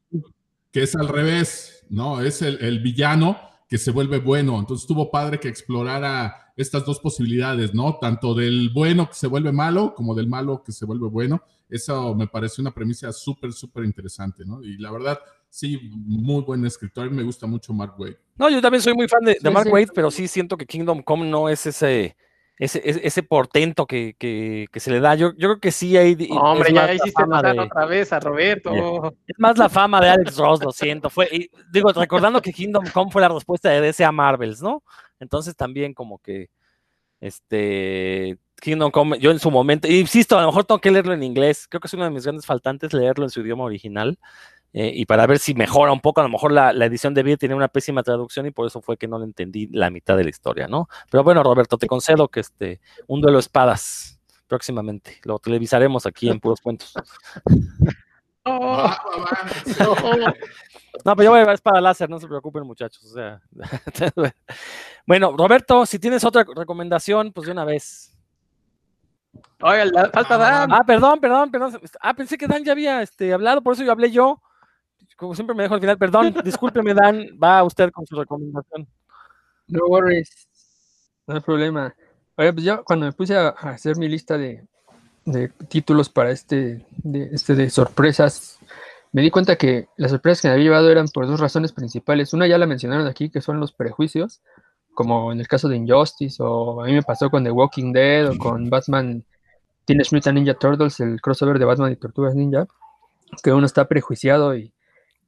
que 0.78 0.84
es 0.84 0.94
al 0.94 1.08
revés, 1.08 1.84
¿no? 1.90 2.20
Es 2.20 2.40
el, 2.40 2.62
el 2.62 2.78
villano 2.78 3.36
que 3.68 3.78
se 3.78 3.90
vuelve 3.90 4.20
bueno. 4.20 4.60
Entonces 4.60 4.84
estuvo 4.84 5.10
padre 5.10 5.40
que 5.40 5.48
explorara 5.48 6.52
estas 6.56 6.84
dos 6.84 7.00
posibilidades, 7.00 7.74
¿no? 7.74 7.98
Tanto 8.00 8.32
del 8.32 8.70
bueno 8.70 9.08
que 9.08 9.16
se 9.16 9.26
vuelve 9.26 9.50
malo 9.50 9.92
como 9.96 10.14
del 10.14 10.28
malo 10.28 10.62
que 10.64 10.70
se 10.70 10.86
vuelve 10.86 11.08
bueno. 11.08 11.42
Eso 11.68 12.14
me 12.14 12.28
parece 12.28 12.60
una 12.60 12.72
premisa 12.72 13.12
súper, 13.12 13.52
súper 13.52 13.86
interesante, 13.86 14.44
¿no? 14.44 14.62
Y 14.62 14.78
la 14.78 14.92
verdad, 14.92 15.18
sí, 15.48 15.90
muy 15.92 16.42
buen 16.42 16.64
escritor. 16.64 17.08
A 17.08 17.10
mí 17.10 17.16
me 17.16 17.24
gusta 17.24 17.48
mucho 17.48 17.72
Mark 17.72 17.94
Waid. 17.98 18.14
No, 18.36 18.48
yo 18.48 18.62
también 18.62 18.80
soy 18.80 18.94
muy 18.94 19.08
fan 19.08 19.24
de, 19.24 19.36
de 19.40 19.50
Mark 19.50 19.66
sí. 19.66 19.72
Waid, 19.72 19.88
pero 19.92 20.12
sí 20.12 20.28
siento 20.28 20.56
que 20.56 20.64
Kingdom 20.64 21.02
Come 21.02 21.28
no 21.28 21.48
es 21.48 21.66
ese, 21.66 22.16
ese, 22.58 22.82
ese, 22.84 23.22
portento 23.22 23.86
que, 23.86 24.16
que, 24.18 24.66
que 24.72 24.80
se 24.80 24.90
le 24.90 25.00
da. 25.00 25.14
Yo, 25.14 25.32
yo 25.36 25.48
creo 25.48 25.60
que 25.60 25.70
sí 25.70 25.96
hay. 25.96 26.16
Hombre, 26.30 26.72
ya 26.72 26.92
hiciste 26.92 27.12
fama 27.12 27.40
enojar 27.40 27.54
de- 27.54 27.60
otra 27.60 27.86
vez 27.86 28.12
a 28.12 28.20
Roberto. 28.20 29.14
Es 29.26 29.38
más 29.38 29.56
la 29.58 29.68
fama 29.68 30.00
de 30.00 30.08
Alex 30.08 30.36
Ross, 30.36 30.62
lo 30.62 30.72
siento. 30.72 31.08
Fue, 31.08 31.28
y 31.30 31.50
digo, 31.72 31.92
recordando 31.92 32.42
que 32.42 32.52
Kingdom 32.52 32.84
Come 32.92 33.10
fue 33.12 33.22
la 33.22 33.28
respuesta 33.28 33.70
de 33.70 33.80
DC 33.80 34.04
a 34.04 34.12
Marvels, 34.12 34.60
¿no? 34.60 34.82
Entonces 35.20 35.54
también 35.56 35.94
como 35.94 36.18
que 36.18 36.48
este 37.20 38.38
Kingdom 38.60 38.90
Come, 38.90 39.18
yo 39.18 39.30
en 39.30 39.38
su 39.38 39.50
momento, 39.50 39.86
insisto, 39.88 40.36
a 40.36 40.42
lo 40.42 40.48
mejor 40.48 40.64
tengo 40.64 40.80
que 40.80 40.90
leerlo 40.90 41.12
en 41.12 41.22
inglés. 41.22 41.66
Creo 41.68 41.80
que 41.80 41.86
es 41.86 41.94
uno 41.94 42.04
de 42.04 42.10
mis 42.10 42.24
grandes 42.24 42.46
faltantes 42.46 42.92
leerlo 42.92 43.24
en 43.24 43.30
su 43.30 43.40
idioma 43.40 43.64
original. 43.64 44.18
Eh, 44.72 44.92
y 44.94 45.06
para 45.06 45.26
ver 45.26 45.38
si 45.38 45.54
mejora 45.54 45.92
un 45.92 46.00
poco, 46.00 46.20
a 46.20 46.24
lo 46.24 46.30
mejor 46.30 46.52
la, 46.52 46.72
la 46.72 46.84
edición 46.86 47.14
de 47.14 47.22
vida 47.22 47.36
tiene 47.36 47.54
una 47.54 47.68
pésima 47.68 48.02
traducción 48.02 48.46
y 48.46 48.50
por 48.50 48.66
eso 48.66 48.80
fue 48.82 48.96
que 48.96 49.08
no 49.08 49.18
le 49.18 49.24
entendí 49.24 49.66
la 49.68 49.90
mitad 49.90 50.16
de 50.16 50.24
la 50.24 50.30
historia, 50.30 50.68
¿no? 50.68 50.88
Pero 51.10 51.24
bueno, 51.24 51.42
Roberto, 51.42 51.78
te 51.78 51.86
concedo 51.86 52.28
que 52.28 52.40
este, 52.40 52.80
un 53.06 53.20
duelo 53.20 53.38
de 53.38 53.40
espadas 53.40 54.20
próximamente. 54.46 55.18
Lo 55.24 55.38
televisaremos 55.38 56.06
aquí 56.06 56.28
en 56.28 56.40
Puros 56.40 56.60
Cuentos. 56.60 56.92
Oh, 58.50 58.68
va. 58.68 58.98
no. 60.16 60.34
No, 61.04 61.14
pero 61.14 61.24
yo 61.24 61.30
voy 61.30 61.38
a 61.38 61.42
llevar 61.42 61.54
espada 61.54 61.80
láser, 61.80 62.08
no 62.10 62.18
se 62.18 62.26
preocupen, 62.26 62.64
muchachos. 62.64 63.04
O 63.04 63.14
sea. 63.14 63.40
bueno, 65.06 65.36
Roberto, 65.36 65.86
si 65.86 65.98
tienes 65.98 66.24
otra 66.24 66.44
recomendación, 66.56 67.32
pues 67.32 67.46
de 67.46 67.52
una 67.52 67.64
vez. 67.64 68.16
Oiga, 69.60 69.84
la- 69.84 70.10
falta 70.10 70.36
Dan. 70.38 70.72
Ah, 70.72 70.82
perdón, 70.84 71.20
perdón, 71.20 71.50
perdón. 71.50 71.78
Ah, 72.00 72.14
pensé 72.14 72.36
que 72.38 72.46
Dan 72.46 72.64
ya 72.64 72.72
había 72.72 73.02
este, 73.02 73.32
hablado, 73.32 73.62
por 73.62 73.74
eso 73.74 73.84
yo 73.84 73.92
hablé 73.92 74.10
yo. 74.10 74.40
Como 75.18 75.34
siempre 75.34 75.56
me 75.56 75.64
dejo 75.64 75.74
al 75.74 75.80
final, 75.80 75.98
perdón, 75.98 76.32
discúlpeme, 76.44 76.94
Dan, 76.94 77.26
va 77.42 77.64
usted 77.64 77.90
con 77.90 78.06
su 78.06 78.14
recomendación. 78.14 78.86
No 79.66 79.80
worries, 79.86 80.48
no 81.26 81.34
hay 81.34 81.40
problema. 81.40 81.92
Oye, 82.36 82.52
pues 82.52 82.64
yo 82.64 82.84
cuando 82.84 83.06
me 83.06 83.12
puse 83.12 83.36
a, 83.36 83.48
a 83.48 83.70
hacer 83.70 83.96
mi 83.96 84.08
lista 84.08 84.38
de, 84.38 84.64
de 85.24 85.48
títulos 85.68 86.08
para 86.08 86.30
este 86.30 86.86
de, 86.98 87.30
este 87.32 87.56
de 87.56 87.68
sorpresas, 87.68 88.60
me 89.10 89.20
di 89.22 89.32
cuenta 89.32 89.56
que 89.56 89.88
las 89.96 90.12
sorpresas 90.12 90.40
que 90.40 90.48
me 90.48 90.54
había 90.54 90.66
llevado 90.66 90.88
eran 90.88 91.08
por 91.08 91.26
dos 91.26 91.40
razones 91.40 91.72
principales. 91.72 92.32
Una 92.32 92.46
ya 92.46 92.56
la 92.56 92.66
mencionaron 92.66 93.08
aquí, 93.08 93.28
que 93.28 93.40
son 93.40 93.58
los 93.58 93.72
prejuicios, 93.72 94.40
como 94.94 95.32
en 95.32 95.40
el 95.40 95.48
caso 95.48 95.68
de 95.68 95.78
Injustice, 95.78 96.40
o 96.40 96.80
a 96.80 96.86
mí 96.86 96.92
me 96.92 97.02
pasó 97.02 97.28
con 97.28 97.42
The 97.42 97.50
Walking 97.50 97.92
Dead, 97.92 98.30
o 98.30 98.38
con 98.38 98.70
Batman 98.70 99.24
Teenage 99.84 100.14
Mutant 100.14 100.36
Ninja 100.36 100.54
Turtles, 100.54 101.00
el 101.00 101.20
crossover 101.20 101.58
de 101.58 101.64
Batman 101.64 101.90
y 101.90 101.96
Tortugas 101.96 102.36
Ninja, 102.36 102.68
que 103.42 103.52
uno 103.52 103.66
está 103.66 103.88
prejuiciado 103.88 104.56
y, 104.56 104.72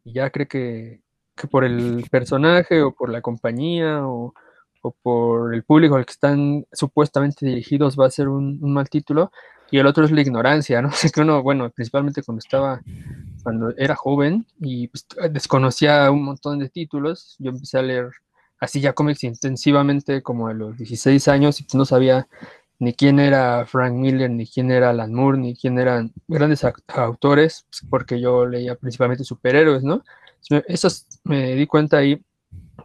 y 0.05 0.15
ya 0.15 0.31
cree 0.31 0.49
que, 0.49 1.03
que 1.37 1.47
por 1.49 1.65
el 1.65 2.07
personaje 2.11 2.83
o 2.83 2.93
por 2.93 3.11
la 3.11 3.23
compañía 3.23 4.07
o, 4.07 4.35
o 4.83 4.93
por 5.03 5.55
el 5.55 5.63
público 5.65 5.97
al 5.97 6.07
que 6.07 6.13
están 6.13 6.67
supuestamente 6.73 7.47
dirigidos 7.47 7.97
va 7.99 8.07
a 8.07 8.11
ser 8.11 8.29
un, 8.29 8.59
mal 8.61 8.89
título 8.89 9.31
y 9.71 9.79
el 9.79 9.87
otro 9.87 10.05
es 10.05 10.11
la 10.11 10.21
ignorancia, 10.21 10.83
¿no? 10.83 10.89
O 10.93 10.93
sea, 10.93 11.11
que 11.11 11.21
uno, 11.21 11.43
bueno, 11.43 11.71
principalmente 11.71 12.23
cuando 12.23 12.41
estaba, 12.41 12.81
cuando 13.43 13.73
era 13.77 13.95
joven 13.95 14.47
y 14.59 14.89
pues, 14.89 15.07
desconocía 15.31 16.11
un 16.11 16.25
montón 16.25 16.59
de 16.59 16.69
títulos, 16.69 17.37
yo 17.39 17.51
empecé 17.51 17.79
a 17.79 17.83
leer 17.83 18.11
así 18.59 18.81
ya 18.81 18.93
cómics 18.93 19.25
intensivamente 19.25 20.23
como 20.23 20.49
a 20.49 20.55
los 20.55 20.77
16 20.77 21.29
años 21.29 21.61
y 21.61 21.65
pues 21.65 21.75
no 21.75 21.85
sabía 21.85 22.29
ni 22.81 22.95
quién 22.95 23.21
era 23.21 23.67
Frank 23.67 23.93
Miller, 23.95 24.31
ni 24.31 24.47
quién 24.47 24.71
era 24.71 24.91
Alan 24.91 25.13
Moore, 25.13 25.39
ni 25.39 25.55
quién 25.55 25.79
eran 25.79 26.13
grandes 26.27 26.65
autores, 26.89 27.67
pues, 27.69 27.83
porque 27.91 28.19
yo 28.19 28.47
leía 28.47 28.75
principalmente 28.75 29.23
superhéroes, 29.23 29.85
¿no? 29.85 30.03
Eso 30.67 30.89
me 31.25 31.55
di 31.55 31.67
cuenta 31.67 31.99
ahí. 31.99 32.25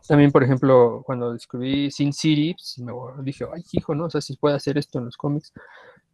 También, 0.05 0.33
por 0.33 0.43
ejemplo, 0.43 1.01
cuando 1.05 1.31
descubrí 1.31 1.89
Sin 1.91 2.11
City, 2.11 2.53
pues, 2.53 2.77
me 2.79 2.93
dije, 3.23 3.45
ay, 3.53 3.63
hijo, 3.71 3.95
¿no? 3.95 4.05
O 4.05 4.09
sea, 4.09 4.19
si 4.19 4.35
puede 4.35 4.57
hacer 4.57 4.77
esto 4.77 4.99
en 4.99 5.05
los 5.05 5.15
cómics. 5.15 5.53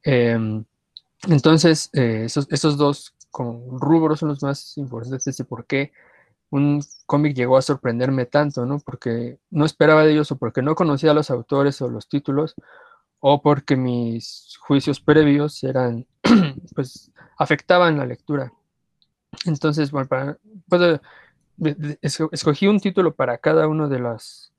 Em, 0.03 0.63
entonces, 1.27 1.89
eh, 1.93 2.23
esos, 2.25 2.47
esos 2.51 2.77
dos 2.77 3.15
como 3.31 3.79
rubros 3.79 4.19
son 4.19 4.29
los 4.29 4.43
más 4.43 4.77
importantes 4.77 5.37
de 5.37 5.43
por 5.45 5.65
qué 5.65 5.91
un 6.51 6.83
cómic 7.07 7.35
llegó 7.35 7.57
a 7.57 7.61
sorprenderme 7.63 8.25
tanto, 8.27 8.65
¿no? 8.65 8.79
Porque 8.79 9.39
no 9.49 9.65
esperaba 9.65 10.03
de 10.03 10.11
ellos 10.11 10.31
o 10.31 10.37
porque 10.37 10.61
no 10.61 10.75
conocía 10.75 11.11
a 11.11 11.13
los 11.15 11.31
autores 11.31 11.81
o 11.81 11.89
los 11.89 12.07
títulos 12.09 12.55
o 13.21 13.41
porque 13.41 13.77
mis 13.77 14.57
juicios 14.61 15.01
previos 15.01 15.63
eran, 15.63 16.07
pues, 16.75 17.11
afectaban 17.37 17.97
la 17.97 18.07
lectura. 18.07 18.53
Entonces, 19.45 19.91
bueno, 19.91 20.07
para, 20.07 20.37
pues, 20.67 20.99
esco- 22.01 22.29
escogí 22.31 22.67
un 22.67 22.79
título 22.79 23.15
para 23.15 23.37
cada 23.37 23.67
uno 23.67 23.87
de 23.89 23.99
las, 23.99 24.51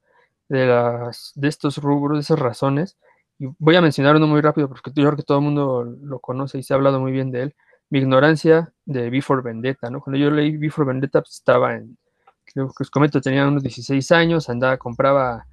de 0.49 0.67
las, 0.67 1.33
de 1.35 1.49
estos 1.49 1.79
rubros, 1.79 2.19
de 2.19 2.23
esas 2.23 2.39
razones, 2.39 2.97
y 3.39 3.47
voy 3.59 3.77
a 3.77 3.83
mencionar 3.83 4.17
uno 4.17 4.27
muy 4.27 4.41
rápido 4.41 4.69
porque 4.69 4.93
yo 4.95 5.05
creo 5.05 5.17
que 5.17 5.23
todo 5.25 5.39
el 5.39 5.45
mundo 5.45 5.85
lo 5.85 6.21
conoce 6.21 6.59
y 6.59 6.63
se 6.63 6.75
ha 6.75 6.77
hablado 6.77 7.01
muy 7.01 7.13
bien 7.13 7.31
de 7.31 7.43
él. 7.45 7.57
Mi 7.91 7.99
ignorancia 8.01 8.73
de 8.87 9.11
Before 9.11 9.43
Vendetta, 9.43 9.91
¿no? 9.91 10.01
Cuando 10.01 10.19
yo 10.19 10.31
leí 10.31 10.57
Before 10.57 10.87
Vendetta, 10.89 11.21
pues, 11.23 11.35
estaba 11.37 11.75
en, 11.75 11.99
creo 12.45 12.69
que 12.69 12.85
os 12.85 12.91
comento, 12.91 13.21
tenía 13.21 13.47
unos 13.49 13.63
16 13.63 14.13
años, 14.13 14.49
andaba, 14.49 14.79
compraba 14.79 15.47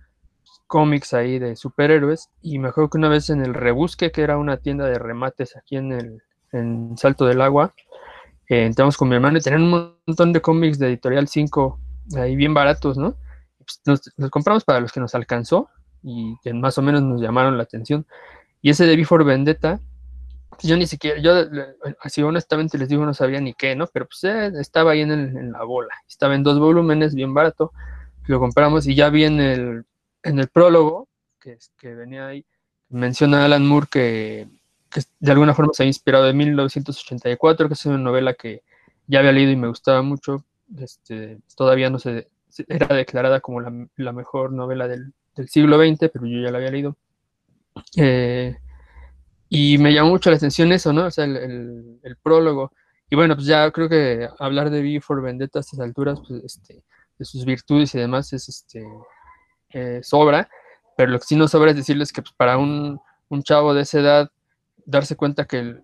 cómics 0.70 1.14
ahí 1.16 1.40
de 1.40 1.58
superhéroes 1.58 2.30
y 2.44 2.60
me 2.60 2.70
acuerdo 2.70 2.92
que 2.92 3.00
una 3.00 3.10
vez 3.10 3.32
en 3.32 3.42
el 3.44 3.56
Rebusque, 3.56 4.14
que 4.14 4.24
era 4.24 4.40
una 4.40 4.60
tienda 4.60 4.88
de 4.88 5.00
remates 5.00 5.58
aquí 5.58 5.78
en 5.78 5.94
el 5.94 6.24
en 6.54 6.98
Salto 6.98 7.26
del 7.28 7.42
Agua, 7.42 7.74
eh, 8.50 8.66
entramos 8.66 8.98
con 8.98 9.10
mi 9.10 9.16
hermano 9.16 9.38
y 9.38 9.42
tenían 9.42 9.64
un 9.64 9.94
montón 10.08 10.34
de 10.34 10.42
cómics 10.42 10.80
de 10.80 10.88
Editorial 10.88 11.28
5 11.28 11.80
ahí 12.18 12.36
bien 12.36 12.54
baratos, 12.54 12.98
¿no? 12.98 13.16
Pues 13.60 13.82
nos, 14.18 14.32
compramos 14.32 14.64
para 14.64 14.80
los 14.80 14.92
que 14.92 15.00
nos 15.00 15.16
alcanzó 15.16 15.70
y 16.04 16.36
que 16.44 16.54
más 16.54 16.78
o 16.78 16.82
menos 16.82 17.04
nos 17.04 17.22
llamaron 17.22 17.58
la 17.58 17.64
atención. 17.64 18.06
Y 18.62 18.72
ese 18.72 18.86
de 18.88 18.96
Before 18.98 19.26
Vendetta, 19.26 19.82
pues, 20.50 20.64
yo 20.64 20.78
ni 20.78 20.88
siquiera, 20.88 21.22
yo 21.22 21.34
así 22.02 22.22
honestamente 22.24 22.78
les 22.78 22.90
digo, 22.90 23.06
no 23.06 23.14
sabía 23.14 23.42
ni 23.42 23.54
qué, 23.54 23.76
¿no? 23.76 23.88
Pero 23.94 24.08
pues 24.08 24.24
eh, 24.26 24.52
estaba 24.60 24.92
ahí 24.92 25.02
en, 25.02 25.12
el- 25.12 25.38
en 25.38 25.52
la 25.54 25.64
bola, 25.64 25.94
estaba 26.08 26.36
en 26.36 26.44
dos 26.44 26.60
volúmenes, 26.60 27.16
bien 27.16 27.34
barato, 27.34 27.72
lo 28.28 28.40
compramos 28.40 28.88
y 28.88 28.96
ya 28.96 29.10
vi 29.10 29.26
en 29.26 29.40
el, 29.40 29.86
en 30.24 30.40
el 30.40 30.48
prólogo, 30.50 31.08
que, 31.40 31.58
que 31.78 31.96
venía 31.96 32.28
ahí, 32.28 32.46
menciona 32.90 33.46
Alan 33.46 33.66
Moore 33.66 33.88
que, 33.90 34.48
de 35.20 35.32
alguna 35.32 35.54
forma 35.54 35.74
se 35.74 35.84
ha 35.84 35.86
inspirado 35.86 36.26
de 36.26 36.34
1984, 36.34 37.68
que 37.68 37.74
es 37.74 37.86
una 37.86 37.98
novela 37.98 38.34
que 38.34 38.64
ya 39.08 39.20
había 39.20 39.32
leído 39.32 39.52
y 39.52 39.56
me 39.56 39.68
gustaba 39.68 40.02
mucho, 40.02 40.44
este, 40.78 41.40
todavía 41.56 41.90
no 41.90 42.00
se, 42.00 42.28
era 42.68 42.88
declarada 42.96 43.40
como 43.40 43.62
la, 43.62 43.72
la 43.96 44.12
mejor 44.12 44.52
novela 44.52 44.88
del, 44.88 45.14
siglo 45.48 45.78
XX, 45.78 46.10
pero 46.12 46.26
yo 46.26 46.42
ya 46.42 46.52
la 46.52 46.58
había 46.58 46.72
leído. 46.72 46.98
Eh, 47.96 48.58
y 49.48 49.78
me 49.78 49.94
llamó 49.94 50.10
mucho 50.10 50.30
la 50.30 50.36
atención 50.36 50.74
eso, 50.74 50.92
¿no? 50.92 51.06
O 51.06 51.12
sea, 51.12 51.24
el 51.24 52.18
prólogo. 52.22 52.74
y 53.10 53.16
bueno, 53.16 53.36
pues 53.36 53.48
ya 53.48 53.72
creo 53.72 53.88
que 53.88 54.28
hablar 54.38 54.70
de 54.70 54.82
V 54.82 55.00
for 55.00 55.22
Vendetta 55.22 55.60
a 55.60 55.62
estas 55.62 55.80
alturas, 55.80 56.20
pues 56.28 56.44
este, 56.44 56.84
de 57.18 57.26
sus 57.26 57.46
virtudes 57.46 57.96
y 57.96 58.00
demás, 58.00 58.34
es 58.34 58.50
este 58.50 58.84
eh, 59.72 60.00
sobra. 60.04 60.50
Pero 60.98 61.12
lo 61.12 61.20
que 61.20 61.26
sí 61.26 61.36
no 61.36 61.48
sobra 61.48 61.72
es 61.72 61.78
decirles 61.78 62.12
que 62.12 62.22
pues, 62.22 62.34
para 62.34 62.58
un, 62.58 63.00
un, 63.30 63.44
chavo 63.44 63.74
de 63.74 63.84
esa 63.84 64.00
edad, 64.00 64.32
darse 64.86 65.16
cuenta 65.16 65.46
que, 65.46 65.78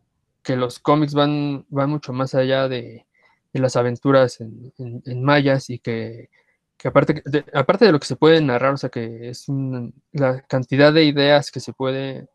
que 0.43 0.55
los 0.55 0.79
cómics 0.79 1.13
van, 1.13 1.65
van 1.69 1.89
mucho 1.89 2.11
más 2.13 2.35
allá 2.35 2.67
de, 2.67 3.05
de 3.53 3.59
las 3.59 3.75
aventuras 3.77 4.41
en, 4.41 4.73
en, 4.77 5.23
mayas 5.23 5.69
y 5.69 5.79
que, 5.79 6.29
que 6.77 6.87
aparte, 6.89 7.23
de, 7.25 7.45
aparte 7.53 7.85
de 7.85 7.93
lo 7.93 7.99
que 7.99 8.07
se 8.07 8.17
puede 8.17 8.41
narrar, 8.41 8.73
o 8.73 8.77
sea, 8.77 8.89
que 8.89 9.29
es 9.29 9.47
un, 9.47 9.93
la 10.11 10.41
cantidad 10.41 10.91
de 10.91 11.05
ideas 11.05 11.51
que 11.51 11.61
se 11.61 11.71
puede 11.71 12.27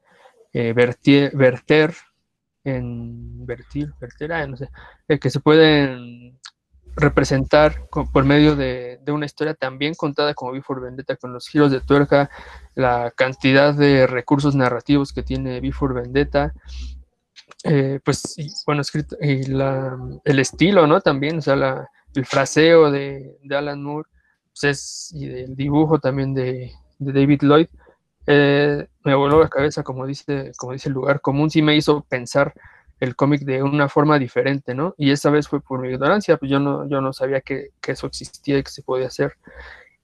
eh, 0.54 0.72
vertir, 0.72 1.30
verter 1.36 1.94
en 2.64 3.46
vertir, 3.46 3.92
eh, 5.08 5.18
que 5.18 5.30
se 5.30 5.40
pueden 5.40 6.29
representar 7.00 7.86
por 7.90 8.24
medio 8.24 8.56
de, 8.56 9.00
una 9.08 9.26
historia 9.26 9.54
tan 9.54 9.78
bien 9.78 9.94
contada 9.94 10.34
como 10.34 10.52
Before 10.52 10.80
Vendetta, 10.80 11.16
con 11.16 11.32
los 11.32 11.48
giros 11.48 11.70
de 11.72 11.80
tuerca, 11.80 12.30
la 12.74 13.12
cantidad 13.16 13.74
de 13.74 14.06
recursos 14.06 14.54
narrativos 14.54 15.12
que 15.12 15.22
tiene 15.22 15.60
Before 15.60 15.94
Vendetta, 15.94 16.52
eh, 17.64 18.00
pues, 18.04 18.36
bueno, 18.66 18.82
y 19.20 19.44
la, 19.44 19.98
el 20.24 20.38
estilo, 20.38 20.86
¿no? 20.86 21.00
También, 21.00 21.38
o 21.38 21.42
sea, 21.42 21.88
el 22.14 22.26
fraseo 22.26 22.90
de, 22.90 23.36
Alan 23.50 23.82
Moore, 23.82 24.08
pues 24.52 24.64
es, 24.64 25.12
y 25.14 25.26
el 25.26 25.56
dibujo 25.56 25.98
también 25.98 26.34
de, 26.34 26.72
David 26.98 27.42
Lloyd, 27.42 27.66
eh, 28.26 28.86
me 29.04 29.14
voló 29.14 29.40
la 29.40 29.48
cabeza, 29.48 29.82
como 29.82 30.06
dice, 30.06 30.52
como 30.56 30.72
dice 30.72 30.88
el 30.88 30.94
lugar 30.94 31.20
común, 31.20 31.50
sí 31.50 31.62
me 31.62 31.76
hizo 31.76 32.02
pensar 32.02 32.54
el 33.00 33.16
cómic 33.16 33.42
de 33.42 33.62
una 33.62 33.88
forma 33.88 34.18
diferente, 34.18 34.74
¿no? 34.74 34.94
Y 34.98 35.10
esa 35.10 35.30
vez 35.30 35.48
fue 35.48 35.60
por 35.60 35.80
mi 35.80 35.88
ignorancia, 35.88 36.36
pues 36.36 36.50
yo 36.50 36.60
no, 36.60 36.86
yo 36.88 37.00
no 37.00 37.12
sabía 37.12 37.40
que, 37.40 37.70
eso 37.86 38.06
existía 38.06 38.58
y 38.58 38.62
que 38.62 38.70
se 38.70 38.82
podía 38.82 39.06
hacer. 39.06 39.36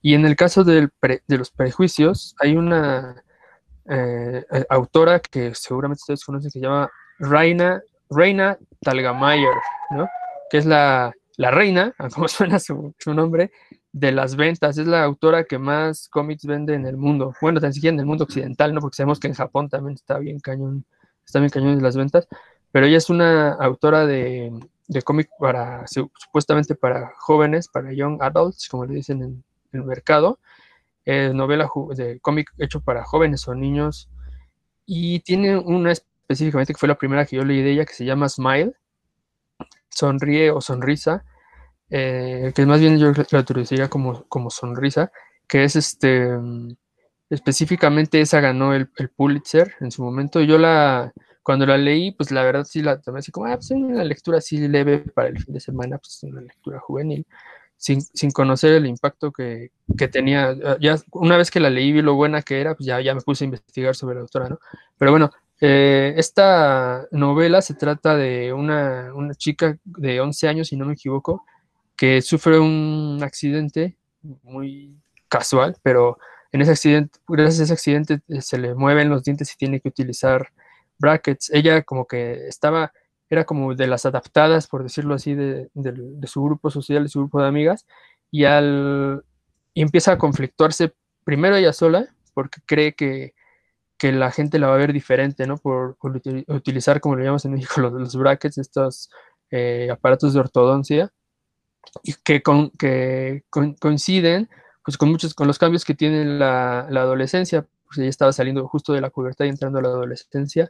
Y 0.01 0.15
en 0.15 0.25
el 0.25 0.35
caso 0.35 0.63
de 0.63 0.89
los 1.27 1.51
prejuicios, 1.51 2.35
hay 2.39 2.57
una 2.57 3.23
eh, 3.89 4.43
eh, 4.51 4.65
autora 4.69 5.19
que 5.19 5.53
seguramente 5.55 6.01
ustedes 6.01 6.25
conocen 6.25 6.49
que 6.49 6.59
se 6.59 6.59
llama 6.59 6.89
Reina, 7.19 7.81
Reina 8.09 8.57
Talgamayer, 8.81 9.55
¿no? 9.91 10.09
Que 10.49 10.57
es 10.57 10.65
la, 10.65 11.13
la 11.37 11.51
reina, 11.51 11.93
como 12.13 12.27
suena 12.27 12.59
su, 12.59 12.93
su, 12.97 13.13
nombre, 13.13 13.51
de 13.91 14.11
las 14.11 14.35
ventas. 14.35 14.77
Es 14.77 14.87
la 14.87 15.03
autora 15.03 15.43
que 15.43 15.57
más 15.59 16.09
cómics 16.09 16.45
vende 16.45 16.73
en 16.73 16.85
el 16.85 16.97
mundo. 16.97 17.33
Bueno, 17.41 17.61
tan 17.61 17.73
siquiera 17.73 17.93
en 17.93 17.99
el 17.99 18.05
mundo 18.05 18.23
occidental, 18.23 18.73
¿no? 18.73 18.81
Porque 18.81 18.95
sabemos 18.95 19.19
que 19.19 19.27
en 19.27 19.35
Japón 19.35 19.69
también 19.69 19.95
está 19.95 20.17
bien 20.19 20.39
cañón, 20.39 20.85
está 21.25 21.39
bien 21.39 21.51
cañón 21.51 21.77
de 21.77 21.83
las 21.83 21.95
ventas 21.95 22.27
pero 22.71 22.85
ella 22.85 22.97
es 22.97 23.09
una 23.09 23.53
autora 23.53 24.05
de, 24.05 24.51
de 24.87 25.01
cómic 25.01 25.29
para, 25.39 25.85
supuestamente 25.87 26.75
para 26.75 27.13
jóvenes, 27.17 27.67
para 27.67 27.93
young 27.93 28.21
adults, 28.21 28.67
como 28.69 28.85
le 28.85 28.95
dicen 28.95 29.21
en, 29.21 29.43
el 29.73 29.83
mercado, 29.83 30.39
novela 31.05 31.69
de 31.95 32.19
cómic 32.19 32.51
hecho 32.57 32.81
para 32.81 33.03
jóvenes 33.03 33.47
o 33.47 33.55
niños, 33.55 34.09
y 34.85 35.19
tiene 35.21 35.57
una 35.57 35.91
específicamente 35.91 36.73
que 36.73 36.79
fue 36.79 36.89
la 36.89 36.97
primera 36.97 37.25
que 37.25 37.37
yo 37.37 37.45
leí 37.45 37.61
de 37.61 37.71
ella, 37.71 37.85
que 37.85 37.93
se 37.93 38.05
llama 38.05 38.27
Smile, 38.27 38.73
sonríe 39.89 40.51
o 40.51 40.59
sonrisa, 40.59 41.23
eh, 41.89 42.51
que 42.53 42.65
más 42.65 42.81
bien 42.81 42.97
yo 42.99 43.13
la 43.31 43.43
traduciría 43.43 43.89
como, 43.89 44.25
como 44.27 44.49
sonrisa, 44.49 45.11
que 45.47 45.63
es 45.63 45.77
este, 45.77 46.29
específicamente 47.29 48.19
esa 48.19 48.41
ganó 48.41 48.73
el, 48.73 48.89
el 48.97 49.09
Pulitzer 49.09 49.75
en 49.79 49.91
su 49.91 50.03
momento, 50.03 50.41
yo 50.41 50.57
la 50.57 51.13
cuando 51.47 51.65
la 51.65 51.77
leí, 51.77 52.11
pues 52.11 52.29
la 52.29 52.43
verdad 52.43 52.65
sí 52.65 52.81
la 52.81 52.99
tomé 52.99 53.19
así 53.19 53.31
como, 53.31 53.45
ah, 53.45 53.55
pues 53.55 53.71
es 53.71 53.77
una 53.77 54.03
lectura 54.03 54.39
así 54.39 54.67
leve 54.67 54.99
para 54.99 55.29
el 55.29 55.41
fin 55.41 55.53
de 55.53 55.61
semana, 55.61 55.97
pues 55.97 56.17
es 56.17 56.23
una 56.23 56.41
lectura 56.41 56.77
juvenil, 56.81 57.25
sin, 57.77 58.01
sin 58.01 58.31
conocer 58.31 58.73
el 58.73 58.85
impacto 58.85 59.31
que, 59.31 59.71
que, 59.97 60.09
tenía. 60.09 60.49
Ah, 60.65 60.75
ya 60.81 60.97
una 61.13 61.37
vez 61.37 61.49
que 61.49 61.61
la 61.61 61.69
leí 61.69 61.93
vi 61.93 62.01
lo 62.01 62.15
buena 62.15 62.41
que 62.41 62.59
era, 62.59 62.75
pues 62.75 62.85
ya, 62.85 62.99
ya 62.99 63.15
me 63.15 63.21
puse 63.21 63.45
a 63.45 63.47
investigar 63.47 63.95
sobre 63.95 64.15
la 64.15 64.23
autora, 64.23 64.49
¿no? 64.49 64.59
Pero 64.97 65.11
bueno, 65.11 65.31
eh, 65.61 66.15
esta 66.17 67.07
novela 67.11 67.61
se 67.61 67.75
trata 67.75 68.17
de 68.17 68.51
una, 68.51 69.13
una, 69.15 69.33
chica 69.33 69.77
de 69.85 70.19
11 70.19 70.49
años, 70.49 70.67
si 70.67 70.75
no 70.75 70.85
me 70.85 70.95
equivoco, 70.95 71.45
que 71.95 72.21
sufre 72.21 72.59
un 72.59 73.19
accidente 73.23 73.95
muy 74.43 74.97
casual, 75.29 75.77
pero 75.81 76.17
en 76.51 76.59
ese 76.59 76.71
accidente, 76.71 77.19
gracias 77.25 77.61
a 77.61 77.63
ese 77.63 77.73
accidente 77.73 78.19
eh, 78.27 78.41
se 78.41 78.57
le 78.57 78.75
mueven 78.75 79.07
los 79.07 79.23
dientes 79.23 79.53
y 79.53 79.55
tiene 79.55 79.79
que 79.79 79.87
utilizar 79.87 80.49
brackets. 80.99 81.49
Ella 81.51 81.83
como 81.83 82.07
que 82.07 82.47
estaba, 82.47 82.91
era 83.29 83.45
como 83.45 83.75
de 83.75 83.87
las 83.87 84.05
adaptadas, 84.05 84.67
por 84.67 84.83
decirlo 84.83 85.15
así, 85.15 85.35
de, 85.35 85.69
su 86.25 86.43
grupo 86.43 86.69
social, 86.71 87.03
de 87.03 87.09
su 87.09 87.19
grupo 87.19 87.41
de 87.41 87.47
amigas, 87.47 87.85
y, 88.31 88.45
al, 88.45 89.23
empieza 89.75 90.13
a 90.13 90.17
conflictuarse 90.17 90.93
primero 91.23 91.55
ella 91.55 91.73
sola, 91.73 92.07
porque 92.33 92.61
cree 92.65 92.93
que, 92.93 93.33
la 94.01 94.31
gente 94.31 94.59
la 94.59 94.67
va 94.67 94.75
a 94.75 94.77
ver 94.77 94.93
diferente, 94.93 95.47
¿no? 95.47 95.57
Por, 95.57 95.97
utilizar, 96.47 97.01
como 97.01 97.15
le 97.15 97.23
llamamos 97.23 97.45
en 97.45 97.53
México, 97.53 97.73
los, 97.81 97.93
los 97.93 98.15
brackets, 98.15 98.57
estos 98.57 99.09
eh, 99.51 99.89
aparatos 99.91 100.33
de 100.33 100.39
ortodoncia, 100.39 101.11
y 102.03 102.13
que, 102.23 102.41
con, 102.43 102.69
que 102.71 103.43
coinciden 103.79 104.49
pues, 104.87 104.97
con 104.97 105.09
muchos, 105.09 105.33
con 105.33 105.47
los 105.47 105.59
cambios 105.59 105.83
que 105.83 105.93
tiene 105.95 106.23
la, 106.23 106.87
la 106.89 107.01
adolescencia, 107.01 107.65
pues 107.85 107.97
ella 107.97 108.09
estaba 108.09 108.31
saliendo 108.31 108.65
justo 108.69 108.93
de 108.93 109.01
la 109.01 109.09
pubertad 109.09 109.43
y 109.43 109.49
entrando 109.49 109.79
a 109.79 109.81
la 109.81 109.89
adolescencia, 109.89 110.69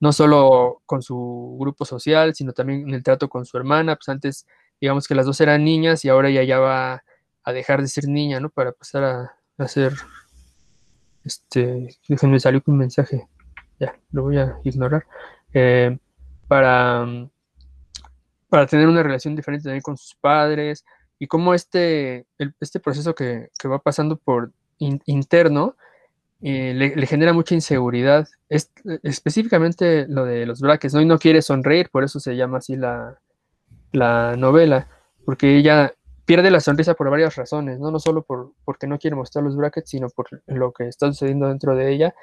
no 0.00 0.12
solo 0.12 0.82
con 0.86 1.02
su 1.02 1.56
grupo 1.58 1.84
social, 1.84 2.34
sino 2.34 2.52
también 2.52 2.88
en 2.88 2.94
el 2.94 3.02
trato 3.02 3.28
con 3.28 3.44
su 3.44 3.56
hermana, 3.56 3.96
pues 3.96 4.08
antes 4.08 4.46
digamos 4.80 5.08
que 5.08 5.14
las 5.14 5.26
dos 5.26 5.40
eran 5.40 5.64
niñas 5.64 6.04
y 6.04 6.08
ahora 6.08 6.28
ella 6.28 6.42
ya 6.42 6.58
va 6.58 7.04
a 7.44 7.52
dejar 7.52 7.80
de 7.80 7.88
ser 7.88 8.08
niña, 8.08 8.40
¿no? 8.40 8.50
Para 8.50 8.72
pasar 8.72 9.04
a, 9.58 9.68
ser, 9.68 9.94
este, 11.24 11.96
déjenme 12.08 12.40
salir 12.40 12.62
con 12.62 12.74
un 12.74 12.80
mensaje, 12.80 13.28
ya, 13.78 13.96
lo 14.12 14.22
voy 14.22 14.38
a 14.38 14.58
ignorar, 14.64 15.06
eh, 15.52 15.96
para, 16.48 17.06
para 18.48 18.66
tener 18.66 18.88
una 18.88 19.02
relación 19.02 19.36
diferente 19.36 19.64
también 19.64 19.82
con 19.82 19.96
sus 19.96 20.14
padres 20.16 20.84
y 21.18 21.26
cómo 21.26 21.54
este, 21.54 22.26
este 22.60 22.80
proceso 22.80 23.14
que, 23.14 23.50
que 23.58 23.68
va 23.68 23.78
pasando 23.78 24.16
por 24.16 24.52
interno, 24.78 25.76
eh, 26.46 26.74
le, 26.74 27.06
genera 27.06 27.32
mucha 27.32 27.54
inseguridad. 27.54 28.28
Es, 28.50 28.70
específicamente 29.02 30.06
lo 30.06 30.26
de 30.26 30.44
los 30.44 30.60
brackets, 30.60 30.92
¿no? 30.92 31.00
Y 31.00 31.06
no 31.06 31.18
quiere 31.18 31.40
sonreír, 31.40 31.88
por 31.90 32.04
eso 32.04 32.20
se 32.20 32.36
llama 32.36 32.58
así 32.58 32.76
la, 32.76 33.18
novela, 34.36 34.88
porque 35.24 35.56
ella 35.56 35.94
pierde 36.26 36.50
la 36.50 36.60
sonrisa 36.60 36.92
por 36.92 37.08
varias 37.08 37.36
razones, 37.36 37.80
¿no? 37.80 37.90
No 37.90 37.98
solo 37.98 38.22
por, 38.22 38.52
porque 38.66 38.86
no 38.86 38.98
quiere 38.98 39.16
mostrar 39.16 39.42
los 39.42 39.56
brackets, 39.56 39.88
sino 39.88 40.08
por 40.10 40.26
lo 40.46 40.72
que 40.72 40.86
está 40.88 41.06
sucediendo 41.06 41.48
dentro 41.48 41.74
de 41.74 41.90
ella. 41.90 42.14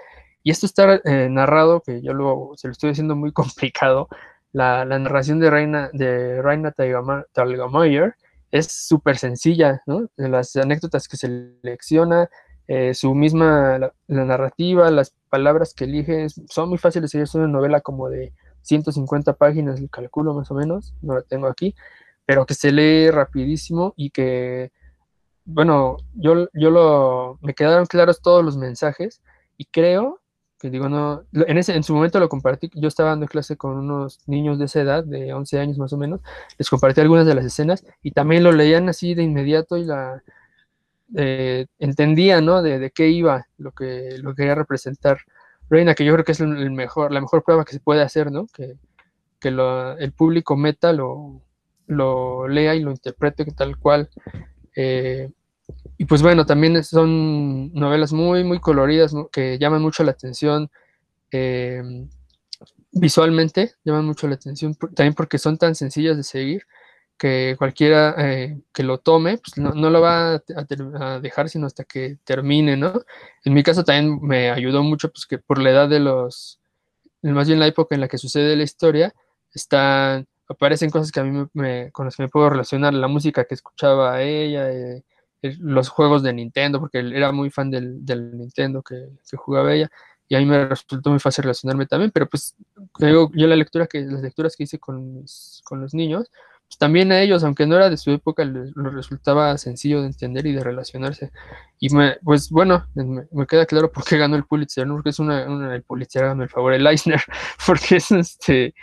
Y 0.44 0.52
esto 0.52 0.68
está 0.68 1.02
eh, 1.04 1.28
narrado, 1.30 1.82
que 1.82 2.02
yo 2.04 2.14
lo, 2.14 2.52
se 2.58 2.68
lo 2.68 2.74
estoy 2.74 2.92
haciendo 2.92 3.16
muy 3.16 3.32
complicado, 3.34 4.08
la, 4.54 4.86
narración 4.86 5.40
de 5.40 5.50
Reina, 5.50 5.90
de 5.94 6.44
Reina 6.44 6.72
Talgamayer 6.72 8.16
es 8.52 8.72
súper 8.72 9.18
sencilla, 9.18 9.82
¿no? 9.88 10.10
Las 10.18 10.56
anécdotas 10.58 11.08
que 11.08 11.18
selecciona, 11.18 12.30
eh, 12.74 12.94
su 12.94 13.14
misma, 13.14 13.78
la, 13.80 13.94
narrativa, 14.08 14.90
las 14.92 15.14
palabras 15.30 15.74
que 15.74 15.84
elige, 15.84 16.28
son 16.30 16.70
muy 16.70 16.78
fáciles 16.78 17.14
es 17.14 17.36
una 17.36 17.46
novela 17.48 17.82
como 17.82 18.08
de 18.08 18.32
150 18.62 19.34
páginas, 19.34 19.82
el 19.82 19.90
calculo 19.90 20.34
más 20.34 20.52
o 20.52 20.54
menos, 20.54 20.94
no 21.02 21.16
la 21.16 21.22
tengo 21.22 21.48
aquí, 21.48 21.76
pero 22.26 22.46
que 22.46 22.54
se 22.54 22.72
lee 22.72 23.12
rapidísimo 23.12 23.94
y 23.98 24.12
que, 24.12 24.72
bueno, 25.44 25.98
yo, 26.14 26.48
yo 26.54 26.70
lo, 26.70 27.40
me 27.42 27.54
quedaron 27.54 27.88
claros 27.88 28.22
todos 28.22 28.42
los 28.42 28.56
mensajes 28.56 29.22
y 29.58 29.66
creo 29.66 30.22
que 30.58 30.70
digo, 30.70 30.88
no, 30.88 31.26
en, 31.34 31.58
ese, 31.58 31.76
en 31.76 31.84
su 31.84 31.94
momento 31.94 32.22
lo 32.22 32.30
compartí, 32.30 32.72
yo 32.76 32.88
estaba 32.88 33.10
dando 33.10 33.28
clase 33.28 33.58
con 33.58 33.80
unos 33.80 34.20
niños 34.28 34.60
de 34.60 34.66
esa 34.66 34.80
edad, 34.80 35.04
de 35.04 35.34
11 35.34 35.60
años 35.60 35.78
más 35.78 35.92
o 35.92 35.98
menos, 35.98 36.22
les 36.58 36.70
compartí 36.70 37.02
algunas 37.02 37.26
de 37.26 37.36
las 37.36 37.44
escenas 37.44 37.84
y 38.02 38.12
también 38.12 38.46
lo 38.46 38.54
leían 38.54 38.88
así 38.88 39.14
de 39.14 39.24
inmediato 39.24 39.76
y 39.76 39.84
la, 39.84 40.24
eh, 41.16 41.66
entendía, 41.80 42.42
¿no? 42.42 42.62
De, 42.62 42.92
qué 42.92 43.10
iba 43.10 43.48
lo 43.58 43.72
que, 43.72 44.18
lo 44.20 44.36
quería 44.36 44.56
representar 44.56 45.20
Reina, 45.70 45.96
que 45.96 46.04
yo 46.04 46.12
creo 46.12 46.26
que 46.26 46.34
es 46.34 46.42
el 46.42 46.72
mejor, 46.72 47.14
la 47.14 47.22
mejor 47.22 47.44
prueba 47.44 47.64
que 47.64 47.72
se 47.72 47.80
puede 47.80 48.02
hacer, 48.02 48.30
¿no? 48.30 48.46
Que, 48.48 48.76
el 49.44 50.14
público 50.16 50.56
meta 50.56 50.94
lo, 50.94 51.42
lo 51.88 52.48
lea 52.48 52.76
y 52.76 52.82
lo 52.82 52.92
interprete 52.92 53.46
tal 53.46 53.78
cual. 53.78 54.10
Eh, 54.76 55.32
y 55.98 56.06
pues 56.06 56.22
bueno, 56.22 56.46
también 56.46 56.84
son 56.84 57.74
novelas 57.74 58.14
muy, 58.14 58.44
muy 58.44 58.60
coloridas, 58.60 59.14
que 59.32 59.58
llaman 59.58 59.82
mucho 59.82 60.04
la 60.04 60.12
atención 60.12 60.70
eh, 61.32 61.82
visualmente, 62.92 63.74
llaman 63.84 64.06
mucho 64.06 64.28
la 64.28 64.36
atención, 64.36 64.76
también 64.76 65.14
porque 65.14 65.38
son 65.38 65.58
tan 65.58 65.74
sencillas 65.74 66.18
de 66.18 66.24
seguir 66.24 66.64
que 67.22 67.56
cualquiera 67.56 68.16
eh, 68.18 68.60
que 68.74 68.82
lo 68.82 68.98
tome, 68.98 69.38
pues 69.38 69.56
no, 69.56 69.92
lo 69.92 70.02
va 70.02 70.42
a, 70.56 71.20
dejar 71.20 71.50
sino 71.50 71.68
hasta 71.68 71.84
que 71.84 72.18
termine, 72.24 72.76
¿no? 72.76 73.04
En 73.46 73.54
mi 73.54 73.62
caso 73.62 73.84
también 73.84 74.20
me 74.24 74.50
ayudó 74.50 74.82
mucho, 74.82 75.12
pues 75.12 75.28
que 75.28 75.38
por 75.38 75.62
la 75.62 75.70
edad 75.70 75.88
de 75.88 76.00
los, 76.00 76.60
más 77.22 77.48
bien 77.48 77.60
la 77.60 77.68
época 77.68 77.94
en 77.94 78.02
la 78.02 78.08
que 78.08 78.18
sucede 78.18 78.56
la 78.56 78.64
historia, 78.64 79.14
están, 79.54 80.26
aparecen 80.50 80.90
cosas 80.90 81.12
que 81.12 81.20
a 81.20 81.24
mí 81.24 81.48
me, 81.54 81.92
con 81.92 82.06
las 82.06 82.16
que 82.16 82.24
me 82.24 82.30
puedo 82.30 82.50
relacionar, 82.50 82.92
la 82.96 83.08
música 83.08 83.46
que 83.46 83.54
escuchaba 83.54 84.24
ella, 84.24 84.72
eh, 84.72 85.04
los 85.60 85.90
juegos 85.90 86.24
de 86.24 86.34
Nintendo, 86.34 86.80
porque 86.80 86.98
él 86.98 87.14
era 87.14 87.32
muy 87.32 87.52
fan 87.52 87.70
del, 87.70 88.04
del 88.04 88.36
Nintendo 88.36 88.82
que, 88.82 89.10
que, 89.30 89.38
jugaba 89.38 89.76
ella, 89.76 89.92
y 90.28 90.34
a 90.34 90.40
mí 90.40 90.46
me 90.48 90.66
resultó 90.66 91.12
muy 91.12 91.20
fácil 91.20 91.44
relacionarme 91.44 91.86
también, 91.86 92.10
pero 92.10 92.26
pues 92.28 92.56
yo, 92.98 93.30
yo 93.36 93.46
la 93.46 93.56
lectura 93.56 93.86
que, 93.86 94.02
las 94.02 94.24
lecturas 94.24 94.56
que 94.56 94.64
hice 94.64 94.80
con, 94.80 95.24
con 95.64 95.82
los 95.82 95.94
niños, 95.94 96.32
también 96.78 97.12
a 97.12 97.22
ellos, 97.22 97.44
aunque 97.44 97.66
no 97.66 97.76
era 97.76 97.90
de 97.90 97.98
su 97.98 98.12
época, 98.12 98.44
les, 98.46 98.74
resultaba 98.76 99.58
sencillo 99.58 100.02
de 100.02 100.08
entender 100.08 100.46
y 100.46 100.54
de 100.54 100.64
relacionarse. 100.64 101.32
Y 101.80 101.90
me, 101.94 102.18
pues 102.24 102.50
bueno, 102.50 102.86
me, 102.96 103.46
queda 103.48 103.66
claro 103.66 103.92
por 103.92 104.04
qué 104.04 104.18
ganó 104.18 104.36
el 104.36 104.46
Pulitzer, 104.46 104.88
¿no? 104.88 104.96
Porque 104.96 105.10
es 105.10 105.20
una, 105.20 105.46
una 105.50 105.76
el 105.76 105.84
Pulitzer, 105.84 106.24
hágame 106.24 106.46
el 106.46 106.50
favor, 106.50 106.74
el 106.74 106.88
Eisner, 106.88 107.22
porque 107.66 107.98
es 107.98 108.12
este, 108.12 108.74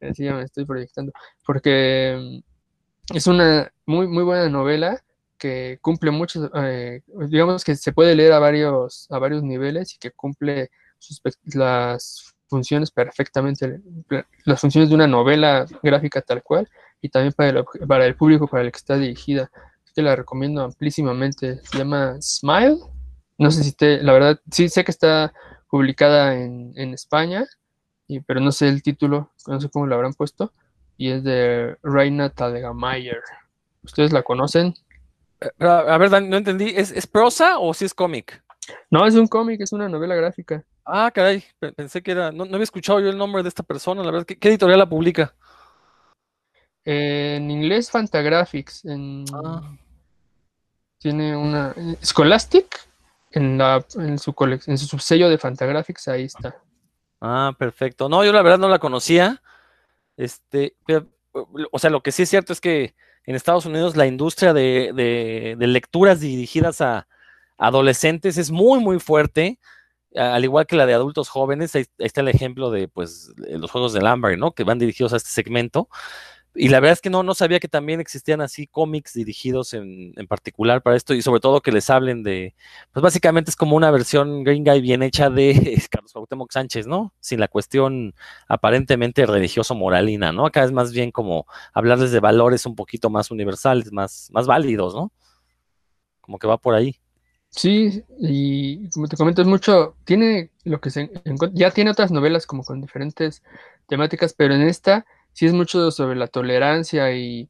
así 0.00 0.24
me 0.24 0.42
estoy 0.42 0.64
proyectando, 0.64 1.12
porque 1.44 2.42
mm, 2.42 3.16
es 3.16 3.26
una 3.26 3.72
muy, 3.86 4.06
muy 4.06 4.24
buena 4.24 4.48
novela 4.48 5.02
que 5.38 5.78
cumple 5.80 6.10
muchos, 6.10 6.50
eh, 6.54 7.02
digamos 7.28 7.64
que 7.64 7.76
se 7.76 7.92
puede 7.92 8.14
leer 8.14 8.32
a 8.32 8.38
varios, 8.40 9.06
a 9.10 9.18
varios 9.18 9.42
niveles 9.42 9.94
y 9.94 9.98
que 9.98 10.10
cumple 10.10 10.70
sus, 10.98 11.22
las 11.54 12.34
funciones 12.48 12.90
perfectamente, 12.90 13.80
las 14.44 14.60
funciones 14.60 14.88
de 14.88 14.96
una 14.96 15.06
novela 15.06 15.66
gráfica 15.82 16.20
tal 16.22 16.42
cual, 16.42 16.68
y 17.00 17.08
también 17.08 17.32
para 17.32 17.50
el, 17.50 17.64
para 17.86 18.06
el 18.06 18.16
público 18.16 18.46
para 18.46 18.64
el 18.64 18.72
que 18.72 18.78
está 18.78 18.96
dirigida. 18.96 19.50
Que 19.94 20.02
la 20.02 20.14
recomiendo 20.14 20.62
amplísimamente. 20.62 21.60
Se 21.64 21.78
llama 21.78 22.16
Smile. 22.20 22.78
No 23.36 23.50
sé 23.50 23.64
si 23.64 23.72
te, 23.72 24.00
la 24.00 24.12
verdad, 24.12 24.40
sí 24.50 24.68
sé 24.68 24.84
que 24.84 24.92
está 24.92 25.32
publicada 25.68 26.34
en, 26.34 26.72
en 26.76 26.94
España, 26.94 27.46
y, 28.06 28.20
pero 28.20 28.40
no 28.40 28.52
sé 28.52 28.68
el 28.68 28.82
título, 28.82 29.32
no 29.46 29.60
sé 29.60 29.68
cómo 29.70 29.86
lo 29.86 29.94
habrán 29.94 30.14
puesto, 30.14 30.52
y 30.96 31.10
es 31.10 31.22
de 31.22 31.76
Reina 31.82 32.30
Tadegamayer. 32.30 33.22
¿Ustedes 33.82 34.12
la 34.12 34.22
conocen? 34.22 34.74
Eh, 35.40 35.50
a 35.64 35.98
ver, 35.98 36.10
no 36.22 36.36
entendí, 36.36 36.72
¿es, 36.74 36.90
¿es 36.90 37.06
prosa 37.06 37.58
o 37.58 37.74
si 37.74 37.84
es 37.84 37.94
cómic? 37.94 38.42
No, 38.90 39.06
es 39.06 39.14
un 39.14 39.28
cómic, 39.28 39.60
es 39.60 39.72
una 39.72 39.88
novela 39.88 40.14
gráfica. 40.14 40.64
Ah, 40.84 41.10
caray, 41.14 41.44
pensé 41.76 42.02
que 42.02 42.12
era, 42.12 42.32
no, 42.32 42.44
no, 42.44 42.54
había 42.54 42.64
escuchado 42.64 43.00
yo 43.00 43.08
el 43.08 43.18
nombre 43.18 43.42
de 43.42 43.48
esta 43.48 43.62
persona, 43.62 44.02
la 44.02 44.10
verdad, 44.10 44.26
¿qué, 44.26 44.38
qué 44.38 44.48
editorial 44.48 44.78
la 44.78 44.88
publica? 44.88 45.34
En 46.90 47.50
inglés 47.50 47.90
Fantagraphics, 47.90 48.86
en... 48.86 49.26
Ah. 49.34 49.76
tiene 50.98 51.36
una... 51.36 51.74
Scholastic, 52.02 52.80
en, 53.30 53.58
la, 53.58 53.84
en, 53.96 54.18
su 54.18 54.34
en 54.66 54.78
su 54.78 54.86
subsello 54.86 55.28
de 55.28 55.36
Fantagraphics, 55.36 56.08
ahí 56.08 56.24
está. 56.24 56.56
Ah, 57.20 57.52
perfecto. 57.58 58.08
No, 58.08 58.24
yo 58.24 58.32
la 58.32 58.40
verdad 58.40 58.56
no 58.56 58.70
la 58.70 58.78
conocía. 58.78 59.42
Este, 60.16 60.76
pero, 60.86 61.06
o 61.70 61.78
sea, 61.78 61.90
lo 61.90 62.02
que 62.02 62.10
sí 62.10 62.22
es 62.22 62.30
cierto 62.30 62.54
es 62.54 62.60
que 62.62 62.94
en 63.24 63.34
Estados 63.34 63.66
Unidos 63.66 63.94
la 63.94 64.06
industria 64.06 64.54
de, 64.54 64.92
de, 64.94 65.56
de 65.58 65.66
lecturas 65.66 66.20
dirigidas 66.20 66.80
a 66.80 67.06
adolescentes 67.58 68.38
es 68.38 68.50
muy, 68.50 68.80
muy 68.80 68.98
fuerte 68.98 69.58
al 70.14 70.44
igual 70.44 70.66
que 70.66 70.76
la 70.76 70.86
de 70.86 70.94
adultos 70.94 71.28
jóvenes, 71.28 71.74
ahí, 71.74 71.84
está 71.98 72.20
el 72.20 72.28
ejemplo 72.28 72.70
de 72.70 72.88
pues 72.88 73.32
los 73.36 73.70
juegos 73.70 73.92
del 73.92 74.06
Amber, 74.06 74.38
¿no? 74.38 74.52
Que 74.52 74.64
van 74.64 74.78
dirigidos 74.78 75.12
a 75.12 75.16
este 75.16 75.30
segmento. 75.30 75.88
Y 76.54 76.68
la 76.68 76.80
verdad 76.80 76.94
es 76.94 77.00
que 77.00 77.10
no, 77.10 77.22
no 77.22 77.34
sabía 77.34 77.60
que 77.60 77.68
también 77.68 78.00
existían 78.00 78.40
así 78.40 78.66
cómics 78.66 79.14
dirigidos 79.14 79.74
en, 79.74 80.12
en, 80.16 80.26
particular 80.26 80.82
para 80.82 80.96
esto 80.96 81.14
y 81.14 81.22
sobre 81.22 81.40
todo 81.40 81.60
que 81.60 81.70
les 81.70 81.88
hablen 81.90 82.22
de, 82.22 82.54
pues 82.92 83.02
básicamente 83.02 83.50
es 83.50 83.56
como 83.56 83.76
una 83.76 83.90
versión 83.90 84.42
gringa 84.44 84.74
y 84.74 84.80
bien 84.80 85.02
hecha 85.02 85.30
de 85.30 85.52
Carlos 85.90 86.12
Cuauhtémoc 86.12 86.50
Sánchez, 86.50 86.86
¿no? 86.86 87.12
Sin 87.20 87.38
la 87.38 87.48
cuestión 87.48 88.14
aparentemente 88.48 89.26
religioso-moralina, 89.26 90.32
¿no? 90.32 90.46
Acá 90.46 90.64
es 90.64 90.72
más 90.72 90.92
bien 90.92 91.10
como 91.12 91.46
hablarles 91.72 92.10
de 92.10 92.20
valores 92.20 92.66
un 92.66 92.74
poquito 92.74 93.10
más 93.10 93.30
universales, 93.30 93.92
más, 93.92 94.28
más 94.32 94.46
válidos, 94.46 94.94
¿no? 94.94 95.12
Como 96.20 96.38
que 96.38 96.46
va 96.46 96.58
por 96.58 96.74
ahí. 96.74 96.98
Sí, 97.50 98.04
y 98.18 98.88
como 98.90 99.08
te 99.08 99.16
comento, 99.16 99.42
es 99.42 99.48
mucho, 99.48 99.96
tiene 100.04 100.50
lo 100.64 100.80
que 100.80 100.90
se, 100.90 101.10
ya 101.52 101.70
tiene 101.70 101.90
otras 101.90 102.10
novelas 102.10 102.46
como 102.46 102.62
con 102.62 102.80
diferentes 102.80 103.42
temáticas, 103.86 104.34
pero 104.34 104.54
en 104.54 104.62
esta 104.62 105.06
sí 105.32 105.46
es 105.46 105.52
mucho 105.52 105.90
sobre 105.90 106.16
la 106.16 106.26
tolerancia 106.28 107.12
y, 107.14 107.48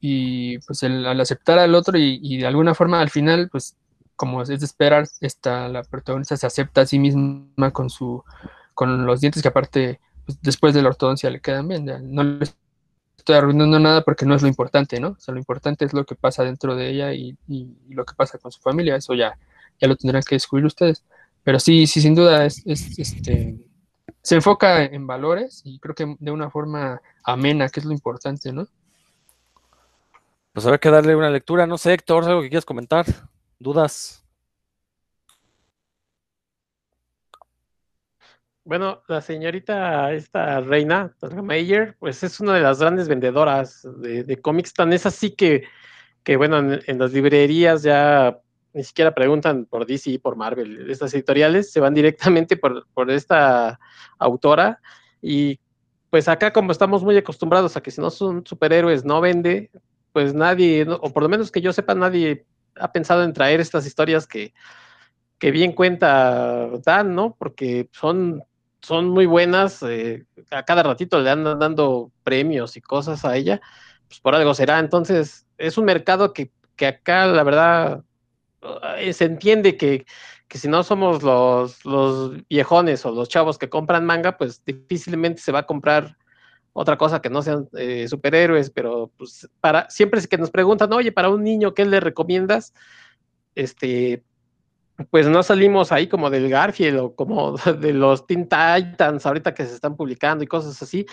y 0.00 0.58
pues 0.58 0.82
el, 0.82 1.06
al 1.06 1.20
aceptar 1.20 1.58
al 1.58 1.74
otro 1.74 1.98
y, 1.98 2.18
y, 2.22 2.38
de 2.38 2.46
alguna 2.46 2.74
forma 2.74 3.00
al 3.00 3.10
final, 3.10 3.48
pues 3.50 3.76
como 4.16 4.42
es 4.42 4.48
de 4.48 4.56
esperar, 4.56 5.06
esta, 5.20 5.68
la 5.68 5.82
protagonista 5.82 6.36
se 6.36 6.46
acepta 6.46 6.82
a 6.82 6.86
sí 6.86 6.98
misma 6.98 7.70
con 7.72 7.90
su, 7.90 8.22
con 8.74 9.06
los 9.06 9.20
dientes 9.20 9.42
que 9.42 9.48
aparte 9.48 10.00
pues, 10.26 10.40
después 10.42 10.74
de 10.74 10.82
la 10.82 10.88
ortodoncia 10.90 11.30
le 11.30 11.40
quedan 11.40 11.68
bien, 11.68 11.86
no 12.14 12.22
le 12.22 12.46
estoy 13.22 13.36
arruinando 13.36 13.78
nada 13.78 14.02
porque 14.02 14.26
no 14.26 14.34
es 14.34 14.42
lo 14.42 14.48
importante, 14.48 14.98
¿no? 15.00 15.10
O 15.10 15.20
sea, 15.20 15.32
lo 15.32 15.38
importante 15.38 15.84
es 15.84 15.92
lo 15.92 16.04
que 16.04 16.16
pasa 16.16 16.44
dentro 16.44 16.74
de 16.74 16.90
ella 16.90 17.12
y, 17.14 17.36
y, 17.48 17.68
lo 17.88 18.04
que 18.04 18.14
pasa 18.14 18.38
con 18.38 18.50
su 18.50 18.60
familia, 18.60 18.96
eso 18.96 19.14
ya, 19.14 19.38
ya 19.80 19.88
lo 19.88 19.96
tendrán 19.96 20.22
que 20.22 20.34
descubrir 20.34 20.66
ustedes. 20.66 21.04
Pero 21.44 21.60
sí, 21.60 21.86
sí, 21.86 22.00
sin 22.00 22.14
duda 22.14 22.44
es, 22.44 22.62
es 22.66 22.98
este, 22.98 23.58
se 24.22 24.36
enfoca 24.36 24.84
en 24.84 25.06
valores 25.06 25.62
y 25.64 25.78
creo 25.80 25.94
que 25.94 26.16
de 26.18 26.30
una 26.30 26.50
forma 26.50 27.02
amena, 27.24 27.68
que 27.68 27.80
es 27.80 27.86
lo 27.86 27.92
importante, 27.92 28.52
¿no? 28.52 28.66
Pues 30.52 30.66
habrá 30.66 30.78
que 30.78 30.90
darle 30.90 31.16
una 31.16 31.30
lectura, 31.30 31.66
no 31.66 31.78
sé, 31.78 31.94
Héctor, 31.94 32.24
algo 32.24 32.42
que 32.42 32.50
quieras 32.50 32.64
comentar, 32.64 33.06
dudas. 33.58 34.22
Bueno, 38.64 39.02
la 39.08 39.20
señorita, 39.20 40.12
esta 40.12 40.60
reina, 40.60 41.16
Meyer, 41.42 41.96
pues 41.98 42.22
es 42.22 42.38
una 42.38 42.54
de 42.54 42.60
las 42.60 42.78
grandes 42.78 43.08
vendedoras 43.08 43.88
de, 43.98 44.22
de 44.22 44.40
cómics, 44.40 44.72
tan 44.72 44.92
es 44.92 45.04
así 45.04 45.34
que, 45.34 45.64
que 46.22 46.36
bueno, 46.36 46.58
en, 46.58 46.80
en, 46.86 46.98
las 46.98 47.12
librerías 47.12 47.82
ya 47.82 48.40
ni 48.72 48.84
siquiera 48.84 49.14
preguntan 49.14 49.66
por 49.66 49.86
DC, 49.86 50.18
por 50.20 50.36
Marvel, 50.36 50.90
estas 50.90 51.12
editoriales 51.14 51.72
se 51.72 51.80
van 51.80 51.94
directamente 51.94 52.56
por, 52.56 52.86
por 52.94 53.10
esta 53.10 53.78
autora 54.18 54.80
y 55.20 55.60
pues 56.10 56.28
acá 56.28 56.52
como 56.52 56.72
estamos 56.72 57.02
muy 57.02 57.16
acostumbrados 57.16 57.76
a 57.76 57.82
que 57.82 57.90
si 57.90 58.00
no 58.00 58.10
son 58.10 58.44
superhéroes 58.46 59.04
no 59.04 59.20
vende, 59.20 59.70
pues 60.12 60.34
nadie, 60.34 60.86
o 60.88 61.12
por 61.12 61.22
lo 61.22 61.28
menos 61.28 61.50
que 61.50 61.60
yo 61.60 61.72
sepa, 61.72 61.94
nadie 61.94 62.44
ha 62.76 62.92
pensado 62.92 63.24
en 63.24 63.32
traer 63.32 63.60
estas 63.60 63.86
historias 63.86 64.26
que, 64.26 64.52
que 65.38 65.50
bien 65.50 65.72
cuenta 65.72 66.68
Dan, 66.84 67.14
¿no? 67.14 67.34
Porque 67.38 67.88
son 67.92 68.42
son 68.82 69.08
muy 69.08 69.26
buenas, 69.26 69.82
eh, 69.82 70.26
a 70.50 70.64
cada 70.64 70.82
ratito 70.82 71.20
le 71.20 71.30
andan 71.30 71.58
dando 71.58 72.10
premios 72.24 72.76
y 72.76 72.80
cosas 72.80 73.24
a 73.24 73.36
ella, 73.36 73.60
pues 74.08 74.20
por 74.20 74.34
algo 74.34 74.54
será. 74.54 74.78
Entonces, 74.80 75.46
es 75.56 75.78
un 75.78 75.84
mercado 75.84 76.32
que, 76.32 76.50
que 76.76 76.86
acá, 76.86 77.26
la 77.26 77.44
verdad, 77.44 78.04
se 79.12 79.24
entiende 79.24 79.76
que, 79.76 80.06
que 80.48 80.58
si 80.58 80.68
no 80.68 80.82
somos 80.82 81.22
los, 81.22 81.84
los, 81.84 82.46
viejones 82.48 83.04
o 83.06 83.10
los 83.10 83.28
chavos 83.28 83.58
que 83.58 83.68
compran 83.68 84.04
manga, 84.04 84.36
pues 84.36 84.64
difícilmente 84.64 85.40
se 85.40 85.52
va 85.52 85.60
a 85.60 85.66
comprar 85.66 86.16
otra 86.72 86.96
cosa 86.96 87.20
que 87.20 87.30
no 87.30 87.42
sean 87.42 87.68
eh, 87.76 88.08
superhéroes, 88.08 88.70
pero 88.70 89.10
pues 89.16 89.48
para 89.60 89.88
siempre 89.90 90.20
es 90.20 90.26
que 90.26 90.38
nos 90.38 90.50
preguntan, 90.50 90.92
oye, 90.92 91.12
para 91.12 91.28
un 91.28 91.42
niño, 91.42 91.74
¿qué 91.74 91.84
le 91.84 92.00
recomiendas? 92.00 92.72
Este, 93.54 94.22
pues 95.10 95.26
no 95.26 95.42
salimos 95.42 95.92
ahí 95.92 96.06
como 96.06 96.30
del 96.30 96.48
Garfield 96.48 96.98
o 96.98 97.14
como 97.14 97.56
de 97.80 97.92
los 97.92 98.26
Teen 98.26 98.44
Titans 98.44 99.26
ahorita 99.26 99.54
que 99.54 99.66
se 99.66 99.74
están 99.74 99.96
publicando 99.96 100.44
y 100.44 100.46
cosas 100.46 100.80
así, 100.82 101.06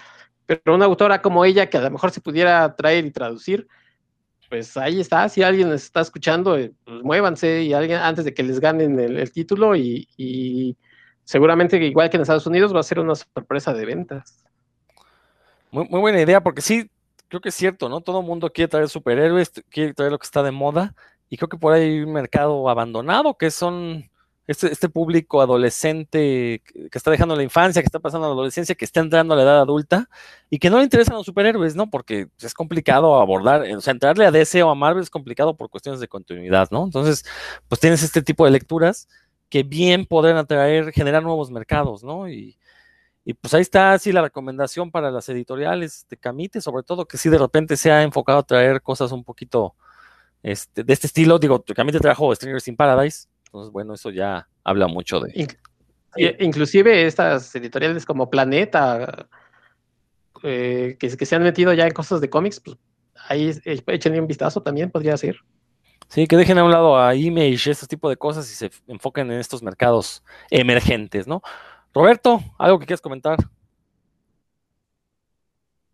pero 0.46 0.76
una 0.76 0.86
autora 0.86 1.22
como 1.22 1.46
ella 1.46 1.70
que 1.70 1.78
a 1.78 1.82
lo 1.82 1.92
mejor 1.92 2.12
se 2.12 2.22
pudiera 2.22 2.76
traer 2.76 3.06
y 3.06 3.12
traducir, 3.12 3.68
pues 4.50 4.76
ahí 4.78 5.00
está, 5.00 5.30
si 5.30 5.44
alguien 5.44 5.70
les 5.70 5.84
está 5.84 6.02
escuchando, 6.02 6.58
eh, 6.58 6.74
pues 6.84 7.04
muévanse 7.04 7.62
y 7.62 7.74
alguien 7.74 8.00
antes 8.00 8.26
de 8.26 8.34
que 8.34 8.44
les 8.44 8.60
ganen 8.60 9.00
el, 9.00 9.32
título 9.32 9.76
y, 9.76 10.76
seguramente 11.24 11.78
igual 11.78 12.10
que 12.10 12.18
en 12.18 12.22
Estados 12.22 12.48
Unidos 12.48 12.76
va 12.76 12.80
a 12.80 12.84
ser 12.84 13.00
una 13.00 13.14
sorpresa 13.16 13.74
de 13.74 13.86
ventas. 13.86 14.44
Muy, 15.72 15.88
muy 15.88 16.00
buena 16.00 16.20
idea, 16.20 16.42
porque 16.42 16.62
sí, 16.62 16.90
creo 17.28 17.42
que 17.42 17.50
es 17.50 17.56
cierto, 17.56 17.88
¿no? 17.90 18.02
Todo 18.02 18.22
el 18.22 18.26
mundo 18.26 18.52
quiere 18.52 18.68
traer 18.68 18.90
superhéroes, 18.90 19.52
quiere 19.70 19.94
traer 19.94 20.12
lo 20.12 20.18
que 20.18 20.26
está 20.26 20.42
de 20.42 20.52
moda, 20.52 20.96
y 21.30 21.38
creo 21.38 21.48
que 21.48 21.58
por 21.58 21.74
ahí 21.74 21.84
hay 21.84 22.02
un 22.02 22.12
mercado 22.12 22.68
abandonado, 22.70 23.38
que 23.38 23.52
son 23.52 24.09
este, 24.50 24.72
este, 24.72 24.90
público 24.90 25.42
adolescente 25.42 26.64
que 26.66 26.98
está 26.98 27.12
dejando 27.12 27.36
la 27.36 27.44
infancia, 27.44 27.84
que 27.84 27.86
está 27.86 28.00
pasando 28.00 28.28
la 28.28 28.34
adolescencia, 28.34 28.74
que 28.74 28.84
está 28.84 29.00
entrando 29.00 29.36
a 29.36 29.38
la 29.38 29.44
edad 29.44 29.60
adulta 29.60 30.10
y 30.50 30.58
que 30.58 30.72
no 30.72 30.78
le 30.78 30.86
interesan 30.86 31.16
los 31.18 31.26
superhéroes, 31.28 31.76
¿no? 31.76 31.92
Porque 31.92 32.30
es 32.42 32.56
complicado 32.56 33.22
abordar, 33.22 33.62
o 33.62 33.82
sea, 33.82 33.92
entrarle 33.92 34.26
a 34.26 34.32
DC 34.32 34.64
o 34.64 34.72
a 34.72 34.76
Marvel 34.76 35.04
es 35.04 35.12
complicado 35.12 35.56
por 35.56 35.70
cuestiones 35.70 36.02
de 36.02 36.08
continuidad, 36.08 36.70
¿no? 36.72 36.84
Entonces, 36.84 37.26
pues 37.68 37.80
tienes 37.80 38.02
este 38.02 38.24
tipo 38.24 38.44
de 38.46 38.50
lecturas 38.50 39.08
que 39.50 39.62
bien 39.62 40.08
podrán 40.08 40.38
atraer, 40.38 40.92
generar 40.94 41.22
nuevos 41.22 41.52
mercados, 41.52 42.04
¿no? 42.04 42.28
Y, 42.28 42.58
y 43.26 43.36
pues 43.36 43.54
ahí 43.54 43.62
está 43.62 43.94
así 43.94 44.12
la 44.12 44.24
recomendación 44.24 44.90
para 44.90 45.12
las 45.12 45.30
editoriales 45.30 46.08
de 46.10 46.18
Camite, 46.18 46.60
sobre 46.62 46.82
todo 46.82 47.08
que 47.08 47.20
sí 47.20 47.30
de 47.30 47.38
repente 47.38 47.78
se 47.78 47.92
ha 47.92 48.02
enfocado 48.02 48.40
a 48.40 48.44
traer 48.44 48.82
cosas 48.82 49.12
un 49.12 49.24
poquito 49.24 49.76
este, 50.44 50.84
de 50.84 50.94
este 50.94 51.06
estilo. 51.08 51.38
Digo, 51.40 51.64
Camite 51.64 52.00
trajo 52.00 52.34
Strangers 52.34 52.68
in 52.68 52.76
Paradise, 52.76 53.28
entonces, 53.50 53.74
bueno, 53.74 53.96
eso 53.96 54.12
ya 54.12 54.48
habla 54.64 54.88
mucho 54.88 55.20
de... 55.20 55.48
Inclusive 56.40 57.08
estas 57.08 57.56
editoriales 57.56 58.06
como 58.06 58.30
Planeta, 58.30 59.28
eh, 60.44 60.98
que, 61.00 61.18
que 61.18 61.26
se 61.26 61.36
han 61.36 61.42
metido 61.42 61.74
ya 61.74 61.88
en 61.88 61.94
cosas 61.94 62.22
de 62.22 62.30
cómics, 62.30 62.60
pues 62.60 62.78
ahí 63.28 63.50
eh, 63.66 63.82
échenle 63.88 64.22
un 64.22 64.28
vistazo 64.28 64.62
también, 64.62 64.92
podría 64.92 65.18
ser. 65.18 65.38
Sí, 66.10 66.28
que 66.28 66.38
dejen 66.38 66.60
a 66.60 66.64
un 66.64 66.72
lado 66.72 67.00
a 67.00 67.16
Image, 67.16 67.72
ese 67.72 67.88
tipo 67.88 68.08
de 68.08 68.18
cosas 68.18 68.52
y 68.52 68.56
se 68.56 68.72
enfoquen 68.88 69.32
en 69.32 69.40
estos 69.40 69.64
mercados 69.64 70.24
emergentes, 70.52 71.28
¿no? 71.28 71.42
Roberto, 71.92 72.40
¿algo 72.60 72.78
que 72.78 72.86
quieras 72.86 73.02
comentar? 73.02 73.38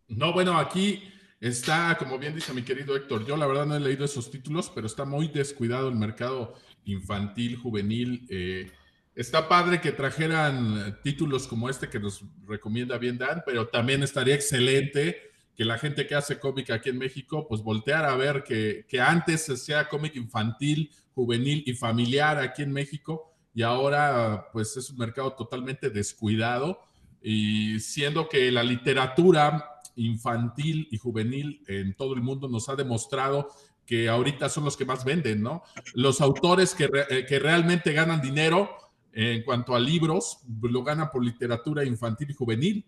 No, 0.10 0.34
bueno, 0.34 0.58
aquí 0.58 1.10
está, 1.40 1.98
como 1.98 2.18
bien 2.20 2.36
dice 2.36 2.54
mi 2.54 2.64
querido 2.64 2.98
Héctor, 2.98 3.26
yo 3.26 3.38
la 3.38 3.48
verdad 3.48 3.66
no 3.66 3.76
he 3.76 3.80
leído 3.80 4.04
esos 4.04 4.30
títulos, 4.30 4.70
pero 4.74 4.88
está 4.88 5.06
muy 5.06 5.30
descuidado 5.30 5.88
el 5.88 5.96
mercado 5.96 6.54
infantil, 6.86 7.58
juvenil. 7.58 8.26
Eh, 8.30 8.72
está 9.16 9.48
padre 9.48 9.82
que 9.82 9.92
trajeran 9.92 11.00
títulos 11.04 11.48
como 11.48 11.70
este 11.70 11.90
que 11.90 12.00
nos 12.00 12.24
recomienda 12.48 12.98
bien 12.98 13.18
Dan, 13.18 13.44
pero 13.46 13.68
también 13.68 14.04
estaría 14.04 14.36
excelente 14.36 15.32
que 15.56 15.66
la 15.66 15.78
gente 15.78 16.06
que 16.06 16.16
hace 16.16 16.40
cómic 16.40 16.70
aquí 16.70 16.90
en 16.90 16.98
México, 16.98 17.48
pues 17.48 17.62
voltear 17.62 18.06
a 18.06 18.16
ver 18.16 18.44
que, 18.44 18.86
que 18.90 19.00
antes 19.00 19.46
se 19.46 19.54
hacía 19.54 19.88
cómic 19.88 20.16
infantil, 20.16 20.92
juvenil 21.14 21.64
y 21.66 21.74
familiar 21.74 22.40
aquí 22.40 22.62
en 22.62 22.74
México 22.74 23.32
y 23.54 23.64
ahora 23.64 24.50
pues 24.52 24.76
es 24.76 24.90
un 24.90 24.98
mercado 24.98 25.32
totalmente 25.32 25.90
descuidado 25.90 26.82
y 27.22 27.80
siendo 27.80 28.28
que 28.28 28.52
la 28.52 28.64
literatura 28.64 29.82
infantil 29.96 30.90
y 30.92 30.98
juvenil 30.98 31.64
en 31.68 31.96
todo 31.96 32.14
el 32.14 32.22
mundo 32.22 32.50
nos 32.50 32.68
ha 32.68 32.76
demostrado 32.76 33.50
que 33.86 34.10
ahorita 34.10 34.50
son 34.50 34.66
los 34.66 34.76
que 34.76 34.86
más 34.86 35.06
venden, 35.06 35.42
¿no? 35.42 35.64
Los 35.94 36.22
autores 36.22 36.74
que, 36.74 36.90
eh, 37.10 37.26
que 37.28 37.40
realmente 37.40 37.94
ganan 37.94 38.22
dinero 38.22 38.70
en 39.14 39.44
cuanto 39.44 39.76
a 39.76 39.80
libros, 39.80 40.40
lo 40.62 40.84
ganan 40.84 41.10
por 41.10 41.24
literatura 41.24 41.86
infantil 41.86 42.32
y 42.32 42.34
juvenil. 42.34 42.86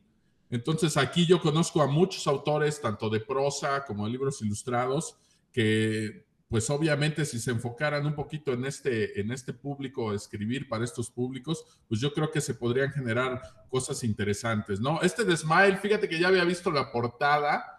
Entonces 0.49 0.98
aquí 0.98 1.26
yo 1.26 1.41
conozco 1.41 1.82
a 1.82 1.88
muchos 1.88 2.28
autores, 2.28 2.82
tanto 2.82 3.10
de 3.10 3.19
prosa 3.19 3.86
como 3.86 4.06
de 4.06 4.11
libros 4.11 4.41
ilustrados, 4.41 5.15
que 5.52 6.26
pues 6.49 6.69
obviamente 6.69 7.26
si 7.26 7.40
se 7.40 7.52
enfocaran 7.52 8.06
un 8.06 8.15
poquito 8.15 8.53
en 8.53 8.65
este, 8.65 9.19
en 9.19 9.32
este 9.32 9.53
público, 9.53 10.14
escribir 10.14 10.69
para 10.69 10.86
estos 10.86 11.10
públicos, 11.10 11.65
pues 11.90 11.99
yo 11.99 12.14
creo 12.14 12.32
que 12.32 12.40
se 12.40 12.53
podrían 12.53 12.91
generar 12.91 13.41
cosas 13.69 14.03
interesantes, 14.03 14.80
¿no? 14.80 15.02
Este 15.02 15.26
de 15.26 15.36
Smile, 15.36 15.78
fíjate 15.78 16.07
que 16.07 16.19
ya 16.19 16.30
había 16.30 16.45
visto 16.45 16.72
la 16.72 16.91
portada, 16.91 17.77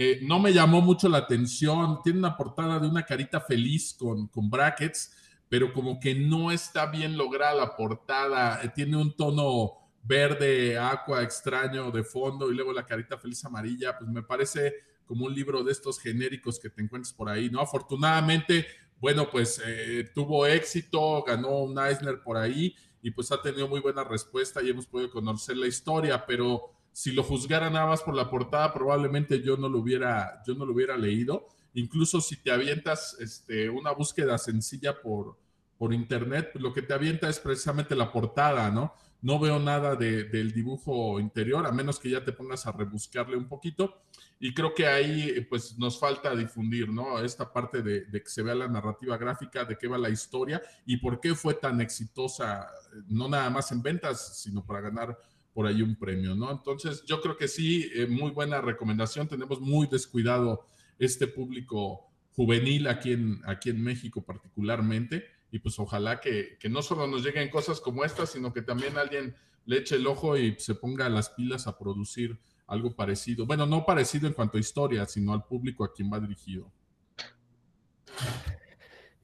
eh, 0.00 0.20
no 0.22 0.38
me 0.38 0.52
llamó 0.52 0.80
mucho 0.80 1.08
la 1.08 1.18
atención, 1.18 2.00
tiene 2.04 2.20
una 2.20 2.36
portada 2.36 2.78
de 2.78 2.86
una 2.86 3.04
carita 3.04 3.40
feliz 3.40 3.96
con, 3.98 4.28
con 4.28 4.48
brackets, 4.48 5.12
pero 5.48 5.72
como 5.72 5.98
que 5.98 6.14
no 6.14 6.52
está 6.52 6.86
bien 6.86 7.18
lograda 7.18 7.56
la 7.56 7.74
portada, 7.74 8.62
eh, 8.62 8.70
tiene 8.72 8.96
un 8.96 9.16
tono 9.16 9.72
verde, 10.04 10.78
aqua 10.78 11.24
extraño 11.24 11.90
de 11.90 12.04
fondo 12.04 12.48
y 12.48 12.54
luego 12.54 12.72
la 12.72 12.86
carita 12.86 13.18
feliz 13.18 13.44
amarilla, 13.44 13.98
pues 13.98 14.08
me 14.08 14.22
parece 14.22 14.72
como 15.04 15.26
un 15.26 15.34
libro 15.34 15.64
de 15.64 15.72
estos 15.72 15.98
genéricos 15.98 16.60
que 16.60 16.70
te 16.70 16.80
encuentres 16.80 17.12
por 17.12 17.28
ahí, 17.28 17.50
¿no? 17.50 17.60
Afortunadamente, 17.60 18.68
bueno, 19.00 19.28
pues 19.28 19.60
eh, 19.66 20.08
tuvo 20.14 20.46
éxito, 20.46 21.24
ganó 21.24 21.64
un 21.64 21.76
Eisner 21.76 22.22
por 22.22 22.36
ahí 22.36 22.72
y 23.02 23.10
pues 23.10 23.32
ha 23.32 23.42
tenido 23.42 23.66
muy 23.66 23.80
buena 23.80 24.04
respuesta 24.04 24.62
y 24.62 24.70
hemos 24.70 24.86
podido 24.86 25.10
conocer 25.10 25.56
la 25.56 25.66
historia, 25.66 26.24
pero 26.24 26.77
si 26.92 27.12
lo 27.12 27.22
juzgara 27.22 27.70
nada 27.70 27.96
por 27.96 28.14
la 28.14 28.28
portada, 28.28 28.72
probablemente 28.72 29.42
yo 29.42 29.56
no 29.56 29.68
lo 29.68 29.78
hubiera, 29.78 30.42
yo 30.46 30.54
no 30.54 30.66
lo 30.66 30.72
hubiera 30.72 30.96
leído. 30.96 31.46
Incluso 31.74 32.20
si 32.20 32.36
te 32.36 32.50
avientas 32.50 33.16
este, 33.20 33.70
una 33.70 33.92
búsqueda 33.92 34.36
sencilla 34.38 35.00
por, 35.00 35.36
por 35.78 35.94
internet, 35.94 36.50
lo 36.54 36.74
que 36.74 36.82
te 36.82 36.92
avienta 36.92 37.28
es 37.28 37.38
precisamente 37.38 37.94
la 37.94 38.10
portada, 38.10 38.70
¿no? 38.70 38.94
No 39.20 39.38
veo 39.38 39.58
nada 39.58 39.96
del 39.96 40.52
dibujo 40.52 41.18
interior, 41.18 41.66
a 41.66 41.72
menos 41.72 41.98
que 41.98 42.10
ya 42.10 42.24
te 42.24 42.32
pongas 42.32 42.66
a 42.66 42.72
rebuscarle 42.72 43.36
un 43.36 43.48
poquito. 43.48 44.02
Y 44.38 44.54
creo 44.54 44.74
que 44.74 44.86
ahí 44.86 45.40
pues 45.48 45.76
nos 45.76 45.98
falta 45.98 46.34
difundir, 46.36 46.88
¿no? 46.88 47.18
Esta 47.18 47.52
parte 47.52 47.82
de, 47.82 48.06
que 48.10 48.28
se 48.28 48.42
vea 48.42 48.54
la 48.54 48.68
narrativa 48.68 49.16
gráfica, 49.16 49.64
de 49.64 49.76
qué 49.76 49.88
va 49.88 49.98
la 49.98 50.10
historia 50.10 50.62
y 50.86 50.98
por 50.98 51.20
qué 51.20 51.34
fue 51.34 51.54
tan 51.54 51.80
exitosa, 51.80 52.68
no 53.08 53.28
nada 53.28 53.50
más 53.50 53.72
en 53.72 53.82
ventas, 53.82 54.38
sino 54.38 54.64
para 54.64 54.80
ganar 54.80 55.18
por 55.58 55.66
ahí 55.66 55.82
un 55.82 55.96
premio, 55.96 56.36
¿no? 56.36 56.52
Entonces 56.52 57.02
yo 57.04 57.20
creo 57.20 57.36
que 57.36 57.48
sí, 57.48 57.90
eh, 57.92 58.06
muy 58.06 58.30
buena 58.30 58.60
recomendación. 58.60 59.26
Tenemos 59.26 59.60
muy 59.60 59.88
descuidado 59.88 60.68
este 61.00 61.26
público 61.26 62.12
juvenil 62.30 62.86
aquí 62.86 63.10
en, 63.10 63.40
aquí 63.44 63.70
en 63.70 63.82
México 63.82 64.24
particularmente 64.24 65.24
y 65.50 65.58
pues 65.58 65.76
ojalá 65.80 66.20
que, 66.20 66.58
no 66.70 66.80
solo 66.80 67.08
nos 67.08 67.24
lleguen 67.24 67.50
cosas 67.50 67.80
como 67.80 68.04
estas, 68.04 68.30
sino 68.30 68.52
que 68.52 68.62
también 68.62 68.96
alguien 68.98 69.34
le 69.64 69.78
eche 69.78 69.96
el 69.96 70.06
ojo 70.06 70.36
y 70.36 70.54
se 70.60 70.76
ponga 70.76 71.08
las 71.08 71.30
pilas 71.30 71.66
a 71.66 71.76
producir 71.76 72.38
algo 72.68 72.94
parecido. 72.94 73.44
Bueno, 73.44 73.66
no 73.66 73.84
parecido 73.84 74.28
en 74.28 74.34
cuanto 74.34 74.58
a 74.58 74.60
historia, 74.60 75.06
sino 75.06 75.32
al 75.32 75.44
público 75.44 75.82
a 75.82 75.92
quien 75.92 76.08
va 76.08 76.20
dirigido. 76.20 76.70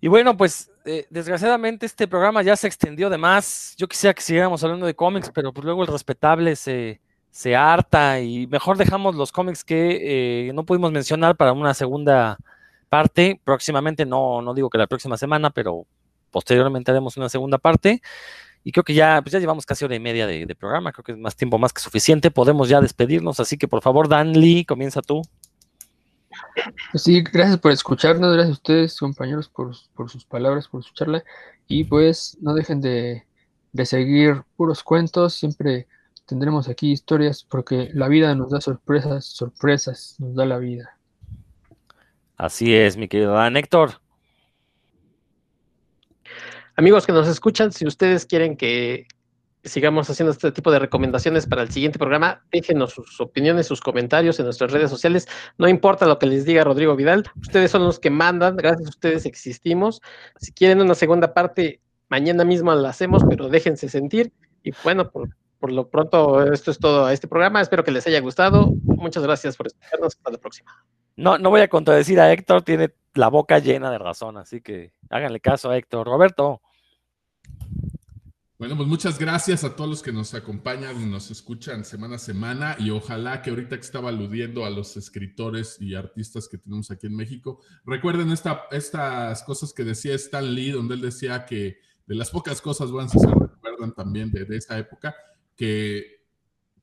Y 0.05 0.09
bueno, 0.09 0.37
pues 0.37 0.71
eh, 0.85 1.07
desgraciadamente 1.09 1.87
este 1.87 2.07
programa 2.07 2.43
ya 2.43 2.57
se 2.57 2.67
extendió 2.67 3.09
de 3.09 3.17
más. 3.17 3.75
Yo 3.79 3.89
quisiera 3.89 4.13
que 4.13 4.21
siguiéramos 4.21 4.63
hablando 4.63 4.85
de 4.85 4.95
cómics, 4.95 5.31
pero 5.35 5.51
pues 5.51 5.65
luego 5.65 5.81
el 5.81 5.89
respetable 5.89 6.57
se, 6.57 7.01
se 7.31 7.57
harta 7.57 8.21
y 8.21 8.47
mejor 8.49 8.77
dejamos 8.77 9.15
los 9.15 9.33
cómics 9.33 9.65
que 9.65 10.49
eh, 10.49 10.53
no 10.53 10.67
pudimos 10.67 10.93
mencionar 10.93 11.37
para 11.37 11.55
una 11.55 11.73
segunda 11.73 12.37
parte. 12.91 13.41
Próximamente, 13.45 14.05
no, 14.05 14.43
no 14.43 14.53
digo 14.53 14.69
que 14.69 14.77
la 14.77 14.87
próxima 14.87 15.17
semana, 15.17 15.49
pero 15.49 15.87
Posteriormente 16.35 16.91
haremos 16.91 17.17
una 17.17 17.29
segunda 17.29 17.59
parte. 17.59 18.03
Y 18.65 18.73
creo 18.73 18.83
que 18.83 18.93
ya, 18.93 19.23
pues 19.23 19.33
ya 19.33 19.39
llevamos 19.39 19.65
casi 19.65 19.85
hora 19.85 19.95
y 19.95 20.01
media 20.01 20.27
de, 20.27 20.53
programa. 20.57 20.91
Creo 20.91 21.05
que 21.05 21.13
es 21.13 21.19
más 21.19 21.37
tiempo 21.37 21.59
más 21.59 21.73
que 21.73 21.81
suficiente. 21.81 22.33
Podemos 22.33 22.69
ya 22.69 22.81
despedirnos. 22.81 23.39
Así 23.39 23.57
que 23.57 23.69
por 23.69 23.83
favor, 23.83 24.09
Dan 24.09 24.33
Lee, 24.33 24.65
comienza 24.65 25.01
tú. 25.01 25.23
Sí, 26.95 27.23
gracias 27.23 27.59
por 27.59 27.73
escucharnos, 27.73 28.33
gracias 28.33 28.51
a 28.51 28.59
ustedes, 28.59 28.99
compañeros, 28.99 29.49
por, 29.49 29.75
sus 30.09 30.25
palabras, 30.25 30.69
por 30.69 30.83
su 30.83 30.93
charla. 30.95 31.25
Y 31.67 31.85
pues 31.85 32.37
no 32.41 32.55
dejen 32.55 32.81
de, 32.81 33.25
de, 33.73 33.87
seguir 33.87 34.43
puros 34.57 34.83
cuentos, 34.83 35.35
siempre 35.35 35.89
tendremos 36.27 36.69
aquí 36.69 36.93
historias, 36.93 37.45
porque 37.45 37.91
la 37.95 38.09
vida 38.09 38.35
nos 38.35 38.51
da 38.51 38.61
sorpresas, 38.61 39.25
sorpresas 39.25 40.17
nos 40.19 40.35
da 40.35 40.47
la 40.47 40.59
vida. 40.59 40.97
Así 42.37 42.75
es, 42.75 42.97
mi 42.97 43.09
querido 43.09 43.33
Dan 43.33 43.57
Héctor. 43.57 44.01
Amigos 46.77 47.07
que 47.07 47.13
nos 47.13 47.29
escuchan, 47.29 47.73
si 47.73 47.87
ustedes 47.87 48.27
quieren 48.27 48.57
que 48.57 49.07
sigamos 49.65 50.09
haciendo 50.11 50.33
este 50.33 50.53
tipo 50.53 50.71
de 50.71 50.79
recomendaciones 50.79 51.47
para 51.47 51.63
el 51.63 51.71
siguiente 51.71 51.99
programa, 51.99 52.45
déjenos 52.53 52.93
sus 52.93 53.21
opiniones, 53.21 53.67
sus 53.67 53.81
comentarios 53.81 54.39
en 54.39 54.45
nuestras 54.47 54.73
redes 54.73 54.91
sociales. 54.91 55.27
No 55.59 55.69
importa 55.69 56.07
lo 56.07 56.19
que 56.19 56.27
les 56.27 56.45
diga 56.45 56.65
Rodrigo 56.65 56.97
Vidal, 56.97 57.25
ustedes 57.41 57.71
son 57.71 57.85
los 57.85 57.99
que 57.99 58.11
mandan, 58.11 58.57
gracias 58.57 58.87
a 58.87 58.91
ustedes 58.91 59.27
existimos. 59.27 60.01
Si 60.39 60.53
quieren 60.53 60.81
una 60.81 60.95
segunda 60.95 61.35
parte, 61.35 61.81
mañana 62.09 62.45
mismo 62.45 62.75
la 62.75 62.91
hacemos, 62.91 63.23
pero 63.29 63.49
déjense 63.49 63.89
sentir. 63.89 64.33
Y 64.63 64.73
bueno, 64.83 65.11
por, 65.11 65.29
por 65.59 65.73
lo 65.73 65.89
pronto, 65.89 66.43
esto 66.53 66.71
es 66.71 66.79
todo 66.79 67.07
a 67.07 67.13
este 67.13 67.29
programa. 67.29 67.61
Espero 67.61 67.85
que 67.85 67.91
les 67.91 68.07
haya 68.07 68.21
gustado. 68.21 68.73
Muchas 68.85 69.23
gracias 69.23 69.57
por 69.57 69.67
escucharnos. 69.67 70.15
Hasta 70.17 70.31
la 70.31 70.39
próxima. 70.39 70.85
No, 71.17 71.39
no 71.39 71.51
voy 71.51 71.61
a 71.61 71.69
contradecir 71.69 72.21
a 72.21 72.33
Héctor, 72.33 72.63
tiene 72.63 72.95
la 73.15 73.29
boca 73.29 73.59
llena 73.59 73.91
de 73.91 73.99
razón, 73.99 74.37
así 74.37 74.61
que 74.61 74.93
háganle 75.11 75.41
caso 75.41 75.71
a 75.71 75.77
Héctor. 75.77 76.07
Roberto. 76.07 76.61
Pues 78.67 78.89
muchas 78.89 79.19
gracias 79.19 79.63
a 79.63 79.77
todos 79.77 79.91
los 79.91 80.03
que 80.03 80.11
nos 80.11 80.33
acompañan 80.33 80.99
y 80.99 81.05
nos 81.05 81.31
escuchan 81.31 81.85
semana 81.85 82.17
a 82.17 82.19
semana 82.19 82.77
y 82.79 82.89
ojalá 82.89 83.43
que 83.43 83.51
ahorita 83.51 83.77
que 83.77 83.83
estaba 83.83 84.09
aludiendo 84.09 84.65
a 84.65 84.71
los 84.71 84.97
escritores 84.97 85.77
y 85.81 85.95
artistas 85.95 86.49
que 86.49 86.57
tenemos 86.57 86.91
aquí 86.91 87.07
en 87.07 87.15
México, 87.15 87.61
recuerden 87.85 88.31
esta, 88.31 88.65
estas 88.71 89.43
cosas 89.43 89.75
que 89.75 89.85
decía 89.85 90.15
Stan 90.15 90.55
Lee, 90.55 90.71
donde 90.71 90.95
él 90.95 91.03
decía 91.03 91.45
que 91.45 91.77
de 92.07 92.15
las 92.15 92.31
pocas 92.31 92.63
cosas 92.63 92.91
buenas 92.91 93.13
que 93.13 93.19
se 93.19 93.27
recuerdan 93.27 93.95
también 93.95 94.31
de, 94.31 94.47
de 94.47 94.57
esa 94.57 94.79
época, 94.79 95.15
que 95.55 96.25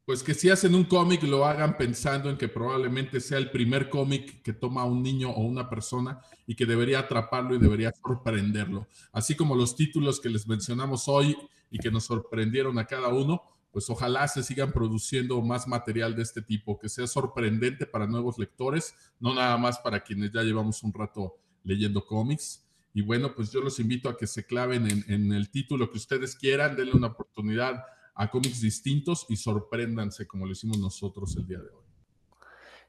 pues 0.06 0.22
que 0.22 0.36
si 0.36 0.52
hacen 0.52 0.76
un 0.76 0.84
cómic 0.84 1.24
lo 1.24 1.46
hagan 1.46 1.78
pensando 1.78 2.30
en 2.30 2.38
que 2.38 2.48
probablemente 2.48 3.20
sea 3.20 3.40
el 3.40 3.50
primer 3.50 3.90
cómic 3.90 4.44
que 4.44 4.54
toma 4.54 4.86
un 4.86 5.02
niño 5.02 5.32
o 5.32 5.42
una 5.42 5.68
persona 5.68 6.22
y 6.46 6.56
que 6.56 6.68
debería 6.68 7.00
atraparlo 7.00 7.56
y 7.56 7.60
debería 7.60 7.92
sorprenderlo. 8.04 8.88
Así 9.12 9.36
como 9.36 9.56
los 9.56 9.76
títulos 9.76 10.20
que 10.20 10.30
les 10.30 10.48
mencionamos 10.48 11.08
hoy 11.08 11.36
y 11.72 11.80
que 11.80 11.90
nos 11.90 12.04
sorprendieron 12.04 12.78
a 12.78 12.86
cada 12.86 13.08
uno, 13.08 13.42
pues 13.72 13.90
ojalá 13.90 14.28
se 14.28 14.44
sigan 14.44 14.74
produciendo 14.74 15.42
más 15.42 15.68
material 15.68 16.16
de 16.16 16.24
este 16.24 16.42
tipo, 16.42 16.78
que 16.78 16.90
sea 16.90 17.08
sorprendente 17.08 17.86
para 17.86 18.06
nuevos 18.06 18.38
lectores, 18.38 18.94
no 19.20 19.34
nada 19.34 19.58
más 19.58 19.80
para 19.80 20.02
quienes 20.04 20.32
ya 20.32 20.44
llevamos 20.44 20.84
un 20.84 20.94
rato 20.94 21.38
leyendo 21.64 22.06
cómics. 22.06 22.68
Y 22.94 23.02
bueno, 23.02 23.34
pues 23.34 23.52
yo 23.52 23.62
los 23.62 23.80
invito 23.80 24.10
a 24.10 24.18
que 24.18 24.28
se 24.28 24.46
claven 24.46 25.06
en, 25.08 25.32
el 25.32 25.50
título 25.50 25.90
que 25.90 25.98
ustedes 25.98 26.36
quieran, 26.36 26.76
denle 26.76 26.92
una 26.94 27.08
oportunidad 27.08 27.86
a 28.14 28.30
cómics 28.30 28.60
distintos 28.60 29.26
y 29.30 29.38
sorpréndanse 29.38 30.28
como 30.28 30.46
lo 30.46 30.52
hicimos 30.52 30.78
nosotros 30.78 31.36
el 31.38 31.48
día 31.48 31.60
de 31.60 31.70
hoy. 31.70 31.86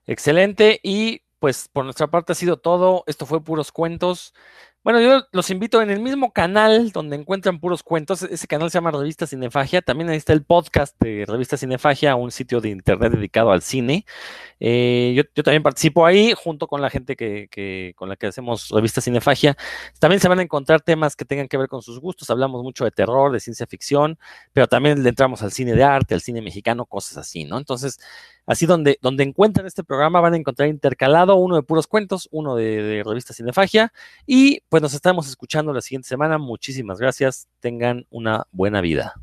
Excelente 0.07 0.81
y 0.83 1.23
pues 1.39 1.69
por 1.73 1.85
nuestra 1.85 2.09
parte 2.09 2.33
ha 2.33 2.35
sido 2.35 2.57
todo. 2.57 3.05
Esto 3.07 3.27
fue 3.27 3.43
puros 3.43 3.71
cuentos. 3.71 4.35
Bueno, 4.85 5.01
yo 5.01 5.23
los 5.31 5.49
invito 5.51 5.81
en 5.81 5.91
el 5.91 6.01
mismo 6.01 6.33
canal 6.33 6.91
donde 6.91 7.15
encuentran 7.15 7.61
puros 7.61 7.85
cuentos. 7.85 8.25
Ese 8.25 8.49
canal 8.49 8.69
se 8.69 8.79
llama 8.79 8.91
Revista 8.91 9.29
Cinefagia. 9.29 9.81
También 9.81 10.11
ahí 10.11 10.17
está 10.17 10.33
el 10.33 10.43
podcast 10.43 11.01
de 11.01 11.25
Revista 11.25 11.57
Cinefagia, 11.57 12.17
un 12.17 12.33
sitio 12.33 12.61
de 12.61 12.71
internet 12.71 13.13
dedicado 13.13 13.53
al 13.53 13.63
cine. 13.63 14.05
Eh, 14.59 15.13
yo, 15.15 15.23
yo, 15.37 15.45
también 15.45 15.63
participo 15.63 16.05
ahí 16.05 16.35
junto 16.37 16.67
con 16.67 16.81
la 16.81 16.91
gente 16.91 17.15
que, 17.15 17.47
que, 17.49 17.93
con 17.95 18.09
la 18.09 18.17
que 18.17 18.27
hacemos 18.27 18.71
Revista 18.71 19.01
Cinefagia. 19.01 19.57
También 20.01 20.19
se 20.19 20.27
van 20.27 20.41
a 20.41 20.43
encontrar 20.43 20.81
temas 20.81 21.15
que 21.15 21.25
tengan 21.25 21.47
que 21.47 21.59
ver 21.59 21.69
con 21.69 21.81
sus 21.81 22.01
gustos. 22.01 22.29
Hablamos 22.31 22.65
mucho 22.65 22.85
de 22.85 22.91
terror, 22.91 23.31
de 23.31 23.39
ciencia 23.39 23.69
ficción, 23.69 24.19
pero 24.53 24.67
también 24.67 25.01
le 25.05 25.09
entramos 25.11 25.43
al 25.43 25.53
cine 25.53 25.75
de 25.75 25.85
arte, 25.85 26.15
al 26.15 26.23
cine 26.23 26.43
mexicano, 26.43 26.87
cosas 26.87 27.19
así, 27.19 27.45
¿no? 27.45 27.57
Entonces, 27.57 28.01
así 28.47 28.67
donde, 28.67 28.99
donde 29.01 29.25
encuentran 29.25 29.67
este 29.67 29.85
programa 29.85 30.21
van 30.21 30.35
a 30.35 30.37
encontrar 30.37 30.69
intercalado 30.69 31.37
uno 31.37 31.57
de 31.57 31.63
puros 31.63 31.87
cuentos, 31.87 32.29
uno 32.33 32.57
de, 32.57 32.83
de 32.83 33.03
Revista 33.05 33.35
Cinefagia 33.35 33.93
y 34.27 34.61
pues 34.69 34.83
nos 34.83 34.95
estamos 34.95 35.29
escuchando 35.29 35.73
la 35.73 35.81
siguiente 35.81 36.09
semana. 36.09 36.39
Muchísimas 36.39 36.99
gracias. 36.99 37.49
Tengan 37.61 38.07
una 38.11 38.47
buena 38.53 38.81
vida. 38.81 39.15